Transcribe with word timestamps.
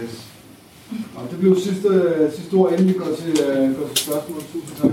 Yes. 0.00 0.28
Og 1.16 1.30
det 1.30 1.38
blev 1.38 1.56
sidste, 1.56 1.90
sidste 2.36 2.54
ord, 2.54 2.72
inden 2.72 2.88
vi 2.88 2.92
går 2.92 3.16
til, 3.16 3.32
uh, 3.32 3.76
går 3.78 3.88
til 3.88 3.96
spørgsmål. 3.96 4.40
Tusind 4.40 4.76
tak. 4.76 4.92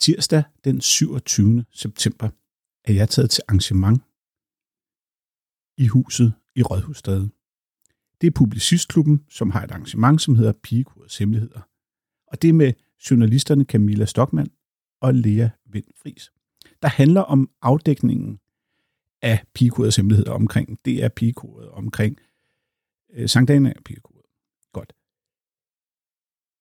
Tirsdag 0.00 0.42
den 0.64 0.80
27. 0.80 1.64
september 1.72 2.28
er 2.84 2.92
jeg 2.92 3.08
taget 3.08 3.30
til 3.30 3.42
arrangement 3.48 4.02
i 5.78 5.86
huset 5.86 6.32
i 6.56 6.62
Rådhusstræde. 6.62 7.30
Det 8.20 8.26
er 8.26 8.30
Publicistklubben, 8.30 9.24
som 9.28 9.50
har 9.50 9.62
et 9.62 9.70
arrangement, 9.70 10.22
som 10.22 10.34
hedder 10.34 10.52
Pigekurets 10.62 11.18
Hemmeligheder. 11.18 11.60
Og 12.26 12.42
det 12.42 12.48
er 12.48 12.52
med 12.52 12.72
journalisterne 13.10 13.64
Camilla 13.64 14.04
Stockmann 14.04 14.50
og 15.00 15.14
Lea 15.14 15.48
Vind 15.66 15.86
Fris. 16.02 16.32
Der 16.82 16.88
handler 16.88 17.20
om 17.20 17.50
afdækningen 17.62 18.40
af 19.24 19.44
pigekodets 19.54 19.96
hemmeligheder 19.96 20.32
omkring 20.32 20.78
det 20.84 21.04
er 21.04 21.08
pigekodet, 21.08 21.68
omkring 21.68 22.18
øh, 23.12 23.28
Sankt 23.28 23.50
Anna 23.50 23.72
pigekodet. 23.84 24.22
Godt. 24.72 24.92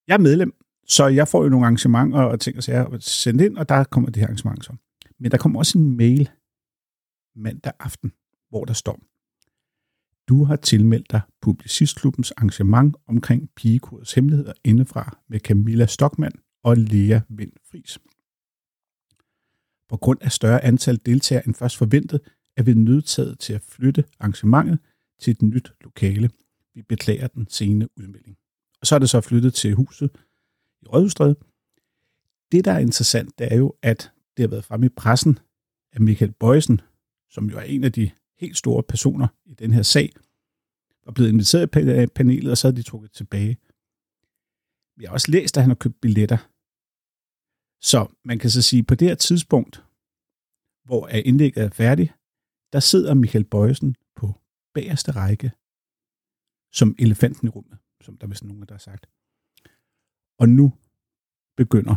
Jeg 0.07 0.13
er 0.13 0.19
medlem, 0.19 0.53
så 0.87 1.07
jeg 1.07 1.27
får 1.27 1.43
jo 1.43 1.49
nogle 1.49 1.65
arrangementer 1.65 2.19
og 2.19 2.39
ting 2.39 2.57
og 2.57 2.63
sager 2.63 2.97
sendt 2.99 3.41
ind, 3.41 3.57
og 3.57 3.69
der 3.69 3.83
kommer 3.83 4.09
det 4.09 4.19
her 4.19 4.27
arrangement 4.27 4.65
så. 4.65 4.75
Men 5.19 5.31
der 5.31 5.37
kommer 5.37 5.59
også 5.59 5.77
en 5.77 5.97
mail 5.97 6.29
mandag 7.35 7.73
aften, 7.79 8.11
hvor 8.49 8.65
der 8.65 8.73
står, 8.73 8.99
du 10.27 10.43
har 10.43 10.55
tilmeldt 10.55 11.11
dig 11.11 11.21
Publicistklubbens 11.41 12.31
arrangement 12.31 12.95
omkring 13.07 13.49
pigekodets 13.55 14.13
hemmeligheder 14.13 14.53
indefra 14.63 15.17
med 15.29 15.39
Camilla 15.39 15.85
Stockmann 15.85 16.35
og 16.63 16.77
Lea 16.77 17.19
Vind 17.29 17.51
Fris. 17.71 17.99
På 19.89 19.97
grund 19.97 20.19
af 20.21 20.31
større 20.31 20.63
antal 20.63 20.99
deltagere 21.05 21.47
end 21.47 21.55
først 21.55 21.77
forventet, 21.77 22.21
er 22.57 22.63
vi 22.63 22.73
nødtaget 22.73 23.39
til 23.39 23.53
at 23.53 23.61
flytte 23.61 24.03
arrangementet 24.19 24.79
til 25.19 25.31
et 25.31 25.41
nyt 25.41 25.73
lokale. 25.81 26.29
Vi 26.73 26.81
beklager 26.81 27.27
den 27.27 27.47
sene 27.49 27.89
udmelding. 27.97 28.37
Og 28.81 28.87
så 28.87 28.95
er 28.95 28.99
det 28.99 29.09
så 29.09 29.21
flyttet 29.21 29.53
til 29.53 29.73
huset 29.73 30.09
i 30.81 30.85
Rødhusstræde. 30.87 31.35
Det, 32.51 32.65
der 32.65 32.71
er 32.71 32.79
interessant, 32.79 33.39
det 33.39 33.53
er 33.53 33.57
jo, 33.57 33.73
at 33.81 34.11
det 34.37 34.43
har 34.43 34.47
været 34.47 34.65
fremme 34.65 34.85
i 34.85 34.89
pressen, 34.89 35.39
at 35.91 36.01
Michael 36.01 36.31
Bøjsen, 36.31 36.81
som 37.29 37.49
jo 37.49 37.57
er 37.57 37.61
en 37.61 37.83
af 37.83 37.91
de 37.91 38.11
helt 38.37 38.57
store 38.57 38.83
personer 38.83 39.27
i 39.45 39.53
den 39.53 39.73
her 39.73 39.81
sag, 39.81 40.09
var 41.05 41.11
blevet 41.11 41.29
inviteret 41.29 41.63
i 42.03 42.07
panelet, 42.07 42.51
og 42.51 42.57
så 42.57 42.67
havde 42.67 42.77
de 42.77 42.83
trukket 42.83 43.11
tilbage. 43.11 43.57
Vi 44.95 45.05
har 45.05 45.11
også 45.11 45.31
læst, 45.31 45.57
at 45.57 45.63
han 45.63 45.69
har 45.69 45.75
købt 45.75 46.01
billetter. 46.01 46.37
Så 47.81 48.07
man 48.25 48.39
kan 48.39 48.49
så 48.49 48.61
sige, 48.61 48.79
at 48.79 48.87
på 48.87 48.95
det 48.95 49.07
her 49.07 49.15
tidspunkt, 49.15 49.83
hvor 50.85 51.07
indlægget 51.07 51.63
er 51.63 51.69
færdigt, 51.69 52.11
der 52.73 52.79
sidder 52.79 53.13
Michael 53.13 53.43
Bøjsen 53.43 53.95
på 54.15 54.41
bagerste 54.73 55.11
række, 55.11 55.51
som 56.73 56.95
elefanten 56.99 57.47
i 57.47 57.49
rummet, 57.49 57.77
som 58.01 58.17
der 58.17 58.27
vist 58.27 58.43
nogen, 58.43 58.61
der 58.61 58.73
har 58.73 58.79
sagt. 58.79 59.05
Og 60.39 60.49
nu 60.49 60.73
begynder 61.57 61.95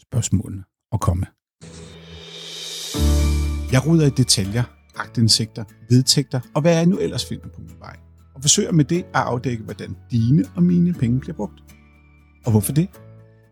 spørgsmålene 0.00 0.64
at 0.92 1.00
komme. 1.00 1.26
Jeg 3.72 3.86
ruder 3.86 4.06
i 4.06 4.10
detaljer, 4.10 4.64
agtindsigter, 4.96 5.64
vedtægter 5.88 6.40
og 6.54 6.62
hvad 6.62 6.76
jeg 6.76 6.86
nu 6.86 6.98
ellers 6.98 7.26
finder 7.28 7.48
på 7.48 7.60
min 7.60 7.78
vej. 7.78 7.96
Og 8.34 8.42
forsøger 8.42 8.72
med 8.72 8.84
det 8.84 8.98
at 8.98 9.06
afdække, 9.14 9.64
hvordan 9.64 9.96
dine 10.10 10.44
og 10.56 10.62
mine 10.62 10.94
penge 10.94 11.20
bliver 11.20 11.36
brugt. 11.36 11.62
Og 12.44 12.50
hvorfor 12.50 12.72
det? 12.72 12.88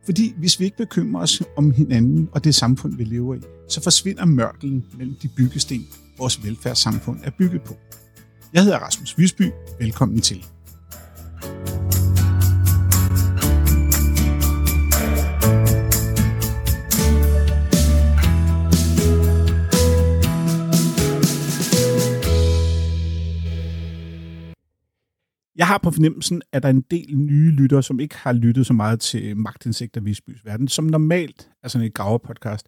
Fordi 0.04 0.34
hvis 0.38 0.60
vi 0.60 0.64
ikke 0.64 0.76
bekymrer 0.76 1.22
os 1.22 1.42
om 1.56 1.70
hinanden 1.70 2.28
og 2.32 2.44
det 2.44 2.54
samfund, 2.54 2.96
vi 2.96 3.04
lever 3.04 3.34
i, 3.34 3.40
så 3.68 3.82
forsvinder 3.82 4.24
mørkelen 4.24 4.86
mellem 4.98 5.14
de 5.22 5.28
byggesten, 5.36 5.86
vores 6.18 6.44
velfærdssamfund 6.44 7.20
er 7.24 7.30
bygget 7.38 7.62
på. 7.62 7.74
Jeg 8.52 8.62
hedder 8.62 8.78
Rasmus 8.78 9.18
Visby. 9.18 9.50
Velkommen 9.80 10.20
til. 10.20 10.44
Jeg 25.56 25.66
har 25.66 25.78
på 25.78 25.90
fornemmelsen, 25.90 26.42
at 26.52 26.62
der 26.62 26.68
er 26.68 26.72
en 26.72 26.84
del 26.90 27.18
nye 27.18 27.50
lyttere, 27.50 27.82
som 27.82 28.00
ikke 28.00 28.16
har 28.16 28.32
lyttet 28.32 28.66
så 28.66 28.72
meget 28.72 29.00
til 29.00 29.36
Magtindsigt 29.36 29.96
af 29.96 30.04
Visbys 30.04 30.44
Verden, 30.44 30.68
som 30.68 30.84
normalt 30.84 31.48
er 31.62 31.68
sådan 31.68 31.86
et 31.86 31.94
graverpodcast. 31.94 32.66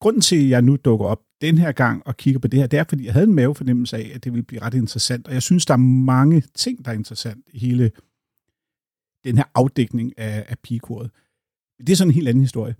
Grunden 0.00 0.22
til, 0.22 0.36
at 0.36 0.48
jeg 0.48 0.62
nu 0.62 0.76
dukker 0.76 1.06
op 1.06 1.22
den 1.40 1.58
her 1.58 1.72
gang 1.72 2.06
og 2.06 2.16
kigger 2.16 2.40
på 2.40 2.48
det 2.48 2.60
her, 2.60 2.66
det 2.66 2.78
er, 2.78 2.84
fordi 2.88 3.04
jeg 3.04 3.12
havde 3.12 3.26
en 3.26 3.34
mavefornemmelse 3.34 3.96
af, 3.96 4.12
at 4.14 4.24
det 4.24 4.32
ville 4.32 4.44
blive 4.44 4.62
ret 4.62 4.74
interessant. 4.74 5.28
Og 5.28 5.34
jeg 5.34 5.42
synes, 5.42 5.66
der 5.66 5.74
er 5.74 5.78
mange 5.78 6.40
ting, 6.54 6.84
der 6.84 6.90
er 6.90 6.94
interessant 6.94 7.44
i 7.52 7.58
hele 7.58 7.90
den 9.24 9.36
her 9.36 9.44
afdækning 9.54 10.18
af, 10.18 10.46
af 10.48 10.58
pigekoret. 10.58 11.10
Det 11.78 11.90
er 11.90 11.96
sådan 11.96 12.10
en 12.10 12.14
helt 12.14 12.28
anden 12.28 12.42
historie. 12.42 12.74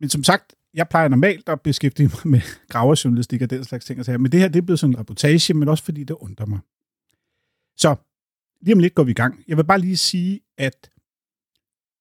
Men 0.00 0.08
som 0.08 0.24
sagt, 0.24 0.54
jeg 0.74 0.88
plejer 0.88 1.08
normalt 1.08 1.48
at 1.48 1.60
beskæftige 1.60 2.08
mig 2.08 2.32
med 2.32 2.40
graverjournalistik 2.72 3.42
og 3.42 3.50
den 3.50 3.64
slags 3.64 3.84
ting. 3.84 4.20
Men 4.20 4.32
det 4.32 4.40
her, 4.40 4.48
det 4.48 4.58
er 4.58 4.62
blevet 4.62 4.80
sådan 4.80 4.94
en 4.94 4.98
reportage, 4.98 5.54
men 5.54 5.68
også 5.68 5.84
fordi 5.84 6.04
det 6.04 6.14
undrer 6.14 6.46
mig. 6.46 6.58
Så 7.76 7.96
lige 8.60 8.74
om 8.74 8.78
lidt 8.78 8.94
går 8.94 9.04
vi 9.04 9.10
i 9.10 9.14
gang. 9.14 9.44
Jeg 9.48 9.56
vil 9.56 9.64
bare 9.64 9.80
lige 9.80 9.96
sige, 9.96 10.40
at 10.58 10.90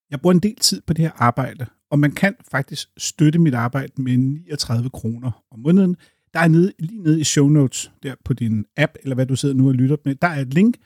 jeg 0.10 0.22
bruger 0.22 0.34
en 0.34 0.40
del 0.40 0.56
tid 0.56 0.82
på 0.82 0.94
det 0.94 1.06
her 1.06 1.12
arbejde, 1.12 1.66
og 1.92 2.00
man 2.00 2.12
kan 2.12 2.36
faktisk 2.52 2.90
støtte 2.98 3.40
mit 3.40 3.54
arbejde 3.54 4.02
med 4.02 4.18
39 4.18 4.90
kroner 4.90 5.44
om 5.52 5.60
måneden. 5.60 5.98
Der 6.34 6.40
er 6.40 6.48
nede, 6.48 6.74
lige 6.80 7.04
nede 7.04 7.20
i 7.20 7.24
show 7.24 7.48
notes, 7.48 7.92
der 8.04 8.16
på 8.26 8.34
din 8.34 8.66
app, 8.78 8.94
eller 9.04 9.16
hvad 9.16 9.26
du 9.26 9.36
sidder 9.36 9.56
nu 9.56 9.68
og 9.68 9.74
lytter 9.74 9.98
med, 10.06 10.16
der 10.16 10.28
er 10.28 10.42
et 10.42 10.54
link, 10.54 10.78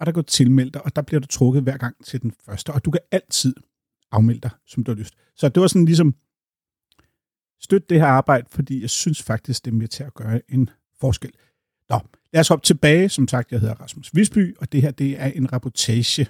og 0.00 0.06
der 0.06 0.12
går 0.12 0.22
tilmeld 0.22 0.70
dig, 0.70 0.84
og 0.84 0.96
der 0.96 1.02
bliver 1.02 1.20
du 1.20 1.26
trukket 1.26 1.62
hver 1.62 1.76
gang 1.76 2.04
til 2.04 2.22
den 2.22 2.32
første, 2.46 2.72
og 2.72 2.84
du 2.84 2.90
kan 2.90 3.00
altid 3.10 3.54
afmelde 4.12 4.40
dig, 4.40 4.50
som 4.66 4.84
du 4.84 4.90
har 4.90 4.96
lyst. 4.96 5.14
Så 5.36 5.48
det 5.48 5.60
var 5.60 5.66
sådan 5.66 5.84
ligesom, 5.84 6.14
støt 7.60 7.90
det 7.90 8.00
her 8.00 8.06
arbejde, 8.06 8.46
fordi 8.50 8.80
jeg 8.80 8.90
synes 8.90 9.22
faktisk, 9.22 9.64
det 9.64 9.70
er 9.70 9.74
med 9.74 9.88
til 9.88 10.04
at 10.04 10.14
gøre 10.14 10.40
en 10.48 10.70
forskel. 11.00 11.32
Nå, 11.88 12.00
lad 12.32 12.40
os 12.40 12.48
hoppe 12.48 12.64
tilbage. 12.64 13.08
Som 13.08 13.28
sagt, 13.28 13.52
jeg 13.52 13.60
hedder 13.60 13.74
Rasmus 13.74 14.14
Visby, 14.14 14.56
og 14.56 14.72
det 14.72 14.82
her 14.82 14.90
det 14.90 15.20
er 15.20 15.26
en 15.26 15.52
reportage, 15.52 16.26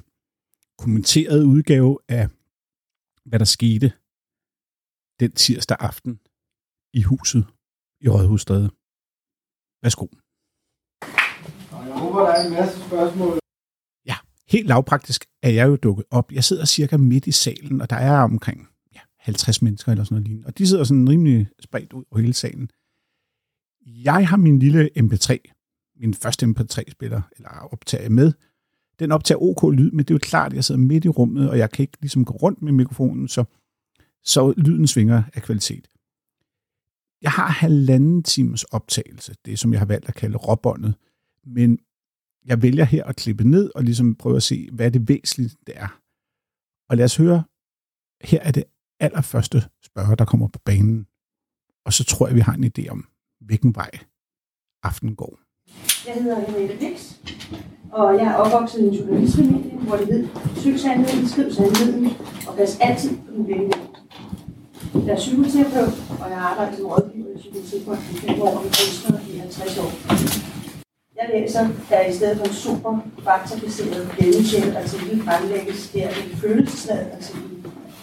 kommenteret 0.79 1.45
udgave 1.45 1.99
af, 2.09 2.29
hvad 3.25 3.39
der 3.39 3.45
skete 3.45 3.93
den 5.21 5.33
tirsdag 5.33 5.77
aften 5.81 6.21
i 6.93 7.03
huset 7.03 7.47
i 8.01 8.09
Rådhusstræde. 8.09 8.71
Værsgo. 9.83 10.07
Jeg 11.73 11.99
håber, 11.99 12.21
der 12.21 12.33
er 12.33 12.47
en 12.47 12.53
masse 12.53 12.81
spørgsmål. 12.81 13.39
Ja, 14.07 14.17
helt 14.49 14.67
lavpraktisk 14.67 15.25
er 15.43 15.51
jeg 15.51 15.69
jo 15.69 15.77
dukket 15.77 16.05
op. 16.11 16.33
Jeg 16.33 16.45
sidder 16.45 16.65
cirka 16.65 16.97
midt 16.97 17.27
i 17.27 17.33
salen, 17.33 17.81
og 17.81 17.91
der 17.91 17.97
er 17.97 18.21
omkring 18.21 18.69
ja, 18.95 19.01
50 19.19 19.63
mennesker 19.63 19.93
eller 19.93 20.05
sådan 20.05 20.15
noget 20.15 20.27
lignende. 20.29 20.47
Og 20.47 20.59
de 20.59 20.67
sidder 20.67 20.85
sådan 20.85 21.09
rimelig 21.09 21.49
spredt 21.61 21.93
ud 21.93 22.05
over 22.11 22.21
hele 22.21 22.35
salen. 22.35 22.71
Jeg 23.87 24.29
har 24.29 24.37
min 24.37 24.59
lille 24.59 24.91
MP3, 24.99 25.37
min 26.01 26.15
første 26.15 26.47
MP3-spiller, 26.47 27.23
eller 27.37 27.51
optager 27.73 28.09
med. 28.09 28.33
Den 28.99 29.13
optager 29.13 29.43
OK 29.43 29.75
lyd, 29.75 29.91
men 29.91 29.99
det 29.99 30.11
er 30.11 30.15
jo 30.15 30.19
klart, 30.23 30.53
at 30.53 30.57
jeg 30.57 30.65
sidder 30.65 30.81
midt 30.81 31.05
i 31.05 31.09
rummet, 31.09 31.51
og 31.51 31.59
jeg 31.59 31.71
kan 31.71 31.83
ikke 31.83 31.99
ligesom 32.01 32.25
gå 32.25 32.33
rundt 32.33 32.63
med 32.63 32.73
mikrofonen, 32.73 33.29
så 33.29 33.45
så 34.25 34.55
lyden 34.57 34.87
svinger 34.87 35.23
af 35.35 35.43
kvalitet. 35.43 35.89
Jeg 37.23 37.31
har 37.31 37.49
halvanden 37.49 38.23
times 38.23 38.65
optagelse, 38.65 39.35
det 39.45 39.59
som 39.59 39.73
jeg 39.73 39.81
har 39.81 39.87
valgt 39.87 40.09
at 40.09 40.15
kalde 40.15 40.37
råbåndet, 40.37 40.95
men 41.47 41.79
jeg 42.45 42.63
vælger 42.63 42.85
her 42.85 43.05
at 43.05 43.17
klippe 43.17 43.45
ned 43.45 43.71
og 43.75 43.85
ligesom 43.85 44.15
prøve 44.15 44.37
at 44.37 44.43
se, 44.43 44.69
hvad 44.73 44.91
det 44.91 45.09
væsentlige 45.09 45.51
det 45.67 45.75
er. 45.77 46.01
Og 46.89 46.97
lad 46.97 47.05
os 47.05 47.17
høre, 47.17 47.45
her 48.25 48.41
er 48.41 48.51
det 48.51 48.65
allerførste 49.01 49.63
spørger, 49.83 50.15
der 50.15 50.25
kommer 50.25 50.49
på 50.49 50.59
banen. 50.65 51.07
Og 51.85 51.93
så 51.93 52.05
tror 52.05 52.27
jeg, 52.27 52.37
vi 52.37 52.41
har 52.41 52.53
en 52.53 52.73
idé 52.79 52.89
om, 52.89 53.09
hvilken 53.41 53.75
vej 53.75 53.91
aftenen 54.83 55.17
går. 55.17 55.39
Jeg 56.07 56.15
hedder 56.23 56.47
Henriette 56.47 56.79
Dix, 56.81 57.15
og 57.93 58.15
jeg 58.15 58.27
er 58.27 58.35
opvokset 58.35 58.81
i 58.81 58.83
en 58.83 58.95
journalistfamilie, 58.95 59.79
hvor 59.79 59.97
det 59.97 60.07
hed, 60.07 60.29
søg 60.57 60.81
sandheden, 60.81 61.29
skriv 61.29 61.53
sandheden, 61.53 62.07
og 62.49 62.57
pas 62.57 62.79
altid 62.81 63.17
på 63.17 63.33
den 63.33 63.45
blinde 63.45 63.88
jeg 65.07 65.13
er 65.13 65.17
psykoterapeut, 65.17 65.95
og 66.23 66.27
jeg 66.31 66.39
har 66.39 66.49
arbejdet 66.51 66.77
som 66.79 66.87
rådgiver 66.87 67.29
i 67.35 67.39
psykoterapeut 67.39 67.99
i 68.13 68.17
5 68.17 68.43
år 68.43 68.55
med 68.63 68.71
kunstnere 68.79 69.21
i 69.33 69.39
50 69.39 69.79
år. 69.79 69.91
Jeg 71.19 71.27
læser, 71.35 71.69
at 71.91 72.15
i 72.15 72.17
stedet 72.17 72.39
for 72.39 72.45
en 72.45 72.53
super 72.53 72.99
faktabaseret 73.25 74.11
gennemtjent 74.19 74.77
artikel 74.77 75.23
fremlægges 75.25 75.93
her 75.93 76.09
en 76.09 76.37
følelsesladet 76.37 77.09
artikel, 77.17 77.17
altså 77.17 77.33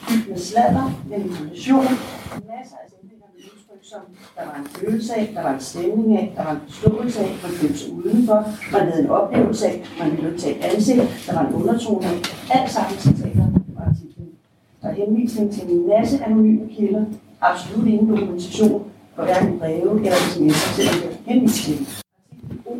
fyldt 0.08 0.30
med 0.30 0.38
sladder, 0.38 0.92
manipulation, 1.10 1.86
masser 2.54 2.78
af 2.84 2.88
sætninger 2.92 3.28
med 3.34 3.44
udtryk 3.44 3.84
som, 3.92 4.02
der 4.38 4.46
var 4.46 4.56
en 4.62 4.68
følelse 4.68 5.16
af, 5.16 5.32
der 5.36 5.42
var 5.42 5.54
en 5.54 5.60
stemning 5.60 6.18
af, 6.18 6.34
der 6.38 6.44
var 6.44 6.52
en 6.52 6.62
forståelse 6.68 7.20
af, 7.20 7.30
man 7.44 7.52
følte 7.52 7.78
sig 7.80 7.92
udenfor, 7.92 8.40
man 8.72 8.82
havde 8.88 9.04
en 9.04 9.10
oplevelse 9.10 9.68
af, 9.68 9.84
man 10.00 10.12
ville 10.12 10.38
tage 10.38 10.66
ansigt, 10.66 11.02
der 11.28 11.34
var 11.34 11.48
en 11.48 11.54
undertone 11.54 12.06
af, 12.08 12.18
alt 12.50 12.72
sammen 12.72 13.00
citater 13.00 13.65
der 14.86 14.92
er 14.92 14.96
henvisning 14.96 15.52
til 15.52 15.70
en 15.70 15.88
masse 15.88 16.24
anonyme 16.26 16.70
kilder, 16.70 17.06
absolut 17.42 17.88
ingen 17.88 18.10
dokumentation 18.10 18.84
for 19.16 19.24
hverken 19.24 19.60
breve 19.60 20.00
eller 20.00 20.12
sms'er, 20.12 20.76
selvom 20.76 20.96
det 21.02 21.12
er 21.28 21.34
henvist 21.34 21.64
til. 21.64 21.88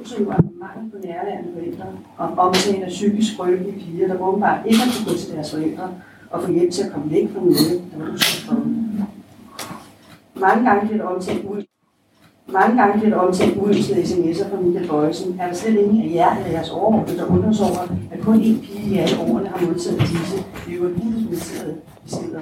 som 0.06 0.24
jo 0.24 0.30
er 0.30 0.36
mangel 0.36 0.92
på 0.92 0.98
nærværende 1.04 1.50
forældre, 1.54 1.86
og 2.18 2.28
omtaler 2.38 2.88
psykisk 2.88 3.34
skrøbelige 3.34 3.80
piger, 3.80 4.08
der 4.08 4.22
åbenbart 4.22 4.66
ikke 4.66 4.80
har 4.80 4.92
kunnet 4.92 5.08
gå 5.08 5.20
til 5.20 5.34
deres 5.36 5.52
forældre 5.52 5.90
og 6.30 6.44
få 6.44 6.52
hjælp 6.52 6.72
til 6.72 6.84
at 6.84 6.92
komme 6.92 7.12
væk 7.12 7.30
fra 7.34 7.40
noget, 7.40 7.82
der 7.92 8.06
var 8.06 8.12
udsat 8.14 8.42
for 8.48 8.56
dem. 8.56 8.76
Mange 10.36 10.70
gange 10.70 10.88
bliver 10.88 11.04
der 11.04 11.10
omtalt 11.10 11.46
ud. 11.46 11.64
Mange 12.48 12.82
gange 12.82 13.00
bliver 13.00 13.16
der 13.16 13.22
omtalt 13.28 13.58
uønskede 13.58 14.02
sms'er 14.02 14.50
fra 14.50 14.62
Michael 14.62 14.88
Bøjsen. 14.88 15.40
Er 15.40 15.48
der 15.48 15.54
slet 15.54 15.80
ingen 15.80 16.02
af 16.02 16.16
jer 16.16 16.38
eller 16.38 16.52
jeres 16.52 16.70
overordnede, 16.70 17.18
der 17.18 17.26
undrer 17.26 17.52
sig 17.52 17.66
over, 17.66 17.88
at 18.12 18.20
kun 18.22 18.36
én 18.36 18.62
pige 18.66 18.94
i 18.94 18.98
alle 18.98 19.20
årene 19.20 19.50
har 19.50 19.66
modtaget 19.66 20.00
disse, 20.00 20.38
det 20.66 20.80
beskeder. 22.06 22.42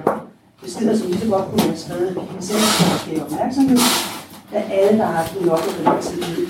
Beskeder, 0.62 0.96
som 0.96 1.06
lige 1.08 1.20
så 1.20 1.28
godt 1.30 1.46
kunne 1.48 1.64
være 1.68 1.76
skrevet 1.76 2.06
af 2.06 2.14
pigen 2.14 2.42
selv 2.42 2.58
for 2.78 2.94
at 2.94 3.00
skabe 3.00 3.22
opmærksomhed, 3.26 3.78
da 4.52 4.58
alle, 4.78 4.98
der 4.98 5.06
har 5.06 5.16
haft 5.20 5.44
nok 5.50 5.62
af 5.68 5.72
den 5.78 6.02
tid 6.02 6.20
ved, 6.36 6.46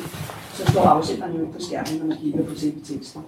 så 0.57 0.63
står 0.73 0.85
afsenderen 0.95 1.37
jo 1.41 1.45
på 1.55 1.61
skærmen, 1.67 1.95
når 2.01 2.07
man 2.07 2.17
kigger 2.23 2.43
på 2.45 2.55
selve 2.55 2.81
teksten. 2.91 3.23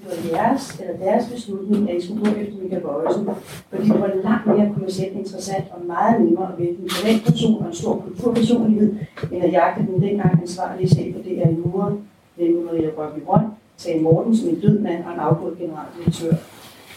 Det 0.00 0.32
var 0.32 0.38
jeres 0.38 0.80
eller 0.80 0.96
deres 1.06 1.24
beslutning, 1.32 1.90
at 1.90 1.96
I 1.96 2.06
skulle 2.06 2.24
gå 2.24 2.40
efter 2.40 2.56
Michael 2.62 2.82
Bøjelsen, 2.82 3.28
fordi 3.70 3.88
det 3.88 4.00
var 4.00 4.12
langt 4.24 4.46
mere 4.46 4.72
kommercielt 4.74 5.16
interessant 5.16 5.64
og 5.74 5.86
meget 5.86 6.20
nemmere 6.20 6.52
at 6.52 6.58
vælge 6.58 6.78
en 6.82 6.90
privatperson 6.94 7.62
og 7.62 7.66
en 7.66 7.74
stor 7.74 8.04
kulturpersonlighed, 8.06 8.94
end 9.32 9.42
at 9.44 9.52
jagte 9.52 9.86
den 9.86 10.02
dengang 10.02 10.42
ansvarlige 10.42 10.88
chef 10.88 11.14
for 11.14 11.22
DR 11.22 11.48
i 11.48 11.56
Muren, 11.64 11.96
nemlig 12.36 12.64
Maria 12.64 12.90
Brøndby 12.90 13.20
Brønd, 13.26 13.46
Tage 13.78 14.02
Morten 14.02 14.36
som 14.36 14.48
en 14.48 14.60
død 14.60 14.78
mand 14.78 15.04
og 15.04 15.12
en 15.12 15.20
afgået 15.20 15.58
generaldirektør. 15.58 16.34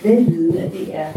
Velvidende, 0.03 0.59
at 0.59 0.71
det 0.71 0.95
er 0.95 1.07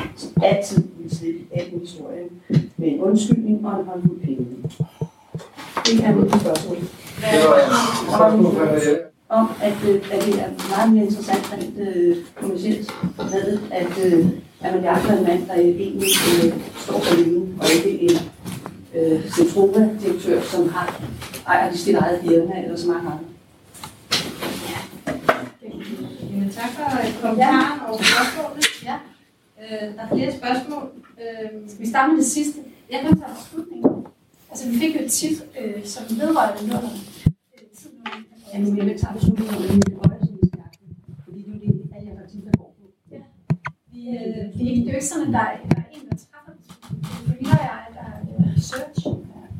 altid 0.43 0.83
vil 0.99 1.17
slippe 1.17 1.41
af 1.53 1.73
historien 1.81 2.29
med 2.77 2.89
en 2.89 3.01
undskyldning 3.01 3.67
og 3.67 3.81
en 3.81 3.87
håndfuld 3.87 4.21
penge. 4.21 4.47
Det 5.87 6.05
er 6.05 6.15
mit 6.15 6.41
spørgsmål. 6.41 6.77
Fra 8.09 8.37
Marielle. 8.37 8.99
Om 9.29 9.49
at, 9.63 9.89
øh, 9.89 10.03
at 10.13 10.25
det 10.25 10.35
er 10.41 10.77
meget 10.77 10.93
mere 10.93 11.05
interessant 11.05 11.53
rent 11.53 11.79
øh, 11.79 12.17
kommercielt 12.35 12.91
med, 13.17 13.59
at, 13.71 14.05
øh, 14.07 14.27
at 14.61 14.75
man 14.75 14.83
jagter 14.83 15.17
en 15.19 15.23
mand, 15.23 15.47
der 15.47 15.55
egentlig 15.55 16.11
øh, 16.45 16.53
står 16.77 17.13
alene, 17.13 17.47
og 17.61 17.67
ikke 17.77 18.01
en 18.03 18.19
øh, 18.95 19.31
Centrova-direktør, 19.31 20.41
som 20.43 20.69
har 20.69 21.03
ejer 21.47 21.75
sit 21.75 21.95
eget 21.95 22.21
firma, 22.21 22.63
eller 22.65 22.77
så 22.77 22.89
mange 22.89 23.11
andre. 23.11 23.30
Jamen, 26.51 26.63
tak 26.63 26.71
for 26.77 27.21
kommentaren 27.23 27.81
og 27.81 27.95
spørgsmålet. 28.05 28.65
Ja. 28.89 28.97
Øh, 29.63 29.95
der 29.97 30.03
er 30.03 30.09
flere 30.15 30.33
spørgsmål. 30.41 30.85
Øh, 31.23 31.51
Skal 31.71 31.81
vi 31.85 31.89
starte 31.91 32.09
med 32.13 32.19
det 32.23 32.27
sidste? 32.27 32.59
jeg 32.93 33.01
kan 33.01 33.19
tage 33.21 33.33
beslutningen. 33.41 34.07
Altså, 34.51 34.69
vi 34.71 34.75
fik 34.79 34.95
jo 34.97 35.01
et 35.05 35.11
tip, 35.13 35.37
øh, 35.61 35.85
som 35.85 36.03
vedrørte 36.21 36.67
nullerne. 36.67 36.89
Øh, 37.55 37.65
tid 37.79 37.91
nu. 37.97 38.11
Jamen, 38.53 38.77
jeg 38.79 38.87
vil 38.87 38.99
tage 39.03 39.15
beslutningen 39.15 39.55
om, 39.55 39.63
at 39.65 39.69
vi 39.71 39.79
vil 39.87 39.95
højre, 40.03 40.21
som 40.27 40.35
vi 40.43 40.47
skal 40.49 40.59
jagte. 40.65 40.85
Fordi 41.25 41.41
det 41.43 41.53
er 41.53 41.67
jo 41.67 41.73
det, 41.83 41.91
alle 41.97 42.09
jer 42.11 42.17
partier, 42.23 42.45
der 42.49 42.55
går 42.61 42.71
på. 42.79 42.85
Vi, 43.93 44.01
øh, 44.19 44.45
det, 44.55 44.61
er 44.67 44.71
ikke, 44.71 44.81
det 44.85 44.89
er 44.89 44.95
jo 44.95 45.01
ikke 45.01 45.13
sådan, 45.13 45.27
at 45.29 45.33
der 45.37 45.45
er, 45.51 45.57
der 45.71 45.79
er 45.83 45.89
en, 45.97 46.03
der 46.11 46.17
træffer 46.25 46.53
beslutningen. 46.61 47.05
Er 47.31 47.35
vi 47.41 47.45
har 47.51 47.61
jeg, 47.69 47.83
der 47.97 48.05
er 48.13 48.17
øh, 48.31 48.57
research. 48.57 49.01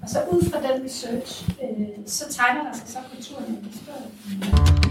Og 0.03 0.09
så 0.13 0.19
ud 0.33 0.43
fra 0.51 0.59
den 0.67 0.77
research, 0.87 1.31
øh, 1.63 1.89
så 2.07 2.25
tegner 2.37 2.63
der 2.67 2.73
sig 2.79 2.89
så 2.95 2.99
kulturen 3.13 3.45
i 3.49 3.53
en 3.57 4.90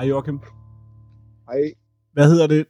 Hej 0.00 0.08
Joachim. 0.08 0.40
Hej. 1.46 1.74
Hvad 2.12 2.28
hedder 2.28 2.46
det? 2.46 2.66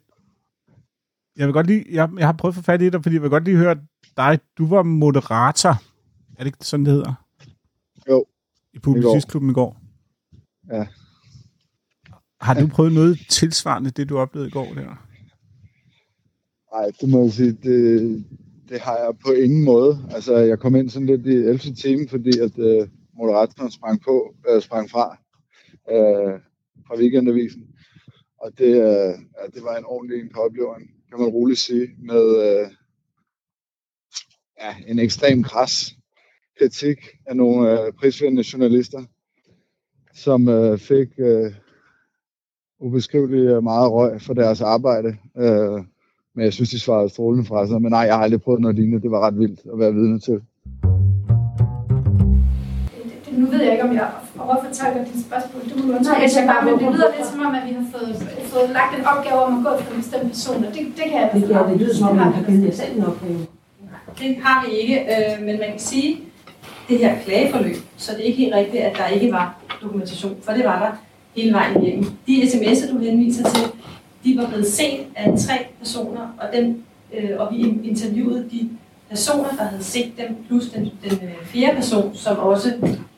Jeg 1.37 1.47
vil 1.47 1.53
godt 1.53 1.67
lige, 1.67 1.85
jeg, 1.91 2.11
jeg 2.19 2.27
har 2.27 2.33
prøvet 2.33 2.53
at 2.53 2.57
få 2.57 2.63
fat 2.63 2.83
i 2.83 2.91
dig, 2.91 3.03
fordi 3.03 3.15
jeg 3.15 3.23
vil 3.23 3.31
godt 3.31 3.45
lige 3.45 3.57
høre 3.57 3.77
dig. 4.17 4.39
Du 4.59 4.67
var 4.67 4.83
moderator. 4.83 5.69
Er 5.69 6.39
det 6.39 6.47
ikke 6.47 6.59
sådan, 6.61 6.87
det 6.87 6.93
hedder? 6.93 7.15
Jo. 8.09 8.25
I 8.73 8.79
Publicistklubben 8.79 9.51
i 9.51 9.55
går. 9.55 9.81
Ja. 10.73 10.87
Har 12.41 12.55
du 12.55 12.67
prøvet 12.67 12.93
noget 12.93 13.19
tilsvarende 13.29 13.91
det, 13.91 14.09
du 14.09 14.19
oplevede 14.19 14.49
i 14.49 14.53
går 14.53 14.75
der? 14.75 15.07
Nej, 16.75 16.91
det 17.01 17.09
må 17.09 17.23
jeg 17.23 17.33
sige, 17.33 17.53
det, 17.53 18.25
det 18.69 18.81
har 18.81 18.97
jeg 18.97 19.13
på 19.25 19.33
ingen 19.33 19.65
måde. 19.65 20.09
Altså, 20.11 20.37
jeg 20.37 20.59
kom 20.59 20.77
ind 20.77 20.91
sådan 20.91 21.07
lidt 21.07 21.27
i 21.27 21.35
11. 21.35 21.59
time, 21.59 22.09
fordi 22.09 22.39
at 22.39 22.59
øh, 22.59 22.89
moderatoren 23.15 23.71
sprang 23.71 24.01
på, 24.01 24.35
øh, 24.49 24.63
sprang 24.63 24.91
fra, 24.91 25.19
øh, 25.91 26.41
fra 26.91 26.99
weekendavisen. 26.99 27.67
Og 28.39 28.59
det, 28.59 28.67
øh, 28.67 29.15
ja, 29.37 29.47
det 29.55 29.63
var 29.63 29.77
en 29.77 29.85
ordentlig 29.85 30.21
en 30.21 30.31
på 30.35 30.41
opleveren, 30.41 30.83
kan 31.11 31.21
man 31.21 31.29
roligt 31.29 31.59
sige, 31.59 31.89
med 31.99 32.25
øh, 32.47 32.71
ja, 34.61 34.75
en 34.87 34.99
ekstrem 34.99 35.43
kras 35.43 35.97
kritik 36.59 36.99
af 37.27 37.37
nogle 37.37 37.73
øh, 37.73 37.93
prisvindende 37.93 38.45
journalister, 38.53 39.03
som 40.15 40.49
øh, 40.49 40.79
fik 40.79 41.09
øh, 41.19 41.53
ubeskriveligt 42.81 43.63
meget 43.63 43.93
røg 43.93 44.21
for 44.21 44.35
deres 44.35 44.61
arbejde. 44.61 45.17
Øh, 45.37 45.85
men 46.35 46.45
jeg 46.45 46.53
synes, 46.53 46.71
de 46.71 46.81
svarede 46.81 47.09
strålende 47.09 47.45
fra 47.45 47.67
sig. 47.67 47.83
Men 47.83 47.91
nej, 47.91 48.01
jeg 48.01 48.15
har 48.15 48.23
aldrig 48.23 48.43
prøvet 48.43 48.61
noget 48.61 48.77
lignende. 48.77 49.03
Det 49.03 49.11
var 49.11 49.21
ret 49.21 49.39
vildt 49.39 49.61
at 49.73 49.79
være 49.79 49.95
vidne 49.95 50.21
til. 50.21 50.43
Nu 53.33 53.47
ved 53.47 53.63
jeg 53.63 53.73
ikke, 53.73 53.85
om 53.85 53.93
jeg 53.93 54.13
overfortolker 54.47 55.01
dit 55.11 55.21
spørgsmål. 55.27 55.61
Det 55.69 55.75
må 55.77 55.83
du 55.87 55.93
undskylde, 55.97 56.03
Nej, 56.03 56.15
jeg 56.15 56.23
hvis 56.23 56.37
jeg 56.37 56.43
tænker 56.43 56.55
bare, 56.55 56.65
men 56.67 56.75
det 56.81 56.87
lyder 56.95 57.09
lidt 57.17 57.27
som 57.31 57.41
om, 57.47 57.55
at 57.59 57.65
vi 57.69 57.73
har 57.79 57.87
fået, 57.95 58.13
fået 58.55 58.69
lagt 58.79 58.93
en 58.99 59.05
opgave 59.13 59.39
om 59.47 59.53
at 59.59 59.63
gå 59.65 59.71
efter 59.79 59.93
en 59.95 60.01
bestemt 60.03 60.29
person, 60.35 60.59
og 60.67 60.71
det, 60.75 60.83
det 60.99 61.05
kan 61.11 61.17
jeg 61.21 61.31
Det, 61.35 61.49
gør, 61.49 61.69
det 61.71 61.77
lyder 61.81 61.95
som 61.99 62.09
om, 62.09 62.17
man 62.17 62.33
har 62.37 62.43
givet 62.49 62.65
jer 62.69 62.75
selv 62.81 62.93
en 62.97 63.05
opgave. 63.11 63.41
Det 64.21 64.31
har 64.45 64.57
vi 64.65 64.71
ikke, 64.83 64.97
øh, 65.15 65.35
men 65.47 65.55
man 65.63 65.71
kan 65.75 65.85
sige, 65.93 66.11
det 66.89 66.99
her 66.99 67.13
klageforløb, 67.25 67.77
så 67.97 68.13
det 68.13 68.21
er 68.21 68.25
ikke 68.25 68.39
helt 68.39 68.55
rigtigt, 68.55 68.83
at 68.83 68.97
der 68.99 69.07
ikke 69.07 69.33
var 69.33 69.47
dokumentation, 69.83 70.37
for 70.43 70.53
det 70.53 70.65
var 70.65 70.79
der 70.85 70.91
hele 71.37 71.53
vejen 71.53 71.83
igennem. 71.83 72.11
De 72.27 72.43
sms'er, 72.43 72.93
du 72.93 72.99
henviser 72.99 73.45
til, 73.51 73.65
de 74.25 74.37
var 74.37 74.47
blevet 74.49 74.67
set 74.67 75.01
af 75.17 75.39
tre 75.39 75.67
personer, 75.79 76.35
og, 76.39 76.47
dem, 76.57 76.85
øh, 77.15 77.31
og 77.39 77.49
vi 77.53 77.81
interviewede 77.85 78.45
de 78.51 78.69
personer, 79.11 79.49
der 79.59 79.65
havde 79.65 79.85
set 79.85 80.13
dem, 80.19 80.37
plus 80.49 80.69
den, 80.69 80.83
den 80.83 81.13
øh, 81.13 81.47
fjerde 81.47 81.77
person, 81.77 82.11
som 82.15 82.39
også 82.39 82.73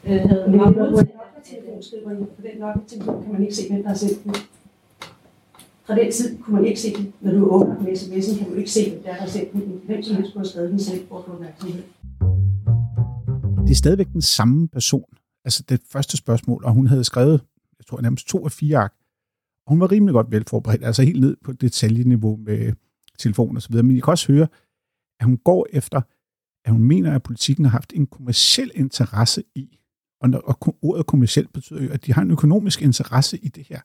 øh, 0.06 0.20
havde 0.20 0.44
Men 0.48 0.56
nok 0.60 0.74
telefon, 1.44 1.82
skriver 1.82 2.10
I. 2.12 2.16
På 2.16 2.42
den 2.42 2.60
nok 2.60 2.76
telefon 2.86 3.22
kan 3.22 3.32
man 3.32 3.42
ikke 3.42 3.54
se, 3.54 3.68
hvem 3.70 3.82
der 3.82 3.88
har 3.88 3.96
sendt 3.96 4.24
den. 4.24 4.34
Fra 5.86 5.94
den 5.96 6.12
tid 6.12 6.42
kunne 6.42 6.56
man 6.56 6.64
ikke 6.64 6.80
se 6.80 6.92
det. 6.96 7.12
Når 7.20 7.32
du 7.32 7.50
åbner 7.50 7.80
med 7.80 7.92
sms'en, 7.92 8.38
kan 8.38 8.50
du 8.52 8.54
ikke 8.54 8.70
se, 8.70 8.90
hvem 8.90 9.02
der 9.02 9.12
har 9.12 9.26
sendt 9.26 9.52
den. 9.52 9.80
Hvem 9.86 10.02
som 10.02 10.16
helst 10.16 10.32
kunne 10.32 10.40
have 10.40 10.48
skrevet 10.48 10.70
den 10.70 10.78
selv 10.78 11.08
for 11.08 11.18
at 11.18 11.24
få 11.24 11.32
opmærksomhed. 11.32 11.82
Det 13.66 13.70
er 13.70 13.74
stadigvæk 13.74 14.12
den 14.12 14.22
samme 14.22 14.68
person. 14.68 15.04
Altså 15.44 15.62
det 15.68 15.80
første 15.92 16.16
spørgsmål, 16.16 16.64
og 16.64 16.72
hun 16.72 16.86
havde 16.86 17.04
skrevet, 17.04 17.40
jeg 17.78 17.86
tror 17.86 18.00
nærmest 18.00 18.28
to 18.28 18.44
af 18.44 18.52
fire 18.52 18.78
ark. 18.78 18.94
Og 19.66 19.72
hun 19.72 19.80
var 19.80 19.92
rimelig 19.92 20.12
godt 20.12 20.30
velforberedt, 20.30 20.84
altså 20.84 21.02
helt 21.02 21.20
ned 21.20 21.36
på 21.44 21.52
detaljeniveau 21.52 22.36
med 22.36 22.72
telefon 23.18 23.56
og 23.56 23.62
så 23.62 23.68
videre. 23.68 23.82
Men 23.82 23.96
jeg 23.96 24.02
kan 24.02 24.10
også 24.10 24.32
høre, 24.32 24.46
at 25.20 25.26
hun 25.26 25.36
går 25.36 25.66
efter, 25.70 26.00
at 26.64 26.72
hun 26.72 26.82
mener, 26.82 27.14
at 27.14 27.22
politikken 27.22 27.64
har 27.64 27.72
haft 27.72 27.92
en 27.92 28.06
kommersiel 28.06 28.70
interesse 28.74 29.42
i, 29.54 29.78
og, 30.22 30.30
når, 30.30 30.38
og 30.38 30.76
ordet 30.82 31.06
kommersielt 31.06 31.52
betyder 31.52 31.82
jo, 31.82 31.90
at 31.90 32.06
de 32.06 32.12
har 32.12 32.22
en 32.22 32.30
økonomisk 32.30 32.82
interesse 32.82 33.38
i 33.38 33.48
det 33.48 33.66
her. 33.66 33.80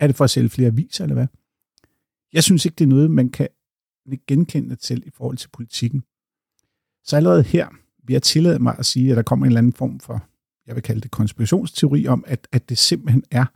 Er 0.00 0.06
det 0.06 0.16
for 0.16 0.24
at 0.24 0.30
sælge 0.30 0.48
flere 0.48 0.66
aviser, 0.66 1.04
eller 1.04 1.14
hvad? 1.14 1.26
Jeg 2.32 2.44
synes 2.44 2.64
ikke, 2.64 2.74
det 2.74 2.84
er 2.84 2.88
noget, 2.88 3.10
man 3.10 3.28
kan 3.28 3.48
genkende 4.26 4.76
til 4.76 5.06
i 5.06 5.10
forhold 5.10 5.36
til 5.36 5.48
politikken. 5.48 6.04
Så 7.04 7.16
allerede 7.16 7.42
her 7.42 7.68
vil 8.06 8.14
jeg 8.14 8.22
tillade 8.22 8.58
mig 8.58 8.78
at 8.78 8.86
sige, 8.86 9.10
at 9.10 9.16
der 9.16 9.22
kommer 9.22 9.46
en 9.46 9.50
eller 9.50 9.58
anden 9.58 9.72
form 9.72 10.00
for, 10.00 10.28
jeg 10.66 10.74
vil 10.74 10.82
kalde 10.82 11.00
det 11.00 11.10
konspirationsteori 11.10 12.06
om, 12.06 12.24
at, 12.26 12.48
at 12.52 12.68
det 12.68 12.78
simpelthen 12.78 13.24
er 13.30 13.46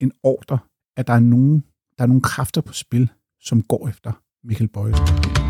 en 0.00 0.12
ordre, 0.22 0.58
at 0.96 1.06
der 1.06 1.12
er 1.12 1.20
nogen, 1.20 1.64
der 1.98 2.04
er 2.04 2.08
nogle 2.08 2.22
kræfter 2.22 2.60
på 2.60 2.72
spil, 2.72 3.10
som 3.40 3.62
går 3.62 3.88
efter 3.88 4.22
Michael 4.44 4.68
Bøjsen. 4.68 5.45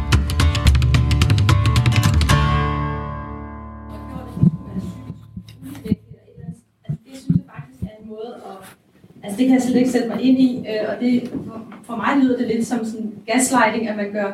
Altså 9.26 9.38
det 9.38 9.46
kan 9.46 9.54
jeg 9.54 9.62
slet 9.62 9.76
ikke 9.76 9.90
sætte 9.90 10.08
mig 10.08 10.20
ind 10.22 10.38
i, 10.38 10.58
øh, 10.58 10.88
og 10.88 11.00
det, 11.00 11.28
for, 11.46 11.62
for 11.82 11.96
mig 11.96 12.22
lyder 12.24 12.36
det 12.38 12.46
lidt 12.48 12.66
som 12.66 12.84
sådan 12.84 13.12
gaslighting, 13.26 13.88
at 13.88 13.96
man 13.96 14.12
gør, 14.12 14.32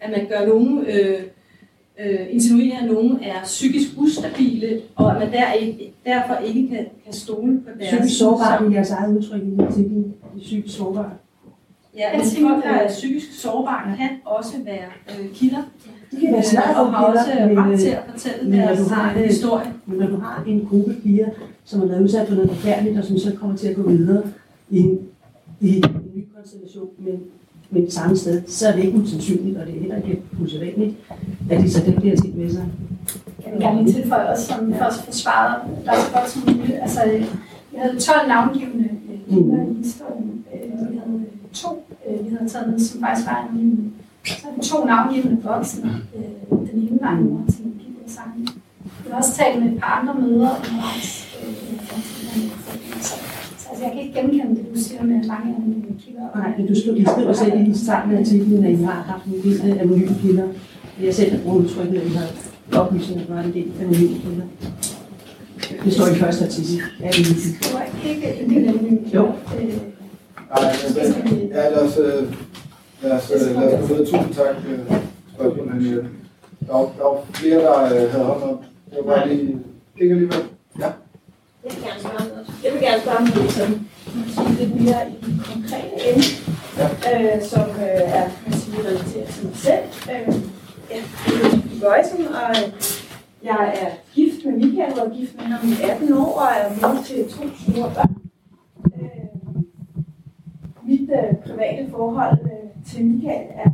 at 0.00 0.10
man 0.10 0.26
gør 0.28 0.46
nogen, 0.46 0.84
øh, 0.86 1.22
øh, 2.00 2.20
insinuerer, 2.30 2.78
at 2.82 2.86
nogen 2.86 3.18
er 3.22 3.42
psykisk 3.44 3.88
ustabile, 3.96 4.80
og 4.96 5.12
at 5.12 5.18
man 5.22 5.32
der 5.32 5.52
ikke, 5.52 5.92
derfor 6.06 6.36
ikke 6.36 6.68
kan, 6.68 6.86
kan 7.04 7.12
stole 7.12 7.60
på 7.60 7.70
deres... 7.78 7.90
Psykisk 7.94 8.18
sårbar 8.18 8.58
er 8.64 8.70
jeres 8.70 8.90
eget 8.90 9.16
udtryk 9.16 9.42
i 9.42 9.60
artiklen. 9.60 10.14
Det 10.34 10.42
psykisk 10.42 10.76
sårbar. 10.76 11.12
Ja, 11.96 12.16
men 12.16 12.26
folk, 12.48 12.64
der 12.64 12.70
er 12.70 12.78
at- 12.80 12.90
psykisk 12.90 13.40
sårbare, 13.42 13.96
kan 13.96 14.08
også 14.24 14.52
være 14.64 14.88
øh, 15.20 15.30
kilder, 15.34 15.62
De 16.10 16.16
kan 16.20 16.28
være 16.32 16.38
øh, 16.38 16.44
svært 16.44 16.76
og 16.76 16.92
har 16.92 17.04
også 17.06 17.20
men, 17.48 17.58
ret 17.58 17.72
øh, 17.72 17.78
til 17.78 17.88
at 17.88 18.02
fortælle 18.10 18.50
men 18.50 18.58
deres 18.60 18.88
har 18.90 19.10
øh, 19.12 19.18
det- 19.18 19.26
historie. 19.26 19.66
Men 19.86 19.98
når 19.98 20.06
du 20.06 20.16
har 20.16 20.44
en 20.46 20.66
gruppe 20.70 20.94
piger, 21.02 21.28
som 21.64 21.80
har 21.80 21.86
været 21.86 22.02
udsat 22.02 22.28
for 22.28 22.34
noget 22.34 22.50
forfærdeligt, 22.50 22.98
og 22.98 23.04
som 23.04 23.18
så 23.18 23.32
kommer 23.40 23.56
til 23.56 23.68
at 23.68 23.76
gå 23.76 23.82
videre 23.90 24.22
i 24.70 24.78
en, 24.78 24.98
i 25.60 25.76
en 25.76 25.84
ny 26.14 26.24
konstellation, 26.36 26.88
men 26.98 27.20
men 27.72 27.84
det 27.84 27.92
samme 27.92 28.16
sted, 28.16 28.42
så 28.46 28.68
er 28.68 28.72
det 28.76 28.84
ikke 28.84 28.98
usandsynligt, 28.98 29.56
og 29.58 29.66
det 29.66 29.76
er 29.76 29.80
heller 29.80 29.96
ikke 29.96 30.22
usædvanligt, 30.44 30.94
at 31.50 31.60
de 31.60 31.70
så 31.70 31.82
den 31.86 31.94
bliver 32.00 32.16
ting 32.16 32.38
med 32.38 32.50
sig. 32.50 32.64
Jeg 33.44 33.52
vil 33.52 33.60
gerne 33.62 33.82
lige 33.82 33.94
tilføje 33.94 34.30
også, 34.32 34.46
som 34.46 34.72
for 34.74 34.84
at 34.84 34.92
forsvare 34.94 35.54
der 35.84 35.90
er 35.92 35.96
så 35.96 36.12
godt 36.14 36.30
som 36.30 36.42
muligt. 36.56 36.78
Altså, 36.82 37.00
vi 37.72 37.76
havde 37.78 37.98
12 37.98 38.28
navngivende 38.28 38.88
kilder 39.30 39.62
i 39.62 39.74
historien. 39.82 40.44
Vi 40.90 40.96
havde 40.98 41.24
to, 41.52 41.68
vi 42.24 42.34
havde 42.36 42.48
taget 42.50 42.68
med, 42.70 42.78
som 42.78 43.00
faktisk 43.00 43.26
var 43.28 43.48
anonyme. 43.50 43.76
Så 44.26 44.34
havde 44.42 44.54
vi 44.56 44.62
to 44.62 44.84
navngivende 44.84 45.42
voksne. 45.42 45.90
Den 46.50 46.68
ene 46.74 46.98
var 47.00 47.12
en 47.12 47.24
mor 47.24 47.40
til 47.52 47.64
en 47.64 47.72
pige 47.78 47.96
sammen. 48.06 48.48
Vi 49.04 49.10
har 49.10 49.18
også 49.18 49.34
talt 49.36 49.62
med 49.62 49.72
et 49.72 49.80
par 49.80 50.00
andre 50.00 50.14
møder 50.14 50.50
undervejs. 50.50 51.26
Så, 53.00 53.14
altså, 53.70 53.84
jeg 53.84 53.92
kan 53.92 54.02
ikke 54.02 54.20
genkende 54.20 54.56
det, 54.56 54.74
du 54.74 54.80
siger 54.80 55.02
med 55.02 55.14
mange 55.14 55.54
anonyme 55.56 55.94
kilder. 56.04 56.26
Nej, 56.34 56.52
men 56.58 56.66
du 56.66 56.74
skriver 56.80 57.32
selv 57.32 57.68
i 57.68 57.74
starten 57.84 58.12
af 58.12 58.20
artiklen, 58.20 58.64
at 58.64 58.70
I 58.70 58.82
har 58.82 58.92
haft 58.92 59.24
en 59.24 59.42
del 59.42 59.78
anonyme 59.78 60.16
kilder. 60.22 60.48
Jeg 61.02 61.14
selv 61.14 61.30
har 61.30 61.38
brugt 61.44 61.64
udtrykket, 61.64 62.00
at 62.00 62.04
vi 62.10 62.14
har 62.14 62.26
oplysninger 62.80 63.26
fra 63.26 63.42
en 63.42 63.52
del 63.52 63.72
anonyme 63.80 64.18
kilder. 64.20 64.46
Det 65.84 65.92
står 65.92 66.06
i 66.06 66.14
første 66.14 66.44
artikel. 66.44 66.82
Ja, 67.00 67.08
det 67.08 67.72
var 67.74 68.10
ikke 68.10 68.40
en 68.40 68.50
del 68.50 68.68
anonyme 68.68 68.98
Jo. 69.14 69.32
Nej, 70.60 70.72
men 71.28 71.48
ja, 71.48 71.68
lad 71.70 71.78
os, 71.78 71.98
lad 73.02 73.12
os, 73.12 73.30
lad 73.30 73.82
os 73.82 73.88
videre. 73.88 74.06
Tusind 74.06 74.34
tak, 74.34 74.56
Henriette. 74.56 76.08
Der 76.66 76.72
var, 76.72 76.92
der 76.98 77.04
var 77.04 77.24
flere, 77.32 77.60
der 77.60 77.86
havde 77.86 78.10
hånd 78.10 78.42
op. 78.42 78.64
Det 78.90 78.98
var 79.04 79.14
bare 79.14 79.28
lige, 79.28 79.58
ikke 80.00 80.14
alligevel. 80.14 80.42
Ja. 80.78 80.90
Jeg 81.64 81.72
vil 81.72 81.82
gerne 81.82 82.00
spørge 82.00 82.28
noget. 82.28 82.46
Jeg 82.64 82.72
vil 82.72 82.80
gerne 82.80 83.00
spørge 83.02 83.18
om 83.18 83.28
noget 83.34 83.50
sådan, 83.50 83.88
måske 84.14 84.42
lidt 84.60 84.74
mere 84.80 85.02
i 85.10 85.24
den 85.24 85.42
konkrete 85.50 85.94
ende, 86.08 86.26
ja. 86.78 86.86
øh, 87.36 87.42
som 87.42 87.66
øh, 87.86 88.18
er, 88.18 88.26
man 88.46 88.52
siger, 88.60 88.78
relateret 88.78 89.28
til 89.34 89.46
mig 89.46 89.56
selv. 89.56 89.84
Øh, 90.12 90.34
ja, 90.90 91.00
jeg 91.28 91.46
er 91.52 91.80
Bøjsen, 91.82 92.26
og 92.28 92.56
jeg 93.42 93.62
er 93.82 93.90
gift 94.14 94.44
med 94.44 94.52
Michael, 94.52 95.00
og 95.00 95.10
gift 95.10 95.36
med 95.36 95.44
ham 95.44 95.68
i 95.68 95.74
18 95.90 96.12
år, 96.12 96.32
og 96.40 96.48
er 96.60 96.68
mor 96.80 97.02
til 97.04 97.28
to 97.28 97.42
store 97.62 97.90
børn. 97.94 98.14
Øh, 99.00 99.24
mit 100.88 101.10
øh, 101.18 101.36
private 101.46 101.90
forhold 101.90 102.38
øh, 102.44 102.49
til 102.86 103.04
Michael 103.04 103.46
er, 103.54 103.70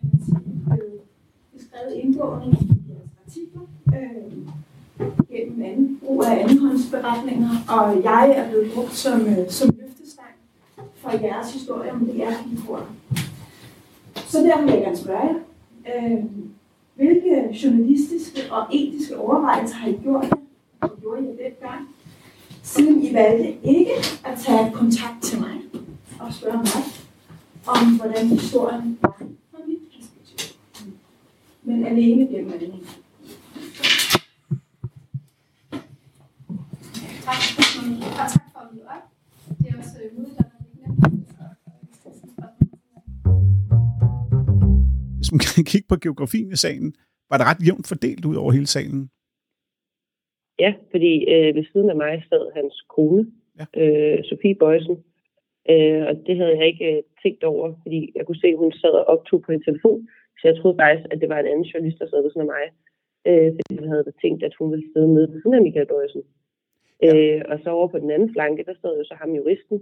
kan 0.00 0.10
man 0.12 0.20
sige, 0.24 0.40
blevet 0.66 1.00
beskrevet 1.56 1.92
indgående 1.94 2.46
i 2.46 2.82
jeres 2.88 3.10
artikler. 3.26 3.62
Øh, 3.94 4.48
gennem 5.30 5.62
anden, 5.62 6.00
brug 6.04 6.24
af 6.24 6.42
andenhåndsberetninger, 6.42 7.50
og 7.68 8.02
jeg 8.04 8.30
er 8.36 8.48
blevet 8.48 8.72
brugt 8.74 8.94
som, 8.94 9.20
øh, 9.20 9.50
som 9.50 9.70
løftestang 9.80 10.34
for 10.94 11.10
jeres 11.10 11.52
historie 11.52 11.92
om 11.92 12.06
det 12.06 12.22
er 12.22 12.32
Så 14.26 14.38
derfor 14.38 14.62
vil 14.62 14.72
jeg 14.72 14.82
gerne 14.82 14.96
spørge 14.96 15.28
jer, 15.28 16.12
øh, 16.12 16.24
hvilke 16.94 17.58
journalistiske 17.64 18.40
og 18.50 18.66
etiske 18.72 19.18
overvejelser 19.18 19.76
har 19.76 19.88
I 19.88 19.98
gjort 20.02 20.24
jer, 20.24 20.36
og 20.80 20.90
gjorde 21.00 21.22
I 21.22 21.26
dengang, 21.26 21.88
siden 22.62 23.02
I 23.02 23.14
valgte 23.14 23.48
ikke 23.62 23.90
at 24.24 24.38
tage 24.38 24.72
kontakt 24.72 25.22
til 25.22 25.40
mig 25.40 25.56
og 26.20 26.34
spørge 26.34 26.56
mig 26.56 27.07
om, 27.74 27.96
hvordan 28.00 28.26
historien 28.26 28.98
var 29.02 29.16
fra 29.50 29.58
mit 29.68 29.78
perspektiv, 29.92 30.58
men 31.62 31.86
alene 31.86 32.26
gennem 32.32 32.52
anden. 32.52 32.80
Tak, 37.26 37.40
og 38.10 38.30
tak 38.32 38.44
for 38.52 38.58
at 38.60 38.68
møde 38.74 38.86
op. 38.94 39.04
Det 39.58 39.66
er 39.68 39.78
også 39.78 39.90
modigt, 40.16 40.38
at. 40.38 40.58
Hvis 45.16 45.32
man 45.32 45.40
kan 45.54 45.64
kigge 45.64 45.88
på 45.88 45.96
geografien 45.96 46.52
i 46.52 46.56
salen, 46.56 46.94
var 47.30 47.36
det 47.38 47.46
ret 47.46 47.66
jævnt 47.66 47.86
fordelt 47.88 48.24
ud 48.24 48.36
over 48.36 48.52
hele 48.52 48.66
salen? 48.66 49.10
Ja, 50.58 50.74
fordi 50.90 51.14
øh, 51.34 51.54
ved 51.56 51.64
siden 51.72 51.90
af 51.90 51.96
mig 51.96 52.24
sad 52.28 52.44
hans 52.56 52.74
kone, 52.94 53.26
ja. 53.58 53.64
øh, 53.82 54.24
Sofie 54.24 54.54
Bøjsen. 54.54 54.96
Øh, 55.72 56.02
og 56.08 56.14
det 56.26 56.34
havde 56.38 56.56
jeg 56.58 56.66
ikke 56.66 56.86
øh, 56.92 57.02
tænkt 57.22 57.44
over, 57.52 57.66
fordi 57.82 57.98
jeg 58.16 58.24
kunne 58.26 58.42
se, 58.42 58.48
at 58.54 58.62
hun 58.64 58.72
sad 58.72 58.94
og 59.00 59.04
optog 59.14 59.42
på 59.42 59.52
en 59.52 59.62
telefon. 59.68 60.00
Så 60.38 60.42
jeg 60.48 60.56
troede 60.56 60.78
faktisk, 60.80 61.06
at 61.10 61.20
det 61.20 61.28
var 61.28 61.38
en 61.38 61.50
anden 61.52 61.68
journalist, 61.70 61.98
der 62.00 62.08
sad 62.08 62.22
ved 62.22 62.30
siden 62.32 62.46
af 62.48 62.52
mig. 62.56 62.64
Øh, 63.28 63.48
fordi 63.56 63.72
jeg 63.80 63.90
havde 63.92 64.18
tænkt, 64.22 64.42
at 64.48 64.54
hun 64.58 64.70
ville 64.72 64.88
sidde 64.92 65.14
nede 65.14 65.28
ved 65.32 65.38
siden 65.40 65.58
af 65.58 65.62
Michael 65.66 65.90
Bøjsen. 65.92 66.22
Ja. 67.02 67.10
Øh, 67.16 67.40
og 67.50 67.56
så 67.62 67.68
over 67.70 67.88
på 67.88 67.98
den 67.98 68.10
anden 68.14 68.32
flanke, 68.34 68.64
der 68.68 68.74
stod 68.74 68.94
jo 68.98 69.04
så 69.04 69.14
ham 69.20 69.30
juristen. 69.38 69.78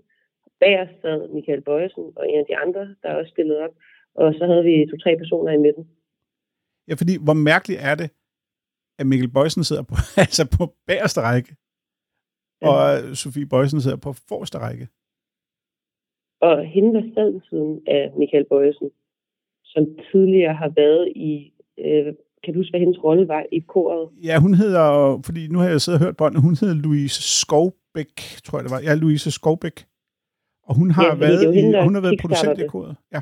Bag 0.60 0.74
os 0.82 0.92
sad 1.02 1.28
Michael 1.36 1.62
Bøjsen 1.68 2.04
og 2.16 2.24
en 2.30 2.38
af 2.42 2.46
de 2.50 2.56
andre, 2.64 2.82
der 3.02 3.18
også 3.18 3.30
stillede 3.30 3.60
op. 3.66 3.74
Og 4.14 4.34
så 4.38 4.44
havde 4.50 4.64
vi 4.64 4.86
to-tre 4.90 5.16
personer 5.22 5.52
i 5.52 5.64
midten. 5.66 5.84
Ja, 6.88 6.94
fordi 7.00 7.14
hvor 7.26 7.38
mærkeligt 7.50 7.80
er 7.90 7.94
det, 8.00 8.08
at 8.98 9.06
Mikkel 9.06 9.30
Bøjsen 9.36 9.64
sidder 9.64 9.82
på, 9.90 9.94
altså 10.24 10.44
på 10.58 10.64
bagerste 10.86 11.20
række, 11.20 11.50
ja. 12.62 12.68
og 12.68 13.16
Sofie 13.16 13.46
Bøjsen 13.52 13.80
sidder 13.80 14.00
på 14.06 14.12
forreste 14.28 14.58
række. 14.58 14.86
Og 16.40 16.64
hende, 16.64 16.94
der 16.94 17.02
sad 17.14 17.32
ved 17.32 17.40
siden 17.50 17.80
af 17.86 18.12
Michael 18.18 18.44
Bøjsen, 18.44 18.90
som 19.64 19.86
tidligere 20.10 20.54
har 20.54 20.68
været 20.68 21.12
i 21.16 21.52
øh, 21.78 22.14
kan 22.42 22.54
du 22.54 22.58
huske, 22.60 22.72
hvad 22.72 22.80
hendes 22.86 23.04
rolle 23.04 23.28
var 23.28 23.44
i 23.52 23.60
koret? 23.74 24.04
Ja, 24.28 24.36
hun 24.44 24.54
hedder, 24.62 24.88
fordi 25.26 25.42
nu 25.52 25.58
har 25.58 25.68
jeg 25.68 25.80
siddet 25.80 26.00
og 26.00 26.04
hørt 26.04 26.16
båndet, 26.16 26.40
hun 26.46 26.54
hedder 26.60 26.76
Louise 26.86 27.20
Skovbæk, 27.40 28.14
tror 28.44 28.54
jeg 28.58 28.64
det 28.66 28.72
var. 28.74 28.80
Ja, 28.86 28.92
Louise 28.94 29.30
Skovbæk. 29.38 29.78
Og 30.68 30.74
hun 30.80 30.88
har 30.98 31.06
ja, 31.06 31.14
været, 31.26 31.54
hende, 31.56 31.78
i, 31.78 31.82
hun 31.88 31.94
har 31.94 32.04
været 32.06 32.18
producent 32.22 32.58
i 32.64 32.66
koret. 32.74 32.94
Ja. 33.14 33.20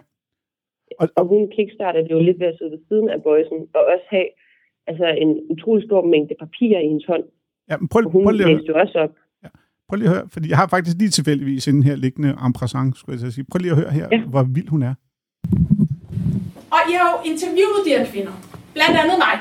Og, 1.00 1.06
og 1.18 1.24
hun 1.32 1.42
kickstartede 1.56 2.06
jo 2.14 2.18
lidt 2.28 2.38
ved 2.40 2.46
at 2.52 2.56
sidde 2.58 2.70
ved 2.74 2.82
siden 2.88 3.08
af 3.14 3.22
Bøjsen, 3.26 3.60
og 3.76 3.82
også 3.92 4.06
have 4.14 4.28
altså, 4.90 5.06
en 5.24 5.30
utrolig 5.52 5.84
stor 5.88 6.02
mængde 6.12 6.34
papir 6.44 6.78
i 6.78 6.88
hendes 6.90 7.06
hånd. 7.12 7.24
Ja, 7.70 7.76
men 7.80 7.88
prøv, 7.92 8.02
og 8.06 8.10
hun 8.10 8.24
prøv 8.24 8.32
lige 8.32 8.48
læste 8.52 8.68
jo 8.72 8.76
også 8.82 8.96
op. 9.04 9.14
Prøv 9.94 9.98
lige 9.98 10.10
at 10.10 10.16
høre, 10.16 10.28
fordi 10.32 10.48
jeg 10.48 10.58
har 10.62 10.66
faktisk 10.66 10.96
lige 10.96 11.10
tilfældigvis 11.10 11.68
en 11.68 11.82
her 11.82 11.96
liggende 11.96 12.30
en 12.46 12.94
skulle 12.94 13.24
jeg 13.24 13.32
sige. 13.32 13.44
Prøv 13.50 13.58
lige 13.58 13.70
at 13.70 13.76
høre 13.76 13.90
her, 13.90 14.06
ja. 14.12 14.20
hvor 14.32 14.42
vild 14.42 14.68
hun 14.68 14.82
er. 14.82 14.94
Og 16.74 16.80
I 16.90 16.92
har 16.98 17.06
jo 17.12 17.16
interviewet 17.30 17.80
de 17.86 17.90
her 17.96 18.06
kvinder. 18.12 18.34
Blandt 18.76 18.96
andet 19.02 19.18
mig. 19.26 19.36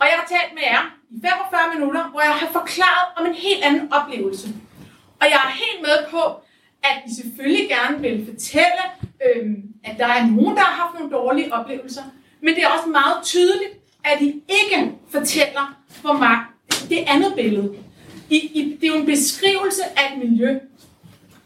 Og 0.00 0.04
jeg 0.10 0.16
har 0.20 0.26
talt 0.34 0.52
med 0.58 0.64
jer 0.72 0.82
i 1.10 1.16
45 1.22 1.60
minutter, 1.74 2.02
hvor 2.12 2.22
jeg 2.28 2.34
har 2.42 2.48
forklaret 2.58 3.06
om 3.16 3.22
en 3.30 3.36
helt 3.46 3.62
anden 3.68 3.84
oplevelse. 3.98 4.48
Og 5.20 5.26
jeg 5.32 5.40
er 5.48 5.52
helt 5.62 5.80
med 5.86 5.96
på, 6.14 6.22
at 6.88 6.96
I 7.08 7.10
selvfølgelig 7.20 7.66
gerne 7.76 7.96
vil 8.04 8.16
fortælle, 8.30 8.84
øhm, 9.26 9.56
at 9.88 9.94
der 10.02 10.08
er 10.16 10.20
nogen, 10.26 10.54
der 10.58 10.64
har 10.68 10.74
haft 10.82 10.94
nogle 10.98 11.10
dårlige 11.18 11.48
oplevelser. 11.58 12.04
Men 12.44 12.50
det 12.54 12.62
er 12.66 12.70
også 12.76 12.88
meget 13.00 13.16
tydeligt, 13.32 13.74
at 14.10 14.18
I 14.28 14.28
ikke 14.58 14.78
fortæller, 15.14 15.64
hvor 16.02 16.16
meget 16.24 16.42
det 16.92 17.00
andet 17.14 17.32
billede. 17.40 17.68
I, 18.30 18.36
I, 18.36 18.76
det 18.80 18.88
er 18.88 18.92
jo 18.94 19.00
en 19.00 19.06
beskrivelse 19.06 19.82
af 19.96 20.12
et 20.12 20.18
miljø. 20.28 20.58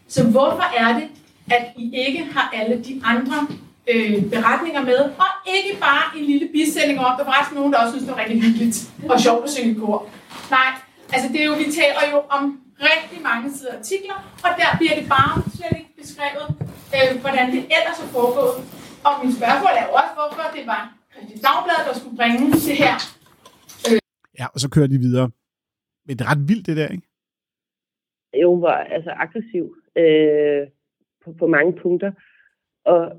Så 0.08 0.24
hvorfor 0.24 0.66
er 0.76 0.92
det, 0.98 1.08
at 1.50 1.64
I 1.76 1.94
ikke 2.06 2.24
har 2.32 2.50
alle 2.54 2.84
de 2.84 3.00
andre 3.04 3.46
øh, 3.92 4.24
beretninger 4.30 4.82
med, 4.82 4.98
og 4.98 5.30
ikke 5.56 5.80
bare 5.80 6.18
en 6.18 6.24
lille 6.24 6.48
bisætning 6.52 6.98
om, 7.00 7.16
der 7.18 7.24
var 7.24 7.32
faktisk 7.32 7.54
nogen, 7.54 7.72
der 7.72 7.78
også 7.78 7.92
synes, 7.92 8.04
det 8.04 8.12
var 8.14 8.20
rigtig 8.22 8.42
hyggeligt 8.42 8.76
og 9.10 9.20
sjovt 9.20 9.44
at 9.44 9.50
synge 9.50 9.74
kor. 9.80 10.08
Nej, 10.50 10.70
altså 11.12 11.28
det 11.32 11.40
er 11.40 11.44
jo, 11.44 11.54
vi 11.64 11.64
taler 11.80 12.02
jo 12.12 12.18
om 12.36 12.42
rigtig 12.80 13.22
mange 13.22 13.46
sider 13.56 13.74
artikler, 13.78 14.18
og 14.44 14.50
der 14.58 14.68
bliver 14.78 14.94
det 15.00 15.08
bare 15.08 15.42
slet 15.56 15.78
ikke 15.78 15.92
beskrevet, 16.02 16.48
øh, 16.96 17.20
hvordan 17.20 17.46
det 17.54 17.60
ellers 17.76 17.98
er 18.04 18.08
foregået. 18.16 18.54
Og 19.04 19.12
min 19.22 19.32
spørgsmål 19.36 19.72
er 19.80 19.84
jo 19.88 19.92
også, 20.00 20.12
hvorfor 20.18 20.44
det 20.56 20.66
var 20.66 20.82
Christian 21.12 21.40
Dagblad, 21.46 21.80
der 21.88 21.98
skulle 21.98 22.16
bringe 22.16 22.52
det 22.52 22.76
her. 22.82 22.94
Øh. 23.90 23.98
Ja, 24.38 24.46
og 24.54 24.60
så 24.60 24.68
kører 24.68 24.86
de 24.86 24.98
videre. 24.98 25.30
Men 26.06 26.16
det 26.16 26.24
er 26.24 26.30
ret 26.32 26.48
vildt, 26.48 26.66
det 26.66 26.76
der, 26.76 26.88
ikke? 26.88 27.08
Jo, 28.40 28.50
hun 28.54 28.62
var 28.62 28.78
altså 28.96 29.10
aggressiv 29.10 29.76
øh, 29.96 30.66
på, 31.24 31.32
på 31.32 31.46
mange 31.46 31.72
punkter. 31.72 32.12
Og 32.84 33.12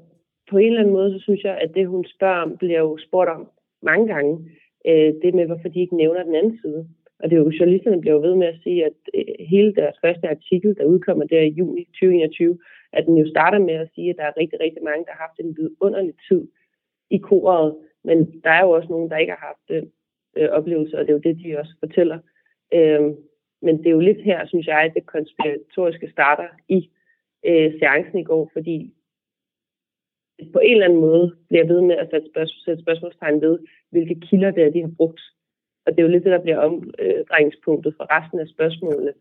på 0.49 0.57
en 0.57 0.67
eller 0.67 0.79
anden 0.79 0.93
måde, 0.93 1.13
så 1.13 1.19
synes 1.23 1.43
jeg, 1.43 1.57
at 1.57 1.71
det, 1.75 1.87
hun 1.87 2.05
spørger 2.05 2.41
om, 2.41 2.57
bliver 2.57 2.79
jo 2.79 2.97
spurgt 2.97 3.29
om 3.29 3.47
mange 3.81 4.07
gange. 4.13 4.51
Øh, 4.87 5.13
det 5.21 5.33
med, 5.33 5.45
hvorfor 5.45 5.69
de 5.69 5.79
ikke 5.79 5.97
nævner 5.97 6.23
den 6.23 6.35
anden 6.35 6.59
side. 6.61 6.87
Og 7.19 7.29
det 7.29 7.35
er 7.35 7.39
jo, 7.39 7.51
journalisterne 7.59 8.01
bliver 8.01 8.15
jo 8.15 8.21
ved 8.21 8.35
med 8.35 8.47
at 8.47 8.59
sige, 8.63 8.85
at 8.85 8.97
øh, 9.13 9.25
hele 9.39 9.73
deres 9.75 9.97
første 10.03 10.29
artikel, 10.29 10.75
der 10.77 10.85
udkommer 10.85 11.25
der 11.25 11.41
i 11.41 11.55
juni 11.59 11.83
2021, 11.85 12.59
at 12.93 13.05
den 13.05 13.17
jo 13.17 13.29
starter 13.29 13.59
med 13.59 13.73
at 13.73 13.89
sige, 13.95 14.09
at 14.09 14.17
der 14.17 14.23
er 14.23 14.37
rigtig, 14.37 14.59
rigtig 14.59 14.83
mange, 14.83 15.05
der 15.05 15.11
har 15.11 15.27
haft 15.27 15.39
en 15.39 15.57
vidunderlig 15.57 16.13
tid 16.27 16.47
i 17.09 17.17
koret. 17.17 17.75
Men 18.03 18.41
der 18.43 18.49
er 18.49 18.63
jo 18.65 18.71
også 18.71 18.89
nogen, 18.89 19.09
der 19.09 19.17
ikke 19.17 19.33
har 19.37 19.47
haft 19.47 19.63
den 19.69 19.91
øh, 20.37 20.43
øh 20.43 20.49
oplevelse, 20.49 20.97
og 20.97 21.01
det 21.01 21.09
er 21.09 21.17
jo 21.17 21.27
det, 21.27 21.43
de 21.43 21.59
også 21.59 21.73
fortæller. 21.79 22.19
Øh, 22.73 23.01
men 23.61 23.77
det 23.77 23.87
er 23.87 23.91
jo 23.91 23.99
lidt 23.99 24.21
her, 24.21 24.45
synes 24.47 24.67
jeg, 24.67 24.81
at 24.81 24.93
det 24.95 25.05
konspiratoriske 25.05 26.11
starter 26.11 26.47
i 26.69 26.89
øh, 27.45 27.73
seancen 27.79 28.17
i 28.19 28.23
går, 28.23 28.49
fordi 28.53 28.93
på 30.53 30.59
en 30.59 30.71
eller 30.71 30.85
anden 30.85 30.99
måde 30.99 31.35
bliver 31.49 31.65
ved 31.67 31.81
med 31.81 31.95
at 31.95 32.07
sætte, 32.11 32.27
spørgsmål, 32.31 32.61
sætte 32.65 32.83
spørgsmålstegn 32.83 33.41
ved, 33.41 33.59
hvilke 33.89 34.19
kilder 34.19 34.51
det 34.51 34.63
er, 34.63 34.69
de 34.71 34.81
har 34.81 34.91
brugt. 34.97 35.21
Og 35.85 35.91
det 35.91 35.99
er 35.99 36.03
jo 36.03 36.09
lidt 36.11 36.23
det, 36.23 36.31
der 36.31 36.41
bliver 36.41 36.57
omdrejningspunktet 36.57 37.93
for 37.97 38.05
resten 38.17 38.39
af 38.39 38.47
spørgsmålene. 38.47 39.13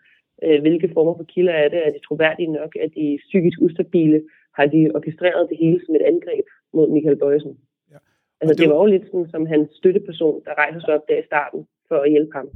Øh, 0.43 0.61
hvilke 0.61 0.91
former 0.93 1.15
for 1.17 1.25
kilder 1.25 1.53
er 1.53 1.69
det? 1.69 1.87
Er 1.87 1.91
de 1.93 1.99
troværdige 1.99 2.53
nok? 2.53 2.77
Er 2.81 2.89
de 2.89 3.19
psykisk 3.29 3.59
ustabile? 3.61 4.23
har 4.55 4.67
de 4.67 4.91
orkestreret 4.95 5.49
det 5.51 5.59
hele 5.59 5.81
som 5.87 5.95
et 5.95 6.03
angreb 6.03 6.45
mod 6.73 6.89
Michael 6.91 7.17
Bøjsen. 7.17 7.59
Ja. 7.91 7.97
Altså, 8.41 8.55
det 8.55 8.59
det 8.59 8.69
var- 8.69 8.75
var 8.75 8.83
jo 8.83 8.91
lidt 8.93 9.07
sådan, 9.07 9.29
som 9.31 9.47
hans 9.47 9.69
støtteperson, 9.73 10.43
der 10.45 10.55
rejser 10.59 10.81
sig 10.81 10.95
op 10.95 11.09
der 11.09 11.19
i 11.19 11.27
starten 11.27 11.67
for 11.89 11.97
at 11.97 12.11
hjælpe 12.11 12.33
ham. 12.33 12.49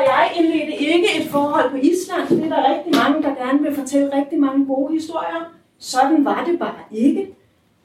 Og 0.00 0.06
jeg 0.06 0.32
indledte 0.38 0.76
ikke 0.76 1.08
et 1.20 1.26
forhold 1.30 1.70
på 1.70 1.76
Island. 1.76 2.28
Det 2.28 2.44
er 2.44 2.48
der 2.48 2.74
rigtig 2.74 2.92
mange, 3.02 3.22
der 3.22 3.44
gerne 3.44 3.62
vil 3.62 3.74
fortælle 3.74 4.16
rigtig 4.16 4.40
mange 4.40 4.66
gode 4.66 4.94
historier. 4.94 5.52
Sådan 5.78 6.24
var 6.24 6.44
det 6.44 6.58
bare 6.58 6.82
ikke. 6.90 7.28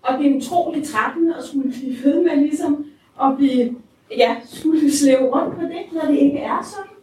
Og 0.02 0.20
det 0.20 0.32
er 0.32 0.36
utroligt 0.36 0.88
trættende 0.88 1.36
at 1.38 1.44
skulle 1.44 1.70
blive 1.72 2.04
ved 2.04 2.24
med 2.24 2.36
ligesom 2.36 2.86
at 3.24 3.38
blive, 3.38 3.76
ja, 4.18 4.36
skulle 4.46 4.92
slæve 4.94 5.30
rundt 5.36 5.56
på 5.56 5.62
det, 5.62 5.82
når 5.94 6.12
det 6.12 6.20
ikke 6.20 6.38
er 6.38 6.74
sådan. 6.74 6.96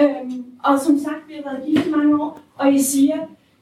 Øhm, 0.00 0.44
og 0.64 0.80
som 0.80 0.98
sagt, 0.98 1.28
vi 1.28 1.34
har 1.34 1.52
været 1.52 1.66
gift 1.66 1.86
i 1.86 1.90
mange 1.90 2.22
år, 2.22 2.40
og 2.56 2.72
I 2.72 2.82
siger, 2.82 3.16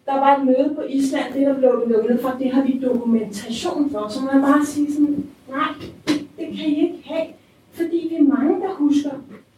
der 0.06 0.14
var 0.14 0.36
et 0.36 0.44
møde 0.44 0.72
på 0.74 0.82
Island, 0.88 1.34
det 1.34 1.46
der 1.46 1.58
blev 1.58 1.84
lukket 1.86 2.18
for, 2.22 2.36
det 2.38 2.52
har 2.52 2.62
vi 2.62 2.80
dokumentation 2.84 3.90
for. 3.90 4.08
Så 4.08 4.20
man 4.32 4.42
bare 4.42 4.66
sige 4.66 4.92
sådan, 4.92 5.26
nej, 5.50 5.68
det 6.06 6.46
kan 6.56 6.66
I 6.66 6.82
ikke 6.82 7.02
have, 7.04 7.26
fordi 7.72 8.06
vi 8.10 8.14
er 8.16 8.36
mange, 8.36 8.60
der 8.60 8.74
husker 8.74 9.10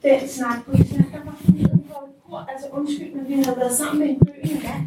den 0.02 0.28
snak 0.28 0.64
på 0.66 0.72
Island. 0.72 1.05
Og 2.36 2.52
altså 2.52 2.66
undskyld, 2.72 3.14
men 3.14 3.28
vi 3.28 3.34
havde 3.34 3.56
været 3.56 3.72
sammen 3.72 3.98
med 3.98 4.08
en 4.08 4.18
døende 4.18 4.62
mand, 4.66 4.82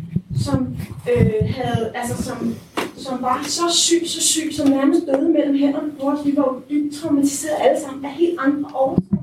som 0.46 0.76
øh, 1.12 1.56
havde, 1.56 1.92
altså 1.96 2.24
som, 2.24 2.56
som 2.98 3.22
var 3.22 3.44
så 3.44 3.70
syg, 3.70 4.02
så 4.06 4.22
syg, 4.22 4.54
som 4.54 4.68
nærmest 4.70 5.06
døde 5.08 5.30
mellem 5.30 5.56
hænderne 5.58 5.92
på 6.00 6.10
os. 6.10 6.26
Vi 6.26 6.38
var 6.38 6.44
jo 6.44 6.62
dybt 6.70 6.96
traumatiseret 6.96 7.58
alle 7.60 7.82
sammen 7.82 8.06
af 8.06 8.12
helt 8.12 8.40
andre 8.40 8.70
årsager. 8.76 9.18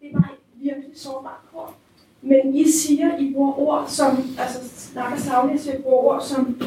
Det 0.00 0.08
var 0.12 0.20
et 0.20 0.64
virkelig 0.64 0.90
sårbart 0.94 1.40
kor. 1.52 1.74
Men 2.22 2.54
I 2.54 2.70
siger, 2.70 3.18
I 3.18 3.32
bruger 3.32 3.58
ord 3.58 3.84
som, 3.88 4.10
altså 4.38 4.58
snakker 4.78 5.18
savlige, 5.18 5.58
så 5.58 5.72
I 5.72 5.82
bruger 5.82 6.04
ord 6.04 6.22
som 6.22 6.60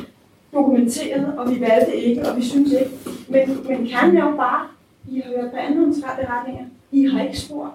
dokumenteret, 0.53 1.37
og 1.37 1.49
vi 1.51 1.61
valgte 1.61 1.95
ikke, 1.95 2.29
og 2.29 2.37
vi 2.37 2.43
synes 2.43 2.71
ikke. 2.71 2.91
Men, 3.29 3.67
men 3.67 3.87
kernen 3.87 4.17
er 4.17 4.29
jo 4.29 4.35
bare, 4.35 4.67
I 5.09 5.21
har 5.25 5.41
hørt 5.41 5.51
på 5.51 5.57
andre 5.57 5.85
beretninger. 6.21 6.65
I 6.91 7.05
har 7.05 7.23
ikke 7.23 7.39
spurgt 7.39 7.71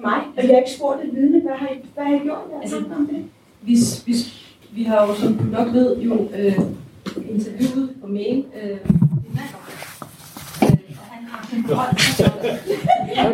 mig, 0.00 0.20
og 0.36 0.42
jeg 0.42 0.46
har 0.54 0.58
ikke 0.58 0.70
spurgt 0.78 1.00
et 1.04 1.14
vidne. 1.14 1.40
Hvad 1.42 1.52
har 1.56 1.68
I, 1.68 1.78
hvad 1.94 2.04
har 2.04 2.14
I 2.14 2.18
gjort? 2.18 2.38
Jeg 2.52 2.58
Altså, 2.62 2.76
om 2.76 3.06
det. 3.06 3.24
vi, 3.62 3.76
vi, 4.06 4.14
vi 4.72 4.82
har 4.82 5.06
jo, 5.06 5.14
som 5.14 5.34
du 5.34 5.44
nok 5.44 5.72
ved, 5.72 5.98
jo 5.98 6.28
øh, 6.38 6.58
interviewet 7.30 7.96
på 8.00 8.06
mail 8.06 8.44
øh, 8.62 8.70
din 8.70 8.78
mand. 9.34 9.50
Øh, 10.62 10.96
og 10.98 11.06
han 11.10 11.24
har 11.24 11.48
forholdt 11.68 12.00
sig 12.00 12.32
til 12.42 12.52
ja, 13.16 13.26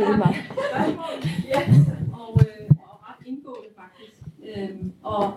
og, 2.12 2.40
øh, 2.40 2.70
og 2.78 3.00
ret 3.08 3.26
indgående 3.26 3.68
faktisk. 3.76 4.20
Øh, 4.56 4.68
og 5.02 5.32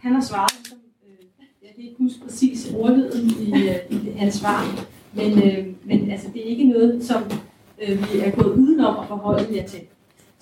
han 0.00 0.12
har 0.12 0.20
svaret, 0.20 0.66
som, 0.68 0.78
øh, 1.08 1.24
jeg 1.62 1.70
kan 1.74 1.84
ikke 1.84 1.96
huske 1.98 2.20
præcis 2.24 2.72
ordlyden 2.78 3.30
i, 3.30 3.52
øh, 3.68 3.76
i 3.90 3.94
det- 3.94 4.14
hans 4.16 4.34
svar, 4.34 4.64
men, 5.12 5.42
øh, 5.42 5.66
men 5.84 6.10
altså, 6.10 6.26
det 6.34 6.40
er 6.42 6.46
ikke 6.46 6.64
noget, 6.64 7.04
som 7.04 7.22
øh, 7.82 7.98
vi 8.12 8.18
er 8.20 8.30
gået 8.30 8.54
udenom 8.54 8.96
at 9.00 9.08
forholde 9.08 9.56
jer 9.56 9.66
til. 9.66 9.80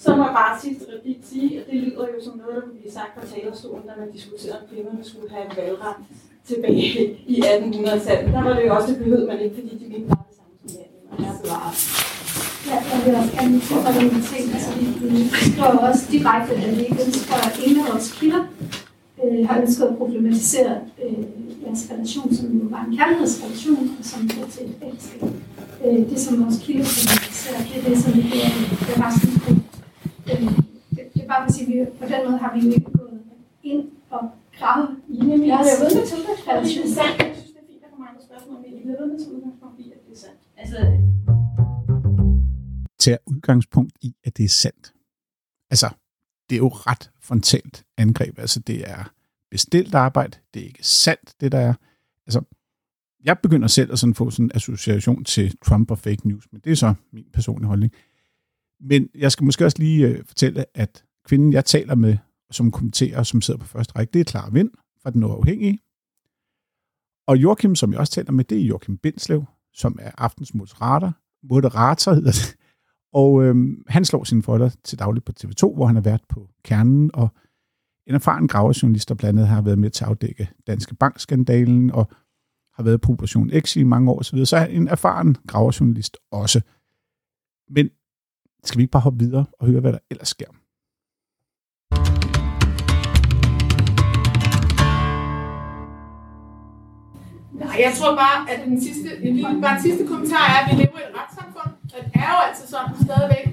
Så 0.02 0.16
må 0.16 0.22
jeg 0.24 0.34
bare 0.40 0.60
sidste 0.60 0.84
replik 0.92 1.18
sige, 1.30 1.60
at 1.60 1.66
det 1.70 1.74
lyder 1.84 2.06
jo 2.14 2.18
som 2.24 2.34
noget, 2.40 2.54
der 2.54 2.60
kunne 2.60 2.80
blive 2.80 2.92
sagt 2.98 3.12
fra 3.16 3.26
talerstolen, 3.32 3.84
da 3.88 3.92
man 4.00 4.12
diskuterede, 4.16 4.58
om 4.60 4.66
kvinderne 4.70 5.04
skulle 5.10 5.30
have 5.36 5.46
valgret 5.56 5.96
tilbage 6.48 7.18
i 7.34 7.36
1800-tallet. 7.52 8.32
Der 8.34 8.42
var 8.46 8.52
det 8.56 8.66
jo 8.66 8.74
også, 8.76 8.88
det 8.92 8.98
behøvede 8.98 9.26
man 9.26 9.40
ikke, 9.40 9.54
fordi 9.58 9.72
de 9.80 9.84
ikke 9.96 10.08
var 10.08 10.22
det 10.28 10.36
samme 10.38 10.54
som 10.60 10.68
mændene. 10.78 11.06
Og 11.10 11.16
her 11.24 11.32
bevarer. 11.42 11.72
Ja, 12.70 12.76
jeg 12.90 12.98
vil 13.04 13.14
også 13.20 13.32
gerne 13.36 13.60
tilføje 13.60 14.00
en 14.16 14.22
ting. 14.32 14.44
Altså, 14.56 14.70
vi, 15.12 15.18
skriver 15.50 15.78
også 15.88 16.04
direkte, 16.12 16.52
at 16.54 16.76
vi 16.76 16.82
ikke 16.90 17.02
ønsker, 17.06 17.36
at 17.48 17.54
ingen 17.66 17.80
af 17.82 17.92
vores 17.92 18.08
kilder 18.18 18.42
øh, 19.24 19.48
har 19.48 19.60
ønsket 19.62 19.84
at 19.90 19.96
problematisere 20.00 20.74
øh, 21.04 21.18
jeres 21.64 21.82
relation, 21.92 22.34
som 22.34 22.46
jo 22.58 22.64
var 22.74 22.82
en 22.84 22.96
kærlighedsrelation, 22.98 23.96
og 23.98 24.04
som 24.10 24.20
blev 24.28 24.44
til 24.54 24.62
et 24.70 24.76
ægteskab. 24.86 25.22
Øh, 25.84 25.98
det, 26.10 26.18
som 26.24 26.44
vores 26.44 26.58
kilder 26.64 26.86
problematiserer, 26.94 27.60
det 27.68 27.74
er 27.78 27.82
det, 27.88 27.96
som 28.02 28.10
vi 28.16 28.22
gør 28.32 28.48
er 28.92 29.06
resten 29.06 29.30
af 29.48 29.57
det, 30.28 30.38
det 31.14 31.22
er 31.22 31.28
bare 31.32 31.40
for 31.42 31.48
at 31.48 31.54
sige, 31.54 31.80
at 31.80 31.86
vi, 31.86 31.98
på 32.00 32.06
den 32.12 32.20
måde 32.26 32.38
har 32.38 32.50
vi 32.54 32.60
jo 32.66 32.70
ikke 32.78 32.90
gået 32.98 33.20
ind 33.62 33.84
og 34.10 34.30
gravet 34.58 34.88
i 35.08 35.16
Jamen, 35.16 35.46
jeg 35.48 35.58
bliver 35.64 35.78
ved 35.82 35.90
med 35.96 36.06
til 36.06 36.16
udgangspunkt, 36.20 36.66
i, 36.66 36.74
det 36.74 36.84
er 36.84 36.94
sandt. 36.98 37.18
Jeg 37.22 37.36
synes, 37.36 37.52
det 37.54 37.60
er 37.62 37.66
fint, 37.70 37.82
at 37.82 37.84
der 37.84 37.90
kommer 37.92 38.06
andre 38.10 38.22
spørgsmål, 38.28 38.56
men 38.62 38.70
jeg 38.78 38.98
ved 38.98 39.06
med 39.10 39.18
til 39.22 39.28
udgangspunkt 39.36 39.76
i, 39.80 39.86
at 39.96 40.00
det 40.06 40.12
er 40.16 40.20
sandt. 40.24 40.40
Altså, 40.62 40.78
tager 42.98 43.18
udgangspunkt 43.26 43.92
i, 44.02 44.14
at 44.24 44.36
det 44.36 44.44
er 44.44 44.48
sandt. 44.48 44.92
Altså, 45.70 45.88
det 46.48 46.54
er 46.54 46.62
jo 46.66 46.68
ret 46.68 47.10
frontalt 47.20 47.84
angreb. 47.96 48.38
Altså, 48.38 48.60
det 48.60 48.90
er 48.90 49.12
bestilt 49.50 49.94
arbejde. 49.94 50.38
Det 50.54 50.62
er 50.62 50.66
ikke 50.66 50.86
sandt, 50.86 51.34
det 51.40 51.52
der 51.52 51.58
er. 51.58 51.74
Altså, 52.26 52.40
jeg 53.24 53.38
begynder 53.38 53.68
selv 53.68 53.92
at 53.92 53.98
sådan 53.98 54.14
få 54.14 54.30
sådan 54.30 54.44
en 54.44 54.50
association 54.54 55.24
til 55.24 55.56
Trump 55.64 55.90
og 55.90 55.98
fake 55.98 56.28
news, 56.28 56.48
men 56.52 56.60
det 56.64 56.70
er 56.70 56.76
så 56.76 56.94
min 57.12 57.26
personlige 57.32 57.68
holdning. 57.68 57.92
Men 58.80 59.08
jeg 59.14 59.32
skal 59.32 59.44
måske 59.44 59.64
også 59.64 59.78
lige 59.78 60.08
øh, 60.08 60.24
fortælle, 60.24 60.64
at 60.74 61.04
kvinden, 61.26 61.52
jeg 61.52 61.64
taler 61.64 61.94
med, 61.94 62.16
som 62.50 62.70
kommenterer, 62.70 63.22
som 63.22 63.40
sidder 63.40 63.60
på 63.60 63.66
første 63.66 63.92
række, 63.96 64.10
det 64.12 64.20
er 64.20 64.24
Clara 64.24 64.50
Vind 64.50 64.70
fra 65.02 65.10
Den 65.10 65.24
Uafhængige. 65.24 65.78
Og 67.26 67.36
Joachim, 67.36 67.74
som 67.74 67.92
jeg 67.92 68.00
også 68.00 68.12
taler 68.12 68.32
med, 68.32 68.44
det 68.44 68.58
er 68.58 68.66
Joachim 68.66 68.98
Bindslev, 68.98 69.44
som 69.72 69.98
er 70.00 70.10
aftens 70.18 70.54
moderator, 70.54 71.12
moderator 71.42 72.12
hedder 72.12 72.30
det, 72.30 72.56
og 73.12 73.44
øhm, 73.44 73.82
han 73.88 74.04
slår 74.04 74.24
sine 74.24 74.42
folder 74.42 74.70
til 74.84 74.98
dagligt 74.98 75.26
på 75.26 75.32
TV2, 75.40 75.74
hvor 75.74 75.86
han 75.86 75.96
har 75.96 76.02
været 76.02 76.20
på 76.28 76.48
kernen, 76.64 77.10
og 77.14 77.28
en 78.06 78.14
erfaren 78.14 78.48
gravejournalist, 78.48 79.08
der 79.08 79.14
blandt 79.14 79.38
andet 79.38 79.48
har 79.48 79.62
været 79.62 79.78
med 79.78 79.90
til 79.90 80.04
at 80.04 80.08
afdække 80.10 80.48
Danske 80.66 80.94
Bank-skandalen, 80.94 81.90
og 81.90 82.10
har 82.74 82.82
været 82.82 83.00
på 83.00 83.12
Operation 83.12 83.50
X 83.60 83.76
i 83.76 83.82
mange 83.82 84.10
år 84.10 84.18
osv., 84.18 84.44
så 84.44 84.56
er 84.56 84.60
han 84.60 84.70
en 84.70 84.88
erfaren 84.88 85.36
gravejournalist 85.46 86.16
også. 86.30 86.60
Men 87.70 87.90
skal 88.64 88.78
vi 88.78 88.82
ikke 88.82 88.90
bare 88.90 89.02
hoppe 89.02 89.18
videre 89.18 89.46
og 89.58 89.66
høre, 89.66 89.80
hvad 89.80 89.92
der 89.92 89.98
ellers 90.10 90.28
sker? 90.28 90.50
Nej, 97.62 97.76
jeg 97.86 97.92
tror 97.98 98.12
bare, 98.16 98.50
at 98.50 98.60
den 98.66 98.80
sidste, 98.82 99.08
en 99.22 99.34
lille, 99.36 99.60
bare 99.62 99.82
sidste 99.82 100.06
kommentar 100.06 100.44
er, 100.52 100.58
at 100.62 100.66
vi 100.70 100.82
lever 100.82 100.98
i 100.98 101.06
et 101.10 101.14
retssamfund. 101.20 101.72
Og 101.94 102.00
det 102.04 102.12
er 102.14 102.30
jo 102.34 102.38
altid 102.48 102.66
sådan 102.74 102.94
stadigvæk, 103.06 103.46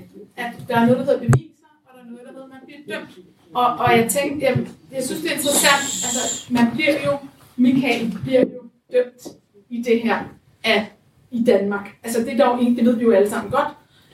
at 0.43 0.51
der 0.67 0.75
er 0.75 0.85
noget, 0.85 0.97
der 0.99 1.05
hedder 1.05 1.19
beviser, 1.19 1.69
og 1.85 1.91
der 1.95 2.01
er 2.03 2.09
noget, 2.11 2.25
der 2.25 2.31
hedder, 2.31 2.45
at 2.45 2.53
man 2.55 2.61
bliver 2.65 2.81
dømt. 2.91 3.11
Og, 3.53 3.67
og 3.83 3.97
jeg 3.97 4.09
tænkte, 4.09 4.45
jeg, 4.45 4.53
jeg 4.91 5.03
synes, 5.03 5.21
det 5.21 5.29
er 5.31 5.35
interessant, 5.35 5.83
altså 6.05 6.53
man 6.53 6.65
bliver 6.73 6.95
jo, 7.05 7.13
Michael 7.55 8.17
bliver 8.23 8.41
jo 8.41 8.61
dømt 8.93 9.21
i 9.69 9.81
det 9.81 10.01
her 10.01 10.17
af, 10.63 10.91
i 11.31 11.43
Danmark. 11.43 11.85
Altså 12.03 12.19
det 12.19 12.33
er 12.33 12.45
dog 12.45 12.61
ikke, 12.61 12.75
det 12.75 12.85
ved 12.85 12.95
vi 12.95 13.03
jo 13.03 13.11
alle 13.11 13.29
sammen 13.29 13.51
godt. 13.51 13.67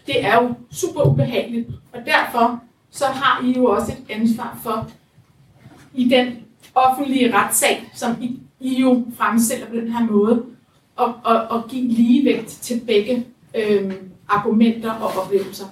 Det 0.08 0.26
er 0.26 0.42
jo 0.42 0.54
super 0.72 1.02
ubehageligt, 1.02 1.70
og 1.94 2.00
derfor 2.06 2.64
så 2.90 3.06
har 3.06 3.46
I 3.46 3.52
jo 3.58 3.66
også 3.66 3.92
et 3.92 4.16
ansvar 4.16 4.60
for, 4.64 4.92
i 5.94 6.10
den 6.10 6.38
offentlige 6.76 7.34
retssag, 7.34 7.92
som 7.96 8.12
I, 8.22 8.40
I 8.60 8.82
jo 8.82 9.06
fremstiller 9.18 9.68
på 9.68 9.76
den 9.76 9.92
her 9.92 10.06
måde, 10.06 10.44
og, 10.96 11.14
og, 11.24 11.36
og 11.50 11.70
give 11.70 11.88
ligevægt 11.88 12.48
til 12.48 12.82
begge 12.88 13.26
øh, 13.56 13.94
argumenter 14.28 14.92
og 14.92 15.24
oplevelser. 15.24 15.66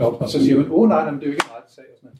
Jo, 0.00 0.16
og 0.16 0.28
så 0.28 0.44
siger 0.44 0.56
man, 0.56 0.66
åh 0.70 0.88
nej, 0.88 1.04
nej, 1.04 1.14
det 1.14 1.22
er 1.22 1.26
jo 1.26 1.32
ikke 1.32 1.44
en 1.44 1.56
retssag. 1.62 1.84
Og 1.92 1.98
sådan. 2.00 2.18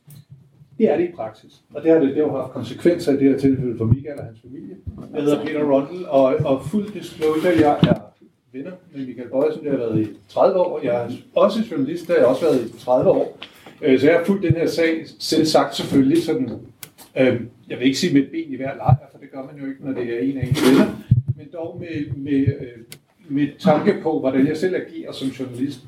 Det 0.78 0.90
er 0.90 0.96
det 0.96 1.08
i 1.08 1.12
praksis. 1.16 1.52
Og 1.74 1.82
det 1.82 1.90
har 1.92 1.98
det, 1.98 2.16
det 2.16 2.30
har 2.30 2.40
haft 2.40 2.52
konsekvenser 2.52 3.12
i 3.12 3.16
det 3.16 3.30
her 3.30 3.38
tilfælde 3.38 3.78
for 3.78 3.84
Michael 3.84 4.18
og 4.18 4.24
hans 4.24 4.38
familie. 4.42 4.76
Jeg 5.14 5.22
hedder 5.22 5.44
Peter 5.44 5.64
Rundle, 5.64 6.08
og, 6.08 6.24
og 6.44 6.64
fuld 6.64 6.92
disclosure, 6.92 7.52
jeg 7.60 7.78
er 7.82 7.97
venner 8.52 8.70
med 8.94 9.06
Michael 9.06 9.28
Bøjsen, 9.28 9.64
Jeg 9.64 9.72
har 9.72 9.78
været 9.78 10.00
i 10.00 10.08
30 10.28 10.60
år. 10.60 10.80
Jeg 10.82 10.94
er 10.94 11.08
også 11.34 11.60
journalist, 11.70 12.06
der 12.06 12.12
har 12.12 12.20
jeg 12.20 12.26
også 12.26 12.44
været 12.44 12.66
i 12.66 12.84
30 12.84 13.10
år. 13.10 13.38
Øh, 13.82 14.00
så 14.00 14.06
jeg 14.06 14.18
har 14.18 14.24
fulgt 14.24 14.42
den 14.42 14.54
her 14.54 14.66
sag, 14.66 15.06
selv 15.18 15.46
sagt 15.46 15.76
selvfølgelig 15.76 16.22
sådan, 16.22 16.50
øh, 17.18 17.40
jeg 17.68 17.78
vil 17.78 17.86
ikke 17.86 17.98
sige 17.98 18.14
med 18.14 18.22
et 18.22 18.30
ben 18.30 18.52
i 18.52 18.56
hver 18.56 18.76
lejr, 18.76 19.08
for 19.12 19.18
det 19.18 19.30
gør 19.32 19.42
man 19.52 19.62
jo 19.62 19.68
ikke, 19.68 19.84
når 19.84 19.92
det 19.92 20.14
er 20.14 20.18
en 20.18 20.38
af 20.38 20.46
ens 20.46 20.70
venner, 20.70 20.86
men 21.36 21.46
dog 21.52 21.80
med, 21.80 22.16
med, 22.16 22.46
øh, 22.46 22.78
med 23.28 23.48
tanke 23.58 23.96
på, 24.02 24.20
hvordan 24.20 24.46
jeg 24.46 24.56
selv 24.56 24.74
agerer 24.74 25.12
som 25.12 25.28
journalist. 25.28 25.80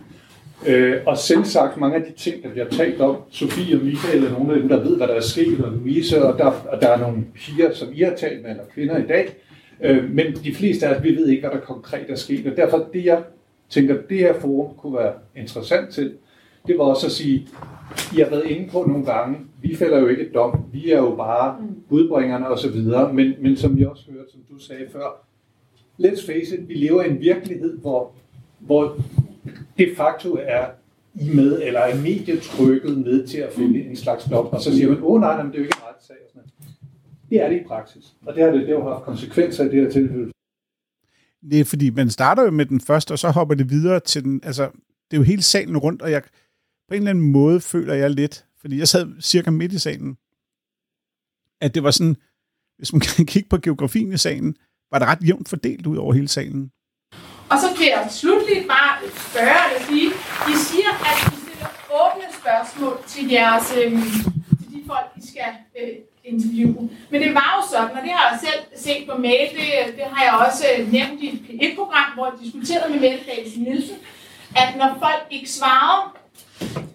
Øh, 0.66 0.96
og 1.06 1.18
selv 1.18 1.44
sagt 1.44 1.76
mange 1.76 1.96
af 1.96 2.02
de 2.02 2.12
ting, 2.12 2.42
der 2.42 2.48
bliver 2.50 2.68
talt 2.68 3.00
om, 3.00 3.16
Sofie 3.30 3.76
og 3.76 3.84
Michael 3.84 4.24
er 4.24 4.30
nogle 4.30 4.54
af 4.54 4.60
dem, 4.60 4.68
der 4.68 4.82
ved, 4.82 4.96
hvad 4.96 5.08
der 5.08 5.14
er 5.14 5.20
sket, 5.20 5.60
og 5.64 5.72
Louise, 5.72 6.24
og 6.24 6.38
der, 6.38 6.44
og 6.44 6.80
der 6.80 6.88
er 6.88 6.98
nogle 6.98 7.24
piger, 7.34 7.72
som 7.72 7.88
I 7.92 8.00
har 8.02 8.14
talt 8.16 8.42
med, 8.42 8.50
eller 8.50 8.64
kvinder 8.74 8.98
i 8.98 9.06
dag. 9.06 9.28
Øh, 9.82 10.10
men 10.10 10.34
de 10.44 10.54
fleste 10.54 10.86
af 10.86 10.96
os, 10.96 11.02
vi 11.02 11.16
ved 11.16 11.28
ikke, 11.28 11.48
hvad 11.48 11.50
der 11.50 11.64
konkret 11.64 12.10
er 12.10 12.14
sket, 12.14 12.46
og 12.46 12.56
derfor 12.56 12.88
det, 12.92 13.04
jeg 13.04 13.22
tænker, 13.68 13.96
det 14.08 14.18
her 14.18 14.40
forum 14.40 14.76
kunne 14.76 14.98
være 14.98 15.12
interessant 15.36 15.94
til, 15.94 16.12
det 16.66 16.78
var 16.78 16.84
også 16.84 17.06
at 17.06 17.12
sige, 17.12 17.48
I 18.16 18.20
har 18.20 18.30
været 18.30 18.46
inde 18.46 18.68
på 18.70 18.84
nogle 18.88 19.04
gange, 19.04 19.38
vi 19.62 19.76
fælder 19.76 19.98
jo 19.98 20.06
ikke 20.06 20.30
dom, 20.34 20.64
vi 20.72 20.90
er 20.90 20.98
jo 20.98 21.14
bare 21.14 21.56
budbringerne 21.88 22.48
og 22.48 22.58
så 22.58 22.70
videre, 22.70 23.12
men, 23.12 23.32
men 23.40 23.56
som 23.56 23.76
vi 23.76 23.84
også 23.84 24.10
hørte, 24.10 24.30
som 24.32 24.40
du 24.50 24.58
sagde 24.58 24.86
før, 24.92 25.26
let's 26.04 26.26
face 26.26 26.58
it, 26.58 26.68
vi 26.68 26.74
lever 26.74 27.02
i 27.02 27.10
en 27.10 27.20
virkelighed, 27.20 27.78
hvor, 27.78 28.12
hvor 28.58 28.96
de 29.78 29.86
facto 29.96 30.38
er 30.42 30.66
I 31.14 31.30
med, 31.34 31.62
eller 31.62 31.80
er 31.80 31.96
medietrykket 31.96 32.98
med 32.98 33.26
til 33.26 33.38
at 33.38 33.52
finde 33.52 33.82
en 33.82 33.96
slags 33.96 34.24
dom, 34.24 34.46
og 34.46 34.60
så 34.60 34.76
siger 34.76 34.88
man, 34.88 34.98
åh 35.02 35.12
oh, 35.12 35.20
nej, 35.20 35.34
nej, 35.34 35.42
men 35.42 35.52
det 35.52 35.58
er 35.58 35.62
jo 35.62 35.64
ikke 35.64 35.76
en 35.76 35.94
retssag. 35.94 36.16
Og 36.24 36.30
sådan 36.30 36.42
noget. 36.58 36.69
Det 37.30 37.42
er 37.42 37.48
det 37.48 37.60
i 37.60 37.64
praksis. 37.64 38.04
Og 38.26 38.34
det 38.34 38.42
har 38.42 38.50
det, 38.50 38.68
det 38.68 38.82
har 38.82 38.92
haft 38.92 39.04
konsekvenser 39.04 39.64
i 39.64 39.68
det 39.68 39.82
her 39.82 39.90
tilfælde. 39.90 40.32
Det 41.50 41.60
er 41.60 41.64
fordi, 41.64 41.90
man 41.90 42.10
starter 42.10 42.42
jo 42.42 42.50
med 42.50 42.66
den 42.66 42.80
første, 42.80 43.12
og 43.12 43.18
så 43.18 43.30
hopper 43.30 43.54
det 43.54 43.70
videre 43.70 44.00
til 44.00 44.24
den, 44.24 44.40
altså, 44.44 44.70
det 45.10 45.16
er 45.16 45.20
jo 45.20 45.22
hele 45.22 45.42
salen 45.42 45.78
rundt, 45.78 46.02
og 46.02 46.10
jeg, 46.10 46.22
på 46.88 46.94
en 46.94 47.00
eller 47.00 47.10
anden 47.10 47.32
måde 47.32 47.60
føler 47.60 47.94
jeg 47.94 48.10
lidt, 48.10 48.46
fordi 48.60 48.78
jeg 48.78 48.88
sad 48.88 49.06
cirka 49.20 49.50
midt 49.50 49.72
i 49.72 49.78
salen, 49.78 50.16
at 51.60 51.74
det 51.74 51.82
var 51.82 51.90
sådan, 51.90 52.16
hvis 52.78 52.92
man 52.92 53.00
kan 53.00 53.26
kigge 53.26 53.48
på 53.48 53.58
geografien 53.58 54.12
i 54.12 54.16
salen, 54.16 54.56
var 54.90 54.98
det 54.98 55.08
ret 55.08 55.28
jævnt 55.28 55.48
fordelt 55.48 55.86
ud 55.86 55.96
over 55.96 56.12
hele 56.12 56.28
salen. 56.28 56.72
Og 57.50 57.58
så 57.62 57.68
kan 57.78 57.86
jeg 57.94 58.08
slutligt 58.10 58.68
bare 58.68 58.92
spørge 59.28 59.60
eller 59.68 59.82
sige, 59.88 60.08
I 60.52 60.54
siger, 60.68 60.90
at 61.10 61.16
I 61.32 61.36
stiller 61.42 61.70
åbne 62.00 62.26
spørgsmål 62.40 62.96
til 63.12 63.24
jeres, 63.28 63.66
øh, 63.76 63.92
til 64.58 64.68
de 64.72 64.82
folk, 64.86 65.08
I 65.16 65.22
skal 65.30 65.50
øh, 65.80 65.96
interview. 66.34 66.70
Men 67.10 67.18
det 67.22 67.34
var 67.34 67.48
jo 67.56 67.60
sådan, 67.72 67.96
og 67.96 68.02
det 68.04 68.12
har 68.16 68.24
jeg 68.30 68.38
selv 68.46 68.60
set 68.84 69.02
på 69.08 69.14
mail, 69.18 69.46
det, 69.56 69.68
det 69.96 70.04
har 70.12 70.22
jeg 70.26 70.34
også 70.46 70.64
øh, 70.72 70.92
nævnt 70.92 71.20
i 71.24 71.26
et 71.34 71.40
P1-program, 71.46 72.08
hvor 72.14 72.26
jeg 72.26 72.34
diskuterede 72.44 72.92
med 72.92 73.00
Mette 73.00 73.24
Dagens 73.30 73.56
Nielsen, 73.56 73.96
at 74.62 74.70
når 74.80 74.90
folk 75.04 75.22
ikke 75.30 75.50
svarede 75.50 76.02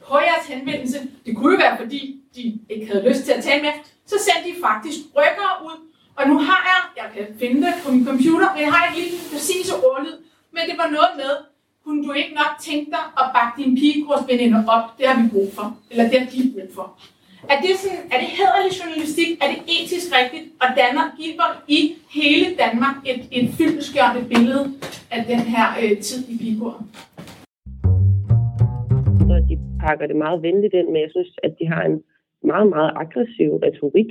på 0.07 0.15
jeres 0.27 0.45
henvendelse, 0.47 0.97
det 1.25 1.35
kunne 1.35 1.51
jo 1.53 1.59
være, 1.65 1.77
fordi 1.77 2.01
de 2.35 2.59
ikke 2.69 2.85
havde 2.91 3.09
lyst 3.09 3.23
til 3.25 3.31
at 3.31 3.43
tale 3.43 3.61
med, 3.61 3.73
så 4.05 4.15
sendte 4.25 4.49
de 4.49 4.55
faktisk 4.67 4.99
rykker 5.17 5.51
ud. 5.67 5.77
Og 6.15 6.27
nu 6.29 6.37
har 6.47 6.61
jeg, 6.71 6.81
jeg 7.01 7.07
kan 7.15 7.25
finde 7.39 7.67
det 7.67 7.73
på 7.83 7.91
min 7.91 8.05
computer, 8.05 8.47
men 8.53 8.61
jeg 8.61 8.71
har 8.73 8.81
ikke 8.87 8.99
lige 9.01 9.11
den 9.11 9.29
præcise 9.31 9.73
ordlyd, 9.75 10.17
men 10.55 10.63
det 10.69 10.77
var 10.77 10.89
noget 10.97 11.11
med, 11.21 11.33
kunne 11.85 12.07
du 12.07 12.11
ikke 12.11 12.33
nok 12.33 12.53
tænke 12.61 12.91
dig 12.91 13.03
at 13.21 13.25
bakke 13.33 13.63
din 13.63 13.75
pigekursveninder 13.75 14.67
op? 14.67 14.97
Det 14.97 15.07
har 15.07 15.21
vi 15.21 15.29
brug 15.29 15.53
for. 15.53 15.77
Eller 15.91 16.09
det 16.09 16.19
har 16.19 16.29
de 16.29 16.51
brug 16.53 16.69
for. 16.75 16.99
Er 17.53 17.57
det, 17.65 17.73
sådan, 17.83 18.03
er 18.13 18.17
det 18.23 18.29
hederlig 18.37 18.71
journalistik? 18.79 19.29
Er 19.43 19.47
det 19.53 19.59
etisk 19.75 20.07
rigtigt? 20.19 20.45
Og 20.63 20.69
danner 20.81 21.05
giver 21.19 21.49
i 21.77 21.81
hele 22.17 22.47
Danmark 22.63 22.95
et, 23.11 23.21
et 23.37 23.47
fyldeskørende 23.57 24.23
billede 24.31 24.65
af 25.15 25.21
den 25.31 25.41
her 25.53 25.67
øh, 25.81 25.93
tid 26.07 26.19
i 26.33 26.35
pigekursen? 26.41 26.85
Så 29.27 29.35
de 29.49 29.55
pakker 29.83 30.05
det 30.11 30.17
meget 30.25 30.39
venligt 30.47 30.73
ind, 30.79 30.87
men 30.91 30.99
jeg 31.05 31.11
synes, 31.15 31.31
at 31.45 31.51
de 31.59 31.65
har 31.73 31.83
en 31.89 31.97
meget, 32.51 32.67
meget 32.75 32.91
aggressiv 33.03 33.49
retorik, 33.65 34.09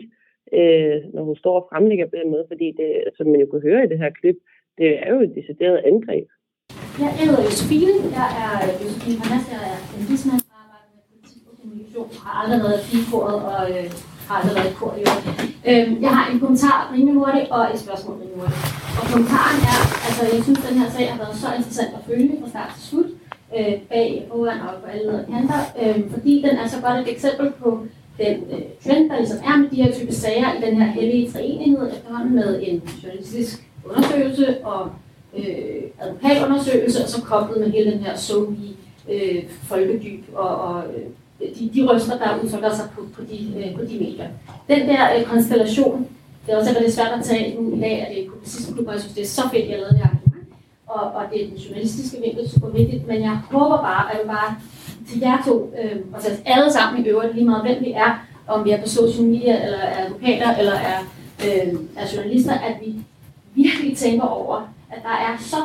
øh, 0.59 0.97
når 1.15 1.23
hun 1.29 1.37
står 1.43 1.55
og 1.61 1.67
fremlægger 1.71 2.07
på 2.09 2.17
den 2.21 2.29
måde, 2.35 2.45
fordi 2.53 2.67
det, 2.81 2.91
som 3.17 3.27
man 3.31 3.41
jo 3.43 3.47
kunne 3.51 3.69
høre 3.71 3.85
i 3.85 3.91
det 3.93 3.99
her 4.03 4.11
klip, 4.21 4.39
det 4.79 4.89
er 5.05 5.09
jo 5.15 5.19
et 5.27 5.33
decideret 5.39 5.79
angreb. 5.91 6.27
Jeg 7.05 7.13
hedder 7.21 7.41
Josefine. 7.47 7.95
Jeg 8.19 8.29
er 8.45 8.53
Josefine 8.83 9.19
Parnas. 9.23 9.45
Jeg 9.55 9.61
er 9.73 9.79
embedsmand 9.99 10.41
og 10.51 10.57
arbejder 10.63 10.89
med 10.95 11.03
politik 11.11 11.41
jo. 11.95 12.07
Har 12.25 12.43
aldrig 12.43 12.61
været 12.65 12.81
i 12.81 12.85
pigekoret 12.91 13.35
og 13.35 13.71
øh, 13.71 13.87
har 14.29 14.35
aldrig 14.39 14.55
været 14.57 14.71
i 14.71 14.75
kor 14.81 14.95
i 14.99 15.03
øvrigt. 15.07 15.27
Øhm, 15.69 16.03
jeg 16.05 16.11
har 16.17 16.25
en 16.31 16.41
kommentar 16.41 16.91
rimelig 16.95 17.15
hurtigt 17.15 17.51
og 17.51 17.63
et 17.75 17.81
spørgsmål 17.85 18.15
rimelig 18.17 18.39
hurtigt. 18.41 18.63
Og 18.99 19.05
kommentaren 19.11 19.59
er, 19.73 19.79
altså 20.07 20.23
jeg 20.33 20.45
synes, 20.45 20.59
at 20.63 20.69
den 20.71 20.79
her 20.83 20.91
sag 20.91 21.07
har 21.13 21.19
været 21.23 21.37
så 21.37 21.49
interessant 21.59 21.93
at 21.99 22.03
følge 22.09 22.33
fra 22.41 22.49
start 22.49 22.71
til 22.77 22.85
slut. 22.89 23.11
Øh, 23.59 23.75
bag 23.93 24.27
foran 24.29 24.61
og 24.61 24.75
på 24.83 24.87
alle 24.95 25.27
kanter. 25.33 25.61
Øh, 25.81 26.11
fordi 26.15 26.33
den 26.47 26.55
er 26.63 26.67
så 26.75 26.79
godt 26.85 26.99
et 27.01 27.13
eksempel 27.15 27.53
på 27.63 27.69
den 28.19 28.35
øh, 28.53 28.65
trend, 28.85 29.11
der 29.11 29.17
ligesom 29.19 29.39
er 29.45 29.57
med 29.57 29.69
de 29.71 29.83
her 29.83 29.93
type 29.93 30.15
sager 30.15 30.49
i 30.55 30.61
den 30.67 30.83
her 30.83 30.89
hellige 30.99 31.33
treenighed 31.33 31.93
efterhånden 31.93 32.35
med 32.35 32.61
en 32.63 32.83
journalistisk 33.03 33.63
undersøgelse 33.85 34.65
og 34.65 34.91
øh, 35.37 35.83
advokatundersøgelse, 36.01 37.03
og 37.03 37.09
så 37.09 37.23
koblet 37.23 37.61
med 37.61 37.71
hele 37.71 37.93
den 37.93 38.01
her 38.01 38.17
so 38.17 38.53
øh, 39.09 39.43
folkedyb 39.63 40.25
og, 40.35 40.57
og 40.57 40.85
øh, 40.97 41.05
de, 41.59 41.71
de 41.75 41.87
røster, 41.87 42.19
der 42.19 42.39
udfolder 42.45 42.75
sig 42.75 42.85
på, 42.95 43.01
på, 43.17 43.23
de, 43.31 43.55
øh, 43.57 43.75
på 43.75 43.83
de 43.83 43.99
medier. 43.99 44.29
Den 44.69 44.89
der 44.89 45.19
øh, 45.19 45.25
konstellation, 45.25 46.09
det 46.47 46.55
er 46.55 46.59
også 46.59 46.77
lidt 46.81 46.95
svært 46.95 47.19
at 47.19 47.25
tage 47.25 47.61
nu 47.61 47.77
i 47.77 47.81
dag, 47.81 48.01
at 48.03 48.09
det 48.17 48.25
er 48.25 48.31
publicistklubber, 48.31 48.91
og 48.91 48.95
jeg 48.95 49.01
synes, 49.01 49.15
det 49.15 49.23
er 49.23 49.29
så 49.29 49.43
fedt, 49.53 49.71
jeg 49.71 49.79
lavede 49.79 49.95
det 49.95 50.01
arrangement. 50.01 50.49
Og, 50.87 51.03
og 51.13 51.23
det 51.33 51.45
er 51.45 51.49
den 51.49 51.59
journalistiske 51.59 52.21
vinkel 52.25 52.51
super 52.51 52.69
vigtigt, 52.69 53.07
men 53.07 53.23
jeg 53.23 53.39
håber 53.51 53.77
bare, 53.77 54.13
at 54.13 54.19
jeg 54.19 54.27
bare 54.27 54.57
til 55.09 55.21
jer 55.21 55.43
to, 55.47 55.75
øh, 55.83 56.01
og 56.13 56.23
til 56.23 56.31
alle 56.47 56.73
sammen 56.73 57.07
i 57.07 57.09
øvrigt, 57.09 57.35
lige 57.35 57.47
meget 57.47 57.63
hvem 57.63 57.85
vi 57.85 57.93
er, 57.93 58.27
om 58.47 58.65
vi 58.65 58.71
er 58.71 58.81
på 58.83 58.89
social 58.89 59.25
media, 59.25 59.65
eller 59.65 59.79
er 59.79 60.05
advokater, 60.05 60.57
eller 60.57 60.73
er, 60.73 60.99
øh, 61.45 61.75
er 61.97 62.07
journalister, 62.17 62.53
at 62.53 62.77
vi 62.85 62.95
virkelig 63.55 63.97
tænker 63.97 64.27
over, 64.27 64.57
at 64.91 64.99
der 65.03 65.09
er 65.09 65.37
så 65.41 65.57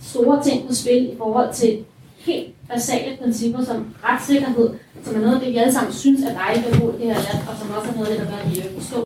store 0.00 0.42
ting 0.42 0.68
på 0.68 0.74
spil 0.74 1.04
i 1.04 1.14
forhold 1.18 1.52
til 1.52 1.84
helt 2.16 2.68
basale 2.68 3.16
principper 3.16 3.64
som 3.64 3.94
retssikkerhed, 4.04 4.70
som 5.06 5.16
er 5.16 5.20
noget 5.20 5.34
af 5.34 5.40
det, 5.40 5.52
vi 5.52 5.56
alle 5.56 5.72
sammen 5.72 5.92
synes 5.92 6.22
er 6.22 6.32
dejligt 6.32 6.66
at 6.66 6.80
bo 6.80 6.86
i 6.90 6.92
det 6.92 7.06
her 7.14 7.20
land, 7.28 7.48
og 7.48 7.54
som 7.58 7.70
også 7.76 7.90
er 7.90 7.94
noget 7.94 8.06
af 8.06 8.12
det, 8.12 8.20
der 8.22 8.30
gør, 8.32 8.40
at 8.44 8.50
vi 8.50 8.56
forstå. 8.78 8.98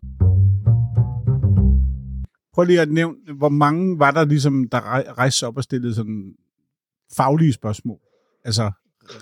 Prøv 2.53 2.63
lige 2.63 2.81
at 2.81 2.91
nævne, 2.91 3.17
hvor 3.37 3.49
mange 3.49 3.99
var 3.99 4.11
der 4.11 4.25
ligesom, 4.25 4.69
der 4.69 4.79
rejste 5.17 5.47
op 5.47 5.57
og 5.57 5.63
stillede 5.63 5.93
sådan 5.95 6.33
faglige 7.17 7.53
spørgsmål? 7.53 7.99
Altså 8.45 8.71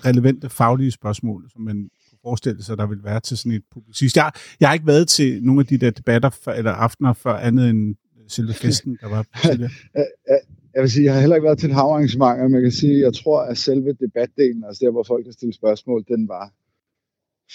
relevante 0.06 0.48
faglige 0.48 0.90
spørgsmål, 0.90 1.50
som 1.52 1.62
man 1.62 1.76
kunne 2.10 2.18
forestille 2.22 2.62
sig, 2.62 2.78
der 2.78 2.86
vil 2.86 3.04
være 3.04 3.20
til 3.20 3.36
sådan 3.38 3.52
et 3.52 3.64
publicist. 3.72 4.16
Jeg, 4.16 4.32
jeg 4.60 4.68
har 4.68 4.74
ikke 4.74 4.86
været 4.86 5.08
til 5.08 5.42
nogle 5.42 5.60
af 5.60 5.66
de 5.66 5.78
der 5.78 5.90
debatter 5.90 6.30
for, 6.30 6.50
eller 6.50 6.72
aftener 6.72 7.12
for 7.12 7.30
andet 7.30 7.70
end 7.70 7.94
selve 8.28 8.52
festen, 8.52 8.98
der 9.00 9.08
var 9.08 9.26
tidligere. 9.42 9.70
Jeg 10.74 10.82
vil 10.82 10.90
sige, 10.90 11.04
jeg 11.04 11.14
har 11.14 11.20
heller 11.20 11.36
ikke 11.36 11.46
været 11.46 11.58
til 11.58 11.68
et 11.68 11.74
havarrangement, 11.74 12.42
men 12.42 12.54
jeg 12.54 12.62
kan 12.62 12.72
sige, 12.72 13.00
jeg 13.00 13.14
tror, 13.14 13.40
at 13.40 13.58
selve 13.58 13.92
debatdelen, 13.92 14.64
altså 14.64 14.84
der, 14.84 14.90
hvor 14.90 15.02
folk 15.02 15.24
kan 15.24 15.32
stille 15.32 15.54
spørgsmål, 15.54 16.04
den 16.08 16.28
var 16.28 16.52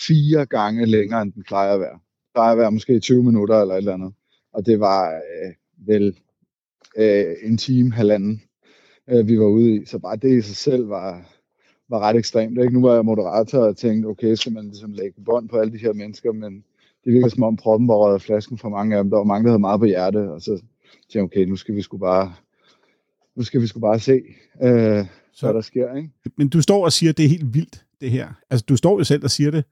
fire 0.08 0.46
gange 0.46 0.86
længere, 0.86 1.22
end 1.22 1.34
den 1.34 1.44
plejer 1.44 1.74
at 1.74 1.80
være. 1.80 1.94
Det 1.94 2.34
plejer 2.34 2.52
at 2.52 2.58
være 2.58 2.72
måske 2.72 3.00
20 3.00 3.24
minutter 3.24 3.62
eller 3.62 3.74
et 3.74 3.78
eller 3.78 3.94
andet. 3.94 4.14
Og 4.54 4.66
det 4.66 4.80
var 4.80 5.14
øh, 5.14 5.54
vel 5.88 6.18
øh, 6.98 7.36
en 7.44 7.58
time, 7.58 7.94
halvanden, 7.94 8.42
øh, 9.10 9.28
vi 9.28 9.40
var 9.40 9.46
ude 9.46 9.76
i. 9.76 9.86
Så 9.86 10.00
bare 10.00 10.16
det 10.16 10.38
i 10.38 10.42
sig 10.42 10.56
selv 10.56 10.90
var, 10.90 11.26
var 11.90 12.00
ret 12.00 12.16
ekstremt. 12.16 12.60
Ikke? 12.60 12.74
Nu 12.74 12.82
var 12.82 12.94
jeg 12.94 13.06
moderator 13.06 13.60
og 13.60 13.78
tænkte, 13.78 14.08
okay, 14.08 14.34
skal 14.34 14.52
man 14.52 14.66
ligesom 14.66 14.92
lægge 14.92 15.22
bånd 15.26 15.50
på 15.50 15.58
alle 15.58 15.74
de 15.74 15.78
her 15.78 15.94
mennesker, 15.94 16.32
men 16.32 16.64
det 17.06 17.14
virker 17.14 17.28
som 17.28 17.44
om 17.44 17.56
proppen 17.56 17.88
var 17.88 17.96
røget 17.96 18.22
flasken 18.22 18.58
for 18.58 18.70
mange 18.70 18.98
af 18.98 19.04
dem. 19.04 19.10
Der 19.10 19.18
var 19.18 19.24
mange, 19.24 19.44
der 19.44 19.50
havde 19.50 19.60
meget 19.60 19.80
på 19.80 19.86
hjerte, 19.86 20.32
og 20.32 20.42
så 20.42 20.52
tænkte 20.52 20.66
jeg, 21.14 21.24
okay, 21.24 21.46
nu 21.46 21.56
skal 21.56 21.76
vi 21.76 21.82
sgu 21.82 21.98
bare, 21.98 22.34
nu 23.36 23.44
skal 23.44 23.62
vi 23.62 23.68
sgu 23.68 23.80
bare 23.80 24.00
se, 24.00 24.22
øh, 24.64 25.06
så. 25.32 25.46
hvad 25.46 25.54
der 25.54 25.62
sker. 25.62 25.96
Ikke? 25.96 26.10
Men 26.38 26.50
du 26.50 26.62
står 26.62 26.86
og 26.86 26.94
siger, 26.94 27.10
at 27.10 27.18
det 27.18 27.26
er 27.26 27.30
helt 27.30 27.54
vildt, 27.54 27.86
det 28.02 28.12
her. 28.12 28.28
Altså, 28.50 28.66
du 28.70 28.76
står 28.76 28.98
jo 28.98 29.04
selv 29.04 29.24
og 29.24 29.32
siger 29.32 29.52
det, 29.52 29.64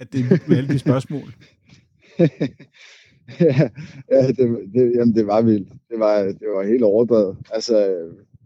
at 0.00 0.12
det 0.12 0.20
er 0.20 0.38
med 0.48 0.56
alle 0.56 0.68
de 0.68 0.78
spørgsmål. 0.78 1.34
ja, 3.40 3.68
ja 4.10 4.26
det, 4.26 4.58
det, 4.74 4.92
jamen, 4.94 5.14
det 5.14 5.26
var 5.26 5.42
vildt. 5.42 5.68
Det 5.90 5.98
var, 5.98 6.22
det 6.22 6.48
var 6.54 6.66
helt 6.66 6.82
overdrevet. 6.82 7.36
Altså, 7.52 7.96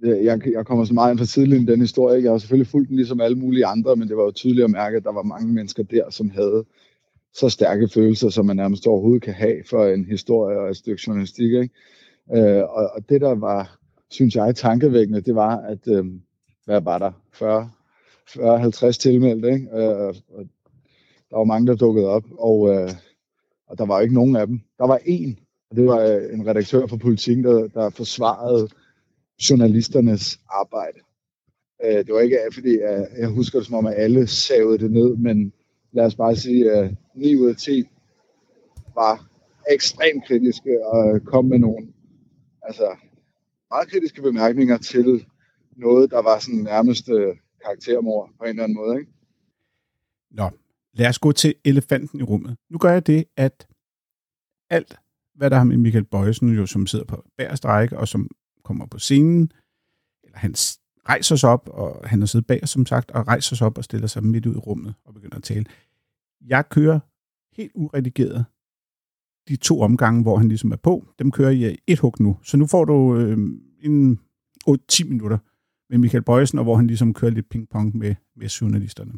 jeg, 0.02 0.40
jeg 0.52 0.66
kommer 0.66 0.84
så 0.84 0.94
meget 0.94 1.10
ind 1.10 1.18
fra 1.18 1.24
sidelinjen 1.24 1.68
den 1.68 1.80
historie. 1.80 2.22
Jeg 2.22 2.30
har 2.30 2.38
selvfølgelig 2.38 2.66
fulgt 2.66 2.88
den 2.88 2.96
ligesom 2.96 3.20
alle 3.20 3.38
mulige 3.38 3.66
andre, 3.66 3.96
men 3.96 4.08
det 4.08 4.16
var 4.16 4.24
jo 4.24 4.30
tydeligt 4.30 4.64
at 4.64 4.70
mærke, 4.70 4.96
at 4.96 5.04
der 5.04 5.12
var 5.12 5.22
mange 5.22 5.52
mennesker 5.52 5.82
der, 5.82 6.10
som 6.10 6.30
havde 6.30 6.64
så 7.34 7.48
stærke 7.48 7.88
følelser, 7.88 8.28
som 8.28 8.46
man 8.46 8.56
nærmest 8.56 8.86
overhovedet 8.86 9.22
kan 9.22 9.34
have 9.34 9.62
for 9.70 9.86
en 9.86 10.04
historie 10.04 10.58
og 10.58 10.70
et 10.70 10.76
stykke 10.76 11.02
journalistik. 11.06 11.52
Ikke? 11.52 11.70
Øh, 12.34 12.62
og, 12.62 12.90
og 12.94 13.08
det, 13.08 13.20
der 13.20 13.34
var, 13.34 13.78
synes 14.10 14.34
jeg, 14.34 14.56
tankevækkende, 14.56 15.20
det 15.20 15.34
var, 15.34 15.56
at 15.56 15.88
øh, 15.88 16.04
hvad 16.64 16.80
var 16.80 16.98
der? 16.98 17.12
40, 17.32 17.70
40-50 18.28 18.90
tilmeldte, 18.90 19.52
ikke? 19.52 19.68
Øh, 19.72 20.14
og 20.28 20.44
der 21.34 21.38
var 21.38 21.44
mange, 21.44 21.66
der 21.66 21.74
dukkede 21.76 22.06
op, 22.06 22.24
og, 22.38 22.74
øh, 22.74 22.90
og 23.66 23.78
der 23.78 23.86
var 23.86 24.00
ikke 24.00 24.14
nogen 24.14 24.36
af 24.36 24.46
dem. 24.46 24.60
Der 24.78 24.86
var 24.86 25.00
en, 25.04 25.38
og 25.70 25.76
det 25.76 25.86
var 25.86 26.00
øh, 26.00 26.34
en 26.34 26.46
redaktør 26.46 26.86
for 26.86 26.96
politikken, 26.96 27.44
der, 27.44 27.68
der 27.68 27.90
forsvarede 27.90 28.68
journalisternes 29.50 30.40
arbejde. 30.50 30.98
Øh, 31.84 32.06
det 32.06 32.14
var 32.14 32.20
ikke, 32.20 32.38
fordi 32.52 32.78
jeg, 32.80 33.06
jeg 33.18 33.28
husker 33.28 33.58
det 33.58 33.66
som 33.66 33.74
om, 33.74 33.86
at 33.86 33.94
alle 33.96 34.26
savede 34.26 34.78
det 34.78 34.90
ned, 34.90 35.16
men 35.16 35.52
lad 35.92 36.04
os 36.04 36.14
bare 36.14 36.36
sige, 36.36 36.78
øh, 36.78 36.84
at 36.84 36.94
9 37.14 37.36
ud 37.36 37.48
af 37.48 37.56
10 37.56 37.84
var 38.94 39.26
ekstremt 39.70 40.24
kritiske 40.26 40.86
og 40.86 41.20
kom 41.24 41.44
med 41.44 41.58
nogle 41.58 41.86
altså, 42.62 42.96
meget 43.70 43.88
kritiske 43.88 44.22
bemærkninger 44.22 44.78
til 44.78 45.26
noget, 45.76 46.10
der 46.10 46.22
var 46.22 46.38
sådan 46.38 46.60
nærmest 46.60 47.08
øh, 47.08 47.36
karaktermord 47.64 48.30
på 48.38 48.44
en 48.44 48.50
eller 48.50 48.64
anden 48.64 48.76
måde. 48.76 48.98
Ikke? 48.98 49.12
Nå, 50.30 50.50
lad 50.94 51.08
os 51.08 51.18
gå 51.18 51.32
til 51.32 51.54
elefanten 51.64 52.20
i 52.20 52.22
rummet. 52.22 52.56
Nu 52.70 52.78
gør 52.78 52.92
jeg 52.92 53.06
det, 53.06 53.24
at 53.36 53.66
alt, 54.70 54.96
hvad 55.34 55.50
der 55.50 55.56
har 55.56 55.64
med 55.64 55.76
Michael 55.76 56.04
Bøjsen, 56.04 56.54
jo, 56.54 56.66
som 56.66 56.86
sidder 56.86 57.04
på 57.04 57.24
bærestrække, 57.36 57.98
og 57.98 58.08
som 58.08 58.30
kommer 58.64 58.86
på 58.86 58.98
scenen, 58.98 59.52
eller 60.24 60.38
han 60.38 60.54
rejser 61.08 61.36
sig 61.36 61.50
op, 61.50 61.68
og 61.68 62.08
han 62.08 62.20
har 62.20 62.26
siddet 62.26 62.46
bag, 62.46 62.68
som 62.68 62.86
sagt, 62.86 63.10
og 63.10 63.28
rejser 63.28 63.56
sig 63.56 63.66
op 63.66 63.78
og 63.78 63.84
stiller 63.84 64.06
sig 64.06 64.24
midt 64.24 64.46
ud 64.46 64.54
i 64.54 64.58
rummet 64.58 64.94
og 65.04 65.14
begynder 65.14 65.36
at 65.36 65.42
tale. 65.42 65.64
Jeg 66.46 66.68
kører 66.68 67.00
helt 67.56 67.72
uredigeret 67.74 68.44
de 69.48 69.56
to 69.56 69.80
omgange, 69.80 70.22
hvor 70.22 70.36
han 70.36 70.48
ligesom 70.48 70.72
er 70.72 70.76
på. 70.76 71.06
Dem 71.18 71.30
kører 71.30 71.50
jeg 71.50 71.76
et 71.86 71.98
hug 71.98 72.14
nu. 72.20 72.36
Så 72.42 72.56
nu 72.56 72.66
får 72.66 72.84
du 72.84 73.16
øh, 73.16 73.38
en 73.80 74.20
8-10 74.68 75.04
minutter 75.04 75.38
med 75.90 75.98
Michael 75.98 76.24
Bøjsen, 76.24 76.58
og 76.58 76.64
hvor 76.64 76.76
han 76.76 76.86
ligesom 76.86 77.14
kører 77.14 77.32
lidt 77.32 77.48
pingpong 77.48 77.96
med, 77.96 78.14
med 78.36 78.48
journalisterne. 78.48 79.12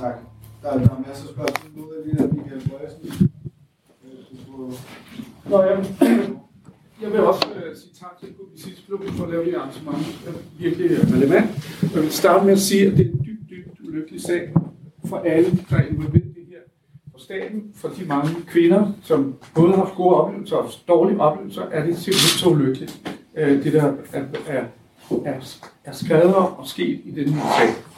Tak. 0.00 0.18
Der 0.62 0.68
er, 0.68 0.78
der 0.78 0.84
er 0.84 1.04
masser 1.08 1.28
af 1.28 1.34
spørgsmål. 1.34 1.70
Nu 1.76 1.82
er 1.82 2.04
lige 2.04 2.16
der 2.18 2.32
Michael 2.32 2.70
Bøjsen. 2.70 3.30
Øh, 4.04 5.50
Nå, 5.50 5.62
ja. 5.62 5.76
Jeg 7.02 7.12
vil 7.12 7.20
også 7.20 7.46
øh, 7.56 7.76
sige 7.76 7.94
tak 8.00 8.20
til 8.20 8.28
Publicistklubben 8.32 9.12
for 9.12 9.24
at 9.24 9.30
lave 9.30 9.44
det 9.44 9.54
arrangement. 9.54 9.96
Det 9.98 10.28
er 10.28 10.38
virkelig 10.58 10.90
relevant. 11.14 11.50
Jeg 11.94 12.02
vil 12.02 12.12
starte 12.12 12.44
med 12.44 12.52
at 12.52 12.58
sige, 12.58 12.86
at 12.86 12.98
det 12.98 13.06
er 13.06 13.10
en 13.10 13.24
dybt, 13.24 13.50
dybt 13.50 13.80
ulykkelig 13.88 14.22
sag 14.22 14.54
for 15.04 15.16
alle, 15.16 15.58
der 15.70 15.76
er 15.76 15.86
involveret 15.86 16.24
i 16.24 16.28
det 16.28 16.46
her. 16.48 16.58
For 17.12 17.18
staten, 17.18 17.62
for 17.74 17.88
de 17.88 18.04
mange 18.04 18.28
kvinder, 18.46 18.92
som 19.02 19.34
både 19.54 19.68
har 19.68 19.76
haft 19.76 19.94
gode 19.94 20.16
oplevelser 20.16 20.56
og 20.56 20.70
dårlige 20.88 21.20
oplevelser, 21.20 21.62
er 21.62 21.86
det 21.86 21.96
simpelthen 21.96 22.38
så 22.38 22.48
ulykkeligt, 22.48 23.10
øh, 23.36 23.64
det 23.64 23.72
der 23.72 23.82
er, 23.82 24.24
er, 24.46 24.64
er, 25.26 25.60
er 25.84 25.92
skrevet 25.92 26.34
om 26.34 26.52
og 26.52 26.66
sket 26.66 27.00
i 27.04 27.10
denne 27.10 27.32
her 27.32 27.42
sag. 27.58 27.89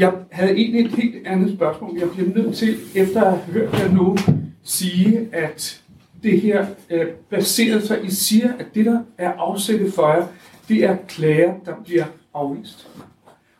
Jeg 0.00 0.12
havde 0.30 0.52
egentlig 0.52 0.84
et 0.84 0.90
helt 0.90 1.26
andet 1.26 1.54
spørgsmål. 1.56 1.98
Jeg 1.98 2.10
bliver 2.10 2.28
nødt 2.34 2.56
til, 2.56 2.76
efter 2.94 3.22
at 3.22 3.38
have 3.38 3.52
hørt 3.52 3.72
jer 3.72 3.92
nu, 3.92 4.16
sige, 4.62 5.28
at 5.32 5.82
det 6.22 6.40
her 6.40 6.66
øh, 6.90 7.06
baseret 7.30 7.82
sig, 7.82 8.04
I 8.04 8.10
siger, 8.10 8.52
at 8.58 8.66
det, 8.74 8.86
der 8.86 9.00
er 9.18 9.32
afsættet 9.32 9.92
for 9.92 10.08
jer, 10.08 10.26
det 10.68 10.84
er 10.84 10.96
klager, 11.08 11.54
der 11.64 11.74
bliver 11.84 12.04
afvist. 12.34 12.90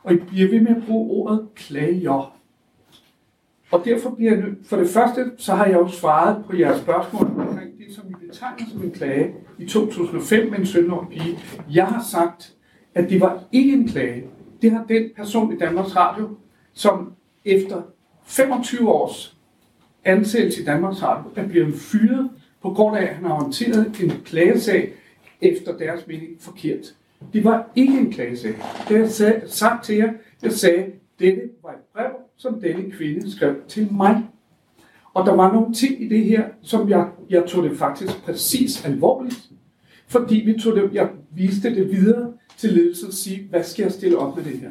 Og 0.02 0.12
I 0.12 0.16
bliver 0.16 0.50
ved 0.50 0.60
med 0.60 0.76
at 0.76 0.82
bruge 0.86 1.10
ordet 1.10 1.48
klager. 1.54 2.36
Og 3.70 3.82
derfor 3.84 4.10
bliver 4.10 4.32
jeg 4.32 4.40
nødt, 4.40 4.58
for 4.66 4.76
det 4.76 4.88
første, 4.88 5.30
så 5.38 5.54
har 5.54 5.66
jeg 5.66 5.74
jo 5.74 5.88
svaret 5.88 6.44
på 6.44 6.56
jeres 6.56 6.80
spørgsmål 6.80 7.26
omkring 7.26 7.70
det, 7.78 7.94
som 7.94 8.04
I 8.10 8.26
betegner 8.26 8.70
som 8.72 8.82
en 8.82 8.90
klage 8.90 9.34
i 9.58 9.66
2005 9.66 10.50
med 10.50 10.58
en 10.58 10.64
17-årig 10.64 11.08
pige. 11.08 11.38
Jeg 11.70 11.86
har 11.86 12.04
sagt, 12.10 12.52
at 12.94 13.10
det 13.10 13.20
var 13.20 13.44
ikke 13.52 13.72
en 13.72 13.88
klage. 13.88 14.24
Det 14.62 14.70
har 14.70 14.84
den 14.84 15.10
person 15.16 15.52
i 15.52 15.58
Danmarks 15.58 15.96
Radio, 15.96 16.28
som 16.72 17.12
efter 17.44 17.82
25 18.24 18.88
års 18.88 19.36
ansættelse 20.04 20.62
i 20.62 20.64
Danmarks 20.64 21.02
Radio 21.02 21.30
er 21.36 21.48
blevet 21.48 21.74
fyret 21.74 22.30
på 22.62 22.70
grund 22.70 22.96
af, 22.96 23.02
at 23.02 23.14
han 23.14 23.24
har 23.24 23.34
håndteret 23.34 24.00
en 24.02 24.10
klagesag 24.24 24.92
efter 25.40 25.78
deres 25.78 26.06
mening 26.06 26.30
forkert. 26.40 26.94
Det 27.32 27.44
var 27.44 27.70
ikke 27.74 27.98
en 27.98 28.12
klagesag. 28.12 28.54
Det 28.88 28.96
har 28.96 29.24
jeg 29.26 29.42
sagt 29.46 29.84
til 29.84 29.96
jer. 29.96 30.12
Jeg 30.42 30.52
sagde, 30.52 30.86
dette 31.18 31.42
var 31.62 31.70
et 31.70 31.80
brev, 31.94 32.10
som 32.36 32.60
denne 32.60 32.90
kvinde 32.90 33.36
skrev 33.36 33.54
til 33.68 33.92
mig. 33.92 34.22
Og 35.14 35.26
der 35.26 35.34
var 35.34 35.52
nogle 35.52 35.74
ting 35.74 36.02
i 36.02 36.08
det 36.08 36.24
her, 36.24 36.44
som 36.62 36.88
jeg, 36.88 37.08
jeg 37.30 37.44
tog 37.46 37.64
det 37.64 37.78
faktisk 37.78 38.22
præcis 38.24 38.84
alvorligt. 38.84 39.50
Fordi 40.10 40.34
vi 40.34 40.60
tog 40.60 40.76
det, 40.76 40.90
jeg 40.92 41.08
viste 41.34 41.74
det 41.74 41.90
videre 41.90 42.32
til 42.56 42.72
ledelsen 42.72 43.08
og 43.08 43.14
sige, 43.14 43.46
hvad 43.50 43.64
skal 43.64 43.82
jeg 43.82 43.92
stille 43.92 44.18
op 44.18 44.36
med 44.36 44.44
det 44.44 44.58
her? 44.58 44.70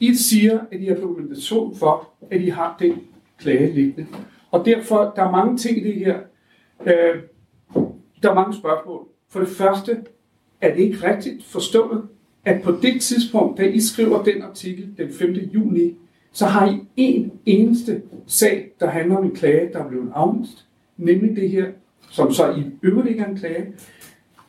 I 0.00 0.14
siger, 0.14 0.60
at 0.72 0.80
I 0.80 0.86
har 0.86 0.94
dokumentation 0.94 1.76
for, 1.76 2.08
at 2.30 2.40
I 2.40 2.48
har 2.48 2.76
den 2.78 3.00
klage 3.38 3.74
liggende. 3.74 4.06
Og 4.50 4.64
derfor, 4.64 5.12
der 5.16 5.22
er 5.22 5.30
mange 5.30 5.58
ting 5.58 5.78
i 5.78 5.84
det 5.84 5.94
her. 5.94 6.18
Øh, 6.86 7.22
der 8.22 8.30
er 8.30 8.34
mange 8.34 8.54
spørgsmål. 8.54 9.06
For 9.28 9.40
det 9.40 9.48
første, 9.48 9.96
er 10.60 10.74
det 10.74 10.82
ikke 10.82 11.08
rigtigt 11.08 11.44
forstået, 11.44 12.02
at 12.44 12.62
på 12.62 12.72
det 12.82 13.02
tidspunkt, 13.02 13.58
da 13.58 13.62
I 13.62 13.80
skriver 13.80 14.22
den 14.22 14.42
artikel 14.42 14.88
den 14.98 15.12
5. 15.12 15.32
juni, 15.32 15.96
så 16.32 16.46
har 16.46 16.70
I 16.70 16.80
en 16.96 17.32
eneste 17.46 18.02
sag, 18.26 18.70
der 18.80 18.86
handler 18.86 19.16
om 19.16 19.24
en 19.24 19.34
klage, 19.34 19.72
der 19.72 19.84
er 19.84 19.88
blevet 19.88 20.12
afvist. 20.14 20.66
Nemlig 20.96 21.36
det 21.36 21.50
her, 21.50 21.66
som 22.10 22.32
så 22.32 22.50
i 22.50 22.64
øvrigt 22.82 23.08
ikke 23.08 23.22
er 23.22 23.28
en 23.28 23.36
klage. 23.36 23.66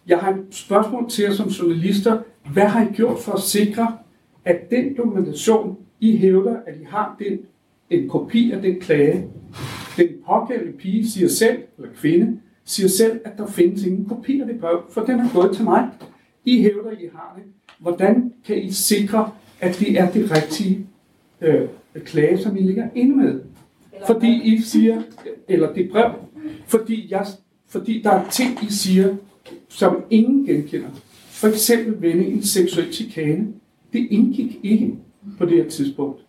Jeg 0.07 0.17
har 0.17 0.31
et 0.31 0.45
spørgsmål 0.51 1.09
til 1.09 1.23
jer 1.23 1.33
som 1.33 1.47
journalister. 1.47 2.21
Hvad 2.53 2.65
har 2.65 2.83
I 2.83 2.93
gjort 2.93 3.19
for 3.19 3.31
at 3.31 3.41
sikre, 3.41 3.97
at 4.45 4.71
den 4.71 4.97
dokumentation, 4.97 5.77
I 5.99 6.17
hævder, 6.17 6.57
at 6.65 6.75
I 6.81 6.83
har 6.89 7.15
den, 7.19 7.39
en 7.89 8.09
kopi 8.09 8.51
af 8.51 8.61
den 8.61 8.79
klage, 8.79 9.27
den 9.97 10.07
pågældende 10.27 10.77
pige 10.77 11.09
siger 11.09 11.27
selv, 11.27 11.57
eller 11.77 11.91
kvinde, 11.95 12.39
siger 12.65 12.89
selv, 12.89 13.19
at 13.25 13.37
der 13.37 13.47
findes 13.47 13.85
ingen 13.85 14.05
kopi 14.05 14.41
af 14.41 14.47
det 14.47 14.59
brev, 14.59 14.81
for 14.89 15.01
den 15.01 15.19
er 15.19 15.33
gået 15.33 15.55
til 15.55 15.63
mig. 15.63 15.89
I 16.45 16.61
hævder, 16.61 16.89
at 16.91 16.97
I 17.01 17.09
har 17.13 17.33
det. 17.35 17.43
Hvordan 17.79 18.33
kan 18.45 18.57
I 18.57 18.71
sikre, 18.71 19.31
at 19.59 19.79
det 19.79 19.99
er 19.99 20.11
det 20.11 20.31
rigtige 20.31 20.87
øh, 21.41 21.67
klage, 22.05 22.37
som 22.37 22.57
I 22.57 22.61
ligger 22.61 22.89
inde 22.95 23.15
med? 23.15 23.41
Fordi 24.07 24.41
I 24.43 24.61
siger, 24.61 25.01
eller 25.47 25.73
det 25.73 25.89
brev, 25.91 26.11
fordi, 26.67 27.07
jeg, 27.11 27.25
fordi 27.67 28.01
der 28.01 28.11
er 28.11 28.29
ting, 28.29 28.63
I 28.63 28.73
siger, 28.73 29.15
som 29.69 30.03
ingen 30.09 30.45
genkender. 30.45 30.89
For 31.29 31.47
eksempel 31.47 32.01
vendingen 32.01 32.43
seksuel 32.43 32.93
chikane. 32.93 33.47
Det 33.93 34.07
indgik 34.11 34.59
ikke 34.63 34.95
på 35.37 35.45
det 35.45 35.63
her 35.63 35.69
tidspunkt. 35.69 36.21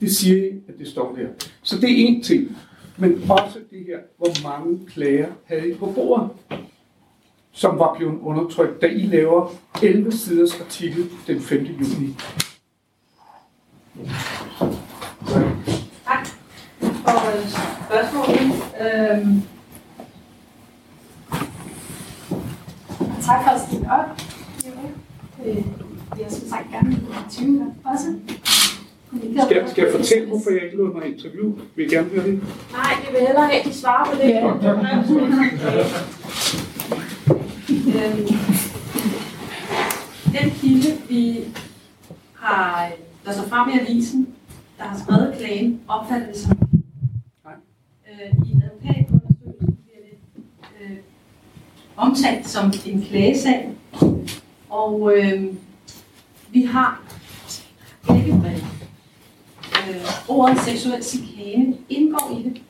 Det 0.00 0.16
siger 0.16 0.36
I, 0.36 0.48
at 0.68 0.78
det 0.78 0.88
står 0.88 1.14
der. 1.14 1.26
Så 1.62 1.76
det 1.76 1.90
er 1.90 2.06
en 2.06 2.22
ting. 2.22 2.56
Men 2.98 3.30
også 3.30 3.58
det 3.70 3.84
her, 3.86 3.98
hvor 4.18 4.48
mange 4.48 4.86
klager 4.86 5.28
havde 5.44 5.70
I 5.70 5.74
på 5.74 5.86
bordet, 5.86 6.28
som 7.52 7.78
var 7.78 7.94
blevet 7.96 8.18
undertrykt, 8.20 8.82
da 8.82 8.86
I 8.86 9.06
laver 9.06 9.54
11 9.82 10.12
siders 10.12 10.60
artikel 10.60 11.04
den 11.26 11.40
5. 11.40 11.64
juni. 11.64 12.14
Tak 16.04 16.28
Og 17.04 17.12
spørgsmålet. 17.86 18.52
Øh 18.80 19.51
Tak 23.26 23.42
for 23.44 23.50
at 23.50 23.60
stille 23.68 23.92
op. 23.92 24.20
Jeg 26.18 26.26
som 26.28 26.48
sagt 26.48 26.70
gerne 26.72 26.90
interviewe 27.24 27.58
dig 27.58 27.92
også. 27.92 28.14
Skal, 29.46 29.68
skal 29.70 29.84
jeg 29.84 29.92
fortælle, 29.96 30.28
hvorfor 30.28 30.50
jeg 30.50 30.62
ikke 30.64 30.76
lod 30.76 30.94
mig 30.94 31.06
interview? 31.06 31.58
Vil 31.76 31.86
I 31.86 31.94
gerne 31.94 32.08
høre 32.08 32.26
det? 32.26 32.42
Nej, 32.72 32.94
vi 33.00 33.06
vil 33.10 33.26
hellere 33.26 33.46
have, 33.46 33.60
at 33.60 33.66
de 33.66 33.74
svarer 33.74 34.04
på 34.10 34.16
det. 34.22 34.28
Ja. 34.28 34.48
øhm, 38.06 38.26
den 40.32 40.50
kilde, 40.50 40.98
vi 41.08 41.44
har, 42.34 42.90
der 43.24 43.32
står 43.32 43.44
frem 43.48 43.68
i 43.68 43.78
avisen, 43.80 44.28
der 44.78 44.84
har 44.84 44.98
skrevet 44.98 45.34
klagen, 45.38 45.80
opfatter 45.88 46.26
det 46.26 46.36
som 46.36 46.58
øh, 48.08 48.48
i 48.48 48.52
en 48.52 48.62
det 48.82 48.96
øh, 48.96 49.01
omtalt 51.96 52.48
som 52.48 52.72
en 52.86 53.02
klagesag. 53.02 53.70
Og 54.70 55.12
øh, 55.16 55.44
vi 56.50 56.62
har 56.62 57.02
klagebrev. 58.06 58.58
Øh, 59.88 60.28
ordet 60.28 60.58
seksuel 60.58 61.04
chikane 61.04 61.76
indgår 61.88 62.38
i 62.38 62.42
det. 62.42 62.62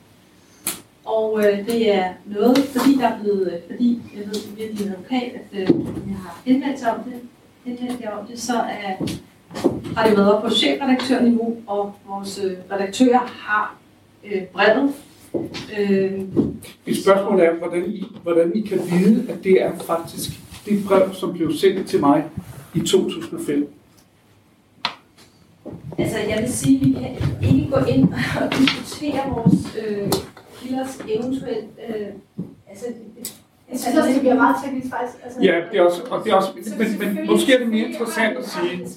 Og 1.05 1.39
øh, 1.45 1.65
det 1.65 1.95
er 1.95 2.09
noget, 2.25 2.57
fordi 2.57 2.97
der 2.97 3.07
er 3.07 3.19
blevet, 3.19 3.53
øh, 3.53 3.59
fordi 3.71 4.01
jeg 4.15 4.25
ved 4.25 4.55
via 4.55 4.67
din 4.67 4.91
advokat, 4.91 5.31
at 5.33 5.59
øh, 5.59 5.67
jeg 6.07 6.17
har 6.17 6.41
henvendt 6.45 6.79
sig 6.79 6.95
om 6.95 7.03
det, 7.03 7.13
henvendt 7.65 8.01
jer 8.01 8.11
om 8.11 8.27
det, 8.27 8.41
så 8.41 8.53
er, 8.53 8.95
har 9.95 10.07
det 10.07 10.17
været 10.17 10.33
op 10.33 10.43
på 10.43 10.49
chefredaktørniveau, 10.49 11.57
og 11.67 11.95
vores 12.07 12.39
øh, 12.43 12.57
redaktører 12.71 13.19
har 13.19 13.75
øh, 14.23 14.41
brevet. 14.43 14.93
Øh, 15.79 16.11
Mit 16.87 17.03
spørgsmål 17.03 17.39
er, 17.39 17.53
hvordan 17.57 17.85
I, 17.91 18.05
hvordan 18.23 18.51
I 18.55 18.61
kan 18.61 18.79
vide, 18.91 19.31
at 19.31 19.43
det 19.43 19.61
er 19.61 19.71
faktisk 19.87 20.31
det 20.65 20.83
brev, 20.87 21.13
som 21.13 21.33
blev 21.33 21.53
sendt 21.53 21.87
til 21.89 21.99
mig 21.99 22.23
i 22.75 22.79
2005. 22.79 23.73
Altså, 25.97 26.17
jeg 26.29 26.37
vil 26.41 26.53
sige, 26.53 26.79
at 27.07 27.21
vi 27.41 27.45
kan 27.45 27.55
ikke 27.55 27.71
gå 27.71 27.85
ind 27.85 28.13
og 28.41 28.57
diskutere 28.57 29.29
vores 29.35 29.77
øh, 29.87 30.11
kilders 30.61 30.99
eventuelt... 31.07 31.65
Øh, 31.89 32.05
altså, 32.69 32.85
Jeg 33.71 33.79
synes 33.79 33.97
også, 33.97 34.09
det 34.11 34.19
bliver 34.19 34.35
meget 34.35 34.55
teknisk 34.65 34.87
faktisk. 34.93 35.23
Altså, 35.23 35.39
Ja, 35.41 35.61
det 35.71 35.79
er 35.79 35.83
også, 35.83 36.01
og 36.09 36.23
det 36.23 36.31
er 36.31 36.35
også, 36.35 36.49
men, 36.77 37.15
men 37.15 37.27
måske 37.27 37.53
er 37.53 37.57
det 37.59 37.67
mere 37.67 37.87
interessant 37.87 38.37
at 38.37 38.49
sige, 38.49 38.87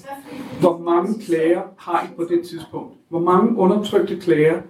hvor 0.59 0.77
mange 0.77 1.21
klager 1.25 1.61
har 1.77 2.03
I 2.03 2.15
på 2.15 2.27
det 2.29 2.47
tidspunkt? 2.47 2.93
Hvor 3.09 3.19
mange 3.19 3.57
undertrykte 3.57 4.19
klager 4.19 4.61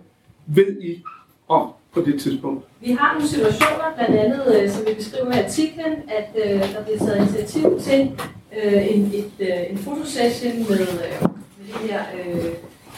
ved 0.48 0.82
I 0.82 1.04
om 1.48 1.70
på 1.94 2.02
det 2.02 2.22
tidspunkt? 2.22 2.66
Vi 2.82 2.92
har 2.92 3.14
nogle 3.14 3.28
situationer, 3.28 3.94
blandt 3.96 4.16
andet, 4.16 4.62
øh, 4.62 4.70
som 4.70 4.86
vi 4.88 4.94
beskriver 4.94 5.34
i 5.36 5.44
artiklen, 5.44 5.94
at 6.08 6.30
øh, 6.46 6.74
der 6.74 6.84
bliver 6.84 7.00
taget 7.00 7.18
initiativ 7.18 7.80
til 7.80 8.20
øh, 8.64 8.96
en, 8.96 9.12
et, 9.14 9.32
øh, 9.40 9.72
en 9.72 9.78
fotosession 9.78 10.58
med, 10.70 10.80
øh, 10.80 11.22
med 11.58 11.68
det, 11.68 11.92
her, 11.92 12.02
øh, 12.26 12.44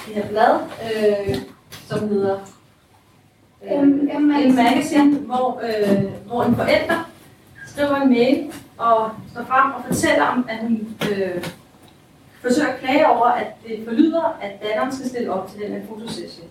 det 0.05 0.15
her 0.15 0.27
blad, 0.27 0.59
øh, 0.85 1.35
som 1.87 2.09
hedder 2.09 2.37
øh, 3.71 3.87
M 4.21 4.55
Magazine, 4.55 5.17
hvor, 5.17 5.61
øh, 5.63 6.03
hvor 6.27 6.43
en 6.43 6.55
forælder 6.55 7.09
skriver 7.67 7.95
en 7.95 8.09
mail 8.09 8.51
og 8.77 9.11
står 9.31 9.43
frem 9.43 9.71
og 9.71 9.81
fortæller 9.87 10.25
om, 10.25 10.45
at 10.49 10.57
hun 10.57 10.97
øh, 11.11 11.43
forsøger 12.41 12.67
at 12.67 12.79
klage 12.79 13.07
over, 13.07 13.25
at 13.25 13.47
det 13.67 13.81
forlyder, 13.85 14.37
at 14.41 14.51
datteren 14.63 14.91
skal 14.91 15.09
stille 15.09 15.33
op 15.33 15.51
til 15.51 15.61
den 15.61 15.71
her 15.71 15.81
fotosession. 15.89 16.47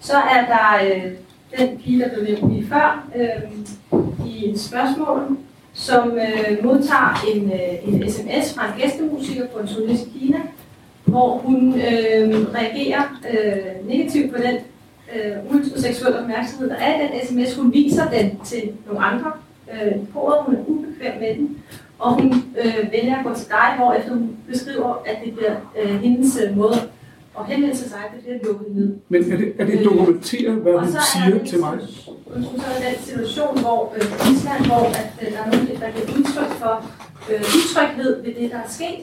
Så 0.00 0.16
er 0.16 0.46
der 0.46 0.96
øh, 0.96 1.12
den 1.58 1.78
pige, 1.78 1.98
der 1.98 2.08
blev 2.08 2.24
nævnt 2.24 2.52
lige 2.52 2.68
før, 2.68 3.08
øh, 3.16 3.52
i 4.26 4.52
spørgsmålet, 4.56 4.58
spørgsmål, 4.58 5.38
som 5.72 6.10
øh, 6.10 6.64
modtager 6.64 7.24
en, 7.34 7.52
øh, 7.52 7.94
en 7.94 8.10
sms 8.10 8.54
fra 8.54 8.66
en 8.66 8.80
gæstemusiker 8.80 9.46
på 9.46 9.58
en 9.58 9.66
turné 9.66 9.92
i 9.92 10.18
Kina, 10.18 10.38
hvor 11.04 11.38
hun 11.38 11.74
øh, 11.74 12.54
reagerer 12.54 13.20
øh, 13.32 13.88
negativt 13.88 14.32
på 14.32 14.38
den 14.38 14.56
øh, 15.14 15.54
ultraseksuelle 15.54 16.20
opmærksomhed, 16.20 16.68
der 16.70 16.76
er 16.76 17.00
i 17.00 17.06
den 17.06 17.26
sms. 17.26 17.56
Hun 17.56 17.72
viser 17.72 18.10
den 18.10 18.38
til 18.44 18.62
nogle 18.86 19.00
andre 19.04 19.32
øh, 19.72 19.92
på 20.12 20.20
året. 20.20 20.44
Hun 20.46 20.54
er 20.54 20.60
ubekvem 20.66 21.20
med 21.20 21.34
den. 21.34 21.58
Og 21.98 22.14
hun 22.14 22.44
øh, 22.64 22.92
vælger 22.92 23.18
at 23.18 23.24
gå 23.24 23.34
til 23.34 23.48
dig, 23.48 23.74
hvorefter 23.76 24.10
hun 24.10 24.36
beskriver, 24.48 25.02
at 25.06 25.16
det 25.24 25.34
bliver 25.34 25.54
øh, 25.82 26.00
hendes 26.00 26.38
øh, 26.44 26.56
måde 26.56 26.74
at 27.38 27.46
henvende 27.46 27.76
sig, 27.76 28.02
det 28.14 28.20
bliver 28.24 28.38
lukket 28.46 28.68
ned. 28.76 28.88
Men 29.08 29.32
er 29.32 29.36
det, 29.36 29.48
er 29.58 29.64
det 29.70 29.84
dokumenteret, 29.84 30.54
hvad 30.62 30.72
Og 30.74 30.80
hun 30.80 30.92
så 30.92 30.98
er 30.98 31.10
siger 31.12 31.44
til 31.50 31.58
mig? 31.64 31.72
Undskyld, 32.34 32.60
så 32.60 32.66
er 32.70 32.74
der 32.80 32.90
den 32.90 32.98
situation, 33.08 33.54
hvor 33.64 33.80
øh, 33.96 34.30
Island, 34.32 34.60
hvor 34.70 34.82
at, 35.00 35.10
øh, 35.22 35.26
der 35.32 35.40
er 35.44 35.46
nogen, 35.50 35.66
der 35.82 35.88
giver 35.94 36.08
udtryk 36.16 36.52
for 36.62 36.74
øh, 37.30 37.42
utryghed 37.58 38.12
ved 38.24 38.32
det, 38.38 38.46
der 38.54 38.60
er 38.66 38.70
sket, 38.78 39.02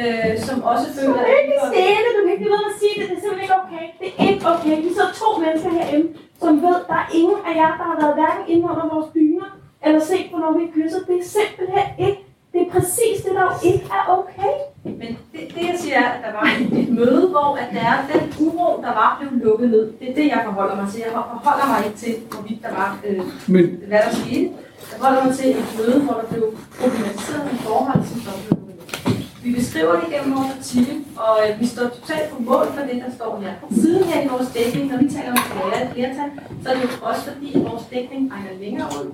øh, 0.00 0.32
som 0.46 0.56
også 0.72 0.86
Du 0.88 0.94
føler, 0.98 1.22
kan 1.28 1.36
ikke 1.42 1.56
stille, 1.70 2.08
du 2.16 2.20
kan 2.24 2.32
ikke 2.36 2.48
med 2.54 2.62
at 2.72 2.76
sige 2.80 2.94
det, 2.98 3.04
det 3.10 3.16
er 3.18 3.22
simpelthen 3.22 3.44
ikke 3.46 3.58
okay. 3.62 3.84
Det 4.00 4.08
er 4.18 4.24
ikke 4.32 4.44
okay. 4.54 4.74
Vi 4.86 4.90
sidder 4.96 5.12
to 5.22 5.28
mennesker 5.44 5.70
herinde, 5.78 6.08
som 6.42 6.52
ved, 6.64 6.76
der 6.90 6.98
er 7.04 7.08
ingen 7.20 7.40
af 7.48 7.52
jer, 7.60 7.72
der 7.80 7.86
har 7.90 7.96
været 8.02 8.14
hverken 8.20 8.44
inde 8.52 8.64
under 8.72 8.86
vores 8.94 9.08
dyner, 9.16 9.48
eller 9.86 10.00
set, 10.10 10.26
hvornår 10.30 10.52
vi 10.58 10.64
kysser. 10.76 11.00
Det 11.08 11.16
er 11.22 11.26
simpelthen 11.38 11.88
ikke. 12.06 12.20
Det 12.52 12.60
er 12.66 12.70
præcis 12.76 13.16
det, 13.24 13.32
der 13.38 13.46
ikke 13.70 13.84
er 13.98 14.04
okay. 14.18 14.54
Men 15.00 15.10
det, 15.54 15.64
jeg 15.70 15.76
siger 15.82 15.98
er, 15.98 16.08
at 16.16 16.20
der 16.24 16.32
var 16.38 16.46
et, 16.60 16.88
møde, 16.88 17.28
hvor 17.28 17.48
at 17.62 17.68
der 17.74 17.80
er 17.80 17.98
den 18.12 18.22
uro, 18.46 18.82
der 18.82 18.92
var, 19.00 19.10
blev 19.20 19.30
lukket 19.44 19.70
ned. 19.70 19.84
Det 20.00 20.10
er 20.10 20.14
det, 20.14 20.26
jeg 20.34 20.40
forholder 20.44 20.76
mig 20.80 20.88
til. 20.92 21.00
Jeg 21.06 21.12
forholder 21.12 21.66
mig 21.72 21.80
ikke 21.86 21.98
til, 22.04 22.14
hvorvidt 22.30 22.62
der 22.62 22.72
var, 22.80 22.98
øh, 23.06 23.20
Men 23.46 23.64
hvad 23.88 23.98
der 24.06 24.12
skete. 24.22 24.50
Jeg 24.90 24.96
forholder 25.00 25.24
mig 25.24 25.34
til 25.36 25.48
et 25.50 25.68
møde, 25.78 25.98
hvor 26.04 26.14
der 26.20 26.26
blev 26.32 26.44
problematiseret 26.80 27.42
nogle 27.46 27.60
forhold, 27.68 28.00
som 28.10 28.20
så 28.26 28.30
blev 28.36 28.50
lukket 28.50 28.66
ned. 28.68 29.16
Vi 29.44 29.50
beskriver 29.58 29.94
det 30.00 30.08
gennem 30.14 30.30
vores 30.38 30.52
artikel, 30.58 30.96
og 31.26 31.34
øh, 31.44 31.60
vi 31.60 31.66
står 31.66 31.86
totalt 31.98 32.26
på 32.32 32.38
mål 32.42 32.66
for 32.76 32.82
det, 32.90 32.96
der 33.04 33.10
står 33.18 33.32
her. 33.42 33.52
Siden 33.82 34.04
her 34.10 34.18
i 34.26 34.28
vores 34.34 34.48
dækning, 34.56 34.84
når 34.90 34.98
vi 35.02 35.08
taler 35.16 35.32
om 35.36 35.42
flere 35.52 35.88
flertal, 35.94 36.30
så 36.62 36.66
er 36.70 36.74
det 36.74 36.82
jo 36.82 36.88
også 37.10 37.22
fordi, 37.30 37.48
at 37.56 37.62
vores 37.70 37.84
dækning 37.94 38.22
regner 38.32 38.54
længere 38.64 38.88
ud, 38.98 39.06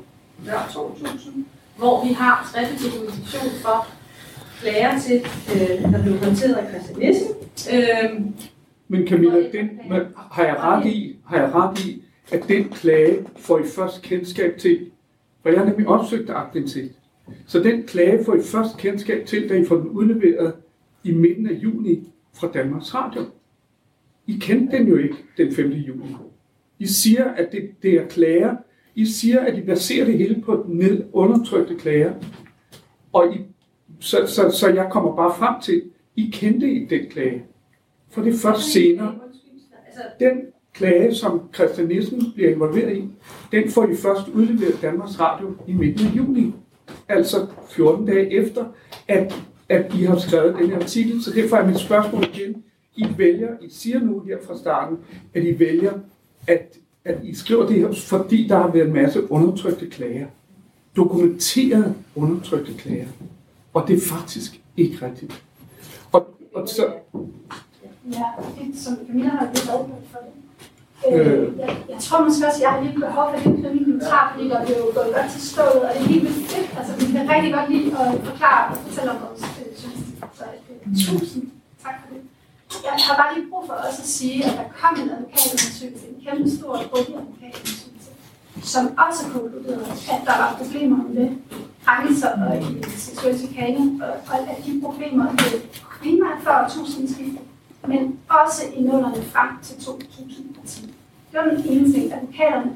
før 0.47 0.61
2000, 0.73 1.45
hvor 1.77 2.05
vi 2.05 2.13
har 2.13 2.35
skriftlig 2.51 2.93
dokumentation 2.93 3.51
for 3.65 3.79
klager 4.61 4.99
til, 5.01 5.17
øh, 5.55 5.93
der 5.93 6.03
blev 6.03 6.17
håndteret 6.19 6.55
af 6.55 6.69
Christian 6.71 6.99
Nissen. 6.99 7.29
Øh, 7.73 8.21
Men 8.89 9.09
Camilla, 9.09 9.51
den, 9.53 9.71
men 9.89 10.01
har, 10.17 10.45
jeg 10.45 10.57
ret 10.59 10.87
i, 10.87 11.17
har 11.27 11.37
jeg 11.37 11.55
ret 11.55 11.85
i, 11.85 12.03
at 12.33 12.49
den 12.49 12.69
klage 12.69 13.19
får 13.37 13.59
I 13.59 13.63
først 13.77 14.03
kendskab 14.03 14.59
til? 14.59 14.91
For 15.43 15.49
jeg 15.49 15.59
har 15.59 15.67
nemlig 15.67 15.87
opsøgt 15.89 16.31
aktindsigt. 16.31 16.93
Så 17.47 17.59
den 17.63 17.83
klage 17.83 18.25
får 18.25 18.35
I 18.35 18.43
først 18.43 18.77
kendskab 18.79 19.27
til, 19.27 19.49
da 19.49 19.55
I 19.55 19.65
får 19.65 19.77
den 19.77 19.89
udleveret 19.89 20.55
i 21.05 21.13
midten 21.13 21.47
af 21.47 21.53
juni 21.53 22.13
fra 22.35 22.49
Danmarks 22.55 22.95
Radio. 22.95 23.25
I 24.27 24.39
kendte 24.41 24.77
den 24.77 24.89
jo 24.89 24.97
ikke 24.97 25.17
den 25.37 25.55
5. 25.55 25.71
juni. 25.71 26.17
I 26.79 26.87
siger, 26.87 27.25
at 27.25 27.53
det, 27.53 27.71
det 27.83 27.95
er 27.95 28.07
klager. 28.07 28.57
I 28.95 29.07
siger, 29.07 29.41
at 29.41 29.59
I 29.59 29.61
baserer 29.61 30.05
det 30.05 30.19
hele 30.19 30.43
på 30.43 30.67
ned 30.69 31.05
undertrykte 31.13 31.75
klager. 31.75 32.13
Og 33.13 33.35
I, 33.35 33.41
så, 34.01 34.27
så, 34.27 34.51
så 34.51 34.69
jeg 34.69 34.89
kommer 34.91 35.17
bare 35.17 35.35
frem 35.39 35.61
til, 35.61 35.83
I 36.17 36.31
kendte 36.33 36.71
ikke 36.71 36.99
den 36.99 37.11
klage. 37.11 37.45
For 38.11 38.23
det 38.23 38.35
er 38.35 38.39
først 38.39 38.73
senere. 38.73 39.15
Den 40.21 40.41
klage, 40.75 41.15
som 41.15 41.41
Christian 41.55 41.87
Nielsen 41.89 42.23
bliver 42.35 42.51
involveret 42.51 42.97
i, 42.97 43.09
den 43.53 43.71
får 43.71 43.87
I 43.87 43.97
først 43.97 44.29
udleveret 44.29 44.79
Danmarks 44.83 45.21
Radio 45.21 45.55
i 45.67 45.73
midten 45.73 46.07
af 46.07 46.17
juni. 46.17 46.55
Altså 47.09 47.47
14 47.71 48.07
dage 48.07 48.33
efter, 48.33 48.65
at, 49.09 49.45
at 49.69 49.95
I 49.95 50.03
har 50.03 50.19
skrevet 50.19 50.57
den 50.59 50.71
her 50.71 50.77
artikel. 50.77 51.23
Så 51.23 51.31
derfor 51.31 51.57
er 51.57 51.67
mit 51.67 51.79
spørgsmål 51.79 52.25
igen. 52.35 52.65
I 52.97 53.07
vælger, 53.17 53.49
I 53.63 53.71
siger 53.71 54.01
nu 54.01 54.21
her 54.21 54.37
fra 54.47 54.59
starten, 54.59 54.99
at 55.35 55.45
I 55.45 55.59
vælger, 55.59 55.93
at, 56.47 56.79
at 57.05 57.19
I 57.23 57.35
skriver 57.35 57.67
det 57.67 57.77
her, 57.77 57.93
fordi 57.93 58.47
der 58.49 58.59
har 58.59 58.71
været 58.73 58.87
en 58.87 58.93
masse 58.93 59.33
undertrykte 59.33 59.87
klager. 59.87 60.27
Dokumenteret 60.97 61.95
undertrykte 62.15 62.73
klager. 62.75 63.07
Og 63.75 63.89
det 63.89 63.97
er 63.97 64.07
faktisk 64.17 64.61
ikke 64.77 65.07
rigtigt. 65.07 65.45
Og, 66.13 66.27
og 66.55 66.69
så, 66.69 66.93
Ja, 68.13 68.29
det, 68.59 68.79
som 68.83 68.99
Camilla 69.07 69.31
har 69.31 69.47
lidt 69.47 69.69
redegjort 69.71 70.05
for 70.13 70.19
det. 70.27 70.33
Øh, 71.11 71.59
jeg, 71.59 71.71
jeg, 71.89 71.99
tror 72.01 72.25
måske 72.25 72.47
også, 72.47 72.59
at 72.59 72.63
jeg 72.63 72.71
har 72.71 72.81
lidt 72.85 72.95
behov 72.95 73.27
for 73.31 73.51
lidt 73.51 73.75
min 73.75 73.85
kommentar, 73.85 74.23
fordi 74.33 74.49
der 74.49 74.59
er 74.59 74.69
jo 74.69 74.85
gået 74.97 75.15
godt 75.17 75.31
til 75.33 75.43
stået, 75.53 75.81
og 75.87 75.91
det 75.95 76.01
er 76.03 76.09
helt 76.13 76.25
vildt 76.27 76.47
fedt. 76.51 76.69
Altså, 76.79 76.93
vi 77.01 77.05
kan 77.13 77.31
rigtig 77.35 77.53
godt 77.57 77.69
lide 77.73 77.87
at 78.01 78.07
forklare 78.31 78.63
og 78.71 78.77
fortælle 78.85 79.11
om 79.15 79.19
vores 79.25 79.43
øh, 79.61 79.69
journalistik. 79.81 80.19
Så 80.39 80.45
øh, 80.45 80.93
tusind 81.07 81.45
tak 81.85 81.97
for 82.03 82.09
det. 82.13 82.21
Jeg 82.87 82.95
har 83.07 83.15
bare 83.23 83.31
lige 83.35 83.47
brug 83.51 83.65
for 83.69 83.75
også 83.89 84.01
at 84.07 84.11
sige, 84.19 84.39
at 84.49 84.53
der 84.61 84.67
kom 84.81 84.93
en 85.03 85.09
advokatundersøgelse, 85.15 86.05
en 86.13 86.17
kæmpe 86.25 86.49
stor 86.57 86.73
grundig 86.91 87.15
advokatundersøgelse, 87.23 88.11
som 88.73 88.85
også 89.07 89.23
konkluderede, 89.33 89.87
at 90.15 90.21
der 90.29 90.35
var 90.43 90.51
problemer 90.61 91.01
med 91.17 91.29
krænkelser 91.85 92.29
og 92.47 92.57
i 92.57 92.83
seksuel 92.97 93.39
chikane, 93.39 94.05
og, 94.05 94.11
og 94.31 94.39
at 94.39 94.65
de 94.67 94.81
problemer 94.85 95.27
blev 95.37 95.61
primært 96.01 96.39
før 96.45 96.69
tusindskiftet, 96.69 97.41
men 97.87 98.19
også 98.29 98.63
i 98.75 98.83
nullerne 98.83 99.23
frem 99.23 99.49
til 99.63 99.77
2010. 99.77 100.95
Det 101.33 101.41
var 101.41 101.51
den 101.51 101.65
ene 101.65 101.93
ting. 101.93 102.13
Advokaterne, 102.13 102.73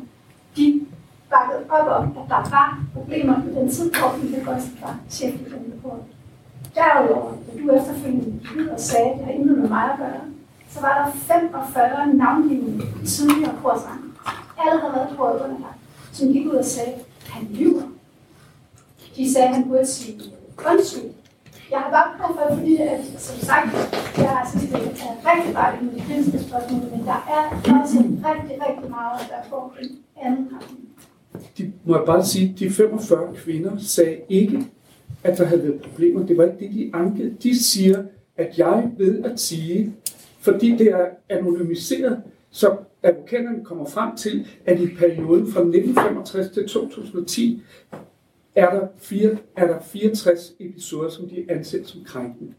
de 0.57 0.87
bakkede 1.31 1.61
op 1.68 1.88
om, 1.88 2.05
at 2.05 2.29
der 2.29 2.51
var 2.51 2.81
problemer 2.94 3.35
på 3.35 3.49
den 3.61 3.71
tid, 3.71 3.90
hvor 3.90 4.16
vi 4.18 4.35
det 4.35 4.49
også 4.49 4.68
var 4.81 4.97
chef 5.11 5.35
i 5.35 5.44
den 5.44 5.73
rapport. 5.75 6.01
Derudover, 6.75 7.33
da 7.33 7.62
du 7.62 7.71
efterfølgende 7.71 8.40
gik 8.49 8.68
og 8.68 8.81
sagde, 8.81 9.11
at 9.11 9.18
det 9.18 9.25
har 9.25 9.33
intet 9.33 9.59
med 9.59 9.68
mig 9.68 9.92
at 9.92 9.99
gøre, 9.99 10.21
så 10.71 10.81
var 10.81 11.05
der 11.05 11.12
45 11.12 12.14
navngivende 12.14 12.87
tidligere 13.07 13.55
korsang. 13.62 14.01
Alle 14.59 14.81
havde 14.81 14.92
været 14.94 15.16
på 15.16 15.25
underlagt, 15.25 15.79
som 16.12 16.33
gik 16.33 16.47
ud 16.47 16.53
og 16.53 16.64
sagde, 16.64 16.92
at 16.92 17.29
han 17.29 17.49
lyver. 17.51 17.83
De 19.18 19.33
sagde, 19.33 19.48
at 19.48 19.54
han 19.54 19.68
burde 19.68 19.87
sige 19.87 20.20
undskyld. 20.72 21.11
Jeg 21.70 21.78
har 21.78 21.90
bare 21.90 22.09
brug 22.18 22.37
for, 22.38 22.57
fordi, 22.57 22.76
at, 22.76 23.00
som 23.18 23.38
sagt, 23.40 23.66
jeg 24.18 24.46
synes, 24.50 24.64
det 24.64 24.74
er 24.74 25.37
rigtig 25.37 25.52
meget 25.52 25.83
med 25.83 25.92
de 25.94 26.00
kritiske 26.00 26.38
spørgsmål, 26.48 26.81
men 26.81 27.00
der 27.07 27.20
er 27.37 27.44
også 27.81 27.98
rigtig, 27.98 28.57
rigtig 28.68 28.90
meget, 28.90 29.20
der 29.31 29.50
går 29.50 29.76
en 29.83 29.98
anden 30.22 30.48
retning. 30.52 30.88
de, 31.59 31.72
må 31.85 31.96
jeg 31.96 32.07
bare 32.07 32.24
sige, 32.24 32.54
de 32.59 32.70
45 32.70 33.35
kvinder 33.35 33.72
sagde 33.78 34.16
ikke, 34.28 34.66
at 35.24 35.38
der 35.38 35.44
havde 35.44 35.62
været 35.62 35.83
problemer. 35.83 36.26
Det 36.26 36.37
var 36.37 36.44
ikke 36.44 36.59
det, 36.59 36.74
de 36.74 36.90
ankede. 36.94 37.37
De 37.42 37.64
siger, 37.64 38.02
at 38.37 38.59
jeg 38.59 38.90
ved 38.98 39.24
at 39.24 39.40
sige, 39.40 39.94
fordi 40.40 40.76
det 40.76 40.87
er 40.87 41.07
anonymiseret, 41.28 42.22
så 42.50 42.76
advokaterne 43.02 43.64
kommer 43.64 43.87
frem 43.87 44.16
til, 44.16 44.46
at 44.66 44.81
i 44.81 44.87
perioden 44.87 45.52
fra 45.52 45.61
1965 45.61 46.50
til 46.50 46.68
2010 46.68 47.62
er 48.59 48.71
der, 48.71 48.87
fire, 48.97 49.37
er 49.57 49.66
der 49.66 49.81
64 49.81 50.53
episoder, 50.61 51.11
som 51.11 51.29
de 51.29 51.44
anser 51.49 51.85
som 51.85 52.05
krænkende. 52.05 52.53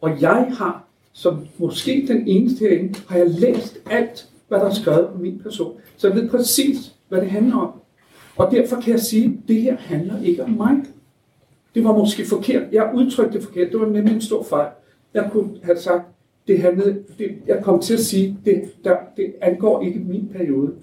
Og 0.00 0.20
jeg 0.20 0.52
har, 0.58 0.88
som 1.12 1.46
måske 1.58 2.04
den 2.08 2.28
eneste 2.28 2.68
herinde, 2.68 2.98
har 3.08 3.18
jeg 3.18 3.30
læst 3.30 3.78
alt, 3.90 4.28
hvad 4.48 4.58
der 4.58 4.64
er 4.64 4.74
skrevet 4.74 5.08
om 5.08 5.20
min 5.20 5.38
person. 5.38 5.76
Så 5.96 6.08
jeg 6.08 6.16
ved 6.16 6.28
præcis, 6.28 6.94
hvad 7.08 7.20
det 7.20 7.30
handler 7.30 7.56
om. 7.56 7.72
Og 8.36 8.50
derfor 8.52 8.80
kan 8.80 8.92
jeg 8.92 9.00
sige, 9.00 9.24
at 9.24 9.48
det 9.48 9.62
her 9.62 9.76
handler 9.76 10.22
ikke 10.22 10.44
om 10.44 10.50
mig. 10.50 10.76
Det 11.74 11.84
var 11.84 11.92
måske 11.92 12.24
forkert. 12.26 12.62
Jeg 12.72 12.90
udtrykte 12.94 13.32
det 13.32 13.42
forkert. 13.42 13.72
Det 13.72 13.80
var 13.80 13.86
nemlig 13.86 14.14
en 14.14 14.20
stor 14.20 14.42
fejl. 14.42 14.68
Jeg 15.14 15.28
kunne 15.32 15.50
have 15.62 15.78
sagt, 15.78 16.04
det 16.46 16.62
handlede, 16.62 17.04
det, 17.18 17.38
jeg 17.46 17.60
kom 17.62 17.80
til 17.80 17.94
at 17.94 18.00
sige, 18.00 18.38
det, 18.44 18.62
der, 18.84 18.96
det 19.16 19.34
angår 19.40 19.82
ikke 19.82 19.98
min 19.98 20.28
periode. 20.28 20.74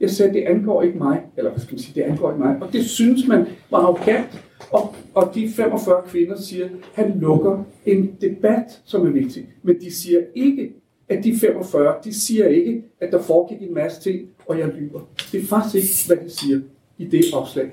Jeg 0.00 0.10
sagde, 0.10 0.34
det 0.34 0.42
angår 0.42 0.82
ikke 0.82 0.98
mig, 0.98 1.22
eller 1.36 1.50
hvad 1.50 1.60
skal 1.60 1.74
man 1.74 1.78
sige, 1.78 2.00
det 2.00 2.06
angår 2.06 2.30
ikke 2.30 2.42
mig. 2.42 2.56
Og 2.60 2.72
det 2.72 2.84
synes 2.84 3.26
man 3.26 3.46
var 3.70 3.78
arrogant. 3.78 4.44
Og, 4.70 4.94
og 5.14 5.34
de 5.34 5.50
45 5.50 6.02
kvinder 6.06 6.36
siger, 6.40 6.68
han 6.92 7.18
lukker 7.18 7.64
en 7.86 8.16
debat, 8.20 8.80
som 8.84 9.06
er 9.06 9.10
vigtig. 9.10 9.48
Men 9.62 9.80
de 9.80 9.94
siger 9.94 10.20
ikke, 10.34 10.72
at 11.08 11.24
de 11.24 11.36
45, 11.36 11.94
de 12.04 12.14
siger 12.20 12.46
ikke, 12.46 12.84
at 13.00 13.12
der 13.12 13.22
foregik 13.22 13.68
en 13.68 13.74
masse 13.74 14.00
ting, 14.00 14.28
og 14.46 14.58
jeg 14.58 14.68
lyver. 14.68 15.00
Det 15.32 15.42
er 15.42 15.46
faktisk 15.46 15.74
ikke, 15.74 16.06
hvad 16.06 16.28
de 16.28 16.30
siger 16.30 16.60
i 16.98 17.04
det 17.04 17.24
opslag. 17.34 17.70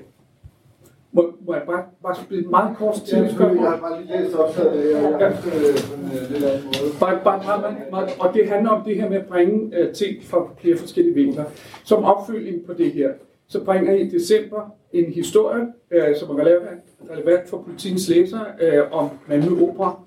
Må, 1.12 1.32
må 1.46 1.54
jeg 1.54 1.62
bare, 1.66 1.84
bare 2.02 2.16
spille 2.16 2.50
meget 2.50 2.76
kort 2.76 2.94
til 2.94 3.18
Ja. 3.18 3.22
Jeg 3.22 3.70
har 3.70 3.78
bare 3.80 4.02
lige 4.02 4.22
læst 4.22 4.34
opslaget, 4.36 4.90
jeg 4.92 5.00
har 5.00 5.18
haft 5.18 5.42
på 5.42 5.50
en 5.50 5.62
øh, 5.64 6.30
lidt 6.30 6.44
anden 6.44 6.64
måde. 6.66 6.92
Bare, 7.00 7.20
bare, 7.24 8.08
og 8.20 8.34
det 8.34 8.48
handler 8.48 8.70
om 8.70 8.84
det 8.84 8.96
her 8.96 9.08
med 9.08 9.16
at 9.16 9.26
bringe 9.26 9.54
uh, 9.54 9.92
ting 9.92 10.24
fra 10.24 10.48
flere 10.60 10.76
forskellige 10.76 11.14
vinkler. 11.14 11.44
Som 11.84 12.04
opfølging 12.04 12.66
på 12.66 12.72
det 12.72 12.92
her, 12.92 13.10
så 13.48 13.64
bringer 13.64 13.92
jeg 13.92 14.00
i 14.00 14.08
december 14.08 14.74
en 14.92 15.12
historie, 15.12 15.62
uh, 15.62 16.16
som 16.16 16.30
er 16.30 16.40
relevant, 16.40 16.82
relevant 17.10 17.48
for 17.48 17.62
politikens 17.62 18.08
læsere, 18.08 18.46
uh, 18.62 18.98
om 18.98 19.08
Malmø 19.28 19.62
Opera. 19.68 20.00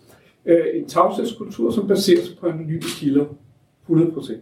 Uh, 0.46 0.52
en 0.74 0.86
tavshedskultur, 0.88 1.72
som 1.72 1.88
baserer 1.88 2.22
sig 2.22 2.38
på 2.38 2.48
anonyme 2.48 2.82
kilder, 2.82 3.26
100%. 3.90 4.34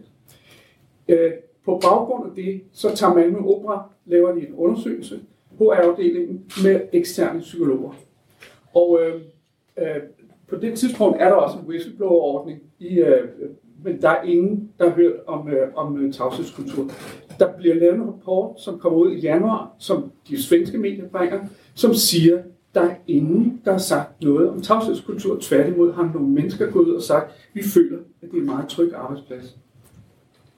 Uh, 1.08 1.14
på 1.64 1.80
baggrund 1.82 2.30
af 2.30 2.34
det, 2.36 2.60
så 2.72 2.94
tager 2.96 3.14
Malmø 3.14 3.38
Opera, 3.38 3.90
laver 4.06 4.32
de 4.32 4.48
en 4.48 4.54
undersøgelse, 4.54 5.20
HR-afdelingen 5.60 6.44
med 6.64 6.80
eksterne 6.92 7.40
psykologer. 7.40 7.92
Og 8.74 8.98
øh, 9.02 9.20
øh, 9.78 10.02
på 10.48 10.56
det 10.56 10.78
tidspunkt 10.78 11.16
er 11.20 11.28
der 11.28 11.34
også 11.34 11.58
en 11.58 11.66
whistleblower-ordning, 11.68 12.62
i, 12.78 12.98
øh, 12.98 13.28
men 13.84 14.02
der 14.02 14.08
er 14.08 14.22
ingen, 14.22 14.70
der 14.78 14.88
har 14.88 14.96
hørt 14.96 15.14
om, 15.26 15.48
øh, 15.48 15.68
om 15.74 16.04
øh, 16.04 16.12
tavshedskultur. 16.12 16.90
Der 17.38 17.52
bliver 17.58 17.74
lavet 17.74 17.94
en 17.94 18.06
rapport, 18.06 18.60
som 18.60 18.78
kommer 18.78 18.98
ud 18.98 19.12
i 19.12 19.20
januar, 19.20 19.74
som 19.78 20.12
de 20.28 20.42
svenske 20.42 20.78
medier 20.78 21.08
bringer, 21.08 21.40
som 21.74 21.94
siger, 21.94 22.42
der 22.74 22.80
er 22.80 22.94
ingen, 23.06 23.62
der 23.64 23.70
har 23.70 23.78
sagt 23.78 24.22
noget 24.22 24.48
om 24.50 24.62
tavshedskultur. 24.62 25.38
Tværtimod 25.40 25.92
har 25.92 26.10
nogle 26.14 26.28
mennesker 26.28 26.70
gået 26.70 26.86
ud 26.86 26.94
og 26.94 27.02
sagt, 27.02 27.32
vi 27.54 27.62
føler, 27.62 27.98
at 27.98 28.30
det 28.30 28.36
er 28.36 28.40
en 28.40 28.46
meget 28.46 28.68
tryg 28.68 28.92
arbejdsplads. 28.94 29.56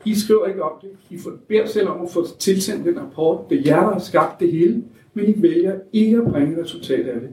I 0.05 0.15
skriver 0.15 0.47
ikke 0.47 0.63
om 0.63 0.73
det. 0.83 0.91
I 1.11 1.19
beder 1.49 1.67
selv 1.67 1.89
om 1.89 2.05
at 2.05 2.11
få 2.11 2.27
tilsendt 2.39 2.87
den 2.87 3.01
rapport. 3.01 3.51
Det 3.51 3.59
er 3.59 3.63
jer, 3.65 3.85
der 3.85 3.93
har 3.93 3.99
skabt 3.99 4.41
det 4.41 4.53
hele, 4.53 4.85
men 5.15 5.29
I 5.29 5.43
vælger 5.43 5.75
ikke 5.93 6.17
at 6.17 6.25
bringe 6.33 6.63
resultat 6.63 7.07
af 7.07 7.21
det. 7.21 7.31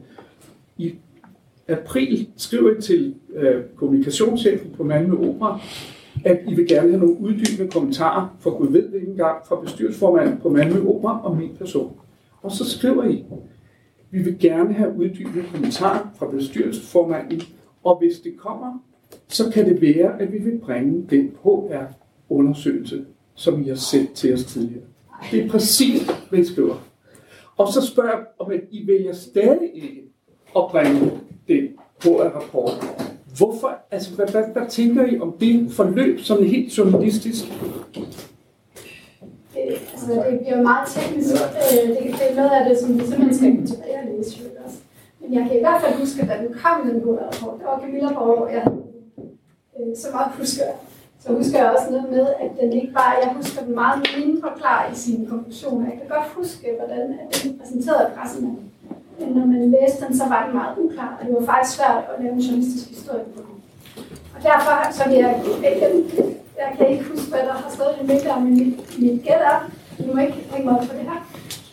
I 0.78 0.94
april 1.68 2.28
skriver 2.36 2.78
I 2.78 2.80
til 2.80 3.14
øh, 3.34 3.62
kommunikationschefen 3.76 4.70
på 4.76 4.84
Malmø 4.84 5.28
Opera, 5.28 5.60
at 6.24 6.40
I 6.48 6.54
vil 6.54 6.68
gerne 6.68 6.88
have 6.90 7.00
nogle 7.00 7.20
uddybende 7.20 7.70
kommentarer 7.70 8.36
for 8.40 8.58
Gud 8.58 8.72
ved 8.72 8.88
hvilken 8.88 9.10
engang, 9.10 9.46
fra 9.48 9.60
bestyrelsesformanden 9.60 10.38
på 10.40 10.48
Malmø 10.48 10.88
Opera 10.88 11.20
og 11.24 11.36
min 11.36 11.56
person. 11.58 11.96
Og 12.42 12.52
så 12.52 12.70
skriver 12.70 13.04
I, 13.04 13.24
vi 14.10 14.22
vil 14.22 14.38
gerne 14.38 14.72
have 14.72 14.94
uddybende 14.96 15.44
kommentarer 15.52 16.10
fra 16.18 16.30
bestyrelsesformanden, 16.30 17.42
og 17.84 17.98
hvis 17.98 18.20
det 18.20 18.32
kommer, 18.38 18.78
så 19.28 19.50
kan 19.54 19.68
det 19.68 19.82
være, 19.82 20.22
at 20.22 20.32
vi 20.32 20.38
vil 20.38 20.58
bringe 20.58 21.06
den 21.10 21.32
undersøgelse, 22.30 23.04
som 23.34 23.62
I 23.62 23.68
har 23.68 23.74
sendt 23.74 24.12
til 24.12 24.34
os 24.34 24.44
tidligere. 24.44 24.84
Det 25.30 25.44
er 25.44 25.48
præcis, 25.48 26.02
hvad 26.30 26.38
I 26.38 26.44
skriver. 26.44 26.74
Og 27.56 27.72
så 27.72 27.86
spørger 27.86 28.10
jeg, 28.10 28.20
om 28.38 28.52
I 28.70 28.86
vælger 28.86 29.12
stadig 29.12 29.70
ikke 29.74 30.02
at 30.56 30.62
bringe 30.70 31.10
den 31.48 31.68
HR-rapport. 32.04 32.72
Hvorfor? 33.36 33.78
Altså, 33.90 34.14
hvad, 34.14 34.28
hvad, 34.28 34.44
hvad 34.52 34.68
tænker 34.68 35.06
I 35.06 35.20
om 35.20 35.36
det 35.40 35.72
forløb 35.72 36.20
som 36.20 36.44
helt 36.44 36.78
journalistisk? 36.78 37.44
Øh, 39.58 39.76
altså, 39.92 40.24
det 40.30 40.40
bliver 40.40 40.62
meget 40.62 40.88
teknisk. 40.88 41.34
Øh, 41.34 41.88
det, 41.88 41.98
det 41.98 42.30
er 42.30 42.34
noget 42.36 42.50
af 42.50 42.68
det, 42.68 42.78
som 42.78 42.98
vi 42.98 43.04
simpelthen 43.04 43.34
skal 43.34 43.56
gå 43.56 43.66
tilbage 43.66 43.98
og 44.02 44.18
læse. 44.18 44.40
Også. 44.64 44.78
Men 45.20 45.34
jeg 45.34 45.42
kan 45.48 45.56
i 45.56 45.60
hvert 45.60 45.82
fald 45.82 45.94
huske, 45.98 46.22
at 46.22 46.28
da 46.28 46.34
den 46.44 46.54
kom, 46.62 46.76
den 46.86 47.00
HR-rapport, 47.00 47.54
det 47.58 47.66
var 47.66 47.80
Camilla 47.80 48.12
Borg, 48.12 48.52
jeg 48.52 48.66
øh, 49.80 49.96
så 49.96 50.08
meget 50.12 50.32
husker. 50.38 50.64
Så 51.22 51.32
husker 51.32 51.58
jeg 51.58 51.70
også 51.70 51.90
noget 51.90 52.10
med, 52.10 52.26
at 52.44 52.50
den 52.60 52.72
ikke 52.72 52.92
bare, 52.92 53.12
jeg 53.24 53.32
husker 53.36 53.60
den 53.64 53.74
meget 53.74 53.98
mindre 54.18 54.48
klar 54.56 54.90
i 54.92 54.94
sine 54.94 55.26
konklusioner. 55.26 55.86
Jeg 55.90 55.98
kan 55.98 56.08
godt 56.08 56.28
huske, 56.36 56.66
hvordan 56.78 57.00
den 57.42 57.58
præsenterede 57.58 58.10
pressen. 58.16 58.58
Men 59.18 59.28
når 59.28 59.46
man 59.46 59.70
læste 59.70 60.06
den, 60.06 60.16
så 60.16 60.24
var 60.28 60.44
den 60.44 60.54
meget 60.54 60.74
uklar, 60.78 61.16
og 61.20 61.26
det 61.26 61.34
var 61.34 61.46
faktisk 61.52 61.76
svært 61.76 62.04
at 62.10 62.22
lave 62.22 62.32
en 62.32 62.40
journalistisk 62.40 62.88
historie 62.88 63.24
på 63.34 63.40
den. 63.46 63.54
Og 64.34 64.42
derfor, 64.42 64.92
så 64.92 65.02
vil 65.08 65.16
jeg, 65.16 65.42
jeg, 65.62 65.92
jeg 66.60 66.68
kan 66.76 66.88
ikke 66.90 67.04
huske, 67.04 67.30
hvad 67.30 67.40
der 67.48 67.52
har 67.52 67.70
stået 67.70 67.94
i 68.00 68.06
middag, 68.06 68.42
men 68.42 68.52
mit, 68.58 68.98
mit 69.02 69.22
gæt 69.22 69.42
er, 69.52 69.70
nu 69.98 70.14
må 70.14 70.20
ikke 70.20 70.38
hænge 70.50 70.64
mig 70.66 70.78
op 70.78 70.86
på 70.88 70.94
det 70.98 71.04
her, 71.10 71.20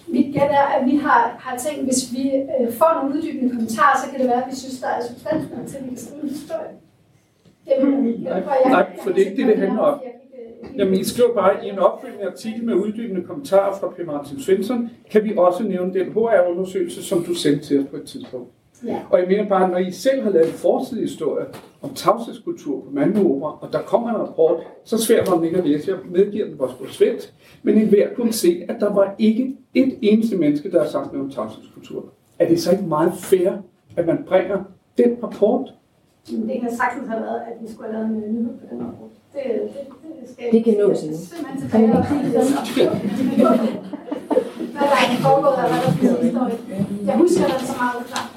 mit 0.08 0.34
gæt 0.34 0.52
er, 0.62 0.66
at 0.76 0.86
vi 0.86 0.96
har, 0.98 1.22
har 1.40 1.58
tænkt, 1.58 1.84
hvis 1.84 2.02
vi 2.14 2.24
øh, 2.32 2.74
får 2.80 2.92
nogle 2.96 3.16
uddybende 3.16 3.50
kommentarer, 3.50 3.98
så 4.02 4.12
kan 4.12 4.20
det 4.20 4.28
være, 4.28 4.44
at 4.44 4.50
vi 4.52 4.56
synes, 4.56 4.80
der 4.80 4.88
er 4.88 5.02
substans 5.08 5.44
til, 5.70 5.78
at 5.78 5.84
vi 5.84 5.90
kan 5.90 5.98
skrive 6.06 6.24
en 6.24 6.30
historie. 6.30 6.72
Nej, 8.24 8.44
nej, 8.66 8.86
for 9.04 9.10
det 9.12 9.22
er 9.22 9.30
ikke 9.30 9.42
det, 9.42 9.48
det 9.48 9.58
handler 9.58 9.82
om. 9.82 10.00
Jamen, 10.78 10.94
I 10.94 11.04
skriver 11.04 11.34
bare 11.34 11.66
i 11.66 11.70
en 11.70 11.80
opfølgende 11.80 12.26
artikel 12.26 12.64
med 12.64 12.74
uddybende 12.74 13.24
kommentarer 13.24 13.78
fra 13.80 13.88
Per 13.90 14.06
Martin 14.06 14.40
Svensson, 14.40 14.90
kan 15.12 15.24
vi 15.24 15.34
også 15.38 15.64
nævne 15.64 15.94
den 15.94 16.12
HR-undersøgelse, 16.12 17.04
som 17.04 17.24
du 17.24 17.34
sendte 17.34 17.66
til 17.66 17.80
os 17.80 17.86
på 17.92 17.96
et 17.96 18.04
tidspunkt. 18.04 18.52
Ja. 18.86 19.02
Og 19.10 19.20
jeg 19.20 19.28
mener 19.28 19.50
bare, 19.50 19.70
når 19.70 19.78
I 19.78 19.92
selv 19.92 20.22
har 20.24 20.30
lavet 20.30 20.48
en 20.48 20.54
fortidig 20.54 21.04
historie 21.04 21.46
om 21.82 21.94
tavshedskultur 21.94 22.82
på 22.82 22.90
Malmø 22.92 23.20
Opera, 23.20 23.58
og 23.62 23.74
der 23.74 23.80
kommer 23.80 24.10
en 24.10 24.18
rapport, 24.18 24.60
så 24.84 24.98
svært 24.98 25.30
var 25.30 25.36
den 25.36 25.46
ikke 25.46 25.58
at 25.58 25.68
læse. 25.68 25.92
Jeg 25.92 25.98
medgiver 26.12 26.46
den 26.46 26.56
også 26.60 26.76
på 26.76 26.86
svensk, 26.88 27.34
men 27.64 27.82
I 27.82 27.86
hver 27.86 28.08
kunne 28.16 28.34
se, 28.34 28.66
at 28.70 28.76
der 28.80 28.94
var 28.94 29.16
ikke 29.20 29.56
et 29.74 29.98
eneste 30.02 30.38
menneske, 30.38 30.72
der 30.72 30.84
har 30.84 30.90
sagt 30.90 31.14
noget 31.14 31.26
om 31.26 31.32
tavshedskultur. 31.32 32.06
Er 32.40 32.48
det 32.48 32.62
så 32.62 32.72
ikke 32.72 32.84
meget 32.84 33.14
fair, 33.14 33.52
at 33.98 34.06
man 34.06 34.24
bringer 34.28 34.64
den 34.98 35.18
rapport 35.24 35.74
men 36.32 36.50
det 36.50 36.62
kan 36.62 36.72
sagtens 36.78 37.08
have 37.12 37.22
været, 37.22 37.42
at 37.50 37.54
vi 37.62 37.68
skulle 37.74 37.88
have 37.92 38.08
lavet 38.10 38.26
en 38.26 38.34
nyhed 38.36 38.54
på 38.60 38.66
den 38.70 38.78
måde. 38.84 38.96
Det, 39.34 39.44
det, 39.74 39.84
det, 40.20 40.30
skal 40.30 40.52
det 40.52 40.64
kan 40.64 40.74
nås 40.74 41.04
endnu. 41.04 41.18
Simpelthen 41.18 41.62
tilbage 41.62 41.98
og 41.98 42.06
kigge 42.08 42.24
den 42.24 42.48
Hvad 44.74 44.88
der 44.92 44.98
er 45.04 45.20
foregået, 45.28 45.56
og 45.56 45.70
hvad 45.70 45.80
der 45.84 45.88
er 45.88 46.24
historie. 46.24 46.58
Jeg 47.06 47.16
husker 47.18 47.46
den 47.52 47.68
så 47.72 47.76
meget 47.84 48.06
klart. 48.10 48.30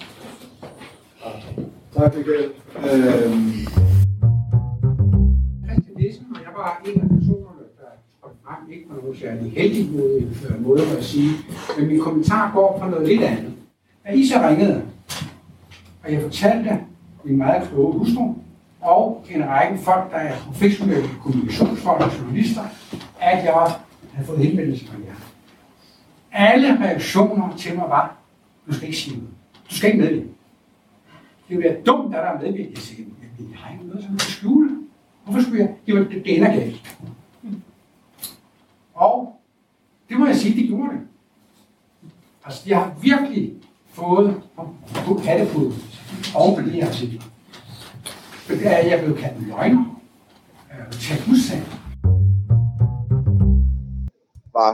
Tak, 1.94 2.16
Michael. 2.16 2.44
Øhm. 2.76 3.50
Christian 5.66 5.96
Nissen, 5.96 6.26
og 6.34 6.40
jeg 6.46 6.52
var 6.56 6.82
en 6.86 7.00
af 7.00 7.08
personerne, 7.08 7.64
der 7.80 7.90
kom 8.22 8.32
frem, 8.44 8.72
ikke 8.72 8.88
på 8.88 8.94
nogen 8.96 9.16
særlig 9.16 9.52
heldig 9.52 9.84
måde, 9.92 10.26
måde 10.60 10.82
at 10.98 11.04
sige, 11.04 11.30
men 11.78 11.88
min 11.88 12.00
kommentar 12.00 12.52
går 12.54 12.78
på 12.82 12.90
noget 12.90 13.08
lidt 13.08 13.22
andet. 13.22 13.52
Da 14.04 14.12
I 14.12 14.26
så 14.26 14.34
ringede, 14.48 14.82
og 16.04 16.12
jeg 16.12 16.22
fortalte, 16.22 16.78
min 17.24 17.36
meget 17.36 17.68
kloge 17.68 17.98
hustru, 17.98 18.34
og 18.80 19.26
en 19.30 19.48
række 19.48 19.78
folk, 19.78 20.10
der 20.10 20.16
er 20.16 20.36
professionelle 20.38 21.08
kommunikationsfolk 21.22 22.00
og 22.00 22.18
journalister, 22.18 22.62
at 23.20 23.44
jeg 23.44 23.74
havde 24.12 24.26
fået 24.26 24.38
henvendelse 24.38 24.86
fra 24.86 24.94
jer. 25.06 25.14
Alle 26.32 26.80
reaktioner 26.84 27.56
til 27.56 27.74
mig 27.74 27.84
var, 27.88 28.16
du 28.66 28.74
skal 28.74 28.88
ikke 28.88 28.98
sige 28.98 29.16
noget. 29.16 29.30
Du 29.70 29.74
skal 29.74 29.90
ikke 29.90 30.02
medvirke. 30.02 30.28
Det 31.48 31.56
ville 31.56 31.70
være 31.70 31.82
dumt, 31.82 32.14
at 32.14 32.22
der 32.22 32.28
er 32.28 32.40
medvirket. 32.40 32.70
Jeg 32.70 32.78
sagde, 32.78 33.04
jeg 33.38 33.58
har 33.58 33.72
ikke 33.72 33.86
noget, 33.86 34.04
som 34.04 34.12
jeg 34.12 34.20
skjule. 34.20 34.70
Hvorfor 35.24 35.40
skulle 35.42 35.58
jeg? 35.58 35.74
Det 35.86 35.94
var 35.94 36.00
det, 36.00 36.24
det 36.24 36.36
ender 36.36 36.52
galt. 36.52 36.96
Og 38.94 39.40
det 40.08 40.18
må 40.18 40.26
jeg 40.26 40.36
sige, 40.36 40.60
det 40.60 40.68
gjorde 40.68 40.92
det. 40.92 41.00
Altså, 42.44 42.62
jeg 42.66 42.78
har 42.78 42.94
virkelig 43.02 43.52
fået 43.88 44.42
på 44.94 45.14
kattepud 45.24 45.72
oven 46.34 46.54
på 46.56 46.70
de 46.70 46.70
her 46.70 46.86
artikler. 46.86 47.22
For 48.46 48.54
det 48.54 48.66
er, 48.66 48.88
jeg 48.88 49.00
blevet 49.00 49.18
kaldt 49.18 49.48
løgner, 49.48 50.02
øh, 50.72 50.92
talt 50.92 51.28
usand. 51.32 51.64
Var 54.52 54.72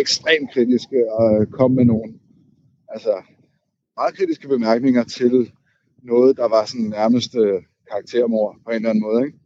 ekstremt 0.00 0.50
kritiske 0.52 1.12
og 1.12 1.46
kom 1.50 1.70
med 1.70 1.84
nogle 1.84 2.12
altså, 2.88 3.22
meget 3.96 4.16
kritiske 4.16 4.48
bemærkninger 4.48 5.04
til 5.04 5.50
noget, 6.02 6.36
der 6.36 6.48
var 6.48 6.64
sådan 6.64 6.86
nærmest 6.86 7.36
øh, 7.36 7.62
karaktermord 7.90 8.56
på 8.64 8.70
en 8.70 8.76
eller 8.76 8.90
anden 8.90 9.02
måde. 9.02 9.26
Ikke? 9.26 9.38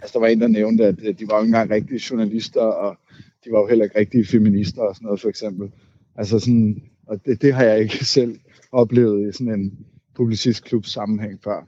Altså, 0.00 0.12
der 0.12 0.20
var 0.20 0.26
en, 0.26 0.40
der 0.40 0.48
nævnte, 0.48 0.84
at 0.84 0.98
øh, 1.02 1.18
de 1.18 1.28
var 1.28 1.36
jo 1.36 1.42
ikke 1.42 1.48
engang 1.48 1.70
rigtige 1.70 2.00
journalister, 2.10 2.60
og 2.60 2.96
de 3.44 3.52
var 3.52 3.60
jo 3.60 3.66
heller 3.66 3.84
ikke 3.84 3.98
rigtige 3.98 4.26
feminister 4.26 4.82
og 4.82 4.94
sådan 4.94 5.06
noget, 5.06 5.20
for 5.20 5.28
eksempel. 5.28 5.72
Altså 6.16 6.38
sådan, 6.38 6.82
og 7.06 7.26
det, 7.26 7.42
det 7.42 7.54
har 7.54 7.64
jeg 7.64 7.80
ikke 7.80 8.04
selv 8.18 8.38
oplevet 8.72 9.28
i 9.28 9.32
sådan 9.32 9.60
en 9.60 9.86
publicistklub 10.16 10.84
sammenhæng 10.86 11.42
før. 11.44 11.62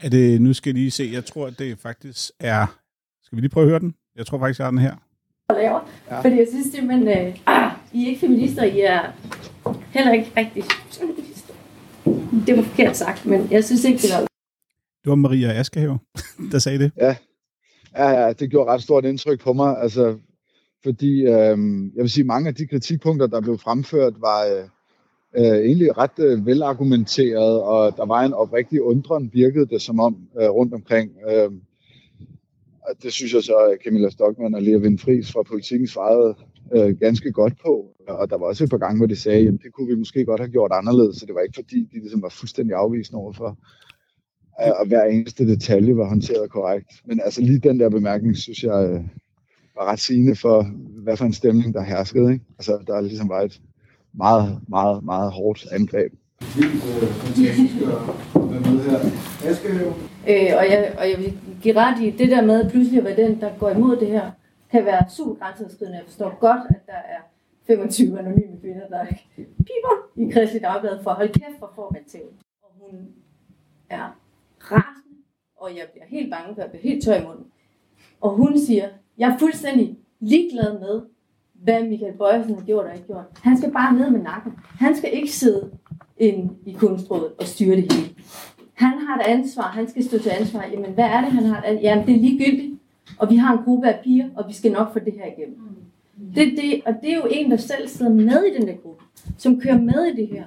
Er 0.00 0.08
det, 0.08 0.42
nu 0.42 0.52
skal 0.52 0.70
jeg 0.70 0.74
lige 0.74 0.90
se, 0.90 1.10
jeg 1.12 1.24
tror, 1.24 1.46
at 1.46 1.58
det 1.58 1.78
faktisk 1.78 2.30
er, 2.40 2.66
skal 3.22 3.36
vi 3.36 3.40
lige 3.40 3.50
prøve 3.50 3.64
at 3.64 3.70
høre 3.70 3.80
den? 3.80 3.94
Jeg 4.16 4.26
tror 4.26 4.38
faktisk, 4.38 4.58
jeg 4.58 4.66
har 4.66 4.70
den 4.70 4.80
her. 4.80 4.96
Laver, 5.54 5.88
ja. 6.10 6.20
Fordi 6.20 6.36
jeg 6.36 6.46
synes 6.50 6.66
simpelthen, 6.66 7.08
øh, 7.08 7.38
ah, 7.46 7.72
I 7.92 8.04
er 8.04 8.08
ikke 8.08 8.20
feminister, 8.20 8.64
I 8.64 8.80
er 8.80 9.12
heller 9.90 10.12
ikke 10.12 10.32
rigtig 10.36 10.64
feminister. 10.90 11.54
Det 12.46 12.56
var 12.56 12.62
forkert 12.62 12.96
sagt, 12.96 13.26
men 13.26 13.48
jeg 13.50 13.64
synes 13.64 13.84
ikke, 13.84 13.98
det 13.98 14.10
var... 14.14 14.20
Det 15.04 15.10
var 15.10 15.14
Maria 15.14 15.52
Askehave, 15.52 15.98
der 16.52 16.58
sagde 16.58 16.78
det. 16.78 16.92
Ja. 16.96 17.16
ja, 17.96 18.08
ja, 18.10 18.32
det 18.32 18.50
gjorde 18.50 18.70
ret 18.70 18.82
stort 18.82 19.04
indtryk 19.04 19.40
på 19.40 19.52
mig, 19.52 19.78
altså, 19.78 20.18
fordi 20.82 21.26
øhm, 21.26 21.92
jeg 21.96 22.02
vil 22.02 22.10
sige, 22.10 22.24
mange 22.24 22.48
af 22.48 22.54
de 22.54 22.66
kritikpunkter, 22.66 23.26
der 23.26 23.40
blev 23.40 23.58
fremført, 23.58 24.14
var, 24.20 24.44
øh, 24.44 24.68
øh, 25.36 25.44
egentlig 25.44 25.98
ret 25.98 26.18
øh, 26.18 26.46
velargumenteret, 26.46 27.62
og 27.62 27.96
der 27.96 28.06
var 28.06 28.20
en 28.24 28.32
oprigtig 28.32 28.82
undren, 28.82 29.30
virkede 29.32 29.66
det 29.66 29.82
som 29.82 30.00
om, 30.00 30.16
øh, 30.40 30.48
rundt 30.48 30.74
omkring. 30.74 31.10
Øh, 31.30 31.50
og 32.88 33.02
det 33.02 33.12
synes 33.12 33.34
jeg 33.34 33.42
så, 33.42 33.56
at 33.72 33.78
Camilla 33.84 34.10
Stockmann 34.10 34.54
og 34.54 34.62
Lea 34.62 34.78
Vindfries 34.78 35.32
fra 35.32 35.42
Politikken 35.42 35.88
svarede 35.88 36.34
øh, 36.76 36.98
ganske 36.98 37.32
godt 37.32 37.54
på. 37.62 37.86
Og 38.08 38.30
der 38.30 38.38
var 38.38 38.46
også 38.46 38.64
et 38.64 38.70
par 38.70 38.78
gange, 38.78 38.98
hvor 38.98 39.06
de 39.06 39.16
sagde, 39.16 39.48
at 39.48 39.58
det 39.62 39.72
kunne 39.72 39.88
vi 39.88 39.94
måske 39.94 40.24
godt 40.24 40.40
have 40.40 40.50
gjort 40.50 40.70
anderledes, 40.74 41.16
så 41.16 41.26
det 41.26 41.34
var 41.34 41.40
ikke 41.40 41.54
fordi, 41.54 41.88
de 41.92 41.98
ligesom 42.00 42.22
var 42.22 42.28
fuldstændig 42.28 42.76
afvisende 42.76 43.18
overfor. 43.18 43.58
Øh, 44.62 44.72
og 44.80 44.86
hver 44.86 45.04
eneste 45.04 45.46
detalje 45.46 45.96
var 45.96 46.08
håndteret 46.08 46.50
korrekt. 46.50 46.90
Men 47.06 47.20
altså 47.24 47.40
lige 47.40 47.58
den 47.58 47.80
der 47.80 47.88
bemærkning, 47.88 48.36
synes 48.36 48.64
jeg 48.64 48.90
øh, 48.90 49.00
var 49.76 49.84
ret 49.92 50.00
sigende 50.00 50.36
for, 50.36 50.66
hvad 51.02 51.16
for 51.16 51.24
en 51.24 51.32
stemning, 51.32 51.74
der 51.74 51.82
herskede. 51.82 52.32
Ikke? 52.32 52.44
Altså 52.58 52.78
der 52.86 53.00
ligesom 53.00 53.28
var 53.28 53.40
et, 53.40 53.60
meget, 54.12 54.60
meget, 54.68 55.04
meget 55.04 55.32
hårdt 55.32 55.66
angreb. 55.72 56.12
Øh, 60.28 60.50
og, 60.58 60.64
jeg, 60.70 60.94
og 60.98 61.10
jeg 61.10 61.18
vil 61.18 61.38
give 61.62 61.76
ret 61.76 62.00
i, 62.02 62.10
det 62.10 62.30
der 62.30 62.42
med 62.42 62.64
at 62.64 62.70
pludselig 62.70 62.98
at 62.98 63.04
være 63.04 63.16
den, 63.16 63.40
der 63.40 63.50
går 63.58 63.70
imod 63.70 63.96
det 63.96 64.08
her, 64.08 64.30
kan 64.70 64.84
være 64.84 65.10
super 65.10 65.34
grænseoverskridende. 65.34 65.98
Jeg 65.98 66.06
forstår 66.06 66.38
godt, 66.40 66.60
at 66.70 66.86
der 66.86 66.92
er 66.92 67.20
25 67.66 68.18
anonyme 68.18 68.60
kvinder, 68.60 68.88
der 68.88 69.06
piper 69.36 69.94
i 70.16 70.30
Kristelig 70.32 70.62
Dagblad 70.62 71.02
for 71.02 71.10
at 71.10 71.16
holde 71.16 71.32
kæft, 71.32 71.58
for 71.58 71.72
får 71.74 71.90
man 71.92 72.04
til. 72.04 72.20
Og 72.62 72.70
hun 72.80 73.08
er 73.90 74.18
rasende, 74.58 75.16
og 75.56 75.76
jeg 75.76 75.86
bliver 75.92 76.06
helt 76.06 76.30
bange, 76.30 76.54
for 76.54 76.62
jeg 76.62 76.70
bliver 76.70 76.82
helt 76.82 77.04
tør 77.04 77.14
i 77.14 77.24
munden. 77.24 77.46
Og 78.20 78.30
hun 78.30 78.58
siger, 78.58 78.88
jeg 79.18 79.30
er 79.30 79.38
fuldstændig 79.38 79.98
ligeglad 80.20 80.78
med, 80.80 81.02
hvad 81.62 81.84
Michael 81.84 82.12
Bøjsen 82.12 82.54
har 82.54 82.62
gjort 82.62 82.84
og 82.86 82.94
ikke 82.94 83.06
gjort. 83.06 83.24
Han 83.42 83.58
skal 83.58 83.72
bare 83.72 83.94
ned 83.94 84.10
med 84.10 84.20
nakken. 84.20 84.52
Han 84.78 84.96
skal 84.96 85.10
ikke 85.12 85.32
sidde 85.32 85.70
ind 86.18 86.50
i 86.66 86.72
kunstrådet 86.72 87.32
og 87.38 87.46
styre 87.46 87.76
det 87.76 87.92
hele. 87.92 88.14
Han 88.74 88.98
har 88.98 89.18
et 89.18 89.26
ansvar, 89.26 89.62
han 89.62 89.88
skal 89.88 90.04
stå 90.04 90.18
til 90.18 90.30
ansvar. 90.30 90.64
Jamen, 90.72 90.92
hvad 90.92 91.04
er 91.04 91.20
det, 91.20 91.32
han 91.32 91.44
har? 91.44 91.66
Jamen, 91.82 92.06
det 92.06 92.14
er 92.14 92.20
ligegyldigt. 92.20 92.80
Og 93.18 93.30
vi 93.30 93.36
har 93.36 93.58
en 93.58 93.64
gruppe 93.64 93.88
af 93.88 94.00
piger, 94.04 94.28
og 94.36 94.48
vi 94.48 94.52
skal 94.52 94.72
nok 94.72 94.92
få 94.92 94.98
det 94.98 95.12
her 95.12 95.26
igennem. 95.26 95.58
Det, 96.34 96.52
det, 96.56 96.82
og 96.86 96.94
det 97.02 97.12
er 97.12 97.16
jo 97.16 97.26
en, 97.30 97.50
der 97.50 97.56
selv 97.56 97.88
sidder 97.88 98.12
med 98.12 98.44
i 98.44 98.58
den 98.58 98.68
der 98.68 98.76
gruppe, 98.76 99.04
som 99.38 99.60
kører 99.60 99.78
med 99.78 100.04
i 100.04 100.16
det 100.16 100.28
her. 100.28 100.44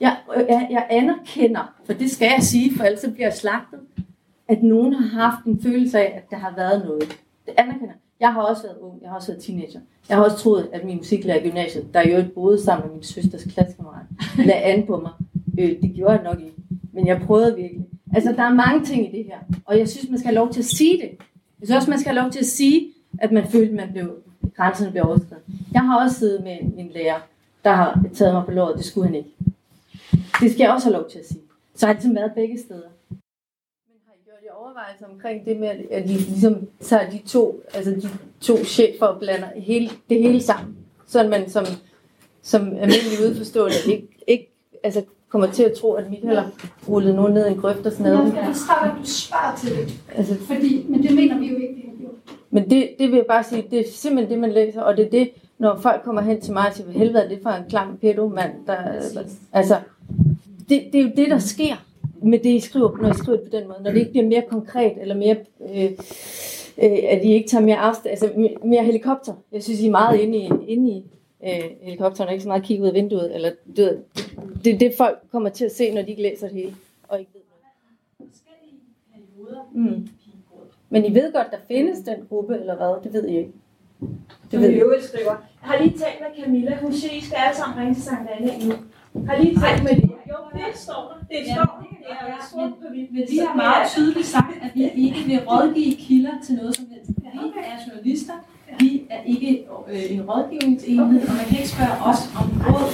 Jeg, 0.00 0.16
jeg, 0.36 0.68
jeg 0.70 0.86
anerkender, 0.90 1.74
for 1.84 1.92
det 1.92 2.10
skal 2.10 2.26
jeg 2.34 2.42
sige, 2.42 2.76
for 2.76 2.84
ellers 2.84 3.04
bliver 3.14 3.26
jeg 3.26 3.34
slagtet, 3.34 3.80
at 4.48 4.62
nogen 4.62 4.94
har 4.94 5.22
haft 5.22 5.44
en 5.44 5.62
følelse 5.62 5.98
af, 5.98 6.16
at 6.16 6.30
der 6.30 6.36
har 6.36 6.54
været 6.56 6.84
noget. 6.84 7.20
Det 7.46 7.54
anerkender 7.56 7.94
jeg. 8.20 8.32
har 8.32 8.42
også 8.42 8.62
været 8.62 8.78
ung, 8.80 9.02
jeg 9.02 9.10
har 9.10 9.16
også 9.16 9.32
været 9.32 9.42
teenager. 9.42 9.80
Jeg 10.08 10.16
har 10.16 10.24
også 10.24 10.36
troet, 10.36 10.68
at 10.72 10.84
min 10.84 10.96
musiklærer 10.96 11.38
i 11.38 11.48
gymnasiet, 11.48 11.94
der 11.94 12.08
jo 12.08 12.24
boede 12.34 12.62
sammen 12.62 12.86
med 12.86 12.94
min 12.94 13.02
søsters 13.02 13.44
klassekammerat, 13.44 14.06
lagde 14.38 14.62
an 14.62 14.86
på 14.86 15.00
mig. 15.00 15.12
Øh, 15.58 15.82
det 15.82 15.92
gjorde 15.94 16.12
jeg 16.12 16.22
nok 16.22 16.40
ikke. 16.40 16.56
Men 16.92 17.06
jeg 17.06 17.22
prøvede 17.26 17.56
virkelig. 17.56 17.86
Altså, 18.14 18.32
der 18.32 18.42
er 18.42 18.54
mange 18.54 18.84
ting 18.84 19.08
i 19.08 19.18
det 19.18 19.24
her. 19.24 19.38
Og 19.64 19.78
jeg 19.78 19.88
synes, 19.88 20.10
man 20.10 20.18
skal 20.18 20.28
have 20.28 20.34
lov 20.34 20.52
til 20.52 20.60
at 20.60 20.64
sige 20.64 20.96
det. 20.96 21.10
Jeg 21.60 21.66
synes 21.66 21.76
også, 21.76 21.90
man 21.90 21.98
skal 21.98 22.12
have 22.12 22.22
lov 22.22 22.30
til 22.32 22.38
at 22.38 22.46
sige, 22.46 22.88
at 23.18 23.32
man 23.32 23.48
følte, 23.48 23.68
at 23.70 23.74
man 23.74 23.92
blev, 23.92 24.16
grænserne 24.56 24.90
blev 24.90 25.04
overskrevet. 25.04 25.44
Jeg 25.72 25.82
har 25.82 26.04
også 26.04 26.18
siddet 26.18 26.44
med 26.44 26.56
min 26.76 26.88
lærer, 26.88 27.20
der 27.64 27.72
har 27.72 28.04
taget 28.14 28.34
mig 28.34 28.44
på 28.44 28.50
låret. 28.50 28.76
Det 28.76 28.84
skulle 28.84 29.06
han 29.06 29.14
ikke. 29.14 29.30
Det 30.40 30.50
skal 30.52 30.64
jeg 30.64 30.70
også 30.70 30.86
have 30.86 30.98
lov 30.98 31.10
til 31.10 31.18
at 31.18 31.26
sige. 31.26 31.40
Så 31.74 31.86
har 31.86 31.92
det 31.92 32.02
ligesom 32.02 32.16
været 32.16 32.32
begge 32.34 32.58
steder. 32.58 32.88
Men 33.88 33.98
har 34.06 34.14
I 34.14 34.20
gjort 34.24 34.42
jer 34.46 34.52
overvejelser 34.78 35.06
omkring 35.14 35.44
det 35.44 35.60
med, 35.60 35.68
at 35.90 36.04
I 36.04 36.12
ligesom 36.12 36.68
tager 36.80 37.10
de 37.10 37.18
to, 37.26 37.62
altså 37.74 37.90
de 37.90 38.08
to 38.40 38.64
chefer 38.64 39.06
og 39.06 39.20
blander 39.20 39.48
hele, 39.56 39.90
det 40.10 40.22
hele 40.22 40.42
sammen? 40.42 40.76
Sådan 41.06 41.30
man 41.30 41.50
som, 41.50 41.64
som 42.42 42.62
almindelig 42.66 43.18
udforstående 43.30 43.76
ikke, 43.86 44.08
ikke 44.26 44.52
altså 44.82 45.04
kommer 45.28 45.50
til 45.50 45.62
at 45.62 45.72
tro, 45.72 45.92
at 45.92 46.10
Michael 46.10 46.36
har 46.36 46.50
rullet 46.88 47.14
nogen 47.14 47.34
ned 47.34 47.46
i 47.46 47.50
en 47.50 47.60
grøft 47.60 47.86
og 47.86 47.92
sådan 47.92 48.12
noget. 48.12 48.34
Jeg 48.34 48.46
forstår, 48.46 48.74
at 48.74 48.92
du 49.00 49.04
spørger 49.04 49.56
til 49.56 49.70
det. 49.70 49.94
Altså, 50.14 50.34
Fordi, 50.34 50.86
men 50.88 51.02
det 51.02 51.14
mener 51.14 51.38
vi 51.38 51.46
jo 51.46 51.56
ikke, 51.56 51.74
vi 51.74 51.84
har 51.90 51.96
gjort. 52.00 52.14
Men 52.50 52.70
det, 52.70 52.88
det 52.98 53.10
vil 53.10 53.16
jeg 53.16 53.26
bare 53.28 53.44
sige, 53.44 53.64
det 53.70 53.80
er 53.80 53.84
simpelthen 53.92 54.30
det, 54.30 54.38
man 54.40 54.52
læser, 54.52 54.82
og 54.82 54.96
det 54.96 55.06
er 55.06 55.10
det, 55.10 55.30
når 55.58 55.78
folk 55.80 56.02
kommer 56.04 56.22
hen 56.22 56.40
til 56.40 56.52
mig 56.52 56.68
og 56.68 56.74
siger, 56.74 56.90
helvede 56.90 57.24
er 57.24 57.28
det 57.28 57.38
for 57.42 57.50
en 57.50 57.64
klam 57.68 57.96
pedo-mand, 57.96 58.52
der, 58.66 58.76
altså, 59.52 59.76
det, 60.68 60.82
det 60.92 61.00
er 61.00 61.02
jo 61.02 61.10
det, 61.16 61.30
der 61.30 61.38
sker 61.38 61.76
med 62.22 62.38
det, 62.38 62.50
I 62.50 62.60
skriver, 62.60 62.96
når 63.02 63.10
I 63.10 63.14
skriver 63.14 63.38
på 63.38 63.48
den 63.52 63.68
måde, 63.68 63.82
når 63.82 63.90
det 63.90 63.98
ikke 63.98 64.10
bliver 64.10 64.26
mere 64.26 64.42
konkret, 64.48 64.92
eller 65.00 65.16
mere, 65.16 65.36
øh, 65.60 65.90
øh, 66.82 66.98
at 67.08 67.24
I 67.24 67.32
ikke 67.32 67.48
tager 67.48 67.64
mere 67.64 67.76
afstand, 67.76 68.10
altså 68.10 68.50
mere 68.64 68.84
helikopter. 68.84 69.34
Jeg 69.52 69.62
synes, 69.62 69.80
I 69.80 69.86
er 69.86 69.90
meget 69.90 70.20
inde 70.20 70.38
i, 70.38 70.50
inde 70.66 70.90
i 70.90 71.04
øh, 71.44 71.70
helikopteren, 71.82 72.28
og 72.28 72.32
ikke 72.32 72.42
så 72.42 72.48
meget 72.48 72.62
kigge 72.62 72.82
ud 72.82 72.88
af 72.88 72.94
vinduet, 72.94 73.34
eller 73.34 73.50
ved, 73.64 73.98
det 74.64 74.74
er 74.74 74.78
det, 74.78 74.94
folk 74.96 75.18
kommer 75.32 75.48
til 75.48 75.64
at 75.64 75.72
se, 75.72 75.94
når 75.94 76.02
de 76.02 76.10
ikke 76.10 76.22
læser 76.22 76.46
det 76.46 76.56
hele, 76.56 76.74
og 77.08 77.18
ikke 77.20 77.30
ved 77.34 77.40
noget. 77.40 77.58
Mm. 79.72 80.08
Men 80.90 81.04
I 81.04 81.14
ved 81.14 81.32
godt, 81.32 81.46
der 81.50 81.58
findes 81.68 81.98
den 81.98 82.16
gruppe, 82.28 82.54
eller 82.54 82.76
hvad? 82.76 83.04
Det 83.04 83.12
ved 83.12 83.28
I 83.28 83.36
ikke. 83.36 83.52
Det 84.50 84.60
ved 84.60 84.70
I 84.70 84.74
øvrigt 84.74 85.04
skriver. 85.04 85.30
Jeg 85.62 85.70
har 85.70 85.82
lige 85.82 85.98
talt 85.98 86.20
med 86.20 86.44
Camilla. 86.44 86.78
Hun 86.82 86.92
siger, 86.92 87.14
I 87.14 87.20
skal 87.20 87.36
alle 87.36 87.56
sammen 87.56 87.78
ringe 87.78 87.94
til 87.94 88.02
Sankt 88.02 88.30
Anna 88.30 88.52
nu. 88.66 88.74
Har 89.26 89.42
lige 89.42 89.60
talt 89.60 89.82
med 89.82 90.02
det? 90.02 90.07
Jo, 90.28 90.36
det 90.52 90.78
står 90.84 91.02
der. 91.10 91.36
Det 91.36 91.46
står 91.46 91.64
der. 91.64 92.26
Er 92.28 92.48
sort 92.50 92.70
på 92.80 92.86
hvidt. 92.92 93.12
Men 93.12 93.22
vi 93.30 93.38
har 93.38 93.54
meget 93.56 93.90
tydeligt 93.90 94.26
sagt, 94.26 94.54
at 94.62 94.70
vi 94.74 94.82
ikke 95.06 95.20
vil 95.26 95.40
rådgive 95.48 95.94
kilder 95.96 96.32
til 96.46 96.54
noget 96.54 96.76
som 96.76 96.86
helst. 96.92 97.10
Vi 97.32 97.38
er 97.72 97.76
journalister. 97.86 98.32
Vi 98.80 99.02
er 99.10 99.22
ikke 99.26 99.66
øh, 99.90 100.12
en 100.12 100.22
rådgivningsenhed, 100.30 101.28
og 101.28 101.34
man 101.34 101.44
kan 101.48 101.56
ikke 101.58 101.68
spørge 101.68 101.96
os 102.10 102.20
om 102.40 102.46
råd 102.66 102.90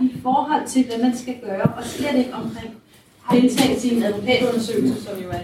i 0.00 0.20
forhold 0.22 0.66
til, 0.66 0.86
hvad 0.86 0.98
man 1.02 1.16
skal 1.16 1.36
gøre, 1.40 1.62
og 1.62 1.84
slet 1.84 2.14
ikke 2.18 2.34
omkring 2.34 2.74
deltagelse 3.30 3.88
i 3.88 3.96
en 3.96 4.02
advokatundersøgelse, 4.02 5.02
som 5.04 5.18
jo 5.18 5.30
er 5.30 5.42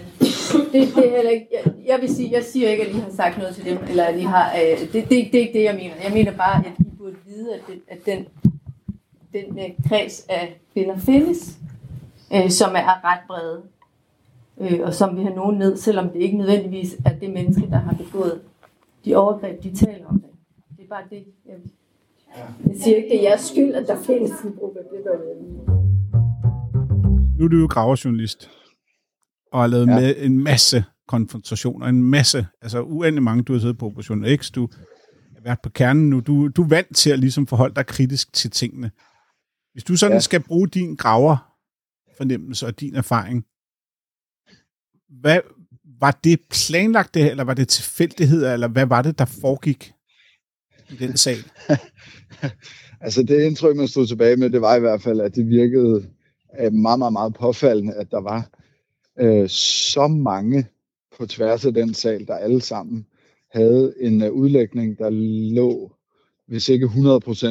det, 0.72 0.72
det 0.72 1.07
er 1.07 1.16
heller 1.16 1.30
ikke, 1.30 1.47
jeg, 1.53 1.72
jeg 1.86 1.99
vil 2.01 2.14
sige, 2.14 2.30
jeg 2.32 2.45
siger 2.45 2.70
ikke, 2.70 2.82
at 2.82 2.88
I 2.88 2.99
har 2.99 3.11
sagt 3.16 3.38
noget 3.38 3.55
til 3.55 3.64
dem, 3.64 3.78
eller 3.88 4.05
at 4.05 4.18
I 4.18 4.22
har, 4.22 4.53
øh, 4.53 4.80
det, 4.80 4.93
det, 4.93 5.11
det, 5.11 5.34
er 5.34 5.40
ikke 5.40 5.59
det, 5.59 5.64
jeg 5.64 5.74
mener. 5.74 5.95
Jeg 6.05 6.12
mener 6.12 6.32
bare, 6.32 6.66
at 6.66 6.72
I 6.78 6.97
burde 6.99 7.16
vide, 7.26 7.55
at, 7.55 7.61
det, 7.68 7.80
at 7.88 8.07
den, 8.07 8.26
den 9.33 9.59
øh, 9.59 9.89
kreds 9.89 10.26
af 10.28 10.61
kvinder 10.72 10.99
findes, 10.99 11.59
øh, 12.35 12.51
som 12.51 12.76
er 12.76 13.05
ret 13.05 13.20
brede, 13.26 13.62
øh, 14.61 14.80
og 14.83 14.95
som 14.95 15.16
vil 15.16 15.24
have 15.24 15.37
nogen 15.37 15.59
ned, 15.59 15.76
selvom 15.76 16.09
det 16.11 16.20
ikke 16.20 16.37
nødvendigvis 16.37 16.97
er 17.05 17.18
det 17.18 17.30
menneske, 17.30 17.70
der 17.70 17.78
har 17.78 17.93
begået 17.93 18.41
de 19.05 19.16
overgreb, 19.16 19.62
de 19.62 19.76
taler 19.76 20.07
om 20.07 20.20
det. 20.20 20.30
Det 20.76 20.85
er 20.85 20.89
bare 20.89 21.05
det, 21.11 21.24
jeg 21.47 21.55
Jeg 22.66 22.76
siger 22.76 22.97
ikke, 22.97 23.09
det 23.09 23.18
er 23.18 23.22
jeres 23.22 23.41
skyld, 23.41 23.74
at 23.74 23.87
der 23.87 24.03
findes 24.03 24.41
en 24.41 24.53
gruppe. 24.59 24.78
Det 24.78 25.05
det. 25.05 25.83
Nu 27.39 27.45
er 27.45 27.49
du 27.49 27.57
jo 27.57 27.66
graverjournalist 27.70 28.51
og 29.53 29.61
har 29.61 29.66
lavet 29.66 29.87
ja. 29.87 30.01
med 30.01 30.14
en 30.18 30.45
masse 30.45 30.85
konfrontationer, 31.09 31.87
en 31.87 32.03
masse, 32.03 32.47
altså 32.62 32.83
uendelig 32.83 33.22
mange, 33.22 33.43
du 33.43 33.53
har 33.53 33.61
siddet 33.61 33.78
på 33.78 33.87
Operation 33.87 34.24
X, 34.37 34.51
du 34.51 34.68
har 35.35 35.43
været 35.45 35.59
på 35.62 35.70
kernen 35.70 36.11
nu, 36.11 36.20
du, 36.20 36.49
du 36.49 36.62
er 36.62 36.68
vant 36.68 36.97
til 36.97 37.11
at 37.11 37.18
ligesom 37.18 37.47
forholde 37.47 37.74
dig 37.74 37.87
kritisk 37.87 38.33
til 38.33 38.51
tingene. 38.51 38.91
Hvis 39.73 39.85
du 39.85 39.97
sådan 39.97 40.16
ja. 40.16 40.20
skal 40.20 40.41
bruge 40.41 40.68
din 40.68 40.97
graver 40.97 41.57
fornemmelse 42.16 42.66
og 42.66 42.81
din 42.81 42.95
erfaring, 42.95 43.45
hvad, 45.20 45.41
var 46.01 46.20
det 46.25 46.41
planlagt 46.51 47.14
det, 47.14 47.31
eller 47.31 47.45
var 47.45 47.55
det 47.55 47.68
tilfældigheder, 47.68 48.53
eller 48.53 48.68
hvad 48.68 48.87
var 48.87 49.03
det, 49.03 49.18
der 49.18 49.25
foregik 49.25 49.93
i 50.91 50.97
den 50.97 51.16
sag? 51.16 51.37
altså 53.05 53.23
det 53.23 53.43
indtryk, 53.43 53.77
man 53.77 53.89
stod 53.89 54.07
tilbage 54.07 54.37
med, 54.37 54.51
det 54.51 54.61
var 54.61 54.77
i 54.77 54.81
hvert 54.81 55.03
fald, 55.03 55.20
at 55.20 55.35
det 55.35 55.47
virkede 55.47 56.09
øh, 56.61 56.73
meget, 56.73 56.99
meget, 56.99 57.12
meget 57.12 57.35
påfaldende, 57.35 57.95
at 57.95 58.11
der 58.11 58.20
var 58.20 58.51
øh, 59.18 59.49
så 59.49 60.09
mange 60.09 60.66
på 61.18 61.27
tværs 61.27 61.66
af 61.66 61.75
den 61.75 61.95
sal, 61.95 62.27
der 62.27 62.35
alle 62.35 62.61
sammen 62.61 63.07
havde 63.53 63.95
en 64.01 64.23
uh, 64.23 64.29
udlægning, 64.29 64.99
der 64.99 65.11
lå, 65.55 65.93
hvis 66.53 66.69
ikke 66.69 66.87
100%, 66.87 66.91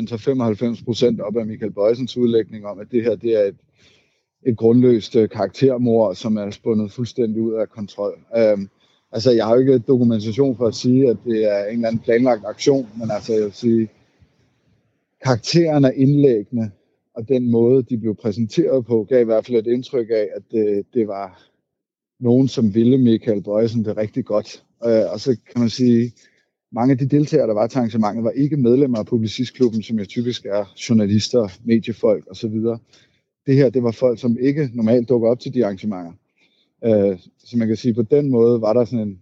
så 0.07 1.15
95% 1.17 1.21
op 1.21 1.37
af 1.37 1.45
Michael 1.45 1.71
Bøjsens 1.71 2.17
udlægning 2.17 2.65
om, 2.65 2.79
at 2.79 2.87
det 2.91 3.03
her 3.03 3.15
det 3.15 3.35
er 3.35 3.47
et, 3.47 3.55
et 4.45 4.57
grundløst 4.57 5.15
øh, 5.15 5.29
karaktermord, 5.29 6.15
som 6.15 6.37
er 6.37 6.49
spundet 6.49 6.91
fuldstændig 6.91 7.41
ud 7.41 7.53
af 7.53 7.69
kontrol. 7.69 8.19
Øhm, 8.37 8.69
altså, 9.11 9.31
jeg 9.31 9.45
har 9.45 9.53
jo 9.53 9.59
ikke 9.59 9.79
dokumentation 9.79 10.57
for 10.57 10.67
at 10.67 10.75
sige, 10.75 11.09
at 11.09 11.17
det 11.25 11.51
er 11.51 11.65
en 11.65 11.73
eller 11.73 11.87
anden 11.87 12.01
planlagt 12.03 12.45
aktion, 12.45 12.87
men 12.99 13.11
altså, 13.11 13.33
jeg 13.33 13.43
vil 13.43 13.53
sige, 13.53 13.89
karakteren 15.23 15.85
af 15.85 15.93
indlæggene 15.95 16.71
og 17.13 17.27
den 17.27 17.51
måde, 17.51 17.83
de 17.83 17.97
blev 17.97 18.15
præsenteret 18.15 18.85
på, 18.85 19.05
gav 19.09 19.21
i 19.21 19.25
hvert 19.25 19.45
fald 19.45 19.57
et 19.57 19.67
indtryk 19.67 20.09
af, 20.09 20.27
at 20.35 20.43
det, 20.51 20.85
det 20.93 21.07
var 21.07 21.43
nogen, 22.19 22.47
som 22.47 22.75
ville 22.75 22.97
Michael 22.97 23.43
Bøjsen 23.43 23.85
det 23.85 23.97
rigtig 23.97 24.25
godt. 24.25 24.63
Øh, 24.85 25.11
og 25.13 25.19
så 25.19 25.37
kan 25.51 25.61
man 25.61 25.69
sige, 25.69 26.13
mange 26.73 26.91
af 26.91 26.97
de 26.97 27.05
deltagere, 27.05 27.47
der 27.47 27.53
var 27.53 27.67
til 27.67 27.77
arrangementet, 27.77 28.23
var 28.23 28.31
ikke 28.31 28.57
medlemmer 28.57 28.97
af 28.99 29.05
Publicistklubben, 29.05 29.83
som 29.83 29.99
jo 29.99 30.05
typisk 30.05 30.45
er 30.45 30.73
journalister, 30.89 31.47
mediefolk 31.63 32.23
osv. 32.31 32.55
Det 33.45 33.55
her, 33.55 33.69
det 33.69 33.83
var 33.83 33.91
folk, 33.91 34.19
som 34.19 34.37
ikke 34.39 34.69
normalt 34.73 35.09
dukker 35.09 35.29
op 35.29 35.39
til 35.39 35.53
de 35.53 35.65
arrangementer. 35.65 36.11
Øh, 36.85 37.17
så 37.39 37.57
man 37.57 37.67
kan 37.67 37.77
sige, 37.77 37.93
på 37.93 38.01
den 38.01 38.29
måde 38.29 38.61
var 38.61 38.73
der 38.73 38.85
sådan 38.85 39.07
en, 39.07 39.19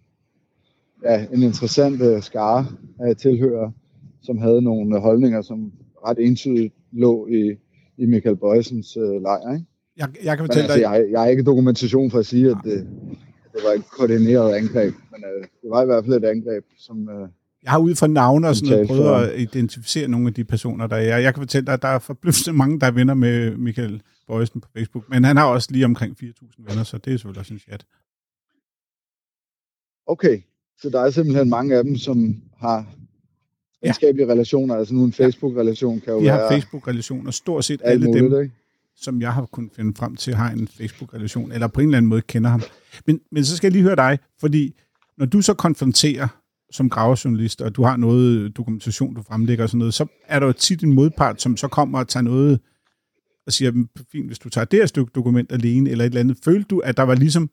ja, 1.03 1.25
en 1.33 1.43
interessant 1.43 2.01
uh, 2.01 2.21
skare 2.21 2.65
af 2.99 3.15
tilhører, 3.15 3.71
som 4.21 4.37
havde 4.37 4.61
nogle 4.61 4.99
holdninger, 4.99 5.41
som 5.41 5.71
ret 6.07 6.17
entydigt 6.19 6.73
lå 6.91 7.27
i, 7.27 7.55
i 7.97 8.05
Michael 8.05 8.35
Bøjsens 8.35 8.97
uh, 8.97 9.21
lejr. 9.21 9.53
Ikke? 9.53 9.65
Jeg, 9.97 10.07
jeg 10.23 10.37
kan 10.37 10.45
fortælle 10.45 10.63
altså, 10.63 10.77
dig... 10.77 10.83
Jeg, 10.83 11.11
jeg 11.11 11.19
har 11.19 11.27
ikke 11.27 11.43
dokumentation 11.43 12.11
for 12.11 12.19
at 12.19 12.25
sige, 12.25 12.49
at 12.49 12.57
det, 12.63 12.87
det 13.53 13.61
var 13.65 13.71
et 13.71 13.85
koordineret 13.97 14.53
angreb, 14.53 14.93
men 15.11 15.23
uh, 15.23 15.43
det 15.61 15.69
var 15.69 15.83
i 15.83 15.85
hvert 15.85 16.05
fald 16.05 16.23
et 16.23 16.27
angreb, 16.27 16.63
som... 16.77 16.97
Uh, 16.97 17.29
jeg 17.63 17.71
har 17.71 17.79
ud 17.79 17.95
fra 17.95 18.07
navne 18.07 18.47
og 18.47 18.55
sådan 18.55 18.69
noget 18.69 18.87
prøvet 18.87 19.27
at 19.27 19.39
identificere 19.39 20.07
nogle 20.07 20.27
af 20.27 20.33
de 20.33 20.43
personer, 20.43 20.87
der 20.87 20.95
er. 20.95 21.17
Jeg 21.17 21.33
kan 21.33 21.41
fortælle 21.41 21.65
dig, 21.65 21.73
at 21.73 21.81
der 21.81 21.87
er 21.87 21.99
forbløffende 21.99 22.57
mange, 22.57 22.79
der 22.79 22.87
er 22.87 22.91
venner 22.91 23.13
med 23.13 23.57
Michael 23.57 24.01
Bøjsen 24.27 24.61
på 24.61 24.67
Facebook, 24.77 25.09
men 25.09 25.23
han 25.23 25.37
har 25.37 25.45
også 25.45 25.67
lige 25.71 25.85
omkring 25.85 26.17
4.000 26.23 26.63
venner, 26.69 26.83
så 26.83 26.97
det 26.97 27.13
er 27.13 27.17
selvfølgelig 27.17 27.39
også 27.39 27.53
en 27.53 27.59
chat. 27.59 27.85
Okay, 30.07 30.41
så 30.81 30.89
der 30.89 31.01
er 31.01 31.09
simpelthen 31.09 31.49
mange 31.49 31.75
af 31.75 31.83
dem, 31.83 31.95
som 31.95 32.41
har 32.57 32.85
venskabelige 33.83 34.27
ja. 34.27 34.31
relationer, 34.31 34.75
altså 34.75 34.93
nu 34.93 35.03
en 35.03 35.13
Facebook-relation 35.13 35.99
kan 35.99 36.13
jo 36.13 36.19
Vi 36.19 36.25
være... 36.25 36.37
Har 36.37 36.49
Facebook-relationer, 36.49 37.31
stort 37.31 37.65
set 37.65 37.81
alle 37.83 38.05
muligt, 38.05 38.31
dem, 38.31 38.41
ikke? 38.41 38.55
som 38.95 39.21
jeg 39.21 39.33
har 39.33 39.45
kunnet 39.45 39.71
finde 39.75 39.95
frem 39.95 40.15
til, 40.15 40.33
har 40.33 40.51
en 40.51 40.67
Facebook-relation, 40.67 41.51
eller 41.51 41.67
på 41.67 41.81
en 41.81 41.87
eller 41.87 41.97
anden 41.97 42.09
måde 42.09 42.21
kender 42.21 42.49
ham. 42.49 42.61
Men, 43.05 43.21
men 43.31 43.45
så 43.45 43.57
skal 43.57 43.67
jeg 43.67 43.71
lige 43.71 43.83
høre 43.83 43.95
dig, 43.95 44.19
fordi 44.39 44.75
når 45.17 45.25
du 45.25 45.41
så 45.41 45.53
konfronterer 45.53 46.27
som 46.71 46.89
gravejournalist, 46.89 47.61
og 47.61 47.75
du 47.75 47.83
har 47.83 47.97
noget 47.97 48.57
dokumentation, 48.57 49.13
du 49.15 49.21
fremlægger 49.21 49.63
og 49.63 49.69
sådan 49.69 49.79
noget, 49.79 49.93
så 49.93 50.07
er 50.27 50.39
der 50.39 50.47
jo 50.47 50.53
tit 50.53 50.83
en 50.83 50.93
modpart, 50.93 51.41
som 51.41 51.57
så 51.57 51.67
kommer 51.67 51.99
og 51.99 52.07
tager 52.07 52.23
noget 52.23 52.59
og 53.45 53.53
siger, 53.53 53.85
fint, 54.11 54.27
hvis 54.27 54.39
du 54.39 54.49
tager 54.49 54.65
det 54.65 54.79
her 54.79 54.85
stykke 54.85 55.11
dokument 55.15 55.51
alene, 55.51 55.89
eller 55.89 56.05
et 56.05 56.09
eller 56.09 56.19
andet, 56.19 56.37
følte 56.43 56.67
du, 56.67 56.79
at 56.79 56.97
der 56.97 57.03
var 57.03 57.15
ligesom, 57.15 57.49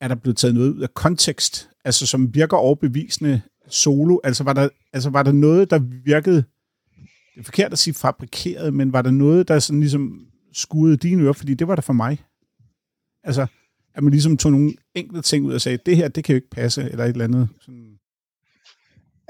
er 0.00 0.08
der 0.08 0.14
blevet 0.14 0.36
taget 0.36 0.54
noget 0.54 0.72
ud 0.72 0.80
af 0.80 0.94
kontekst, 0.94 1.70
altså 1.84 2.06
som 2.06 2.34
virker 2.34 2.56
overbevisende 2.56 3.42
solo? 3.68 4.18
Altså 4.24 4.44
var 4.44 4.52
der, 4.52 4.68
altså 4.92 5.10
var 5.10 5.22
der 5.22 5.32
noget, 5.32 5.70
der 5.70 5.78
virkede, 6.04 6.44
det 7.34 7.40
er 7.40 7.42
forkert 7.42 7.72
at 7.72 7.78
sige 7.78 7.94
fabrikeret, 7.94 8.74
men 8.74 8.92
var 8.92 9.02
der 9.02 9.10
noget, 9.10 9.48
der 9.48 9.58
sådan 9.58 9.80
ligesom 9.80 10.26
skuede 10.52 10.96
dine 10.96 11.22
ører, 11.22 11.32
fordi 11.32 11.54
det 11.54 11.68
var 11.68 11.74
der 11.74 11.82
for 11.82 11.92
mig. 11.92 12.24
Altså, 13.24 13.46
at 13.94 14.02
man 14.02 14.10
ligesom 14.10 14.36
tog 14.36 14.52
nogle 14.52 14.72
enkelte 14.94 15.22
ting 15.22 15.46
ud 15.46 15.52
og 15.52 15.60
sagde, 15.60 15.78
det 15.86 15.96
her, 15.96 16.08
det 16.08 16.24
kan 16.24 16.32
jo 16.32 16.36
ikke 16.36 16.50
passe, 16.50 16.90
eller 16.90 17.04
et 17.04 17.10
eller 17.10 17.24
andet. 17.24 17.48
Sådan. 17.60 17.99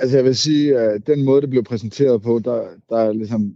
Altså 0.01 0.17
jeg 0.17 0.25
vil 0.25 0.37
sige, 0.37 0.79
at 0.79 1.07
den 1.07 1.25
måde, 1.25 1.41
det 1.41 1.51
blev 1.51 1.65
præsenteret 1.65 2.23
på, 2.23 2.41
der, 2.45 2.69
der 2.89 3.13
ligesom, 3.13 3.55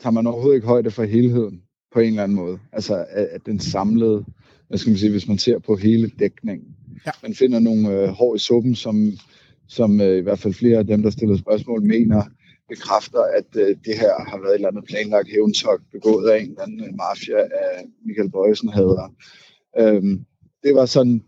tager 0.00 0.12
man 0.12 0.26
overhovedet 0.26 0.56
ikke 0.56 0.66
højde 0.66 0.90
for 0.90 1.04
helheden 1.04 1.62
på 1.92 2.00
en 2.00 2.08
eller 2.08 2.22
anden 2.22 2.36
måde. 2.36 2.58
Altså 2.72 3.06
at, 3.10 3.24
at 3.24 3.46
den 3.46 3.60
samlede, 3.60 4.24
hvad 4.68 4.78
skal 4.78 4.90
man 4.90 4.98
sige, 4.98 5.10
hvis 5.10 5.28
man 5.28 5.38
ser 5.38 5.58
på 5.58 5.76
hele 5.76 6.10
dækningen. 6.18 6.68
Ja. 7.06 7.10
Man 7.22 7.34
finder 7.34 7.58
nogle 7.58 7.90
øh, 7.90 8.08
hår 8.08 8.34
i 8.34 8.38
suppen, 8.38 8.74
som, 8.74 9.12
som 9.68 10.00
øh, 10.00 10.18
i 10.18 10.20
hvert 10.20 10.38
fald 10.38 10.54
flere 10.54 10.78
af 10.78 10.86
dem, 10.86 11.02
der 11.02 11.10
stiller 11.10 11.36
spørgsmål, 11.36 11.82
mener, 11.82 12.22
bekræfter, 12.68 13.22
at 13.38 13.56
øh, 13.56 13.76
det 13.84 13.94
her 14.00 14.30
har 14.30 14.38
været 14.38 14.50
et 14.50 14.54
eller 14.54 14.68
andet 14.68 14.84
planlagt 14.84 15.28
hævntog 15.28 15.78
begået 15.92 16.30
af 16.30 16.38
en 16.40 16.48
eller 16.48 16.62
anden 16.62 16.80
øh, 16.80 16.90
mafia 16.96 17.40
af 17.40 17.84
Michael 18.06 18.30
Bøjsen 18.30 18.68
havde. 18.68 18.98
Øhm, 19.78 20.24
det 20.62 20.74
var 20.74 20.86
sådan, 20.86 21.22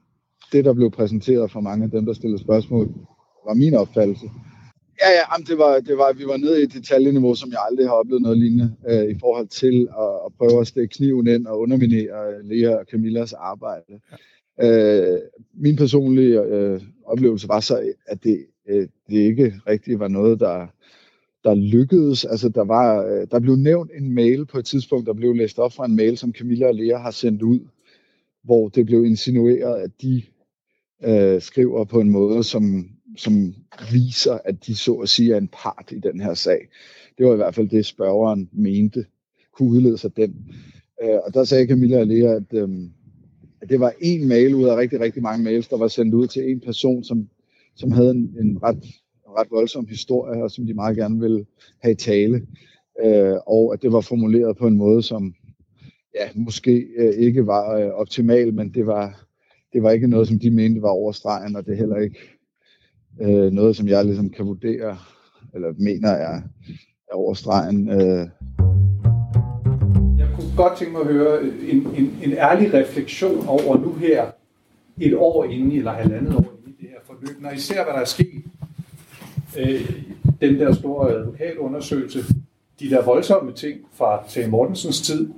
det 0.53 0.65
der 0.65 0.73
blev 0.73 0.91
præsenteret 0.91 1.51
for 1.51 1.61
mange 1.61 1.85
af 1.85 1.91
dem, 1.91 2.07
der 2.07 2.13
stillede 2.13 2.43
spørgsmål, 2.43 2.95
var 3.47 3.55
min 3.55 3.75
opfattelse. 3.75 4.27
Ja, 5.03 5.11
ja, 5.17 5.23
jamen, 5.31 5.47
det 5.47 5.59
var, 5.59 5.81
det 5.81 5.99
var, 5.99 6.13
vi 6.13 6.25
var 6.27 6.37
nede 6.37 6.61
i 6.61 6.65
et 6.65 6.73
detaljeniveau, 6.73 7.35
som 7.35 7.51
jeg 7.51 7.59
aldrig 7.71 7.87
har 7.87 7.95
oplevet 7.95 8.23
noget 8.23 8.39
lignende, 8.39 8.75
øh, 8.89 9.05
i 9.11 9.19
forhold 9.21 9.49
til 9.49 9.89
at, 9.99 10.13
at 10.27 10.33
prøve 10.39 10.61
at 10.61 10.67
stikke 10.67 10.95
kniven 10.97 11.27
ind 11.27 11.47
og 11.47 11.61
underminere 11.61 12.43
Lea 12.43 12.77
og 12.77 12.87
Camillas 12.91 13.33
arbejde. 13.33 14.01
Øh, 14.63 15.19
min 15.55 15.77
personlige 15.77 16.43
øh, 16.43 16.81
oplevelse 17.05 17.49
var 17.49 17.61
så, 17.61 17.93
at 18.07 18.25
det, 18.25 18.47
øh, 18.69 18.89
det 19.11 19.19
ikke 19.19 19.55
rigtig 19.67 19.99
var 19.99 20.09
noget, 20.09 20.41
der, 20.41 20.67
der 21.45 21.55
lykkedes. 21.55 22.25
Altså, 22.25 22.49
der, 22.49 22.65
var, 22.65 23.05
øh, 23.05 23.27
der 23.31 23.41
blev 23.41 23.57
nævnt 23.57 23.91
en 23.95 24.15
mail 24.15 24.47
på 24.47 24.59
et 24.59 24.65
tidspunkt, 24.65 25.07
der 25.07 25.15
blev 25.15 25.35
læst 25.35 25.59
op 25.59 25.73
fra 25.73 25.85
en 25.85 25.97
mail, 25.97 26.19
som 26.19 26.33
Camilla 26.33 26.67
og 26.67 26.75
Lea 26.75 26.99
har 26.99 27.11
sendt 27.11 27.43
ud, 27.43 27.61
hvor 28.45 28.69
det 28.69 28.87
blev 28.87 29.05
insinueret, 29.05 29.81
at 29.81 29.91
de 30.03 30.23
øh, 31.05 31.41
skriver 31.41 31.85
på 31.85 32.01
en 32.01 32.11
måde, 32.11 32.45
som, 32.45 32.91
som 33.17 33.55
viser, 33.93 34.39
at 34.45 34.67
de 34.67 34.75
så 34.75 34.95
at 34.95 35.09
sige 35.09 35.35
er 35.35 35.39
en 35.39 35.49
part 35.49 35.93
i 35.93 35.99
den 35.99 36.21
her 36.21 36.35
sag. 36.35 36.69
Det 37.19 37.27
var 37.27 37.33
i 37.33 37.37
hvert 37.37 37.55
fald 37.55 37.69
det, 37.69 37.87
spørgeren 37.87 38.49
mente, 38.53 39.05
kunne 39.53 39.71
udlede 39.71 39.99
sig 39.99 40.17
den. 40.17 40.35
Øh, 41.03 41.19
og 41.27 41.35
der 41.35 41.45
sagde 41.45 41.67
Camilla 41.67 42.01
og 42.01 42.07
Lea, 42.07 42.35
at, 42.35 42.53
øh, 42.53 42.69
at 43.63 43.69
det 43.69 43.81
var 43.81 43.93
en 44.01 44.29
mail 44.29 44.55
ud 44.55 44.65
af 44.65 44.77
rigtig, 44.77 45.01
rigtig 45.01 45.23
mange 45.23 45.45
mails, 45.45 45.69
der 45.69 45.77
var 45.77 45.89
sendt 45.89 46.15
ud 46.15 46.27
til 46.27 46.51
en 46.51 46.61
person, 46.61 47.05
som, 47.05 47.29
som 47.77 47.93
havde 47.93 48.11
en, 48.11 48.37
en 48.41 48.63
ret 48.63 48.85
ret 49.39 49.51
voldsom 49.51 49.87
historie, 49.87 50.43
og 50.43 50.51
som 50.51 50.67
de 50.67 50.75
meget 50.75 50.97
gerne 50.97 51.21
ville 51.21 51.47
have 51.79 51.93
i 51.93 51.97
tale. 51.97 52.47
Øh, 53.05 53.37
og 53.47 53.73
at 53.73 53.83
det 53.83 53.93
var 53.93 54.01
formuleret 54.01 54.57
på 54.57 54.67
en 54.67 54.77
måde, 54.77 55.03
som 55.03 55.35
ja, 56.15 56.29
måske 56.35 56.87
øh, 56.97 57.15
ikke 57.15 57.47
var 57.47 57.77
øh, 57.79 57.89
optimal, 57.89 58.55
men 58.55 58.75
det 58.75 58.87
var, 58.87 59.27
det 59.73 59.83
var 59.83 59.91
ikke 59.91 60.07
noget, 60.07 60.29
som 60.29 60.39
de 60.39 60.51
mente 60.51 60.83
var 60.83 60.89
overstregen, 60.89 61.57
og 61.57 61.67
det 61.67 61.77
heller 61.77 61.97
ikke 61.97 62.19
øh, 63.21 63.53
noget, 63.53 63.77
som 63.77 63.89
jeg 63.89 64.05
ligesom 64.05 64.31
kan 64.31 64.47
vurdere, 64.47 64.97
eller 65.55 65.73
mener 65.79 66.11
er, 66.11 66.41
er 67.11 67.15
over 67.15 67.35
stregen. 67.35 67.89
Øh. 67.91 68.29
Jeg 70.19 70.29
kunne 70.35 70.57
godt 70.57 70.79
tænke 70.79 70.93
mig 70.93 71.01
at 71.01 71.07
høre 71.07 71.43
en, 71.45 71.87
en, 71.97 72.19
en 72.23 72.33
ærlig 72.33 72.75
refleksion 72.75 73.47
over 73.47 73.77
nu 73.77 73.93
her, 73.93 74.31
et 75.01 75.15
år 75.17 75.45
inde, 75.45 75.77
eller 75.77 75.93
halvandet 75.93 76.35
år 76.35 76.53
inde 76.67 76.77
i 76.79 76.83
det 76.83 76.89
her 76.91 76.99
forløb, 77.05 77.43
når 77.43 77.51
I 77.51 77.59
ser, 77.59 77.85
hvad 77.85 77.95
der 77.95 78.01
er 78.01 78.05
sket 78.05 78.43
øh, 79.59 80.03
den 80.41 80.59
der 80.59 80.73
store 80.73 81.11
advokatundersøgelse, 81.11 82.19
de 82.81 82.91
der 82.91 83.05
voldsomme 83.05 83.53
ting 83.53 83.81
fra 83.93 84.25
Tage 84.29 84.51
Mortensens 84.51 85.01
tid. 85.01 85.31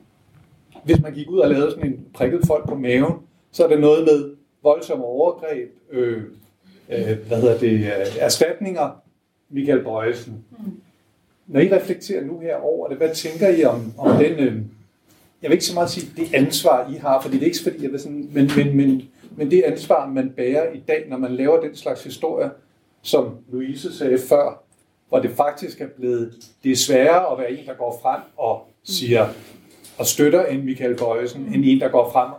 Hvis 0.84 1.00
man 1.02 1.14
gik 1.14 1.30
ud 1.30 1.38
og 1.38 1.50
lavede 1.50 1.70
sådan 1.70 1.92
en 1.92 2.00
prikket 2.14 2.40
folk 2.46 2.68
på 2.68 2.74
maven, 2.74 3.14
så 3.52 3.64
er 3.64 3.68
det 3.68 3.80
noget 3.80 4.04
med 4.04 4.36
voldsomme 4.62 5.04
overgreb, 5.04 5.70
øh, 5.92 6.22
øh, 6.88 7.18
hvad 7.28 7.40
hedder 7.40 7.58
det, 7.58 7.72
øh, 7.72 8.16
erstatninger, 8.18 9.02
Michael 9.50 9.84
Bøjesen. 9.84 10.44
Mm. 10.50 10.80
Når 11.46 11.60
I 11.60 11.74
reflekterer 11.74 12.24
nu 12.24 12.38
her 12.38 12.56
over 12.56 12.88
det, 12.88 12.96
hvad 12.96 13.14
tænker 13.14 13.48
I 13.48 13.64
om, 13.64 13.92
om 13.98 14.16
den, 14.16 14.32
øh, 14.32 14.54
jeg 15.42 15.50
vil 15.50 15.52
ikke 15.52 15.64
så 15.64 15.74
meget 15.74 15.90
sige 15.90 16.12
det 16.16 16.34
ansvar, 16.34 16.90
I 16.90 16.94
har, 16.94 17.22
fordi 17.22 17.34
det 17.34 17.42
er 17.42 17.46
ikke 17.46 17.62
fordi, 17.62 17.82
jeg 17.82 17.92
vil 17.92 18.00
sådan, 18.00 18.28
men, 18.32 18.50
men, 18.56 18.76
men, 18.76 19.02
men 19.36 19.50
det 19.50 19.62
ansvar, 19.62 20.08
man 20.08 20.30
bærer 20.30 20.72
i 20.72 20.78
dag, 20.88 21.04
når 21.08 21.16
man 21.16 21.32
laver 21.32 21.60
den 21.60 21.76
slags 21.76 22.04
historier, 22.04 22.50
som 23.02 23.36
Louise 23.52 23.98
sagde 23.98 24.18
før, 24.18 24.64
hvor 25.08 25.18
det 25.18 25.30
faktisk 25.30 25.80
er 25.80 25.86
blevet, 25.86 26.34
det 26.64 26.72
er 26.72 26.76
sværere 26.76 27.32
at 27.32 27.38
være 27.38 27.52
en, 27.52 27.66
der 27.66 27.74
går 27.74 28.00
frem 28.02 28.20
og 28.36 28.66
siger, 28.84 29.28
og 29.98 30.06
støtter 30.06 30.46
en 30.46 30.64
Michael 30.64 30.96
Bøjesen, 30.96 31.42
end 31.54 31.64
en, 31.64 31.80
der 31.80 31.88
går 31.88 32.10
frem 32.12 32.30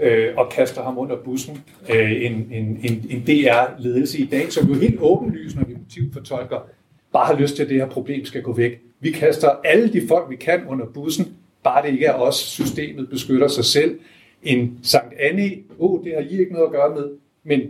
øh, 0.00 0.28
og 0.36 0.48
kaster 0.50 0.82
ham 0.82 0.98
under 0.98 1.16
bussen. 1.16 1.58
Øh, 1.88 2.12
en, 2.12 2.32
en, 2.32 2.80
en, 2.82 3.06
en 3.10 3.22
DR-ledelse 3.26 4.18
i 4.18 4.26
dag, 4.26 4.52
som 4.52 4.68
jo 4.68 4.74
helt 4.74 5.00
åbenlyst, 5.00 5.56
når 5.56 5.64
vi 5.64 5.74
motivfortolker, 5.74 6.68
bare 7.12 7.26
har 7.26 7.40
lyst 7.40 7.56
til, 7.56 7.62
at 7.62 7.68
det 7.68 7.76
her 7.76 7.88
problem 7.88 8.24
skal 8.24 8.42
gå 8.42 8.52
væk. 8.52 8.80
Vi 9.00 9.10
kaster 9.10 9.48
alle 9.64 9.92
de 9.92 10.08
folk, 10.08 10.30
vi 10.30 10.36
kan 10.36 10.66
under 10.68 10.86
bussen, 10.86 11.36
bare 11.64 11.86
det 11.86 11.92
ikke 11.92 12.06
er 12.06 12.12
os, 12.12 12.34
systemet 12.34 13.08
beskytter 13.10 13.48
sig 13.48 13.64
selv. 13.64 13.98
En 14.42 14.78
Sankt 14.82 15.14
Anne, 15.18 15.50
oh, 15.78 16.04
det 16.04 16.12
har 16.14 16.20
I 16.20 16.40
ikke 16.40 16.52
noget 16.52 16.66
at 16.66 16.72
gøre 16.72 16.94
med, 16.94 17.10
men 17.44 17.60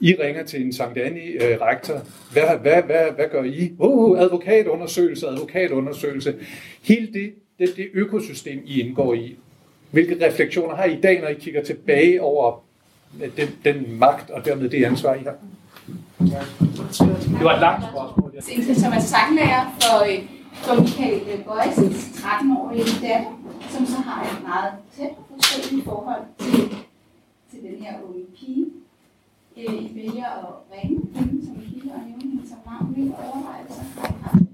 i 0.00 0.14
ringer 0.14 0.44
til 0.44 0.62
en 0.62 0.72
Sankt 0.72 0.98
Anne-rektor. 0.98 1.94
Øh, 1.94 2.00
hvad, 2.32 2.58
hvad, 2.62 2.82
hvad, 2.82 3.12
hvad 3.16 3.28
gør 3.32 3.42
I? 3.42 3.72
Oh, 3.78 4.20
advokatundersøgelse, 4.20 5.26
advokatundersøgelse. 5.26 6.34
Hele 6.82 7.06
det, 7.12 7.34
det, 7.58 7.76
det 7.76 7.88
økosystem, 7.94 8.62
I 8.66 8.80
indgår 8.80 9.14
i. 9.14 9.36
Hvilke 9.94 10.26
refleksioner 10.26 10.74
har 10.76 10.84
I 10.84 10.92
i 10.98 11.00
dag, 11.00 11.20
når 11.20 11.28
I 11.28 11.34
kigger 11.34 11.64
tilbage 11.64 12.22
over 12.22 12.60
den, 13.36 13.48
den 13.64 13.98
magt 13.98 14.30
og 14.30 14.44
dermed 14.44 14.68
det 14.70 14.84
ansvar, 14.84 15.14
I 15.14 15.22
har? 15.22 15.34
Det 17.38 17.44
var 17.44 17.54
et 17.54 17.60
langt 17.60 17.84
spørgsmål. 17.92 18.32
Ja. 18.34 18.74
Som 18.74 18.92
er 18.92 19.00
sanglærer 19.00 19.64
for, 19.80 19.96
øh, 20.10 20.18
for 20.54 20.80
Michael 20.80 21.44
Bøjsens 21.44 21.96
13-årige 21.96 22.84
datter, 23.02 23.32
som 23.70 23.86
så 23.86 23.96
har 23.96 24.22
et 24.24 24.42
meget 24.48 24.72
tæt 24.96 25.14
forståeligt 25.30 25.84
forhold 25.84 26.24
til, 26.38 26.68
til 27.50 27.58
den 27.62 27.84
her 27.84 27.92
unge 28.08 28.24
pige 28.36 28.66
øh, 29.56 29.74
I 29.74 29.90
vælger 29.94 30.26
at 30.26 30.52
ringe 30.72 31.00
hende 31.14 31.46
som 31.46 31.54
kilde 31.54 31.92
og 31.94 32.00
nævne 32.08 32.22
hende 32.22 32.48
som 32.48 32.58
navn. 32.66 32.94
Hvilke 32.94 33.14
overvejelser 33.14 33.82
har 33.96 34.08
I 34.08 34.12
haft 34.22 34.44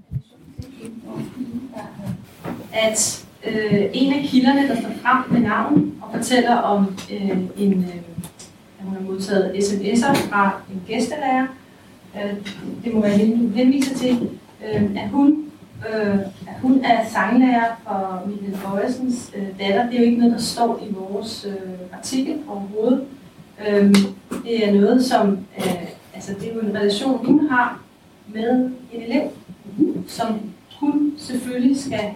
at 2.73 3.27
øh, 3.47 3.81
en 3.93 4.13
af 4.13 4.25
kilderne, 4.27 4.67
der 4.67 4.75
står 4.75 4.89
frem 5.01 5.31
med 5.31 5.49
navn 5.49 5.93
og 6.01 6.09
fortæller 6.17 6.55
om 6.55 6.97
øh, 7.11 7.37
en, 7.57 7.73
øh, 7.73 7.95
at 8.79 8.85
hun 8.85 8.93
har 8.93 9.01
modtaget 9.01 9.51
sms'er 9.51 10.15
fra 10.29 10.61
en 10.73 10.81
gæstelærer, 10.87 11.47
øh, 12.15 12.33
det 12.85 12.93
må 12.93 13.01
være 13.01 13.17
hende, 13.17 13.55
henviser 13.55 13.95
til, 13.95 14.29
øh, 14.67 14.83
at 14.95 15.09
hun 15.09 15.51
øh, 15.93 16.19
at 16.19 16.59
hun 16.61 16.85
er 16.85 17.09
sanglærer 17.09 17.75
for 17.83 18.23
Michael 18.27 18.57
Bøjsens 18.65 19.31
øh, 19.35 19.47
datter. 19.59 19.85
Det 19.85 19.95
er 19.95 19.99
jo 19.99 20.05
ikke 20.05 20.17
noget, 20.19 20.33
der 20.33 20.39
står 20.39 20.87
i 20.89 20.93
vores 20.93 21.47
øh, 21.49 21.97
artikel 21.97 22.35
overhovedet. 22.47 23.03
Øh, 23.67 23.95
det 24.43 24.67
er 24.67 24.73
noget, 24.73 25.05
som 25.05 25.37
øh, 25.57 25.87
altså 26.13 26.33
det 26.33 26.49
er 26.49 26.53
jo 26.53 26.59
en 26.59 26.75
relation, 26.75 27.25
hun 27.25 27.47
har 27.49 27.81
med 28.27 28.71
en 28.93 29.01
elev, 29.01 29.31
som 30.07 30.39
hun 30.79 31.13
selvfølgelig 31.17 31.79
skal, 31.79 32.11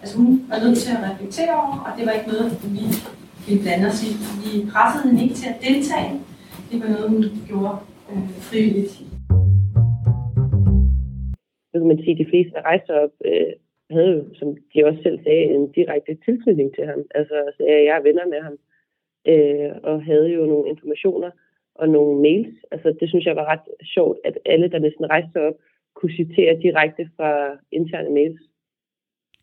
altså 0.00 0.14
hun 0.20 0.28
var 0.50 0.58
nødt 0.64 0.78
til 0.84 0.90
at 0.96 1.02
reflektere 1.08 1.54
over, 1.62 1.76
og 1.86 1.90
det 1.96 2.02
var 2.06 2.14
ikke 2.18 2.30
noget, 2.32 2.46
vi 2.76 2.84
ville 3.46 3.62
blande 3.64 3.84
os 3.90 4.00
i. 4.08 4.10
Vi 4.44 4.50
pressede 4.72 5.02
hende 5.06 5.22
ikke 5.24 5.38
til 5.40 5.48
at 5.52 5.60
deltage. 5.66 6.12
Det 6.70 6.76
var 6.82 6.88
noget, 6.94 7.08
hun 7.14 7.22
gjorde 7.48 7.76
øh, 8.10 8.24
frivilligt. 8.48 8.94
Nu 11.70 11.76
kan 11.80 11.90
man 11.92 12.02
sige, 12.02 12.14
at 12.16 12.22
de 12.22 12.30
fleste, 12.32 12.52
der 12.56 12.68
rejste 12.70 12.90
op, 13.02 13.14
øh, 13.30 13.52
havde 13.94 14.10
jo, 14.16 14.20
som 14.38 14.48
de 14.70 14.86
også 14.88 15.00
selv 15.02 15.18
sagde, 15.24 15.44
en 15.56 15.72
direkte 15.78 16.12
tilknytning 16.24 16.68
til 16.74 16.84
ham. 16.90 17.00
Altså, 17.18 17.36
jeg 17.86 17.94
er 17.96 18.06
venner 18.08 18.26
med 18.34 18.40
ham 18.46 18.56
øh, 19.32 19.70
og 19.88 19.96
havde 20.10 20.28
jo 20.36 20.42
nogle 20.52 20.70
informationer 20.72 21.30
og 21.74 21.88
nogle 21.88 22.14
mails. 22.26 22.54
Altså, 22.72 22.88
det 23.00 23.08
synes 23.08 23.24
jeg 23.26 23.36
var 23.36 23.46
ret 23.52 23.66
sjovt, 23.94 24.18
at 24.24 24.38
alle, 24.52 24.68
der 24.72 24.78
næsten 24.78 25.10
rejste 25.10 25.36
op, 25.46 25.54
kunne 25.94 26.12
citere 26.20 26.60
direkte 26.62 27.10
fra 27.16 27.30
interne 27.72 28.10
mails. 28.10 28.40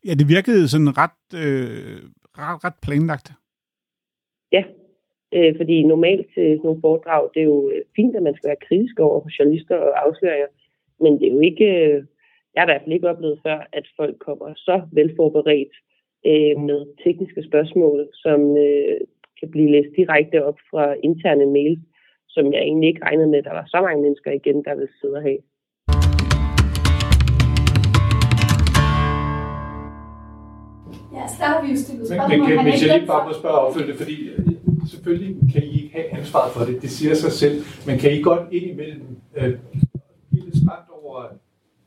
Ja, 0.06 0.12
det 0.20 0.26
virkede 0.28 0.68
sådan 0.68 0.92
ret, 1.02 1.20
øh, 1.42 1.98
ret, 2.38 2.64
ret 2.64 2.78
planlagt. 2.84 3.28
Ja, 4.56 4.62
øh, 5.34 5.52
fordi 5.56 5.76
normalt 5.82 6.26
til 6.34 6.46
sådan 6.48 6.66
nogle 6.68 6.84
foredrag, 6.86 7.22
det 7.34 7.40
er 7.40 7.50
jo 7.54 7.70
øh, 7.70 7.82
fint, 7.96 8.16
at 8.16 8.22
man 8.22 8.34
skal 8.34 8.48
være 8.48 8.64
kritisk 8.68 9.00
over 9.00 9.20
for 9.22 9.30
journalister 9.38 9.76
og 9.76 9.92
afsløringer, 10.04 10.50
men 11.02 11.12
det 11.18 11.26
er 11.28 11.34
jo 11.36 11.40
ikke, 11.50 11.68
øh, 11.84 11.98
jeg 12.52 12.60
har 12.60 12.66
i 12.66 12.70
hvert 12.70 12.82
fald 12.82 12.96
ikke 12.96 13.10
oplevet 13.12 13.38
før, 13.46 13.58
at 13.72 13.86
folk 13.96 14.16
kommer 14.18 14.48
så 14.56 14.76
velforberedt 14.92 15.74
øh, 16.30 16.54
med 16.68 16.80
tekniske 17.04 17.42
spørgsmål, 17.48 18.08
som 18.12 18.40
øh, 18.56 19.00
kan 19.38 19.50
blive 19.50 19.70
læst 19.74 19.96
direkte 19.96 20.44
op 20.44 20.58
fra 20.70 20.94
interne 21.08 21.46
mails, 21.56 21.82
som 22.28 22.52
jeg 22.52 22.62
egentlig 22.62 22.88
ikke 22.88 23.04
regnede 23.04 23.28
med, 23.28 23.38
at 23.38 23.44
der 23.44 23.58
var 23.60 23.66
så 23.66 23.78
mange 23.86 24.02
mennesker 24.02 24.30
igen, 24.30 24.64
der 24.64 24.74
ville 24.74 24.94
sidde 25.00 25.16
og 25.20 25.22
have. 25.22 25.38
Ja, 31.26 31.30
så 31.32 31.34
der 31.38 31.44
har 31.46 31.62
vi 31.62 31.70
jo 31.70 31.76
stillet 31.76 32.10
Men, 32.10 32.18
spørgsmål. 32.18 32.48
men 32.48 32.62
hvis 32.62 32.82
ikke 32.82 32.92
jeg 32.92 32.98
lige 33.00 33.06
bare 33.06 33.28
må 33.28 33.34
spørge 33.34 33.58
opfølgende, 33.58 33.98
fordi 33.98 34.28
øh, 34.28 34.46
selvfølgelig 34.90 35.36
kan 35.52 35.62
I 35.62 35.82
ikke 35.82 35.90
have 35.92 36.18
ansvaret 36.20 36.52
for 36.52 36.64
det, 36.64 36.82
det 36.82 36.90
siger 36.90 37.14
sig 37.14 37.32
selv, 37.32 37.64
men 37.86 37.98
kan 37.98 38.12
I 38.12 38.22
godt 38.22 38.40
indimellem 38.52 39.02
øh, 39.36 39.54
blive 40.30 40.44
lidt 40.44 40.56
skræmt 40.56 40.88
over 41.02 41.24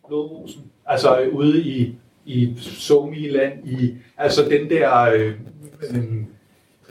blodrosen? 0.08 0.62
Altså 0.86 1.20
øh, 1.22 1.36
ude 1.36 1.62
i, 1.64 1.96
i 2.26 2.54
Somi-land, 2.58 3.68
i, 3.68 3.94
altså 4.18 4.42
den 4.50 4.70
der, 4.70 5.02
øh, 5.14 5.34
øh, 5.92 6.04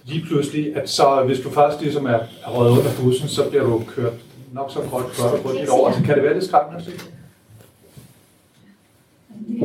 lige 0.04 0.24
pludselig, 0.26 0.76
at 0.76 0.88
så 0.90 1.22
hvis 1.26 1.40
du 1.40 1.50
faktisk 1.50 1.82
ligesom 1.82 2.06
er, 2.06 2.18
er 2.46 2.50
røget 2.58 2.70
under 2.78 2.90
bussen, 3.02 3.28
så 3.28 3.50
bliver 3.50 3.64
du 3.64 3.82
kørt 3.86 4.12
nok 4.52 4.70
så 4.70 4.78
godt, 4.80 4.90
godt 4.90 5.34
og 5.34 5.40
grundigt 5.42 5.68
over. 5.68 5.92
Så 5.92 6.02
kan 6.04 6.14
det 6.14 6.22
være 6.24 6.34
lidt 6.34 6.44
skræmmende 6.44 6.78
at 6.78 6.84
se? 6.84 6.92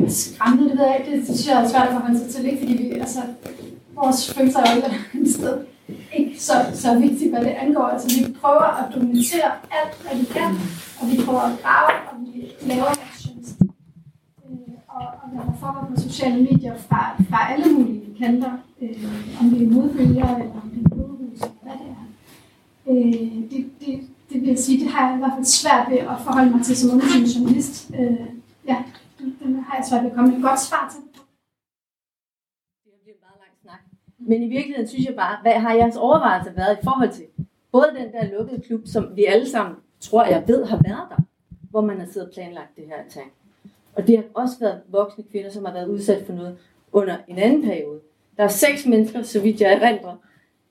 Det 0.04 0.14
skræmmende, 0.14 0.70
det 0.70 0.78
ved 0.78 0.86
jeg 0.86 0.96
ikke. 0.98 1.16
Det 1.16 1.24
synes 1.24 1.48
jeg 1.48 1.62
er 1.62 1.68
svært 1.68 1.88
at 1.88 1.92
forholde 1.92 2.18
sig 2.18 2.28
til, 2.28 2.46
ikke? 2.46 2.58
fordi 2.58 2.72
vi, 2.82 2.90
altså, 2.90 3.20
vores 3.94 4.34
følelser 4.34 4.60
er 4.60 4.74
jo 4.74 4.78
et 4.78 4.84
andet 5.14 5.34
sted 5.34 5.58
ikke 6.18 6.42
så, 6.42 6.52
så 6.74 6.98
vigtigt, 6.98 7.30
hvad 7.30 7.40
det 7.40 7.54
angår. 7.62 7.82
Altså, 7.82 8.08
vi 8.18 8.32
prøver 8.40 8.62
at 8.80 8.94
dokumentere 8.94 9.50
alt, 9.70 10.02
hvad 10.02 10.18
vi 10.20 10.24
kan, 10.24 10.50
og 11.00 11.10
vi 11.10 11.24
prøver 11.24 11.40
at 11.40 11.58
grave, 11.62 11.90
og 12.10 12.16
vi 12.26 12.52
laver 12.66 12.84
actions. 12.84 13.54
Øh, 14.44 14.74
og, 14.88 15.06
og 15.22 15.28
hvad 15.32 15.44
der 15.46 15.52
foregår 15.60 15.86
på 15.94 16.00
sociale 16.00 16.42
medier 16.42 16.74
fra, 16.88 17.22
fra 17.30 17.52
alle 17.52 17.74
mulige 17.74 18.02
kanter, 18.18 18.52
øh, 18.82 19.04
om 19.40 19.50
det 19.50 19.62
er 19.62 19.70
modbølger, 19.70 20.36
eller 20.36 20.60
om 20.62 20.70
det 20.74 20.84
er 20.84 20.88
blodhus, 20.88 21.40
eller 21.40 21.62
hvad 21.62 21.72
det 21.72 21.88
er. 21.96 22.04
Øh, 22.90 23.30
det, 23.50 23.70
det, 23.80 24.00
det 24.32 24.40
vil 24.40 24.48
jeg 24.48 24.58
sige, 24.58 24.84
det 24.84 24.92
har 24.92 25.06
jeg 25.06 25.16
i 25.16 25.18
hvert 25.18 25.32
fald 25.36 25.44
svært 25.44 25.86
ved 25.90 25.98
at 25.98 26.16
forholde 26.24 26.50
mig 26.50 26.64
til 26.64 26.76
som 26.76 26.90
undersøgende 26.90 27.30
journalist. 27.38 27.90
Øh, 27.98 28.33
det, 29.44 29.54
det 29.56 29.64
har 29.64 29.76
jeg 29.76 29.84
svært 29.90 30.02
ved 30.02 30.10
at 30.10 30.16
komme 30.16 30.30
med 30.30 30.38
et 30.38 30.44
godt 30.44 30.60
svar 30.60 30.88
til. 30.92 31.00
Men 34.18 34.42
i 34.42 34.48
virkeligheden 34.48 34.88
synes 34.88 35.06
jeg 35.06 35.14
bare, 35.16 35.38
hvad 35.42 35.52
har 35.52 35.74
jeres 35.74 35.96
overvejelser 35.96 36.52
været 36.52 36.78
i 36.82 36.84
forhold 36.84 37.12
til 37.12 37.24
både 37.72 37.90
den 37.98 38.12
der 38.12 38.38
lukkede 38.38 38.60
klub, 38.60 38.80
som 38.86 39.16
vi 39.16 39.24
alle 39.24 39.48
sammen 39.50 39.76
tror, 40.00 40.24
jeg 40.24 40.44
ved, 40.46 40.64
har 40.64 40.76
været 40.76 41.06
der, 41.10 41.22
hvor 41.70 41.80
man 41.80 41.98
har 41.98 42.06
siddet 42.06 42.28
og 42.28 42.34
planlagt 42.34 42.76
det 42.76 42.86
her 42.86 42.96
attack. 42.96 43.26
Og 43.96 44.06
det 44.06 44.16
har 44.16 44.24
også 44.34 44.58
været 44.60 44.80
voksne 44.88 45.24
kvinder, 45.30 45.50
som 45.50 45.64
har 45.64 45.72
været 45.72 45.88
udsat 45.88 46.26
for 46.26 46.32
noget 46.32 46.58
under 46.92 47.16
en 47.28 47.38
anden 47.38 47.62
periode. 47.62 48.00
Der 48.36 48.44
er 48.44 48.48
seks 48.48 48.86
mennesker, 48.86 49.22
så 49.22 49.40
vidt 49.40 49.60
jeg 49.60 49.72
erindrer, 49.72 50.16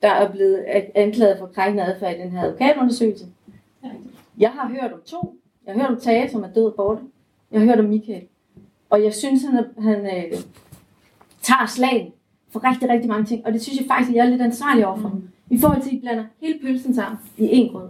der 0.02 0.10
er 0.10 0.32
blevet 0.32 0.64
anklaget 0.94 1.38
for 1.38 1.46
krænkende 1.46 1.84
adfærd 1.84 2.16
i 2.16 2.20
den 2.20 2.30
her 2.30 2.42
advokatundersøgelse. 2.42 3.26
Jeg 4.38 4.50
har 4.50 4.68
hørt 4.68 4.92
om 4.92 5.00
to. 5.06 5.40
Jeg 5.66 5.74
har 5.74 5.80
hørt 5.80 5.90
om 5.90 6.00
Tage, 6.00 6.30
som 6.30 6.42
er 6.42 6.52
død 6.52 6.72
borte. 6.72 7.02
Jeg 7.50 7.60
har 7.60 7.66
hørt 7.66 7.78
om 7.78 7.84
Michael. 7.84 8.28
Og 8.90 9.04
jeg 9.04 9.14
synes, 9.14 9.42
han, 9.42 9.64
han 9.78 10.06
øh, 10.06 10.38
tager 11.42 11.66
slagen 11.66 12.12
for 12.50 12.70
rigtig, 12.70 12.88
rigtig 12.88 13.08
mange 13.08 13.24
ting. 13.24 13.46
Og 13.46 13.52
det 13.52 13.62
synes 13.62 13.78
jeg 13.78 13.86
faktisk, 13.86 14.10
at 14.10 14.16
jeg 14.16 14.26
er 14.26 14.30
lidt 14.30 14.42
ansvarlig 14.42 14.86
overfor. 14.86 15.08
Mm. 15.08 15.28
I 15.50 15.58
forhold 15.58 15.82
til, 15.82 15.90
at 15.90 15.94
I 15.94 16.00
blander 16.00 16.24
hele 16.40 16.58
pølsen 16.62 16.94
sammen 16.94 17.18
i 17.38 17.48
en 17.52 17.72
grød. 17.72 17.88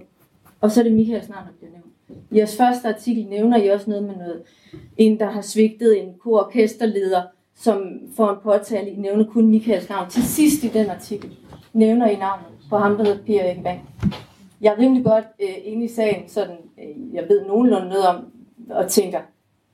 Og 0.61 0.71
så 0.71 0.81
er 0.81 0.85
det 0.85 0.93
Michaels 0.93 1.29
navn, 1.29 1.45
der 1.47 1.53
bliver 1.59 1.73
nævnt. 1.73 1.85
I 2.31 2.39
jeres 2.39 2.57
første 2.57 2.89
artikel 2.89 3.27
nævner 3.27 3.57
I 3.57 3.69
også 3.69 3.91
noget 3.91 4.05
med 4.05 4.17
noget, 4.17 4.43
en 4.97 5.21
der 5.21 5.31
har 5.31 5.41
svigtet 5.41 6.03
en 6.03 6.15
kororkesterleder, 6.21 7.23
som 7.55 8.01
får 8.17 8.31
en 8.31 8.37
påtale. 8.43 8.91
I 8.91 8.97
nævner 8.97 9.25
kun 9.25 9.47
Michaels 9.47 9.89
navn. 9.89 10.11
Til 10.11 10.23
sidst 10.23 10.65
i 10.65 10.69
den 10.69 10.91
artikel 10.91 11.37
nævner 11.73 12.07
I 12.07 12.17
navnet 12.17 12.47
på 12.71 12.77
ham, 12.77 12.97
der 12.97 13.05
hedder 13.05 13.25
Per 13.27 13.41
Erik 13.41 13.63
Bang. 13.63 13.81
Jeg 14.61 14.73
er 14.73 14.79
rimelig 14.79 15.05
godt 15.05 15.25
øh, 15.43 15.55
inde 15.65 15.85
i 15.85 15.89
sagen, 15.89 16.29
sådan 16.29 16.57
øh, 16.79 17.15
jeg 17.15 17.25
ved 17.29 17.47
nogenlunde 17.47 17.89
noget 17.89 18.07
om, 18.07 18.25
og 18.71 18.89
tænker, 18.89 19.19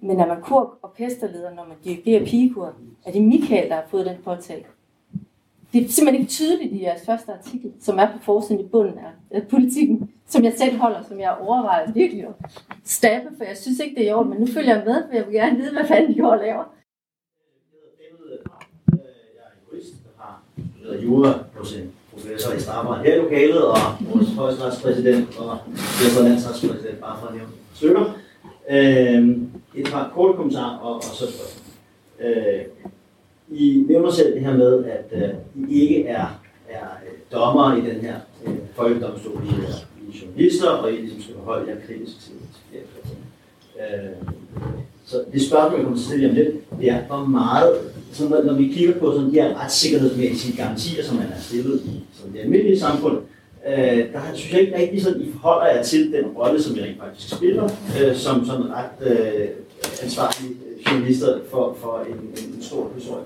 men 0.02 0.20
er 0.20 0.26
man 0.26 0.42
kurk 0.42 0.68
og 0.82 0.92
pesterleder, 0.96 1.54
når 1.54 1.64
man 1.64 1.76
dirigerer 1.84 2.24
pigekur? 2.24 2.74
Er 3.04 3.12
det 3.12 3.22
Michael, 3.22 3.68
der 3.68 3.74
har 3.74 3.84
fået 3.90 4.06
den 4.06 4.16
påtale? 4.24 4.64
Det 5.72 5.84
er 5.84 5.88
simpelthen 5.88 6.20
ikke 6.20 6.32
tydeligt 6.32 6.72
i 6.72 6.82
jeres 6.82 7.06
første 7.06 7.32
artikel, 7.32 7.72
som 7.80 7.98
er 7.98 8.12
på 8.12 8.18
forsiden 8.22 8.60
i 8.60 8.68
bunden 8.68 8.98
af, 9.30 9.42
politikken, 9.46 10.10
som 10.26 10.44
jeg 10.44 10.52
selv 10.56 10.76
holder, 10.76 11.02
som 11.02 11.20
jeg 11.20 11.36
overvejer 11.40 11.92
virkelig 11.92 12.24
at 12.24 12.34
stappe, 12.84 13.28
for 13.36 13.44
jeg 13.44 13.56
synes 13.56 13.78
ikke, 13.78 13.96
det 13.96 14.04
er 14.04 14.10
i 14.10 14.12
orden, 14.12 14.30
men 14.30 14.40
nu 14.40 14.46
følger 14.46 14.74
jeg 14.74 14.84
med, 14.86 15.02
for 15.08 15.16
jeg 15.16 15.26
vil 15.26 15.34
gerne 15.34 15.58
vide, 15.58 15.72
hvad 15.72 15.86
fanden 15.86 16.14
de 16.14 16.20
går 16.20 16.30
og 16.30 16.38
laver. 16.38 16.64
studeret 20.90 21.04
jura 21.04 21.44
hos 21.56 21.76
en 21.76 21.92
professor 22.12 22.52
i 22.52 22.60
strafferet 22.60 23.06
her 23.06 23.14
i 23.14 23.18
lokalet, 23.18 23.64
og 23.64 23.76
vores 24.00 24.28
højesteretspræsident 24.28 25.38
og 25.38 25.58
Venstre 26.02 26.22
landsretspræsident, 26.22 27.00
bare 27.00 27.20
for 27.20 27.26
at 27.26 27.34
nævne 27.34 27.50
stykker. 27.74 28.04
Øh, 28.70 29.28
et 29.74 29.86
par 29.86 30.10
korte 30.14 30.36
kommentarer 30.36 30.78
og, 30.78 30.94
og 30.94 31.02
så 31.02 31.26
spørgsmål. 31.26 31.66
Øh, 32.20 32.64
I 33.50 33.84
nævner 33.88 34.10
selv 34.10 34.34
det 34.34 34.42
her 34.42 34.56
med, 34.56 34.84
at 34.84 35.04
øh, 35.12 35.28
I 35.68 35.80
ikke 35.80 36.06
er, 36.06 36.40
er 36.68 36.84
øh, 37.06 37.18
dommer 37.32 37.76
i 37.76 37.90
den 37.90 38.00
her 38.00 38.14
øh, 38.46 38.54
folkedomstol. 38.74 39.42
I 39.44 39.48
er, 39.48 39.52
I 39.52 40.08
er 40.08 40.22
journalister, 40.22 40.68
og 40.68 40.92
I 40.92 40.96
ligesom 40.96 41.22
skal 41.22 41.34
forholde 41.34 41.70
jer 41.70 41.76
kritisk 41.86 42.20
til, 42.20 42.32
til 42.32 42.62
flere 42.70 42.82
ting. 43.04 43.18
Øh, 43.80 44.36
så 45.04 45.24
det 45.32 45.42
spørgsmål, 45.42 45.78
jeg 45.78 45.84
kommer 45.84 45.98
til 45.98 46.04
at 46.04 46.08
stille 46.08 46.24
jer 46.24 46.30
om 46.30 46.36
lidt, 46.36 46.80
det 46.80 46.90
er, 46.90 47.06
hvor 47.06 47.24
meget, 47.24 47.74
så 48.12 48.28
når, 48.28 48.42
når 48.42 48.54
vi 48.54 48.68
kigger 48.68 48.98
på 48.98 49.12
sådan 49.12 49.26
de 49.26 49.34
her 49.34 49.62
retssikkerhedsmæssige 49.62 50.56
garantier, 50.56 51.04
som 51.04 51.16
man 51.16 51.26
har 51.26 51.40
stillet 51.40 51.80
i 51.84 52.04
sådan 52.12 52.32
det 52.32 52.40
almindelige 52.40 52.80
samfund, 52.80 53.18
øh, 53.68 54.12
der 54.12 54.20
synes 54.34 54.52
jeg 54.52 54.60
ikke 54.60 54.78
rigtig, 54.78 55.02
sådan, 55.02 55.22
I 55.22 55.32
forholder 55.32 55.66
jer 55.66 55.82
til 55.82 56.12
den 56.12 56.24
rolle, 56.24 56.62
som 56.62 56.76
I 56.76 56.80
rent 56.80 57.00
faktisk 57.00 57.36
spiller, 57.36 57.64
øh, 58.00 58.16
som 58.16 58.46
sådan 58.46 58.66
ret 58.70 59.10
øh, 59.10 59.48
ansvarlige 60.02 60.50
øh, 60.50 60.92
journalister 60.92 61.38
for, 61.50 61.76
for 61.80 62.06
en, 62.08 62.18
en 62.56 62.62
stor 62.62 62.90
historie. 62.94 63.24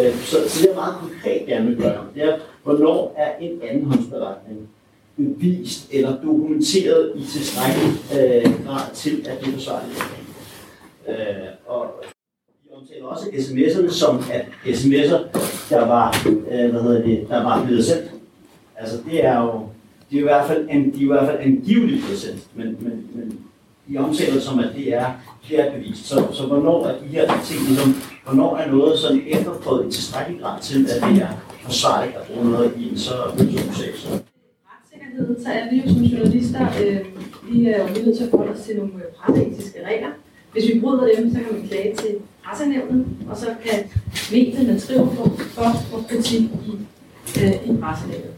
Øh, 0.00 0.14
så, 0.14 0.36
så 0.48 0.62
det 0.62 0.70
er 0.70 0.74
meget 0.74 0.94
konkret 1.00 1.46
gerne 1.46 1.66
vil 1.66 1.76
gøre, 1.76 2.04
det 2.14 2.22
er, 2.22 2.38
hvornår 2.62 3.14
er 3.16 3.36
en 3.40 3.60
andenhåndsberetning 3.62 4.68
bevist 5.16 5.88
eller 5.92 6.22
dokumenteret 6.22 7.12
i 7.16 7.24
tilstrækkelig 7.24 7.92
øh, 8.12 8.66
grad 8.66 8.94
til, 8.94 9.26
at 9.28 9.40
det 9.40 9.48
er 9.48 9.52
forsvarligt. 9.52 10.02
Øh, 11.08 11.14
og 11.66 11.86
vi 12.64 12.70
omtaler 12.74 13.06
også 13.06 13.26
sms'erne 13.26 13.92
som 13.92 14.18
at 14.32 14.46
sms'er, 14.66 15.38
der 15.70 15.86
var, 15.86 16.26
øh, 16.26 16.70
hvad 16.70 16.82
hedder 16.82 17.02
det, 17.02 17.26
der 17.28 17.42
var 17.42 17.64
blevet 17.64 17.84
sendt. 17.84 18.10
Altså 18.80 18.96
det 19.10 19.24
er 19.24 19.40
jo, 19.40 19.50
de 20.10 20.16
er 20.16 20.20
i 20.20 20.22
hvert 20.22 20.46
fald, 20.46 20.66
an, 20.70 20.92
de 20.94 20.98
er 20.98 21.02
i 21.02 21.06
hvert 21.06 21.26
fald 21.26 21.38
angiveligt 21.40 22.04
blevet 22.04 22.18
sendt, 22.18 22.56
men, 22.56 22.66
men, 22.80 23.06
men 23.14 23.40
I 23.88 23.96
omtaler 23.96 24.32
det 24.32 24.42
som, 24.42 24.58
at 24.58 24.70
det 24.76 24.94
er, 24.94 25.06
det 25.48 25.60
er 25.60 25.72
bevist. 25.72 26.06
Så, 26.06 26.26
så 26.32 26.46
hvornår 26.46 26.86
er 26.86 26.98
de 26.98 27.06
her 27.06 27.26
ting, 27.44 27.60
ligesom, 27.68 27.94
hvornår 28.24 28.56
er 28.56 28.70
noget 28.70 28.98
sådan 28.98 29.22
efterprøvet 29.26 29.88
i 29.88 29.90
tilstrækkelig 29.90 30.40
grad 30.40 30.60
til, 30.60 30.86
at 30.90 31.02
det 31.02 31.22
er 31.22 31.28
forsvarligt 31.62 32.16
at 32.16 32.22
bruge 32.26 32.50
noget 32.50 32.72
i 32.76 32.88
en 32.88 32.98
så 32.98 33.12
følsom 33.38 33.72
sag? 33.74 33.90
Så. 33.96 34.08
så 35.42 35.48
er 35.48 35.70
vi 35.70 35.76
jo 35.76 35.88
som 35.88 36.02
journalister, 36.02 36.66
øh, 36.84 37.00
vi 37.50 37.66
er 37.66 37.78
jo 37.78 38.04
nødt 38.04 38.16
til 38.16 38.24
at 38.24 38.30
forholde 38.30 38.52
os 38.52 38.60
til 38.60 38.76
nogle 38.76 38.92
øh, 38.94 39.12
presseetiske 39.18 39.78
regler. 39.86 40.08
Hvis 40.52 40.64
vi 40.74 40.80
bryder 40.80 41.08
dem, 41.16 41.30
så 41.30 41.38
kan 41.38 41.52
man 41.52 41.68
klage 41.68 41.96
til 41.96 42.14
pressenævnet, 42.44 43.06
og 43.30 43.36
så 43.36 43.46
kan 43.64 43.78
medierne 44.32 44.80
skrive 44.80 45.06
på 45.16 45.30
for 45.36 46.04
kritik 46.08 46.40
i, 46.40 46.72
øh, 47.44 47.54
i 47.70 47.80
pressenævnet. 47.80 48.37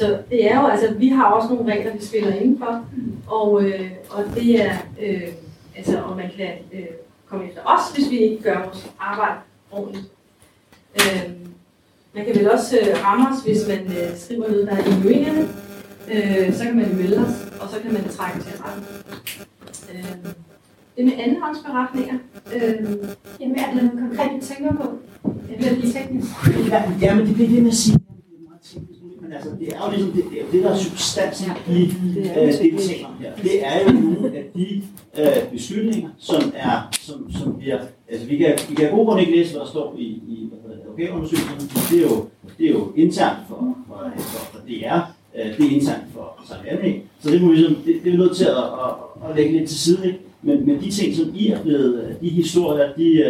Så 0.00 0.18
det 0.30 0.50
er 0.52 0.60
jo, 0.60 0.66
altså, 0.66 0.94
vi 0.94 1.08
har 1.08 1.24
også 1.24 1.54
nogle 1.54 1.72
regler, 1.72 1.92
vi 1.92 2.04
spiller 2.04 2.34
indenfor, 2.34 2.84
og, 3.26 3.64
øh, 3.64 3.90
og 4.10 4.24
det 4.34 4.62
er, 4.64 4.72
øh, 5.02 5.28
altså, 5.76 5.98
om 6.02 6.16
man 6.16 6.30
kan 6.36 6.50
øh, 6.72 6.86
komme 7.28 7.48
efter 7.48 7.60
os, 7.64 7.94
hvis 7.94 8.10
vi 8.10 8.16
ikke 8.18 8.42
gør 8.42 8.64
vores 8.64 8.90
arbejde 9.00 9.34
ordentligt. 9.70 10.06
Øh, 10.94 11.30
man 12.14 12.24
kan 12.24 12.34
vel 12.34 12.50
også 12.50 12.76
øh, 12.78 13.04
ramme 13.04 13.28
os, 13.28 13.42
hvis 13.44 13.68
man 13.68 13.78
øh, 13.86 14.16
skriver 14.16 14.48
noget, 14.48 14.66
der 14.66 14.76
er 14.76 14.84
injurierende. 14.84 15.48
Øh, 16.12 16.52
så 16.54 16.64
kan 16.64 16.76
man 16.76 16.96
melde 16.96 17.16
os, 17.18 17.34
og 17.60 17.68
så 17.68 17.80
kan 17.82 17.92
man 17.92 18.08
trække 18.08 18.40
til 18.40 18.52
retten. 18.62 18.84
Øh, 19.92 20.32
det 20.96 21.04
med 21.04 21.12
andenhåndsberetninger. 21.18 22.14
Øh, 22.54 22.86
Jamen, 23.40 23.56
er 23.58 23.66
der 23.66 23.74
noget 23.74 23.92
konkret, 23.92 24.30
du 24.40 24.46
tænker 24.46 24.72
på? 24.74 24.98
Jeg 25.50 25.56
bliver 25.58 25.72
lidt 25.72 25.94
teknisk. 25.94 26.28
Ja, 26.70 26.82
ja, 27.00 27.14
men 27.14 27.26
det 27.26 27.34
bliver 27.34 27.48
det 27.48 27.62
med 27.62 27.70
at 27.70 27.76
sige, 27.76 27.99
men 29.30 29.36
altså, 29.36 29.50
det 29.60 29.68
er 29.68 29.84
jo 29.84 29.90
ligesom 29.90 30.12
det, 30.12 30.24
det, 30.24 30.52
det 30.52 30.64
der 30.64 30.70
er 30.70 30.76
substansen 30.76 31.50
i 31.70 31.82
øh, 32.18 32.24
det, 32.24 32.72
vi 32.72 32.78
taler 32.78 33.06
om 33.06 33.14
her. 33.20 33.36
Det 33.42 33.66
er 33.66 33.84
jo 33.84 33.92
nogle 33.92 34.36
af 34.36 34.44
de 34.54 34.82
øh, 35.18 35.50
beslutninger, 35.52 36.10
som 36.18 36.52
er, 36.56 36.88
som, 37.00 37.32
som 37.32 37.56
bliver, 37.58 37.78
altså 38.08 38.26
vi 38.26 38.36
kan, 38.36 38.58
vi 38.68 38.74
kan 38.74 38.86
af 38.86 38.90
god 38.90 39.06
grund 39.06 39.20
ikke 39.20 39.36
læse, 39.36 39.52
hvad 39.52 39.60
der 39.60 39.66
står 39.66 39.94
i, 39.98 40.02
i 40.04 40.50
advokatundersøgelsen. 40.84 41.70
Det 41.90 41.98
er 41.98 42.02
jo, 42.02 42.26
det 42.58 42.66
er 42.66 42.70
jo 42.70 42.92
internt 42.96 43.38
for, 43.48 43.76
for, 43.88 44.12
for, 44.18 44.52
for 44.52 44.58
DR, 44.58 45.00
øh, 45.36 45.56
det 45.56 45.66
er 45.66 45.80
internt 45.80 46.04
for 46.14 46.44
Sankt 46.48 47.04
så 47.22 47.30
det, 47.30 47.42
må 47.42 47.48
vi, 47.48 47.54
ligesom, 47.54 47.74
det, 47.74 47.94
det 48.04 48.06
er 48.06 48.10
vi 48.10 48.16
nødt 48.16 48.36
til 48.36 48.44
at, 48.44 48.56
at, 48.56 49.30
at 49.30 49.36
lægge 49.36 49.58
lidt 49.58 49.68
til 49.68 49.78
side. 49.78 50.06
Ikke? 50.06 50.18
Men, 50.42 50.66
men 50.66 50.80
de 50.80 50.90
ting, 50.90 51.16
som 51.16 51.32
I 51.34 51.48
er 51.48 51.62
blevet, 51.62 52.16
de 52.20 52.28
historier, 52.28 52.92
de, 52.96 53.24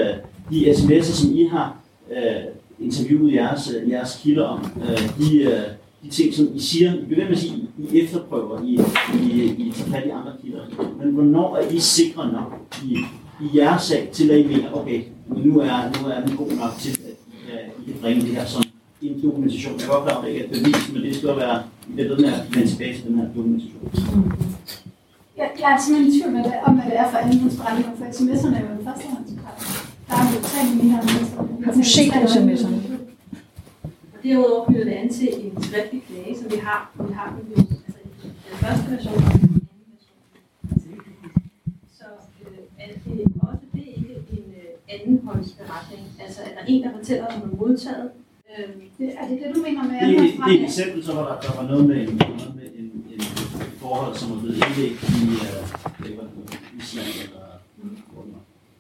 de 0.51 0.71
sms'er, 0.71 1.03
som 1.03 1.37
I 1.37 1.45
har 1.45 1.77
øh, 2.11 2.43
interviewet 2.81 3.35
jeres, 3.35 3.75
øh, 3.75 3.91
jeres 3.91 4.21
kilder 4.23 4.45
om. 4.45 4.67
Øh, 4.83 5.19
de, 5.19 5.43
øh, 5.43 5.63
de 6.03 6.11
ting, 6.11 6.35
som 6.35 6.49
I 6.55 6.61
siger, 6.61 6.95
I 6.95 7.05
bliver 7.05 7.21
ved 7.21 7.25
med 7.25 7.37
at 7.37 7.39
sige, 7.39 7.69
I 7.79 8.01
efterprøver, 8.01 8.63
I, 8.65 8.81
I, 9.23 9.45
I 9.59 9.73
tager 9.77 9.91
fat 9.91 10.07
i 10.07 10.11
andre 10.11 10.33
kilder. 10.43 10.63
Men 10.99 11.15
hvornår 11.15 11.57
er 11.57 11.69
I 11.69 11.79
sikre 11.79 12.33
nok 12.33 12.51
i, 12.85 12.97
i 13.41 13.59
jeres 13.59 13.83
sag, 13.83 14.09
til 14.13 14.31
at 14.31 14.39
I 14.39 14.47
mener, 14.47 14.73
okay, 14.73 15.03
nu 15.37 15.59
er, 15.59 16.03
nu 16.03 16.09
er 16.09 16.27
den 16.27 16.37
god 16.37 16.51
nok 16.51 16.73
til, 16.79 16.91
at 16.91 17.17
I 17.29 17.51
kan, 17.51 17.59
I 17.87 17.91
kan 17.91 18.01
bringe 18.01 18.23
det 18.23 18.31
her 18.31 18.47
som 18.47 18.63
en 19.03 19.23
dokumentation. 19.23 19.75
Jeg 19.79 19.85
er 19.85 19.89
godt 19.89 20.05
klar, 20.05 20.19
at 20.19 20.25
det 20.25 20.31
ikke 20.33 20.45
er 20.45 20.49
bevis, 20.49 20.93
men 20.93 21.03
det 21.03 21.17
skal 21.17 21.29
være, 21.29 21.63
det 21.97 22.05
er 22.05 22.09
ved 22.09 22.17
med 22.17 22.33
at 22.33 22.55
vende 22.55 22.69
tilbage 22.69 22.95
til 22.95 23.05
den 23.07 23.15
her 23.19 23.27
dokumentation. 23.37 24.33
Jeg, 25.37 25.51
jeg 25.61 25.73
er 25.75 25.79
simpelthen 25.81 26.15
i 26.15 26.21
tvivl 26.21 26.33
med 26.37 26.45
det, 26.45 26.53
om 26.67 26.75
hvad 26.75 26.85
det 26.91 26.99
er 27.03 27.11
for 27.11 27.19
andenhåndsberetninger, 27.19 27.93
for 27.99 28.05
sms'erne 28.05 28.57
er 28.57 28.63
jo 28.67 28.73
en 28.79 28.85
førstehåndsberetning. 28.87 29.71
Der 30.09 30.15
er 30.21 30.25
jo 30.35 30.39
tre 30.51 30.61
her 30.95 31.03
med. 31.09 31.65
Har 31.65 31.73
du 31.73 31.83
set 31.83 32.13
sms'erne? 32.35 33.00
Og 34.21 34.25
derudover 34.27 34.65
knytter 34.67 34.85
det 34.85 34.93
an 34.93 35.09
til 35.13 35.29
en 35.45 35.63
skriftlig 35.63 36.03
klage, 36.09 36.39
som 36.39 36.51
vi 36.51 36.57
har. 36.57 36.81
Vi 37.09 37.13
har 37.13 37.29
den, 37.37 37.45
jo, 37.53 37.57
altså, 37.87 37.99
den 38.23 38.57
første 38.63 38.91
version 38.95 39.15
og 39.15 39.21
den 39.23 39.41
anden 39.43 39.61
version. 39.95 40.21
Så 41.99 42.05
øh, 42.43 42.59
er 42.79 42.87
det 42.87 43.27
også 43.43 43.67
det 43.73 43.85
ikke 43.97 44.15
en 44.33 44.47
øh, 44.61 44.95
andenhåndsberetning? 44.95 46.03
Altså, 46.25 46.41
at 46.47 46.51
der 46.55 46.61
er 46.63 46.67
en, 46.69 46.83
der 46.83 46.91
fortæller, 46.99 47.27
at 47.27 47.35
hun 47.35 47.49
har 47.49 47.57
modtaget. 47.67 48.11
Øh, 48.51 48.69
det, 48.99 49.09
er 49.21 49.29
det 49.29 49.39
det, 49.43 49.55
du 49.55 49.61
mener 49.67 49.83
med 49.91 49.97
Det, 50.01 50.19
det, 50.23 50.33
det 50.47 50.53
er 50.55 50.59
et 50.59 50.65
eksempel, 50.65 51.05
så 51.05 51.13
var 51.15 51.25
der, 51.29 51.37
der 51.49 51.53
var 51.61 51.69
noget 51.71 51.85
med 51.87 51.97
en, 52.09 52.15
noget 52.17 52.53
med 52.61 52.69
en, 52.81 52.89
en, 53.13 53.21
et 53.67 53.75
forhold, 53.83 54.15
som 54.17 54.31
var 54.31 54.39
blevet 54.41 54.57
indlægt 54.57 55.03
i, 55.17 55.23
det 56.05 56.13
var 56.19 56.27
Island 56.79 57.07
eller 57.25 57.39
var. 57.39 57.61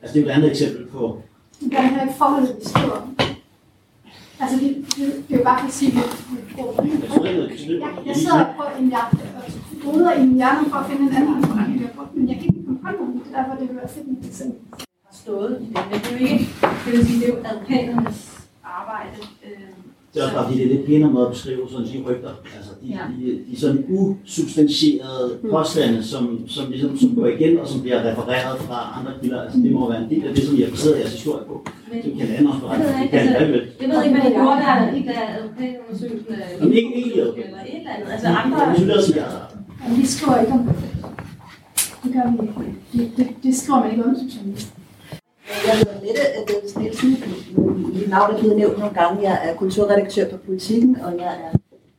Altså 0.02 0.12
det 0.14 0.20
er 0.22 0.26
et 0.26 0.30
andet 0.36 0.50
eksempel 0.50 0.86
på, 0.86 1.22
Det 1.60 1.72
er 1.72 1.82
heller 1.82 2.02
ikke 2.02 2.14
forholdet, 2.18 2.56
vi 2.58 2.64
skriver. 2.64 3.29
Altså, 4.42 4.56
det, 4.62 4.70
det, 4.96 5.24
det 5.28 5.34
er 5.34 5.38
jo 5.38 5.44
bare 5.44 5.58
for 5.60 5.66
at 5.66 5.72
sige, 5.72 5.92
at 5.92 6.10
vi 6.32 6.52
bruger 6.56 7.24
jeg, 7.24 8.06
jeg 8.06 8.16
sidder 8.16 8.44
på 8.58 8.64
en 8.80 8.88
jagt 8.88 9.14
og 9.14 9.42
roder 9.86 10.12
i 10.12 10.20
min 10.26 10.34
hjerne 10.36 10.70
for 10.70 10.76
at 10.76 10.86
finde 10.90 11.02
en 11.10 11.16
anden 11.16 11.44
forretning, 11.44 11.80
jeg 11.80 11.88
har 11.88 11.94
brugt, 11.96 12.16
men 12.16 12.28
jeg 12.28 12.36
kan 12.36 12.44
ikke 12.44 12.64
komme 12.66 12.80
på 12.84 12.90
nogen. 12.98 13.12
Det 13.24 13.34
er 13.34 13.36
derfor, 13.38 13.54
det 13.60 13.68
vil 13.68 13.76
være 13.76 13.88
fedt 13.88 14.08
med 14.08 14.22
det 14.22 14.34
selv. 14.34 14.52
har 15.08 15.14
stået 15.24 15.52
i 15.62 15.64
det. 15.64 15.82
Men 15.90 16.00
det 16.00 16.06
er 16.12 16.18
jo 16.18 16.24
ikke, 16.32 16.48
det 16.84 16.92
vil 16.92 17.06
sige, 17.06 17.20
det 17.20 17.28
er 17.28 17.32
jo 17.34 17.38
advokaternes 17.50 18.18
arbejde. 18.64 19.16
Øh, 19.46 19.79
det 20.14 20.20
er 20.20 20.24
også 20.24 20.34
bare 20.36 20.46
fordi, 20.46 20.58
det 20.58 20.66
er 20.66 20.74
lidt 20.74 20.86
pænere 20.86 21.10
måde 21.10 21.26
at 21.26 21.32
beskrive 21.32 21.68
sådan 21.70 21.86
de 21.86 22.02
rygter. 22.08 22.30
Altså 22.56 22.70
de, 22.82 22.86
Ja. 22.88 22.98
de, 23.20 23.38
de 23.50 23.60
sådan 23.60 23.84
usubstantierede 23.88 25.38
påstande, 25.50 26.04
som, 26.04 26.48
som, 26.48 26.70
ligesom, 26.70 26.98
som 26.98 27.14
går 27.14 27.26
igen 27.26 27.58
og 27.58 27.66
som 27.68 27.80
bliver 27.80 27.98
refereret 28.10 28.58
fra 28.58 28.78
andre 28.98 29.12
kilder. 29.22 29.42
Altså 29.42 29.58
det 29.58 29.72
må 29.72 29.88
være 29.92 30.02
en 30.04 30.10
del 30.10 30.24
af 30.28 30.34
det, 30.34 30.44
som 30.44 30.56
I 30.56 30.62
har 30.62 30.70
baseret 30.70 30.98
jeres 30.98 31.12
historie 31.12 31.44
på. 31.46 31.66
Men- 31.92 32.02
Som 32.02 32.18
kan 32.18 32.28
lande 32.28 32.50
os 32.50 32.56
Jeg 32.62 32.78
ved 32.80 32.86
Det 32.94 33.02
ikke, 33.02 33.10
kan 33.10 33.20
altså, 33.20 33.38
det 33.44 33.52
vel. 33.52 33.62
jeg 33.80 33.88
ved 33.90 34.04
ikke, 34.04 34.14
hvad 34.20 34.30
de 34.30 34.34
gjorde 34.38 34.60
der, 34.66 35.12
da 35.12 35.18
advokatundersøgelsen 35.38 36.34
af 36.34 36.46
Jamen, 36.60 36.72
ikke- 36.72 36.94
ikke 36.96 37.20
advokat. 37.22 37.44
eller 37.44 37.58
et 37.60 37.76
eller 37.78 37.90
andet. 37.94 38.12
Altså 38.12 38.26
andre... 38.28 38.56
Jeg 38.62 38.76
synes, 38.76 38.88
det 38.92 38.96
er 38.98 39.02
sådan, 39.02 39.22
jeg- 39.22 39.88
Men 39.88 39.98
vi 40.00 40.06
skriver 40.06 40.40
ikke 40.40 40.52
om 40.52 40.62
det. 40.66 40.74
Det 42.04 42.10
gør 42.14 42.24
vi 42.30 42.36
ikke. 42.66 42.78
Det, 42.92 43.16
det, 43.16 43.26
det 43.42 43.52
skriver 43.56 43.80
man 43.80 43.90
ikke 43.90 44.04
om 44.04 44.14
som 44.20 44.26
journalist. 44.34 44.68
Jeg 45.66 45.78
hedder 45.78 46.00
Mette 46.00 46.22
Davis 46.48 46.76
Nielsen. 46.76 47.10
Mit 47.94 48.08
navn 48.08 48.34
er 48.34 48.38
blevet 48.38 48.56
nævnt 48.56 48.78
nogle 48.78 48.94
gange. 48.94 49.22
Jeg 49.22 49.40
er 49.44 49.54
kulturredaktør 49.54 50.28
på 50.28 50.36
Politiken, 50.36 50.96
og 51.00 51.12
jeg 51.18 51.32
er 51.44 51.50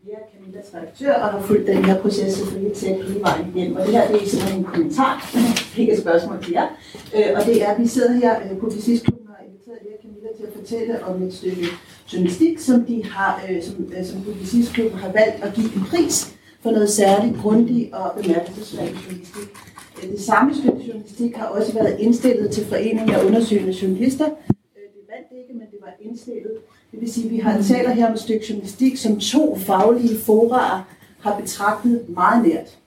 Lea 0.06 0.20
Camillas 0.34 0.66
redaktør, 0.76 1.14
og 1.14 1.30
har 1.30 1.42
fulgt 1.42 1.68
den 1.68 1.86
her 1.86 2.02
proces 2.02 2.34
selvfølgelig 2.34 2.74
tæt 2.74 3.04
hele 3.06 3.22
vejen 3.22 3.54
igennem. 3.56 3.76
Og 3.78 3.86
det 3.86 3.94
her 3.94 4.08
det 4.08 4.24
er 4.24 4.28
simpelthen 4.28 4.60
en 4.60 4.66
kommentar, 4.66 5.36
ikke 5.80 5.94
et 5.94 6.00
spørgsmål 6.00 6.44
til 6.44 6.52
jer. 6.52 6.68
Øh, 7.16 7.26
og 7.36 7.46
det 7.46 7.64
er, 7.64 7.68
at 7.72 7.82
vi 7.82 7.88
sidder 7.88 8.14
her 8.14 8.36
øh, 8.44 8.50
på 8.50 8.56
Publicistklubben 8.56 9.28
og 9.28 9.36
har 9.36 9.46
inviteret 9.46 9.78
Lea 9.86 9.98
Camilla 10.02 10.30
til 10.38 10.44
at 10.44 10.54
fortælle 10.60 11.06
om 11.06 11.24
et 11.24 11.34
stykke 11.34 11.66
journalistik, 12.14 12.60
som 12.60 12.86
de 12.86 13.04
har, 13.06 13.42
øh, 13.50 13.64
som, 13.64 13.76
som 14.04 14.22
Publicistklubben 14.22 15.00
har 15.00 15.12
valgt 15.12 15.44
at 15.44 15.54
give 15.54 15.76
en 15.76 15.86
pris 15.90 16.34
for 16.64 16.72
noget 16.72 16.90
særligt 16.90 17.38
grundigt 17.42 17.94
og 17.94 18.12
bemærkelsesværdigt 18.22 18.98
journalistik. 19.06 19.71
Den 20.02 20.12
Det 20.12 20.22
samme 20.22 20.54
journalistik 20.88 21.36
har 21.36 21.46
også 21.46 21.74
været 21.74 22.00
indstillet 22.00 22.52
til 22.52 22.66
Foreningen 22.66 23.10
af 23.10 23.26
Undersøgende 23.26 23.76
Journalister. 23.82 24.26
Øh, 24.26 24.32
det 24.76 25.02
vandt 25.10 25.28
ikke, 25.32 25.54
men 25.54 25.68
det 25.72 25.80
var 25.82 25.94
indstillet. 26.02 26.52
Det 26.92 27.02
vil 27.02 27.14
sige, 27.14 27.26
at 27.26 27.32
vi 27.32 27.38
har 27.38 27.62
taler 27.62 27.90
her 27.90 28.08
om 28.08 28.14
et 28.14 28.20
stykke 28.20 28.46
journalistik, 28.50 28.98
som 28.98 29.20
to 29.20 29.58
faglige 29.58 30.18
forarer 30.18 30.82
har 31.20 31.40
betragtet 31.40 32.06
meget 32.10 32.48
nært 32.48 32.78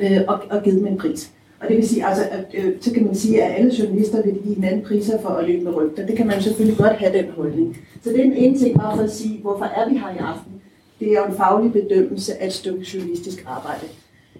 øh, 0.00 0.20
og, 0.28 0.40
og 0.50 0.62
givet 0.62 0.78
dem 0.78 0.86
en 0.86 0.98
pris. 0.98 1.30
Og 1.60 1.68
det 1.68 1.76
vil 1.76 1.88
sige, 1.88 2.06
altså, 2.06 2.24
at, 2.30 2.44
øh, 2.54 2.74
så 2.80 2.92
kan 2.92 3.04
man 3.04 3.14
sige, 3.14 3.42
at 3.42 3.58
alle 3.58 3.74
journalister 3.78 4.22
vil 4.22 4.34
give 4.34 4.54
hinanden 4.54 4.84
priser 4.84 5.20
for 5.22 5.28
at 5.28 5.48
løbe 5.48 5.64
med 5.64 5.74
rygter. 5.74 6.06
Det 6.06 6.16
kan 6.16 6.26
man 6.26 6.42
selvfølgelig 6.42 6.78
godt 6.78 6.96
have 6.96 7.18
den 7.18 7.30
holdning. 7.30 7.78
Så 8.02 8.10
det 8.10 8.20
er 8.20 8.24
den 8.24 8.32
ene 8.32 8.58
ting, 8.58 8.78
bare 8.78 8.96
for 8.96 9.04
at 9.04 9.12
sige, 9.12 9.40
hvorfor 9.40 9.64
er 9.64 9.88
vi 9.88 9.96
her 9.96 10.14
i 10.14 10.18
aften? 10.18 10.52
Det 11.00 11.08
er 11.08 11.20
jo 11.20 11.24
en 11.24 11.36
faglig 11.36 11.72
bedømmelse 11.72 12.42
af 12.42 12.46
et 12.46 12.52
stykke 12.52 12.86
journalistisk 12.94 13.44
arbejde. 13.46 13.86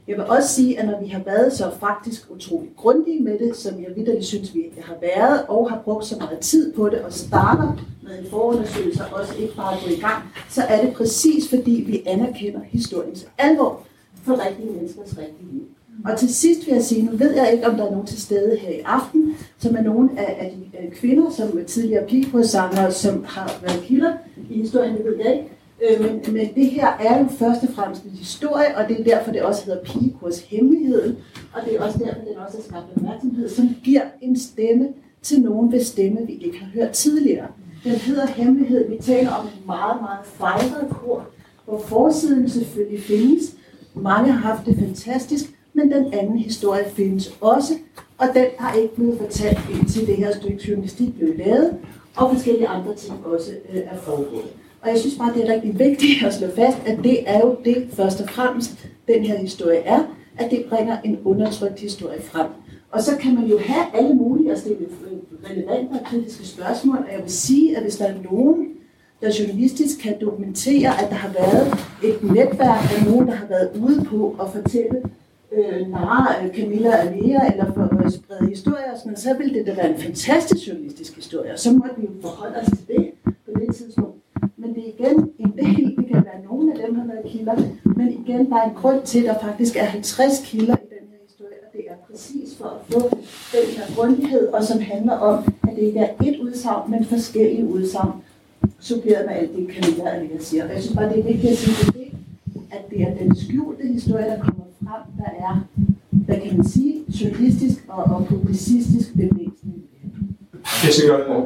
Jeg 0.08 0.16
vil 0.16 0.24
også 0.24 0.48
sige, 0.48 0.80
at 0.80 0.86
når 0.86 1.00
vi 1.00 1.06
har 1.06 1.22
været 1.24 1.52
så 1.52 1.70
faktisk 1.80 2.30
utrolig 2.30 2.70
grundige 2.76 3.22
med 3.22 3.38
det, 3.38 3.56
som 3.56 3.74
jeg 3.74 3.96
vidderligt 3.96 4.26
synes, 4.26 4.54
vi 4.54 4.62
har 4.80 4.96
været, 5.00 5.46
og 5.48 5.70
har 5.70 5.80
brugt 5.84 6.04
så 6.04 6.16
meget 6.16 6.38
tid 6.38 6.72
på 6.72 6.88
det, 6.88 7.00
og 7.00 7.12
starter 7.12 7.78
med 8.02 8.18
en 8.18 8.26
forundersøgelse, 8.30 9.04
og 9.04 9.20
også 9.20 9.34
ikke 9.38 9.56
bare 9.56 9.76
gå 9.84 9.90
i 9.90 10.00
gang, 10.00 10.22
så 10.50 10.62
er 10.62 10.84
det 10.84 10.94
præcis 10.94 11.48
fordi, 11.48 11.84
vi 11.86 12.02
anerkender 12.06 12.60
historiens 12.68 13.26
alvor 13.38 13.80
for 14.22 14.46
rigtige 14.46 14.70
menneskers 14.70 15.18
rigtige 15.18 15.52
liv. 15.52 15.62
Og 16.04 16.18
til 16.18 16.34
sidst 16.34 16.66
vil 16.66 16.74
jeg 16.74 16.82
sige, 16.82 17.02
nu 17.02 17.16
ved 17.16 17.34
jeg 17.34 17.52
ikke, 17.52 17.66
om 17.66 17.76
der 17.76 17.86
er 17.86 17.90
nogen 17.90 18.06
til 18.06 18.22
stede 18.22 18.56
her 18.56 18.70
i 18.70 18.80
aften, 18.84 19.36
som 19.58 19.76
er 19.76 19.82
nogle 19.82 20.10
af, 20.16 20.36
af 20.40 20.54
de 20.56 20.78
øh, 20.78 20.92
kvinder, 20.92 21.30
som 21.30 21.58
er 21.58 21.64
tidligere 21.64 22.06
pigebrødssanger, 22.06 22.90
som 22.90 23.24
har 23.24 23.60
været 23.62 23.82
kilder 23.82 24.12
i 24.50 24.60
historien, 24.60 24.96
det 24.96 25.04
ved 25.04 25.16
jeg 25.24 25.34
ikke. 25.34 25.55
Øh, 25.82 26.00
men, 26.00 26.34
men 26.34 26.54
det 26.54 26.66
her 26.66 26.86
er 26.86 27.18
jo 27.18 27.28
først 27.28 27.62
og 27.62 27.68
fremmest 27.74 28.04
en 28.04 28.10
historie, 28.10 28.76
og 28.76 28.88
det 28.88 29.00
er 29.00 29.04
derfor, 29.04 29.32
det 29.32 29.42
også 29.42 29.64
hedder 29.64 29.84
Pigekurs 29.84 30.40
Hemmeligheden, 30.40 31.16
og 31.52 31.62
det 31.64 31.76
er 31.76 31.82
også 31.82 31.98
derfor, 31.98 32.20
den 32.20 32.36
også 32.46 32.58
er 32.58 32.62
skabt 32.62 32.84
opmærksomhed, 32.96 33.48
som 33.48 33.68
giver 33.84 34.02
en 34.20 34.38
stemme 34.38 34.88
til 35.22 35.40
nogen, 35.40 35.68
hvis 35.68 35.86
stemme 35.86 36.26
vi 36.26 36.32
ikke 36.32 36.58
har 36.58 36.70
hørt 36.74 36.90
tidligere. 36.90 37.46
Den 37.84 37.92
hedder 37.92 38.26
Hemmelighed. 38.26 38.90
Vi 38.90 38.98
taler 39.02 39.30
om 39.30 39.46
en 39.46 39.66
meget, 39.66 40.00
meget 40.00 40.24
fejret 40.24 40.90
kor, 40.90 41.26
hvor 41.64 41.78
forsiden 41.78 42.48
selvfølgelig 42.48 43.02
findes. 43.02 43.54
Mange 43.94 44.32
har 44.32 44.52
haft 44.54 44.66
det 44.66 44.78
fantastisk, 44.78 45.44
men 45.72 45.92
den 45.92 46.14
anden 46.14 46.38
historie 46.38 46.84
findes 46.88 47.36
også, 47.40 47.74
og 48.18 48.26
den 48.34 48.46
har 48.58 48.74
ikke 48.74 48.94
blevet 48.94 49.18
fortalt 49.18 49.58
indtil 49.80 50.06
det 50.06 50.16
her 50.16 50.34
stykke 50.34 50.68
journalistik 50.68 51.14
blev 51.18 51.38
lavet, 51.38 51.76
og 52.16 52.32
forskellige 52.32 52.68
andre 52.68 52.94
ting 52.94 53.26
også 53.26 53.50
øh, 53.72 53.80
er 53.80 53.96
foregået. 53.96 54.52
Og 54.86 54.92
jeg 54.92 55.00
synes 55.00 55.14
bare, 55.18 55.34
det 55.34 55.48
er 55.48 55.54
rigtig 55.54 55.78
vigtigt 55.78 56.24
at 56.26 56.34
slå 56.34 56.46
fast, 56.56 56.78
at 56.86 56.98
det 57.04 57.30
er 57.30 57.40
jo 57.40 57.56
det 57.64 57.88
først 57.92 58.20
og 58.20 58.28
fremmest, 58.28 58.88
den 59.08 59.24
her 59.24 59.38
historie 59.38 59.78
er, 59.78 60.00
at 60.38 60.50
det 60.50 60.64
bringer 60.68 60.96
en 61.04 61.18
undertrykt 61.24 61.80
historie 61.80 62.22
frem. 62.22 62.46
Og 62.90 63.02
så 63.02 63.16
kan 63.16 63.34
man 63.34 63.44
jo 63.44 63.58
have 63.58 63.86
alle 63.94 64.14
mulige 64.14 64.50
altså 64.50 64.68
og 64.70 64.76
stille 64.76 64.88
relevante 65.50 65.92
og 65.92 66.06
kritiske 66.06 66.46
spørgsmål, 66.46 66.96
og 66.96 67.12
jeg 67.12 67.22
vil 67.22 67.32
sige, 67.32 67.76
at 67.76 67.82
hvis 67.82 67.96
der 67.96 68.06
er 68.06 68.14
nogen, 68.30 68.68
der 69.20 69.36
journalistisk 69.38 69.98
kan 70.02 70.14
dokumentere, 70.20 71.02
at 71.02 71.10
der 71.10 71.16
har 71.16 71.32
været 71.32 71.66
et 72.04 72.22
netværk 72.22 72.98
af 72.98 73.10
nogen, 73.10 73.28
der 73.28 73.34
har 73.34 73.46
været 73.46 73.70
ude 73.80 74.04
på 74.04 74.36
at 74.40 74.50
fortælle 74.52 75.02
øh, 75.52 75.88
narre 75.88 76.44
øh, 76.44 76.54
Camilla 76.54 76.96
Alea, 76.96 77.52
eller 77.52 77.72
for 77.74 78.04
at 78.04 78.12
sprede 78.12 78.48
historier 78.48 78.92
og 78.92 78.98
sådan 78.98 79.10
noget, 79.10 79.18
så 79.18 79.34
ville 79.38 79.54
det 79.54 79.66
da 79.66 79.74
være 79.74 79.90
en 79.90 80.00
fantastisk 80.00 80.68
journalistisk 80.68 81.16
historie, 81.16 81.52
og 81.52 81.58
så 81.58 81.72
måtte 81.72 81.94
vi 81.98 82.02
jo 82.02 82.12
forholde 82.20 82.56
os 82.56 82.66
til 82.66 82.86
det 82.88 83.10
på 83.24 83.60
det 83.60 83.76
tidspunkt. 83.76 84.15
Igen 84.86 85.30
en 85.38 85.52
del, 85.58 85.84
det 85.96 86.06
kan 86.12 86.24
være 86.24 86.44
nogle 86.48 86.72
af 86.72 86.78
dem, 86.86 86.94
der 86.94 87.00
har 87.00 87.08
været 87.08 87.26
kilder, 87.32 87.56
men 87.96 88.08
igen, 88.12 88.50
der 88.50 88.56
er 88.56 88.68
en 88.68 88.74
grund 88.74 89.02
til, 89.02 89.18
at 89.18 89.24
der 89.24 89.38
faktisk 89.40 89.76
er 89.76 89.84
50 89.84 90.32
kilder 90.44 90.74
i 90.74 90.88
den 90.94 91.04
her 91.10 91.18
historie, 91.28 91.58
og 91.66 91.70
det 91.72 91.82
er 91.90 91.94
præcis 92.10 92.56
for 92.58 92.64
at 92.64 92.80
få 92.92 93.00
den 93.52 93.66
her 93.76 93.94
grundighed, 93.96 94.48
og 94.48 94.64
som 94.64 94.80
handler 94.80 95.12
om, 95.12 95.44
at 95.68 95.76
det 95.76 95.82
ikke 95.82 95.98
er 95.98 96.14
et 96.24 96.38
udsagn, 96.40 96.90
men 96.90 97.04
forskellige 97.04 97.66
udsagn, 97.66 98.12
suppleret 98.80 99.26
med 99.26 99.34
alt 99.34 99.56
det, 99.56 99.68
Camilla 99.74 100.10
Alea 100.10 100.38
siger. 100.40 100.64
Og 100.64 100.72
jeg 100.74 100.82
synes 100.82 100.96
bare, 100.96 101.08
det 101.08 101.18
er 101.18 101.24
vigtigt 101.24 101.52
at 101.52 101.58
sige, 101.58 101.92
det, 101.92 102.08
at 102.70 102.90
det 102.90 103.02
er 103.02 103.14
den 103.14 103.36
skjulte 103.36 103.86
historie, 103.86 104.24
der 104.24 104.38
kommer 104.38 104.64
frem, 104.84 105.02
der 105.18 105.46
er, 105.46 105.66
hvad 106.10 106.40
kan 106.40 106.56
man 106.56 106.68
sige, 106.68 107.04
journalistisk 107.08 107.84
og, 107.88 108.04
og 108.04 108.26
publicistisk 108.26 109.14
bevægelsen 109.14 109.75
jeg 110.84 110.92
skal 110.92 111.08
godt 111.10 111.26
på. 111.26 111.36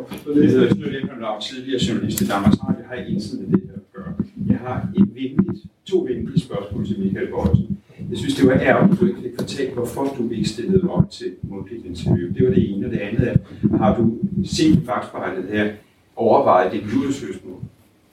Jeg 0.40 0.48
hedder 0.50 0.74
Knud 0.74 0.86
Lindholm, 0.90 1.40
tidligere 1.40 1.80
journalist 1.88 2.20
i 2.20 2.26
Danmarks 2.26 2.56
Radio, 2.64 2.82
har 2.88 2.94
intet 2.94 3.40
med 3.40 3.46
det 3.52 3.60
her 3.68 3.74
at 3.82 3.92
gøre. 3.94 4.12
Jeg 4.48 4.58
har 4.58 4.76
et 4.98 5.08
venligt, 5.14 5.64
to 5.84 5.98
venlige 6.08 6.40
spørgsmål 6.40 6.86
til 6.86 7.00
Michael 7.00 7.28
Bøjsen. 7.30 7.78
Jeg 8.10 8.18
synes, 8.18 8.34
det 8.34 8.46
var 8.48 8.54
ærgerligt, 8.54 8.92
at 8.94 9.00
du 9.00 9.06
ikke 9.06 9.20
fik 9.22 9.34
fortalt, 9.40 9.72
hvorfor 9.74 10.14
du 10.18 10.30
ikke 10.30 10.48
stillede 10.48 10.90
op 10.90 11.10
til 11.10 11.30
mundtligt 11.42 11.86
interview. 11.86 12.32
Det 12.34 12.48
var 12.48 12.54
det 12.54 12.70
ene, 12.70 12.86
og 12.86 12.92
det 12.92 12.98
andet 12.98 13.28
er, 13.28 13.36
har 13.78 13.96
du 13.96 14.18
set 14.44 14.74
i 14.74 14.80
fagsbejlet 14.86 15.44
her, 15.52 15.72
overvejet 16.16 16.72
dit 16.72 16.82
julesøgsmål, 16.94 17.58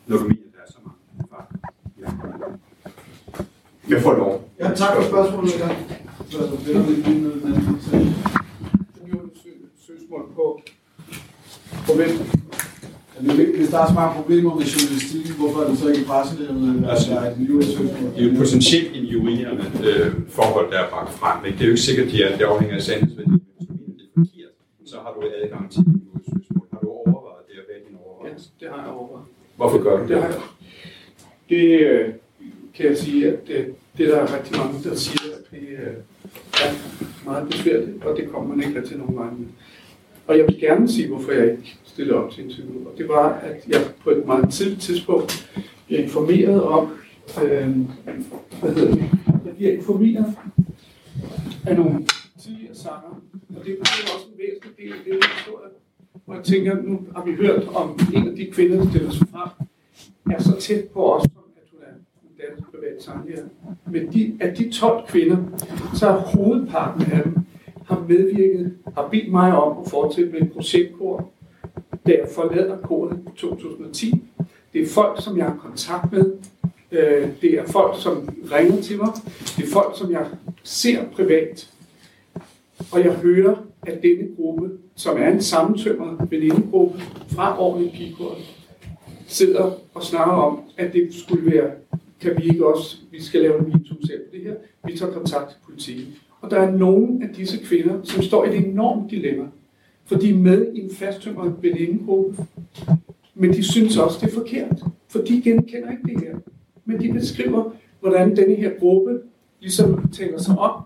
når 0.08 0.18
du 0.18 0.24
mener, 0.24 0.36
der 0.56 0.62
er 0.68 0.72
så 0.72 0.78
mange 0.86 1.30
fejl? 1.30 1.48
Ja. 2.02 3.96
Jeg 3.96 4.02
får 4.04 4.14
lov. 4.14 4.50
Ja, 4.60 4.68
tak 4.76 4.96
for 4.96 5.04
spørgsmålet. 5.04 5.52
Ja. 5.60 5.68
Det 6.66 6.76
er 6.76 6.80
andet. 7.06 7.82
Så- 7.82 8.08
søgsmål 9.88 10.22
på, 10.36 10.62
vigtigt, 11.96 13.58
hvis 13.58 13.70
der 13.70 13.80
er 13.80 13.88
så 13.88 13.94
mange 13.94 14.14
problemer 14.20 14.56
med 14.56 14.66
journalistikken, 14.74 15.34
hvorfor 15.40 15.60
er 15.62 15.68
det 15.70 15.78
så 15.80 15.88
ikke 15.88 16.06
pressenævnet, 16.06 16.82
der 16.84 16.90
Altså, 16.90 17.12
er 17.20 17.32
et 17.32 17.38
miljøsøgsmål? 17.40 17.88
Det 18.16 18.22
er 18.24 18.28
jo 18.32 18.38
potentielt 18.38 18.96
injurierende 18.96 19.66
øh, 19.90 20.12
forhold, 20.30 20.72
der 20.72 20.80
er 20.80 20.90
bragt 20.90 21.12
frem. 21.20 21.46
Ikke? 21.46 21.58
Det 21.58 21.64
er 21.64 21.68
jo 21.68 21.76
ikke 21.76 21.88
sikkert, 21.90 22.06
at 22.08 22.12
de 22.14 22.24
er, 22.24 22.38
det 22.38 22.44
afhænger 22.44 22.76
af 22.76 22.82
sandhedsværdien. 22.82 23.42
Hvis 23.58 23.68
du 23.68 23.74
mener, 23.74 23.94
det 23.98 24.06
er 24.06 24.20
forkert, 24.20 24.54
så 24.92 24.96
har 25.04 25.12
du 25.16 25.20
adgang 25.44 25.72
til 25.72 25.80
det 25.86 25.88
miljøsøgsmål. 25.88 26.66
Har 26.74 26.80
du 26.86 26.90
overvejet 26.90 27.44
det, 27.48 27.56
og 27.60 27.66
hvad 27.68 27.76
er 27.80 27.84
din 27.88 27.98
overvejelse? 28.06 28.50
Det 28.60 28.68
har 28.74 28.80
jeg 28.86 28.92
overvejet. 29.00 29.26
Hvorfor 29.60 29.80
gør 29.86 29.96
du 29.98 30.02
det? 30.02 30.10
Det 30.10 30.18
har 30.24 30.30
jeg. 30.36 30.42
Det 31.50 31.66
øh, 31.90 32.06
kan 32.76 32.86
jeg 32.90 32.98
sige, 32.98 33.28
at 33.32 33.48
det, 33.48 33.60
det 33.98 34.08
der 34.10 34.18
er 34.24 34.28
rigtig 34.38 34.58
mange, 34.58 34.74
der 34.90 34.96
siger, 34.96 35.28
at 35.38 35.44
det 35.52 35.68
øh, 35.84 35.96
er 36.64 36.72
meget 37.26 37.50
besværligt, 37.50 38.04
og 38.06 38.18
det 38.18 38.30
kommer 38.32 38.56
man 38.56 38.68
ikke 38.68 38.80
rigtig 38.80 38.98
nogen 38.98 39.16
vej 39.16 39.30
med. 39.38 39.48
Og 40.28 40.38
jeg 40.38 40.48
vil 40.48 40.60
gerne 40.60 40.90
sige, 40.90 41.08
hvorfor 41.08 41.32
jeg 41.32 41.52
ikke 41.52 41.78
stillede 41.84 42.18
op 42.18 42.32
til 42.32 42.44
interview. 42.44 42.88
Og 42.88 42.94
det 42.98 43.08
var, 43.08 43.34
at 43.34 43.68
jeg 43.68 43.82
på 44.04 44.10
et 44.10 44.26
meget 44.26 44.50
tidligt 44.50 44.82
tidspunkt 44.82 45.50
bliver 45.86 46.02
informeret 46.02 46.64
om, 46.64 46.90
øh, 47.44 47.70
hvad 48.62 48.74
hedder 48.74 48.96
det, 48.96 49.10
jeg 49.46 49.56
bliver 49.56 49.72
informeret 49.72 50.36
af 51.68 51.76
nogle 51.76 52.06
tidligere 52.40 52.76
sanger, 52.76 53.22
og 53.58 53.66
det 53.66 53.74
er 53.74 53.82
også 53.82 54.28
en 54.34 54.40
væsentlig 54.40 54.78
del 54.78 54.92
af 54.92 55.00
den 55.06 55.14
historie. 55.38 55.70
Og 56.28 56.36
jeg 56.36 56.44
tænker, 56.44 56.82
nu 56.82 57.00
har 57.16 57.26
vi 57.26 57.32
hørt 57.32 57.68
om 57.68 58.00
en 58.14 58.28
af 58.28 58.36
de 58.36 58.52
kvinder, 58.52 58.78
der 58.78 58.90
stiller 58.90 59.12
sig 59.12 59.28
frem, 59.28 59.68
er 60.32 60.42
så 60.44 60.56
tæt 60.60 60.86
på 60.86 61.14
os, 61.14 61.24
som 61.24 61.44
at 61.56 61.68
hun 61.72 61.80
er 61.82 61.94
en 62.24 62.50
dansk 62.50 62.72
privat 62.72 63.04
sanglærer. 63.04 63.48
Men 63.92 64.14
de, 64.14 64.38
af 64.40 64.56
de 64.56 64.72
12 64.72 65.08
kvinder, 65.08 65.38
så 65.94 66.08
er 66.08 66.20
hovedparten 66.20 67.12
af 67.12 67.24
dem 67.24 67.47
har 67.88 68.06
medvirket, 68.10 68.74
har 68.96 69.08
bedt 69.12 69.32
mig 69.32 69.58
om 69.58 69.78
at 69.86 69.90
fortsætte 69.90 70.32
med 70.32 70.42
et 70.42 70.52
projektkor, 70.54 71.30
da 72.08 72.12
jeg 72.12 72.28
forlader 72.36 72.78
koret 72.78 73.20
i 73.20 73.38
2010. 73.38 74.24
Det 74.74 74.82
er 74.82 74.88
folk, 74.88 75.24
som 75.24 75.38
jeg 75.38 75.46
har 75.46 75.58
kontakt 75.58 76.12
med. 76.12 76.32
Øh, 76.92 77.30
det 77.42 77.54
er 77.54 77.66
folk, 77.68 78.02
som 78.02 78.30
ringer 78.52 78.82
til 78.82 78.98
mig. 78.98 79.10
Det 79.58 79.64
er 79.64 79.72
folk, 79.74 79.98
som 79.98 80.12
jeg 80.12 80.26
ser 80.64 81.04
privat. 81.16 81.70
Og 82.92 83.00
jeg 83.06 83.14
hører, 83.14 83.56
at 83.88 84.02
denne 84.02 84.36
gruppe, 84.36 84.70
som 84.96 85.18
er 85.18 85.28
en 85.28 85.42
sammentømret 85.42 86.32
venindegruppe 86.32 87.00
fra 87.30 87.60
året 87.62 87.84
i 87.84 88.16
sidder 89.28 89.72
og 89.94 90.04
snakker 90.04 90.34
om, 90.34 90.60
at 90.78 90.94
det 90.94 91.14
skulle 91.14 91.52
være, 91.52 91.72
kan 92.22 92.38
vi 92.38 92.44
ikke 92.44 92.68
også, 92.68 92.98
vi 93.12 93.24
skal 93.24 93.42
lave 93.42 93.60
en 93.60 93.66
MeToo 93.66 93.98
selv 94.06 94.22
det 94.32 94.42
her, 94.42 94.54
vi 94.86 94.98
tager 94.98 95.14
kontakt 95.14 95.50
til 95.50 95.58
politiet. 95.66 96.08
Og 96.42 96.52
der 96.52 96.58
er 96.58 96.72
nogle 96.72 97.28
af 97.28 97.36
disse 97.36 97.58
kvinder, 97.58 98.04
som 98.04 98.24
står 98.24 98.46
i 98.46 98.58
et 98.58 98.66
enormt 98.68 99.12
dilemma, 99.12 99.46
for 100.06 100.16
de 100.16 100.30
er 100.30 100.36
med 100.36 100.74
i 100.74 100.80
en 100.80 100.92
fasttømret 100.92 101.56
venindegruppe, 101.62 102.46
men 103.36 103.54
de 103.54 103.64
synes 103.64 103.98
også, 103.98 104.18
det 104.22 104.30
er 104.30 104.36
forkert, 104.36 104.84
for 105.08 105.20
de 105.20 105.42
genkender 105.42 105.92
ikke 105.92 106.04
det 106.04 106.20
her. 106.20 106.36
Men 106.86 107.02
de 107.02 107.14
beskriver, 107.14 107.72
hvordan 108.00 108.36
denne 108.36 108.56
her 108.56 108.72
gruppe 108.80 109.20
ligesom 109.60 110.10
taler 110.12 110.38
sig 110.38 110.60
op 110.60 110.82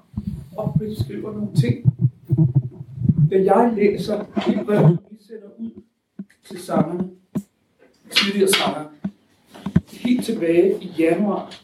og 0.58 0.76
beskriver 0.80 1.34
nogle 1.34 1.56
ting. 1.56 1.94
Da 3.32 3.44
jeg 3.44 3.74
læser 3.76 4.20
de 4.20 4.66
brev, 4.66 4.90
vi 4.90 5.18
sender 5.20 5.48
ud 5.60 5.72
til 6.50 6.60
sangerne, 6.60 7.10
tidligere 8.12 8.50
sanger, 8.50 8.84
helt 9.92 10.26
tilbage 10.26 10.78
i 10.82 10.92
januar, 11.00 11.56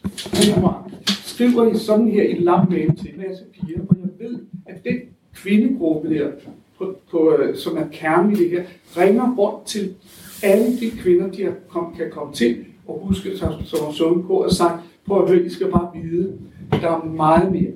januar 0.46 0.90
skriver 1.38 1.74
I 1.74 1.78
sådan 1.78 2.08
her 2.08 2.22
i 2.22 2.34
lang 2.34 2.70
mail 2.70 2.96
til 2.96 3.14
en 3.14 3.20
masse 3.28 3.44
piger, 3.52 3.80
og 3.88 3.96
jeg 4.00 4.28
ved, 4.28 4.38
at 4.66 4.84
den 4.84 5.00
kvindegruppe 5.34 6.14
der, 6.14 6.30
på, 6.78 6.96
på, 7.10 7.36
øh, 7.38 7.56
som 7.56 7.76
er 7.76 7.86
kernen 7.92 8.32
i 8.32 8.34
det 8.34 8.50
her, 8.50 8.64
ringer 8.96 9.36
rundt 9.38 9.66
til 9.66 9.94
alle 10.42 10.80
de 10.80 10.90
kvinder, 10.90 11.30
de 11.30 11.54
kom, 11.68 11.94
kan 11.96 12.10
komme 12.10 12.34
til, 12.34 12.64
og 12.86 13.02
huske, 13.06 13.36
som 13.36 13.52
som 13.64 13.84
har 13.84 13.92
sunget 13.92 14.26
på 14.26 14.32
og 14.32 14.52
sagt, 14.52 14.82
prøv 15.06 15.22
at 15.22 15.30
høre, 15.30 15.44
I 15.44 15.48
skal 15.48 15.70
bare 15.70 15.90
vide, 16.02 16.38
der 16.70 16.90
er 16.90 17.04
meget 17.04 17.52
mere. 17.52 17.72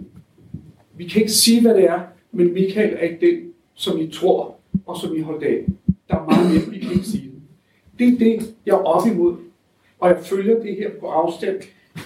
Vi 0.96 1.08
kan 1.08 1.20
ikke 1.20 1.32
sige, 1.32 1.62
hvad 1.62 1.74
det 1.74 1.84
er, 1.84 2.00
men 2.32 2.52
Michael 2.52 2.94
er 2.98 3.00
ikke 3.00 3.26
den, 3.26 3.52
som 3.74 4.00
I 4.00 4.06
tror, 4.06 4.56
og 4.86 4.96
som 4.96 5.16
I 5.16 5.20
holdt 5.20 5.42
af. 5.42 5.64
Der 6.10 6.16
er 6.16 6.24
meget 6.24 6.52
mere, 6.52 6.70
vi 6.70 6.78
kan 6.78 6.92
ikke 6.92 7.06
sige 7.06 7.30
det. 7.30 7.42
Det 7.98 8.08
er 8.08 8.18
det, 8.18 8.54
jeg 8.66 8.72
er 8.72 8.84
op 8.84 9.06
imod, 9.06 9.36
og 10.00 10.08
jeg 10.08 10.18
følger 10.22 10.62
det 10.62 10.76
her 10.76 10.90
på 11.00 11.06
afstand. 11.06 11.56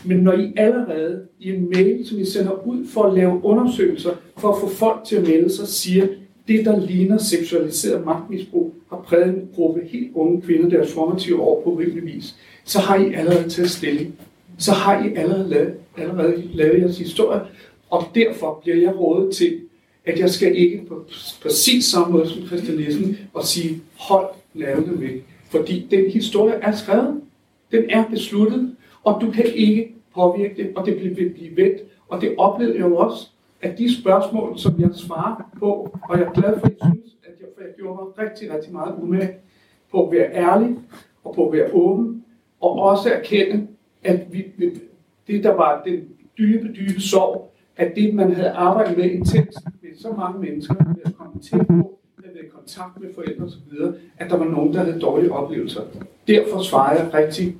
Men 0.05 0.17
når 0.17 0.33
I 0.33 0.53
allerede 0.57 1.23
i 1.41 1.51
en 1.51 1.71
mail, 1.75 2.07
som 2.07 2.19
I 2.19 2.25
sender 2.25 2.67
ud 2.67 2.87
for 2.87 3.03
at 3.03 3.15
lave 3.15 3.45
undersøgelser, 3.45 4.11
for 4.39 4.53
at 4.53 4.61
få 4.61 4.69
folk 4.69 5.05
til 5.05 5.17
at 5.17 5.23
melde 5.23 5.51
sig, 5.51 5.69
siger, 5.69 6.07
det 6.49 6.65
der 6.65 6.87
ligner 6.87 7.19
seksualiseret 7.19 8.05
magtmisbrug, 8.05 8.75
har 8.91 8.97
præget 8.97 9.29
en 9.29 9.49
gruppe 9.55 9.81
helt 9.85 10.11
unge 10.15 10.43
kvinder 10.43 10.69
deres 10.69 10.93
formative 10.93 11.41
år 11.41 11.63
på 11.65 11.71
rimelig 11.75 12.07
vis, 12.07 12.37
så 12.65 12.79
har 12.79 12.97
I 12.97 13.15
allerede 13.15 13.49
taget 13.49 13.71
stilling. 13.71 14.15
Så 14.59 14.73
har 14.73 15.05
I 15.05 15.15
allerede 15.15 15.49
lavet, 15.49 15.75
allerede 15.97 16.43
lavet 16.55 16.81
jeres 16.81 16.99
historie, 16.99 17.41
og 17.91 18.05
derfor 18.15 18.61
bliver 18.63 18.77
jeg 18.77 19.01
rådet 19.01 19.35
til, 19.35 19.61
at 20.05 20.19
jeg 20.19 20.31
skal 20.31 20.57
ikke 20.57 20.87
på 20.89 21.05
præcis 21.43 21.85
samme 21.85 22.13
måde 22.13 22.29
som 22.29 22.47
Christian 22.47 22.77
Nielsen 22.77 23.19
og 23.35 23.45
sige, 23.45 23.81
hold 23.95 24.27
nervene 24.55 25.01
væk. 25.01 25.25
Fordi 25.51 25.87
den 25.91 26.11
historie 26.11 26.55
er 26.55 26.77
skrevet. 26.77 27.21
Den 27.73 27.85
er 27.91 28.05
besluttet, 28.11 28.76
og 29.07 29.21
du 29.21 29.31
kan 29.31 29.45
ikke 29.55 29.95
påvirke 30.15 30.55
det, 30.57 30.73
og 30.77 30.87
det 30.87 31.01
vil 31.01 31.15
blive 31.15 31.57
vendt. 31.57 31.83
Og 32.09 32.21
det 32.21 32.35
oplevede 32.39 32.75
jeg 32.75 32.85
jo 32.85 32.97
også, 32.97 33.29
at 33.63 33.79
de 33.79 34.01
spørgsmål, 34.01 34.59
som 34.59 34.81
jeg 34.81 34.91
svarer 34.95 35.51
på, 35.59 35.97
og 36.09 36.19
jeg 36.19 36.27
er 36.27 36.33
glad 36.33 36.61
for, 36.61 36.67
at 36.67 36.73
I 36.73 36.77
synes, 36.81 37.17
at 37.25 37.33
jeg, 37.41 37.49
for 37.57 37.63
jeg 37.63 37.73
gjorde 37.77 37.95
mig 37.95 38.27
rigtig, 38.27 38.55
rigtig 38.55 38.73
meget 38.73 38.95
umage 39.03 39.31
på 39.91 40.07
at 40.07 40.13
være 40.13 40.33
ærlig 40.33 40.77
og 41.25 41.35
på 41.35 41.47
at 41.47 41.53
være 41.53 41.73
åben, 41.73 42.25
og 42.61 42.73
også 42.73 43.11
erkende, 43.11 43.67
at 44.05 44.27
vi, 44.33 44.45
det, 45.27 45.45
der 45.45 45.55
var 45.55 45.83
den 45.87 46.01
dybe, 46.39 46.69
dybe 46.69 47.01
sorg, 47.01 47.53
at 47.77 47.93
det, 47.97 48.15
man 48.15 48.33
havde 48.33 48.51
arbejdet 48.51 48.97
med 48.97 49.11
intenst 49.11 49.59
med 49.83 49.91
så 49.99 50.13
mange 50.13 50.41
mennesker, 50.41 50.75
med 50.75 51.03
at 51.05 51.17
komme 51.19 51.41
tæt 51.41 51.67
på, 51.67 51.99
med 52.17 52.25
at 52.25 52.35
være 52.35 52.45
i 52.45 52.49
kontakt 52.49 53.01
med 53.01 53.15
forældre 53.15 53.45
osv., 53.45 53.95
at 54.19 54.31
der 54.31 54.37
var 54.37 54.45
nogen, 54.45 54.75
der 54.75 54.85
havde 54.85 55.01
dårlige 55.01 55.33
oplevelser. 55.33 55.81
Derfor 56.29 56.63
svarer 56.63 56.97
jeg 56.97 57.15
rigtig 57.15 57.57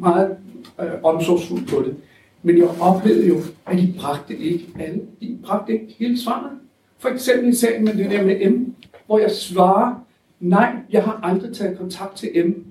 meget 0.00 0.36
øh, 0.80 0.90
omsorgsfuldt 1.02 1.68
på 1.70 1.82
det. 1.82 1.96
Men 2.42 2.58
jeg 2.58 2.68
oplevede 2.80 3.28
jo, 3.28 3.36
at 3.66 3.78
de 3.78 3.94
bragte 3.98 4.36
ikke 4.36 4.66
alle. 4.78 5.00
De 5.20 5.38
bragte 5.44 5.72
ikke 5.72 5.94
hele 5.98 6.18
svaret. 6.18 6.50
For 6.98 7.08
eksempel 7.08 7.48
i 7.48 7.54
sagen 7.54 7.84
med 7.84 7.94
det 7.94 8.10
der 8.10 8.24
med 8.24 8.50
M, 8.50 8.74
hvor 9.06 9.18
jeg 9.18 9.30
svarer, 9.30 9.94
nej, 10.40 10.76
jeg 10.90 11.04
har 11.04 11.20
aldrig 11.22 11.54
taget 11.54 11.78
kontakt 11.78 12.16
til 12.16 12.46
M. 12.46 12.64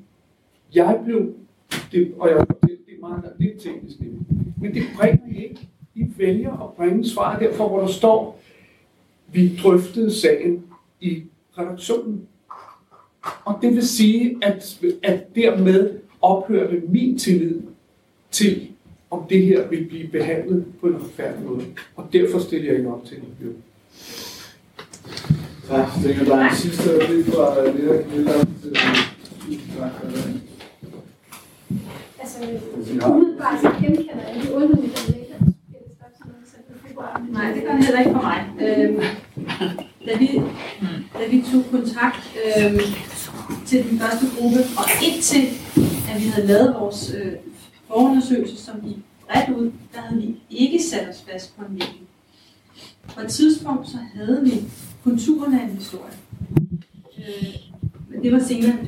Jeg 0.75 0.99
blev, 1.05 1.33
det, 1.91 2.13
og 2.19 2.29
jeg, 2.29 2.45
det, 2.47 2.59
det 2.61 2.93
er 2.95 2.99
meget 2.99 3.33
det 3.39 3.55
er 3.55 3.59
teknisk 3.59 3.99
niveau. 3.99 4.19
Men 4.61 4.73
det 4.73 4.83
bringer 4.99 5.27
I 5.27 5.43
ikke. 5.43 5.69
I 5.95 6.05
vælger 6.17 6.63
at 6.63 6.73
bringe 6.73 7.09
svaret 7.09 7.39
derfor, 7.39 7.67
hvor 7.67 7.79
der 7.79 7.87
står, 7.87 8.39
vi 9.31 9.57
drøftede 9.63 10.11
sagen 10.11 10.63
i 11.01 11.23
redaktionen. 11.57 12.21
Og 13.45 13.59
det 13.61 13.75
vil 13.75 13.87
sige, 13.87 14.37
at, 14.41 14.79
at 15.03 15.35
dermed 15.35 15.99
ophørte 16.21 16.81
min 16.89 17.19
tillid 17.19 17.61
til, 18.31 18.67
om 19.11 19.23
det 19.29 19.45
her 19.45 19.67
vil 19.67 19.85
blive 19.85 20.07
behandlet 20.07 20.65
på 20.81 20.87
en 20.87 20.95
retfærdig 20.95 21.45
måde. 21.45 21.65
Og 21.95 22.05
derfor 22.13 22.39
stiller 22.39 22.67
jeg 22.67 22.77
ikke 22.77 22.89
op 22.89 23.05
til 23.05 23.17
interview. 23.17 23.53
Tak. 25.67 25.87
Tænker, 26.03 26.25
der 26.25 26.35
er 26.35 26.49
en 26.49 26.55
sidste 26.55 26.99
replik 27.01 27.25
fra 27.25 27.61
Lea 27.65 28.03
Camilla. 28.03 28.31
Tak 29.79 29.91
for 30.01 30.07
det. 30.07 30.41
Altså, 32.19 32.37
umiddelbart 33.07 33.61
så 33.61 33.71
genkender 33.81 34.13
jeg 34.13 34.41
det 34.43 34.49
underligt, 34.51 34.93
at 34.99 35.07
jeg 35.07 35.17
ikke 35.21 35.33
har 35.33 35.45
spillet 35.69 35.91
spørgsmål. 35.97 37.33
Nej, 37.33 37.51
det 37.53 37.63
gør 37.63 37.71
den 37.71 37.83
heller 37.83 37.99
ikke 37.99 38.11
for 38.11 38.21
mig. 38.21 38.39
Øhm, 38.61 38.99
da, 40.05 40.17
vi, 40.17 40.41
da 41.19 41.27
vi 41.31 41.43
tog 41.51 41.63
kontakt 41.71 42.23
øhm, 42.47 42.79
til 43.65 43.89
den 43.89 43.99
første 43.99 44.25
gruppe, 44.37 44.59
og 44.77 44.85
indtil 45.07 45.43
at 46.09 46.21
vi 46.21 46.27
havde 46.27 46.47
lavet 46.47 46.75
vores 46.79 47.13
øh, 47.17 47.33
forundersøgelse, 47.87 48.57
som 48.57 48.75
vi 48.83 48.95
bredt 49.27 49.57
ud, 49.57 49.71
der 49.93 50.01
havde 50.01 50.21
vi 50.21 50.35
ikke 50.49 50.83
sat 50.83 51.09
os 51.09 51.25
fast 51.31 51.57
på 51.57 51.65
en 51.65 51.71
mening. 51.71 52.07
På 53.15 53.21
et 53.21 53.29
tidspunkt 53.29 53.89
så 53.89 53.97
havde 54.13 54.41
vi 54.43 54.63
konturen 55.03 55.53
af 55.53 55.63
en 55.63 55.69
historie. 55.69 56.13
Øh, 57.17 57.55
men 58.09 58.23
det 58.23 58.31
var 58.31 58.39
senere 58.39 58.79
end. 58.79 58.87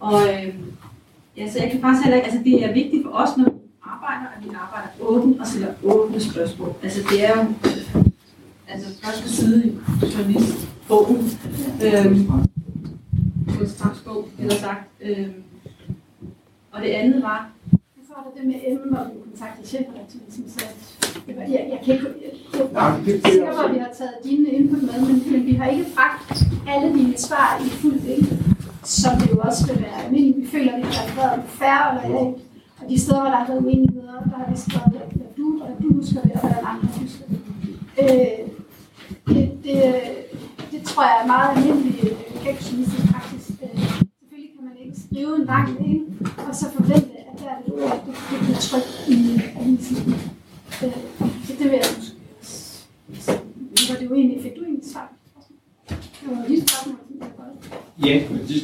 Og 0.00 0.22
øh, 0.22 0.54
ja, 1.36 1.52
så 1.52 1.58
jeg 1.58 1.70
kan 1.70 1.80
faktisk 1.80 2.04
heller 2.04 2.16
ikke, 2.16 2.28
altså 2.30 2.40
det 2.44 2.64
er 2.64 2.72
vigtigt 2.72 3.02
for 3.04 3.10
os, 3.10 3.36
når 3.36 3.44
vi 3.44 3.50
arbejder, 3.82 4.26
at 4.36 4.44
vi 4.44 4.48
arbejder 4.54 4.88
åbent 5.00 5.40
og 5.40 5.46
stiller 5.46 5.68
åbne 5.82 6.20
spørgsmål. 6.20 6.74
Altså 6.82 7.00
det 7.10 7.24
er 7.24 7.36
jo 7.36 7.42
øh, 7.42 8.04
altså 8.68 8.88
første 9.02 9.28
side 9.28 9.66
i 9.66 9.72
journalistbogen, 10.02 11.30
øh, 11.82 12.26
på 14.04 14.26
en 14.38 14.44
eller 14.44 14.54
sagt. 14.54 14.88
Øh, 15.00 15.28
og 16.74 16.82
det 16.82 16.88
andet 17.00 17.22
var, 17.22 17.40
Så 18.06 18.12
var 18.16 18.22
der 18.26 18.32
det 18.40 18.44
med 18.50 18.58
M, 18.90 18.94
og 18.94 19.04
vi 19.14 19.18
kontaktede 19.30 19.66
chefredaktøren, 19.66 20.30
som 20.36 20.44
sagde, 20.48 20.72
at 21.42 21.50
jeg, 21.50 21.62
jeg 21.72 21.80
kan 21.84 21.94
ikke, 21.94 22.06
jeg, 22.24 22.32
jeg, 22.52 22.60
jeg, 22.74 23.00
det- 23.06 23.12
jeg 23.24 23.30
er 23.30 23.32
sikker 23.32 23.52
på, 23.56 23.62
at 23.68 23.74
vi 23.74 23.78
har 23.86 23.92
taget 24.00 24.14
dine 24.24 24.48
input 24.58 24.82
med, 24.82 24.96
men, 25.06 25.32
men 25.32 25.46
vi 25.46 25.52
har 25.60 25.66
ikke 25.74 25.86
bragt 25.96 26.36
alle 26.72 26.88
dine 26.98 27.16
svar 27.18 27.48
i 27.66 27.68
fuld 27.68 27.98
vinkel. 28.08 28.38
så 28.84 29.08
det 29.20 29.30
jo 29.30 29.38
også 29.48 29.62
vil 29.72 29.82
være 29.82 29.96
almindeligt. 30.04 30.38
Vi 30.42 30.46
føler, 30.46 30.72
at 30.76 30.82
det 30.82 30.94
har 30.94 31.08
været 31.22 31.40
færre 31.60 31.86
eller 31.90 32.02
reelt. 32.08 32.38
Og 32.80 32.84
de 32.90 33.00
steder, 33.00 33.20
hvor 33.20 33.30
der 33.30 33.36
har 33.36 33.46
været 33.50 33.62
uenigheder, 33.64 34.12
der 34.30 34.36
har 34.42 34.46
vi 34.52 34.56
skrevet, 34.66 34.92
hvad 35.16 35.28
du, 35.38 35.46
og 35.62 35.70
du 35.82 35.88
husker 35.98 36.20
det, 36.22 36.32
og 36.32 36.40
hvordan 36.40 36.64
andre 36.72 36.88
husker 37.02 37.24
det. 37.30 37.38
Øh, 38.02 38.38
det, 39.28 39.42
det, 39.64 39.78
det 40.72 40.80
tror 40.88 41.02
jeg 41.10 41.16
er 41.22 41.26
meget 41.34 41.48
almindelig 41.56 41.94
gængsjournalistisk 42.44 43.12
praksis. 43.12 43.44
Øh, 43.62 43.68
selvfølgelig 44.20 44.50
kan 44.56 44.64
man 44.68 44.76
ikke 44.84 44.96
skrive 45.14 45.36
en 45.36 45.44
lang 45.44 45.80
mail, 45.80 46.00
og 46.48 46.54
så 46.54 46.66
forvente, 46.76 47.16
at 47.28 47.38
der 47.38 47.48
er 47.54 47.58
det, 47.66 47.72
at 47.82 48.00
det, 48.06 48.14
det 48.30 48.38
bliver 48.42 48.60
trykt 48.68 48.92
i 49.08 49.40
avisen. 49.60 50.14
Øh, 50.84 50.92
så 51.46 51.52
det 51.58 51.64
vil 51.70 51.78
jeg 51.82 51.90
måske. 51.96 52.16
Var 53.90 53.98
det 53.98 54.06
jo 54.10 54.14
egentlig, 54.14 54.42
fik 54.42 54.56
du 54.56 54.62
egentlig 54.64 54.90
svar? 54.92 55.12
Det 55.88 56.28
var 56.30 56.44
dit 56.48 56.70
spørgsmål. 56.70 56.96
Ja, 58.06 58.22
men 58.30 58.38
det, 58.40 58.48
det, 58.48 58.58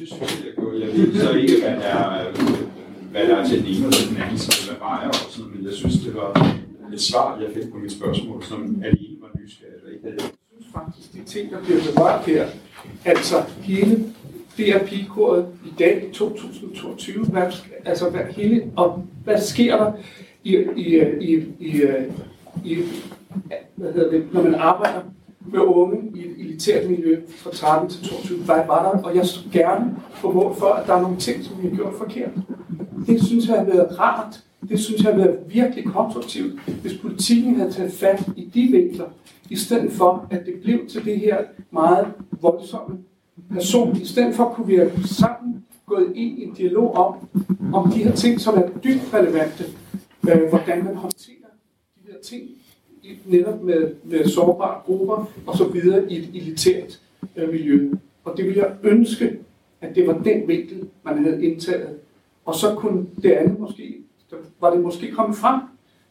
det 0.00 0.08
synes 0.08 0.20
jeg, 0.20 0.46
jeg 0.46 0.54
gjorde. 0.56 0.80
Jeg 0.80 0.88
ved 0.96 1.20
så 1.20 1.32
ikke, 1.32 1.56
hvad 1.60 1.76
der 1.82 1.94
er, 1.98 2.32
hvad 3.10 3.28
der 3.28 3.36
er 3.36 3.48
til 3.48 3.58
den 3.58 3.66
ene 3.66 3.84
eller 3.84 4.06
den 4.10 4.16
anden 4.22 4.38
side, 4.38 4.70
hvad 4.70 4.78
vejer 4.78 5.08
og 5.08 5.14
sådan 5.30 5.50
men 5.54 5.64
jeg 5.64 5.72
synes, 5.72 5.96
det 6.04 6.14
var 6.14 6.30
et 6.94 7.00
svar, 7.00 7.40
jeg 7.40 7.50
fik 7.54 7.70
på 7.72 7.78
mit 7.78 7.92
spørgsmål, 7.92 8.42
som 8.42 8.60
alene 8.88 9.16
var 9.24 9.30
nysgerrig 9.40 9.78
og 9.84 9.90
ikke 9.92 10.04
havde. 10.04 10.16
Jeg 10.22 10.30
synes 10.50 10.72
faktisk, 10.78 11.12
de 11.12 11.20
ting, 11.32 11.50
der 11.50 11.58
bliver 11.64 11.80
bevaret 11.88 12.26
her, 12.26 12.46
altså 13.04 13.36
hele 13.60 14.12
det 14.56 14.68
er 14.68 14.86
pigekoret 14.86 15.46
i 15.64 15.72
dag, 15.78 16.10
2022, 16.12 17.24
hvad, 17.24 17.42
altså 17.84 18.10
hvad, 18.10 18.20
hele, 18.20 18.64
og 18.76 19.04
hvad 19.24 19.40
sker 19.40 19.76
der 19.76 19.92
i, 20.44 20.56
i, 20.76 21.00
i, 21.20 21.44
i, 21.60 21.82
i 22.64 22.78
hvad 23.74 23.92
hedder 23.92 24.10
det, 24.10 24.28
når 24.32 24.42
man 24.42 24.54
arbejder 24.54 25.00
med 25.52 25.60
unge 25.60 26.10
i 26.14 26.26
et 26.26 26.40
elitært 26.40 26.90
miljø 26.90 27.20
fra 27.36 27.50
13 27.50 27.90
til 27.90 28.08
22. 28.08 28.38
Hvad 28.38 28.56
var 28.66 28.92
der? 28.92 29.02
Og 29.02 29.16
jeg 29.16 29.26
skulle 29.26 29.60
gerne 29.60 29.96
på 30.20 30.32
mål 30.32 30.54
for, 30.54 30.66
at 30.66 30.86
der 30.86 30.94
er 30.94 31.02
nogle 31.02 31.16
ting, 31.16 31.44
som 31.44 31.62
vi 31.62 31.68
har 31.68 31.76
gjort 31.76 31.94
forkert. 31.98 32.30
Det 33.06 33.24
synes 33.24 33.48
jeg 33.48 33.56
har 33.56 33.64
været 33.64 33.98
rart. 33.98 34.40
Det 34.68 34.80
synes 34.80 35.02
jeg 35.02 35.12
har 35.12 35.18
været 35.18 35.38
virkelig 35.48 35.84
konstruktivt, 35.84 36.60
hvis 36.82 36.98
politikken 36.98 37.56
havde 37.56 37.72
taget 37.72 37.92
fat 37.92 38.28
i 38.36 38.44
de 38.54 38.68
vinkler, 38.70 39.04
i 39.50 39.56
stedet 39.56 39.92
for, 39.92 40.26
at 40.30 40.46
det 40.46 40.54
blev 40.62 40.86
til 40.88 41.04
det 41.04 41.20
her 41.20 41.38
meget 41.70 42.06
voldsomme 42.40 42.98
personligt, 43.50 44.04
I 44.04 44.08
stedet 44.08 44.34
for 44.34 44.52
kunne 44.54 44.66
vi 44.66 44.74
have 44.74 44.90
sammen 45.04 45.64
gået 45.86 46.12
ind 46.14 46.38
i 46.38 46.44
en 46.44 46.54
dialog 46.54 46.94
om, 46.94 47.14
om 47.72 47.90
de 47.90 48.04
her 48.04 48.12
ting, 48.12 48.40
som 48.40 48.54
er 48.54 48.68
dybt 48.84 49.14
relevante. 49.14 49.64
Øh, 50.30 50.48
hvordan 50.48 50.84
man 50.84 50.94
håndterer 50.94 51.48
de 51.96 52.12
her 52.12 52.18
ting 52.22 52.50
netop 53.24 53.62
med, 53.62 53.94
med 54.04 54.28
sårbare 54.28 54.80
grupper 54.86 55.30
og 55.46 55.56
så 55.56 55.64
videre 55.64 56.12
i 56.12 56.16
et 56.18 56.28
elitært 56.34 57.00
øh, 57.36 57.48
miljø. 57.52 57.92
Og 58.24 58.36
det 58.36 58.44
ville 58.44 58.60
jeg 58.60 58.72
ønske, 58.82 59.38
at 59.80 59.94
det 59.94 60.06
var 60.06 60.18
den 60.18 60.48
vinkel, 60.48 60.88
man 61.04 61.24
havde 61.24 61.44
indtaget. 61.44 61.98
Og 62.44 62.54
så 62.54 62.74
kunne 62.74 63.06
det 63.22 63.32
andet 63.32 63.60
måske, 63.60 63.96
så 64.28 64.36
var 64.60 64.70
det 64.74 64.80
måske 64.80 65.10
kommet 65.10 65.38
frem, 65.38 65.60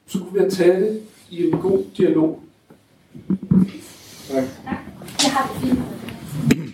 så 0.05 0.19
kunne 0.19 0.34
vi 0.34 0.39
have 0.39 0.51
taget 0.51 0.82
det 0.82 1.01
i 1.29 1.47
en 1.47 1.59
god 1.59 1.84
dialog. 1.97 2.39
Tak. 4.27 4.43
Jeg 5.23 5.32
har 5.32 5.53
det 5.53 5.61
fint. 5.61 6.70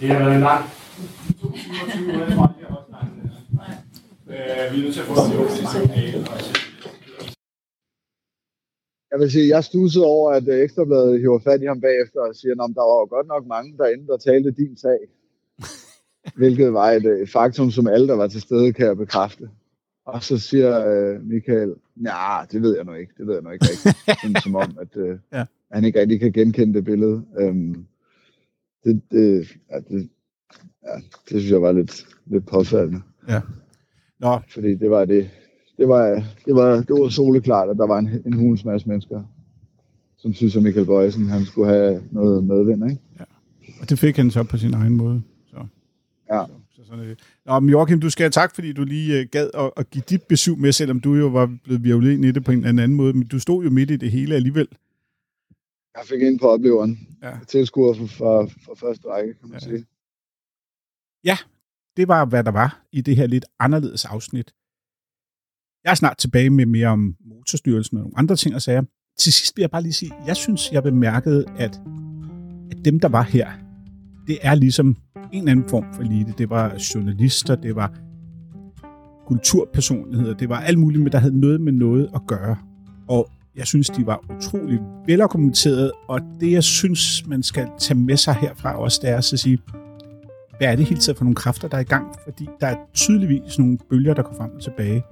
Det 0.00 0.08
har 0.08 0.18
været 0.18 0.34
en 0.34 0.40
lang 0.40 0.64
22 1.40 2.06
uger 2.06 2.24
herfra. 2.24 2.52
Det 2.58 2.66
er 2.68 2.74
også 2.74 2.90
langt. 2.90 3.12
Øh, 4.28 4.72
vi 4.72 4.78
er 4.78 4.82
nødt 4.82 4.94
til 4.94 5.00
at 5.00 5.06
få 5.06 5.14
det 5.14 6.48
Jeg 9.10 9.18
vil 9.20 9.30
sige, 9.30 9.48
jeg 9.48 9.64
stussede 9.64 10.04
over, 10.04 10.32
at 10.32 10.48
øh, 10.48 10.62
Ekstrabladet 10.64 11.20
hiver 11.20 11.38
fat 11.38 11.62
i 11.62 11.66
ham 11.66 11.80
bagefter 11.80 12.20
og 12.20 12.34
siger, 12.34 12.52
at 12.52 12.58
der 12.78 12.84
var 12.90 12.98
jo 13.02 13.06
godt 13.16 13.26
nok 13.26 13.46
mange 13.46 13.78
derinde, 13.78 14.06
der 14.06 14.16
talte 14.16 14.50
din 14.50 14.76
sag. 14.76 14.98
Hvilket 16.40 16.72
var 16.72 16.90
et, 16.90 17.06
øh, 17.06 17.20
et 17.22 17.30
faktum, 17.30 17.70
som 17.70 17.86
alle, 17.86 18.08
der 18.08 18.16
var 18.16 18.28
til 18.28 18.40
stede, 18.40 18.72
kan 18.72 18.86
jeg 18.86 18.96
bekræfte. 18.96 19.48
Og 20.08 20.22
så 20.22 20.38
siger 20.38 20.86
øh, 20.88 21.22
Michael, 21.26 21.74
nej, 21.96 22.46
det 22.52 22.62
ved 22.62 22.76
jeg 22.76 22.84
nu 22.84 22.92
ikke. 22.92 23.12
Det 23.18 23.26
ved 23.26 23.34
jeg 23.34 23.42
nu 23.42 23.50
ikke 23.50 23.64
rigtigt. 23.70 23.96
Sådan, 24.22 24.42
som 24.42 24.54
om, 24.54 24.78
at 24.80 24.96
øh, 24.96 25.18
Ja. 25.32 25.44
han 25.72 25.84
ikke 25.84 26.00
rigtig 26.00 26.20
kan 26.20 26.32
genkende 26.32 26.74
det 26.74 26.84
billede. 26.84 27.22
Øhm, 27.38 27.86
det, 28.84 29.02
det, 29.10 29.48
ja, 29.70 29.76
det, 29.80 30.08
ja, 30.86 30.94
det 30.96 31.40
synes 31.40 31.50
jeg 31.50 31.62
var 31.62 31.72
lidt, 31.72 32.06
lidt 32.26 32.46
påfaldende. 32.46 33.00
Ja. 33.28 33.40
Nå. 34.20 34.38
Fordi 34.48 34.74
det 34.74 34.90
var 34.90 35.04
det. 35.04 35.30
Det 35.78 35.88
var, 35.88 36.06
det 36.46 36.54
var, 36.54 36.74
det 36.76 36.90
var 36.90 37.08
soleklart, 37.08 37.68
at 37.70 37.76
der 37.76 37.86
var 37.86 37.98
en, 37.98 38.08
en 38.26 38.32
hulens 38.32 38.64
masse 38.64 38.88
mennesker, 38.88 39.22
som 40.16 40.32
synes, 40.32 40.56
at 40.56 40.62
Michael 40.62 40.86
Bøjsen, 40.86 41.28
han 41.28 41.44
skulle 41.44 41.68
have 41.68 42.02
noget 42.10 42.44
medvind, 42.44 42.90
ikke? 42.90 43.02
Og 43.80 43.90
det 43.90 43.98
fik 43.98 44.16
han 44.16 44.30
så 44.30 44.42
på 44.42 44.56
sin 44.56 44.74
egen 44.74 44.96
måde. 44.96 45.22
Så. 45.46 45.56
Ja. 46.30 46.44
Så 46.46 46.52
sådan 46.88 47.04
er 47.04 47.08
det. 47.08 47.18
Nå, 47.46 47.60
men 47.60 47.70
Joachim, 47.70 48.00
du 48.00 48.10
skal 48.10 48.24
have 48.24 48.30
tak, 48.30 48.54
fordi 48.54 48.72
du 48.72 48.84
lige 48.84 49.20
øh, 49.20 49.26
gad 49.32 49.50
at, 49.54 49.70
at 49.76 49.90
give 49.90 50.04
dit 50.10 50.22
besøg 50.22 50.58
med, 50.58 50.72
selvom 50.72 51.00
du 51.00 51.14
jo 51.14 51.26
var 51.26 51.58
blevet 51.64 51.84
virvlet 51.84 52.12
ind 52.12 52.24
i 52.24 52.30
det 52.30 52.44
på 52.44 52.52
en 52.52 52.64
anden 52.64 52.94
måde. 52.94 53.12
Men 53.12 53.26
du 53.28 53.38
stod 53.38 53.64
jo 53.64 53.70
midt 53.70 53.90
i 53.90 53.96
det 53.96 54.10
hele 54.10 54.34
alligevel. 54.34 54.68
Jeg 55.96 56.06
fik 56.06 56.22
ind 56.22 56.38
på 56.38 56.48
opleveren. 56.48 57.08
Ja. 57.22 57.32
Tilskuer 57.48 57.94
fra, 57.94 58.44
fra, 58.44 58.74
første 58.74 59.08
række, 59.08 59.34
kan 59.34 59.48
man 59.48 59.60
ja. 59.60 59.66
sige. 59.68 59.86
Ja, 61.24 61.36
det 61.96 62.08
var, 62.08 62.24
hvad 62.24 62.44
der 62.44 62.50
var 62.50 62.86
i 62.92 63.00
det 63.00 63.16
her 63.16 63.26
lidt 63.26 63.44
anderledes 63.58 64.04
afsnit. 64.04 64.54
Jeg 65.84 65.90
er 65.90 65.94
snart 65.94 66.18
tilbage 66.18 66.50
med 66.50 66.66
mere 66.66 66.88
om 66.88 67.16
motorstyrelsen 67.24 67.96
og 67.96 68.02
nogle 68.02 68.18
andre 68.18 68.36
ting 68.36 68.54
og 68.54 68.62
sager. 68.62 68.82
Til 69.18 69.32
sidst 69.32 69.56
vil 69.56 69.62
jeg 69.62 69.70
bare 69.70 69.82
lige 69.82 69.92
sige, 69.92 70.12
jeg 70.26 70.36
synes, 70.36 70.72
jeg 70.72 70.82
bemærkede, 70.82 71.44
at, 71.58 71.80
at 72.70 72.84
dem, 72.84 73.00
der 73.00 73.08
var 73.08 73.22
her, 73.22 73.52
det 74.26 74.38
er 74.42 74.54
ligesom 74.54 74.96
en 75.32 75.38
eller 75.38 75.52
anden 75.52 75.68
form 75.68 75.84
for 75.92 76.02
elite. 76.02 76.34
Det 76.38 76.50
var 76.50 76.74
journalister, 76.94 77.54
det 77.54 77.76
var 77.76 77.92
kulturpersonligheder, 79.26 80.34
det 80.34 80.48
var 80.48 80.60
alt 80.60 80.78
muligt, 80.78 81.02
men 81.02 81.12
der 81.12 81.18
havde 81.18 81.40
noget 81.40 81.60
med 81.60 81.72
noget 81.72 82.08
at 82.14 82.20
gøre. 82.26 82.56
Og 83.08 83.30
jeg 83.56 83.66
synes, 83.66 83.88
de 83.88 84.06
var 84.06 84.24
utrolig 84.36 84.80
velargumenteret, 85.06 85.92
og 86.08 86.20
det, 86.40 86.52
jeg 86.52 86.64
synes, 86.64 87.26
man 87.26 87.42
skal 87.42 87.68
tage 87.78 87.98
med 87.98 88.16
sig 88.16 88.34
herfra 88.34 88.78
også, 88.78 89.00
det 89.02 89.10
er 89.10 89.16
at 89.16 89.24
så 89.24 89.36
sige, 89.36 89.58
hvad 90.58 90.68
er 90.68 90.76
det 90.76 90.86
hele 90.86 91.00
tiden 91.00 91.16
for 91.16 91.24
nogle 91.24 91.34
kræfter, 91.34 91.68
der 91.68 91.76
er 91.76 91.80
i 91.80 91.84
gang? 91.84 92.06
Fordi 92.24 92.48
der 92.60 92.66
er 92.66 92.76
tydeligvis 92.94 93.58
nogle 93.58 93.78
bølger, 93.90 94.14
der 94.14 94.22
går 94.22 94.34
frem 94.36 94.50
og 94.50 94.62
tilbage. 94.62 95.02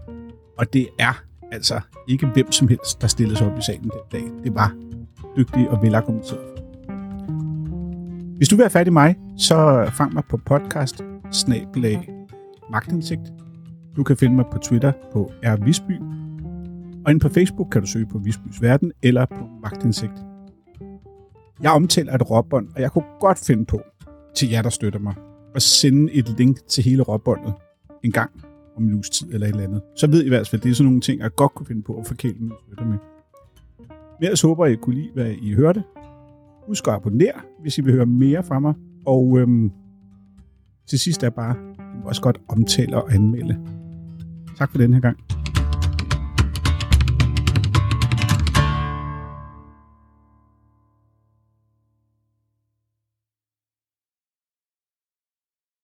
Og 0.59 0.73
det 0.73 0.87
er 0.99 1.23
altså 1.53 1.81
ikke 2.09 2.27
hvem 2.27 2.53
som 2.53 2.69
helst, 2.69 3.03
der 3.03 3.07
stillede 3.07 3.37
sig 3.37 3.53
op 3.53 3.59
i 3.59 3.63
salen 3.63 3.83
den 3.83 3.91
dag. 4.13 4.23
Det 4.45 4.55
var 4.55 4.75
dygtige 5.37 5.71
og 5.71 5.83
velargumenterede. 5.83 6.45
Hvis 8.37 8.49
du 8.49 8.57
vil 8.57 8.63
have 8.63 8.71
fat 8.71 8.87
i 8.87 8.91
mig, 8.91 9.17
så 9.37 9.91
fang 9.93 10.15
mig 10.15 10.23
på 10.31 10.37
podcast 10.37 11.05
snablag 11.33 12.27
magtindsigt. 12.71 13.33
Du 13.97 14.03
kan 14.03 14.17
finde 14.17 14.37
mig 14.37 14.45
på 14.53 14.59
Twitter 14.59 14.93
på 15.13 15.33
R. 15.43 15.65
Visby. 15.65 16.01
Og 17.05 17.11
inde 17.11 17.21
på 17.21 17.29
Facebook 17.29 17.69
kan 17.73 17.81
du 17.81 17.87
søge 17.87 18.07
på 18.07 18.19
Visbys 18.19 18.63
Verden 18.63 18.93
eller 19.03 19.27
på 19.27 19.49
magtindsigt. 19.63 20.13
Jeg 21.63 21.71
omtaler 21.71 22.15
et 22.15 22.31
råbånd, 22.31 22.69
og 22.75 22.81
jeg 22.81 22.91
kunne 22.93 23.05
godt 23.21 23.39
finde 23.39 23.65
på, 23.65 23.81
til 24.35 24.51
jer, 24.51 24.63
der 24.63 24.71
støtter 24.71 25.01
mig, 25.01 25.15
at 25.55 25.63
sende 25.63 26.13
et 26.13 26.29
link 26.39 26.67
til 26.67 26.85
hele 26.85 27.03
råbåndet 27.03 27.55
en 28.03 28.13
gang 28.13 28.31
om 28.77 28.85
en 28.85 28.95
uges 28.95 29.11
tid 29.11 29.35
eller 29.35 29.47
et 29.47 29.51
eller 29.51 29.65
andet. 29.65 29.83
Så 29.97 30.11
ved 30.11 30.23
I 30.23 30.27
i 30.27 30.29
hvert 30.29 30.49
fald, 30.49 30.63
det 30.63 30.71
er 30.71 30.75
sådan 30.75 30.87
nogle 30.87 31.01
ting, 31.01 31.21
jeg 31.21 31.31
godt 31.37 31.55
kunne 31.55 31.67
finde 31.67 31.83
på 31.83 31.95
at 31.95 32.07
forkæle 32.07 32.37
mine 32.39 32.55
støtter 32.67 32.85
med. 32.85 32.99
Men 33.89 34.23
ellers 34.23 34.43
håber 34.43 34.65
jeg, 34.65 34.73
I 34.73 34.77
kunne 34.77 34.95
lide, 34.95 35.11
hvad 35.15 35.31
I 35.43 35.55
hørte. 35.55 35.83
Husk 36.67 36.89
at 36.89 36.95
abonnere, 36.95 37.41
hvis 37.61 37.79
I 37.79 37.81
vil 37.81 37.93
høre 37.93 38.07
mere 38.07 38.43
fra 38.43 38.59
mig. 38.59 38.75
Og 39.07 39.39
øhm, 39.39 39.73
til 40.87 40.99
sidst 40.99 41.23
er 41.23 41.31
bare, 41.31 41.57
også 42.05 42.23
godt 42.23 42.41
omtale 42.49 42.97
og 42.97 43.15
anmelde. 43.15 43.59
Tak 44.59 44.71
for 44.71 44.79
den 44.79 44.93
her 44.93 45.01
gang. 45.01 45.19